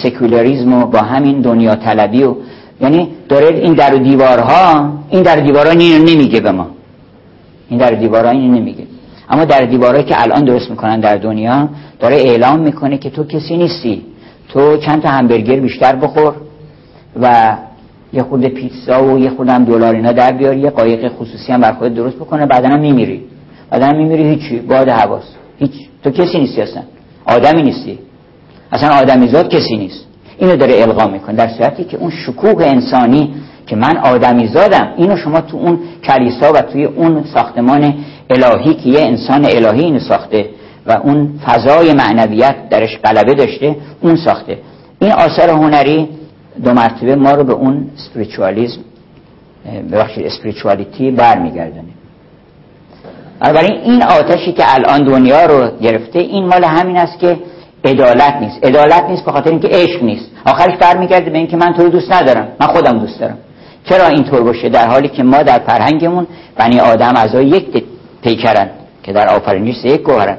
سکولاریزم 0.02 0.72
و 0.72 0.86
با 0.86 0.98
همین 0.98 1.40
دنیا 1.40 1.74
طلبی 1.74 2.22
و 2.22 2.34
یعنی 2.80 3.08
داره 3.28 3.46
این 3.46 3.72
در 3.72 3.94
و 3.94 3.98
دیوارها 3.98 4.92
این 5.10 5.22
در 5.22 5.36
دیوارها 5.36 5.72
اینو 5.72 6.04
نمیگه 6.04 6.40
به 6.40 6.52
ما. 6.52 6.66
این 7.68 7.78
در 7.78 7.90
دیوارها 7.90 8.30
اینو 8.30 8.54
نمیگه. 8.54 8.84
اما 9.30 9.44
در 9.44 9.60
دیوارهایی 9.60 10.04
که 10.04 10.22
الان 10.22 10.44
درست 10.44 10.70
می‌کنن 10.70 11.00
در 11.00 11.16
دنیا 11.16 11.68
داره 12.00 12.16
اعلام 12.16 12.60
می‌کنه 12.60 12.98
که 12.98 13.10
تو 13.10 13.24
کسی 13.24 13.56
نیستی. 13.56 14.02
تو 14.48 14.76
چند 14.76 15.02
تا 15.02 15.08
همبرگر 15.08 15.56
بیشتر 15.56 15.96
بخور 15.96 16.34
و 17.20 17.56
یه 18.16 18.22
خود 18.22 18.46
پیتزا 18.46 19.04
و 19.04 19.18
یه 19.18 19.30
خودم 19.30 19.64
دلار 19.64 19.94
اینا 19.94 20.12
در 20.12 20.32
بیاری 20.32 20.60
یه 20.60 20.70
قایق 20.70 21.12
خصوصی 21.12 21.52
هم 21.52 21.60
بر 21.60 21.72
خودت 21.72 21.94
درست 21.94 22.16
بکنه 22.16 22.46
بعدا 22.46 22.68
هم 22.68 22.80
میمیری. 22.80 23.22
بعدا 23.70 23.86
هم 23.86 23.96
میمیری 23.96 24.24
هیچی 24.24 24.58
باد 24.58 24.88
حواس 24.88 25.24
هیچ 25.58 25.72
تو 26.04 26.10
کسی 26.10 26.38
نیستی 26.38 26.62
اصلا. 26.62 26.82
آدمی 27.26 27.62
نیستی. 27.62 27.98
اصلا 28.72 28.94
آدمی 28.94 29.28
زاد 29.28 29.48
کسی 29.48 29.76
نیست. 29.76 30.04
اینو 30.38 30.56
داره 30.56 30.82
القا 30.82 31.06
می‌کنه 31.06 31.36
در 31.36 31.48
صورتی 31.48 31.84
که 31.84 31.96
اون 31.96 32.10
شکوه 32.10 32.66
انسانی 32.66 33.34
که 33.66 33.76
من 33.76 33.96
آدمی 33.96 34.46
زادم 34.46 34.92
اینو 34.96 35.16
شما 35.16 35.40
تو 35.40 35.56
اون 35.56 35.78
کلیسا 36.04 36.52
و 36.52 36.60
توی 36.60 36.84
اون 36.84 37.24
ساختمان 37.34 37.94
الهی 38.30 38.74
که 38.74 38.88
یه 38.88 39.00
انسان 39.00 39.44
الهی 39.44 39.84
اینو 39.84 39.98
ساخته 39.98 40.46
و 40.86 40.92
اون 40.92 41.40
فضای 41.46 41.92
معنویت 41.92 42.68
درش 42.70 42.98
غلبه 43.04 43.34
داشته 43.34 43.76
اون 44.00 44.16
ساخته. 44.16 44.58
این 45.00 45.12
آثار 45.12 45.50
هنری 45.50 46.08
دو 46.64 46.72
مرتبه 46.72 47.16
ما 47.16 47.32
رو 47.32 47.44
به 47.44 47.52
اون 47.52 47.90
اسپریچوالیزم 47.98 48.80
ببخشید 49.92 50.26
اسپریچوالیتی 50.26 51.10
برمیگردونه 51.10 51.88
بنابراین 53.40 53.80
این 53.80 54.02
آتشی 54.02 54.52
که 54.52 54.74
الان 54.74 55.04
دنیا 55.04 55.46
رو 55.46 55.70
گرفته 55.80 56.18
این 56.18 56.46
مال 56.46 56.64
همین 56.64 56.96
است 56.96 57.18
که 57.18 57.38
عدالت 57.84 58.34
نیست. 58.34 58.64
عدالت 58.64 59.04
نیست 59.04 59.24
به 59.24 59.32
خاطر 59.32 59.50
اینکه 59.50 59.68
عشق 59.68 60.02
نیست. 60.02 60.30
آخرش 60.46 60.76
برمیگرده 60.80 61.30
به 61.30 61.38
اینکه 61.38 61.56
من 61.56 61.72
تو 61.72 61.82
رو 61.82 61.88
دوست 61.88 62.12
ندارم. 62.12 62.48
من 62.60 62.66
خودم 62.66 62.98
دوست 62.98 63.20
دارم. 63.20 63.38
چرا 63.84 64.06
اینطور 64.06 64.42
باشه؟ 64.42 64.68
در 64.68 64.86
حالی 64.86 65.08
که 65.08 65.22
ما 65.22 65.42
در 65.42 65.58
فرهنگمون 65.58 66.26
بنی 66.56 66.80
آدم 66.80 67.16
از 67.16 67.34
یک 67.34 67.84
پیکرن 68.22 68.70
که 69.02 69.12
در 69.12 69.28
آفرینش 69.28 69.84
یک 69.84 70.02
گوهرن 70.02 70.36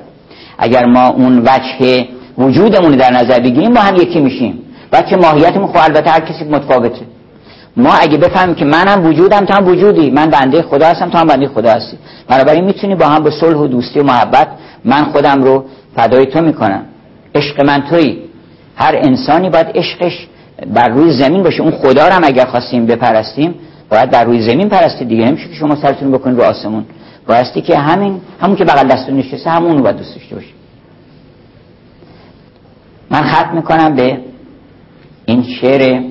اگر 0.58 0.86
ما 0.86 1.08
اون 1.08 1.40
وجه 1.40 2.08
وجودمون 2.38 2.92
در 2.92 3.12
نظر 3.12 3.40
بگیریم 3.40 3.72
ما 3.72 3.80
هم 3.80 3.96
یکی 3.96 4.20
میشیم. 4.20 4.60
بچه 4.92 5.16
ماهیتمون 5.16 5.68
خب 5.68 5.78
البته 5.78 6.10
هر 6.10 6.20
کسی 6.20 6.44
متفاوته. 6.44 7.06
ما 7.78 7.94
اگه 7.94 8.18
بفهمیم 8.18 8.56
که 8.56 8.66
منم 8.66 9.06
وجودم 9.06 9.46
تو 9.46 9.54
هم 9.54 9.68
وجودی. 9.68 10.12
من 10.12 10.30
بنده 10.30 10.62
خدا 10.62 10.88
هستم 10.88 11.10
تو 11.10 11.18
هم 11.18 11.28
بنده 11.28 11.48
خدا 11.48 11.72
هستی. 11.72 11.98
بنابراین 12.28 12.66
می‌تونی 12.66 12.96
با 12.96 13.06
هم 13.08 13.24
به 13.24 13.32
صلح 13.32 13.58
و 13.58 13.68
دوستی 13.68 14.00
و 14.00 14.04
محبت 14.04 14.48
من 14.86 15.04
خودم 15.04 15.44
رو 15.44 15.66
فدای 15.96 16.26
تو 16.26 16.42
می‌کنم. 16.42 16.86
عشق 17.36 17.66
من 17.66 17.84
تویی. 17.90 18.22
هر 18.76 18.96
انسانی 18.96 19.50
باید 19.50 19.68
عشقش 19.76 20.28
بر 20.74 20.88
روی 20.88 21.12
زمین 21.12 21.44
باشه. 21.44 21.62
اون 21.62 21.72
خدا 21.72 22.08
رو 22.08 22.14
هم 22.14 22.24
اگر 22.24 22.46
خواستیم 22.46 22.86
بپرستیم 22.86 23.56
باید 23.90 24.12
بر 24.12 24.24
روی 24.24 24.42
زمین 24.42 24.70
پرستی 24.70 25.06
دیگه. 25.06 25.26
نمیشه 25.26 25.48
که 25.48 25.54
شما 25.54 25.76
سرتون 25.76 26.12
بکنید 26.12 26.38
رو 26.38 26.44
آسمون. 26.44 26.86
بایستی 27.28 27.62
که 27.62 27.78
همین 27.78 28.22
همون 28.42 28.56
که 28.56 28.66
بغل 28.66 28.88
دستون 28.88 29.18
نشسته 29.18 29.50
همون 29.50 29.78
رو 29.78 29.84
باید 29.84 29.98
دوست 29.98 30.16
داشته 30.16 30.36
باشه 30.36 30.48
من 33.12 33.22
ختم 33.22 33.56
می‌کنم 33.56 33.96
به 33.96 34.20
این 35.30 35.44
شعر 35.44 36.04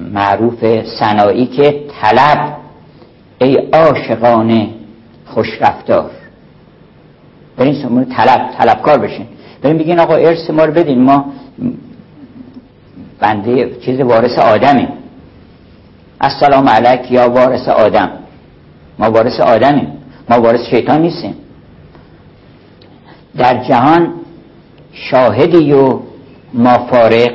معروف 0.00 0.84
سنایی 1.00 1.46
که 1.46 1.84
طلب 2.02 2.56
ای 3.40 3.56
عاشقان 3.56 4.70
خوش 5.26 5.46
رفتار 5.60 6.10
برین 7.56 7.82
سمون 7.82 8.04
طلب 8.04 8.50
طلبکار 8.58 8.98
بشین. 8.98 9.26
برین 9.62 9.78
بگین 9.78 9.98
آقا 9.98 10.14
ارث 10.14 10.50
ما 10.50 10.64
رو 10.64 10.72
بدین 10.72 11.02
ما 11.02 11.32
بنده 13.20 13.76
چیز 13.80 14.00
وارث 14.00 14.38
آدمیم. 14.38 14.88
السلام 16.20 16.68
علیک 16.68 17.12
یا 17.12 17.30
وارث 17.30 17.68
آدم. 17.68 18.10
ما 18.98 19.10
وارث 19.10 19.40
آدمیم. 19.40 19.92
ما 20.30 20.40
وارث 20.40 20.60
شیطان 20.70 21.02
نیستیم. 21.02 21.34
در 23.36 23.64
جهان 23.64 24.12
شاهدی 24.92 25.72
و 25.72 26.00
ما 26.54 26.78
فارق 26.78 27.32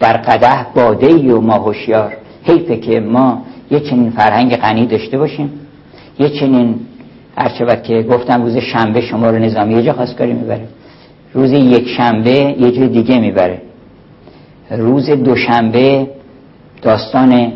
در 0.00 0.16
قده 0.16 0.66
باده 0.74 1.32
و 1.32 1.40
ما 1.40 1.54
هوشیار. 1.54 2.12
حیفه 2.42 2.76
که 2.76 3.00
ما 3.00 3.42
یه 3.70 3.80
چنین 3.80 4.10
فرهنگ 4.10 4.56
غنی 4.56 4.86
داشته 4.86 5.18
باشیم 5.18 5.50
یه 6.18 6.28
چنین 6.28 6.80
هرچه 7.36 7.82
که 7.82 8.02
گفتم 8.02 8.42
روز 8.42 8.56
شنبه 8.56 9.00
شما 9.00 9.30
رو 9.30 9.38
نظامی 9.38 9.74
یه 9.74 9.82
جا 9.82 9.92
خواستگاری 9.92 10.32
می‌بره. 10.32 10.68
روز 11.34 11.52
یک 11.52 11.88
شنبه 11.88 12.30
یه 12.30 12.70
جای 12.70 12.88
دیگه 12.88 13.18
می‌بره. 13.18 13.62
روز 14.70 15.10
دوشنبه 15.10 16.06
داستان 16.82 17.52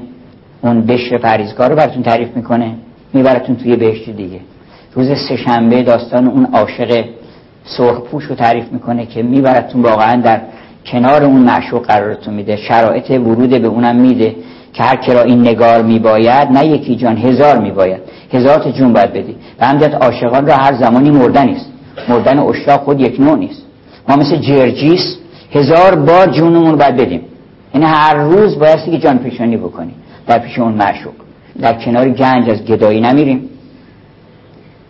اون 0.63 0.81
بشر 0.81 1.19
پریزگار 1.19 1.71
رو 1.71 1.77
براتون 1.77 2.03
تعریف 2.03 2.37
می‌کنه 2.37 2.75
میبرتون 3.13 3.57
توی 3.57 3.77
بهشت 3.77 4.11
دیگه. 4.11 4.41
روز 4.95 5.09
سه 5.29 5.37
شنبه 5.37 5.83
داستان 5.83 6.27
اون 6.27 6.47
عاشق 6.53 7.05
سرخپوش 7.65 8.25
رو 8.25 8.35
تعریف 8.35 8.73
می‌کنه 8.73 9.07
که 9.07 9.23
میبرتون 9.23 9.83
واقعا 9.83 10.21
در 10.21 10.41
کنار 10.93 11.25
اون 11.25 11.41
معشوق 11.41 11.87
قرارتون 11.87 12.35
میده 12.35 12.57
شرایط 12.57 13.11
ورود 13.11 13.51
به 13.51 13.69
اونم 13.69 13.97
میده 13.97 14.35
که 14.73 14.83
هر 14.83 14.97
کرا 14.97 15.23
این 15.23 15.41
نگار 15.41 15.83
میباید 15.83 16.49
نه 16.49 16.67
یکی 16.67 16.97
جان 16.97 17.17
هزار 17.17 17.59
میباید. 17.59 18.01
هزار 18.33 18.59
تا 18.59 18.71
جون 18.71 18.93
باید 18.93 19.13
بدی. 19.13 19.37
و 19.61 19.67
همجت 19.67 19.95
عاشقان 19.95 20.47
را 20.47 20.57
هر 20.57 20.75
زمانی 20.75 21.11
مردن 21.11 21.49
است 21.49 21.67
مردن 22.09 22.39
اشتاق 22.39 22.81
خود 22.81 23.01
یک 23.01 23.21
نوع 23.21 23.39
نیست. 23.39 23.63
ما 24.09 24.17
مثل 24.17 24.37
جرجیس 24.37 25.17
هزار 25.53 25.95
بار 25.95 26.27
جونمون 26.27 26.77
باید 26.77 26.97
بدیم. 26.97 27.21
این 27.73 27.83
یعنی 27.83 27.95
هر 27.95 28.15
روز 28.15 28.59
باید 28.59 28.85
که 28.85 28.99
جان 28.99 29.19
پیشانی 29.19 29.57
بکنیم. 29.57 29.95
در 30.27 30.39
پیش 30.39 30.59
اون 30.59 30.73
معشوق. 30.73 31.13
در 31.61 31.73
کنار 31.73 32.09
گنج 32.09 32.51
از 32.51 32.65
گدایی 32.65 33.01
نمیریم. 33.01 33.49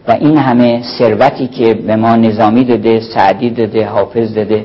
و 0.09 0.13
این 0.13 0.39
همه 0.39 0.83
ثروتی 0.99 1.47
که 1.47 1.75
به 1.75 1.97
ما 1.97 2.17
نظامی 2.17 2.65
داده 2.65 3.01
سعدی 3.15 3.51
داده 3.51 3.87
حافظ 3.87 4.35
داده 4.35 4.65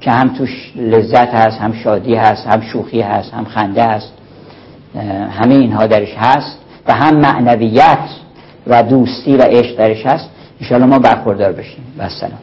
که 0.00 0.10
هم 0.10 0.28
توش 0.28 0.72
لذت 0.76 1.34
هست 1.34 1.58
هم 1.60 1.72
شادی 1.72 2.14
هست 2.14 2.46
هم 2.46 2.60
شوخی 2.60 3.00
هست 3.00 3.34
هم 3.34 3.44
خنده 3.44 3.84
هست. 3.84 4.12
همه 5.30 5.54
اینها 5.54 5.86
درش 5.86 6.14
هست 6.16 6.58
و 6.86 6.94
هم 6.94 7.16
معنویت 7.16 8.08
و 8.66 8.82
دوستی 8.82 9.36
و 9.36 9.42
عشق 9.42 9.76
درش 9.76 10.06
هست. 10.06 10.30
انشاءالله 10.60 10.90
ما 10.90 10.98
برخوردار 10.98 11.52
بشیم. 11.52 11.84
و 11.98 12.02
السلام. 12.02 12.38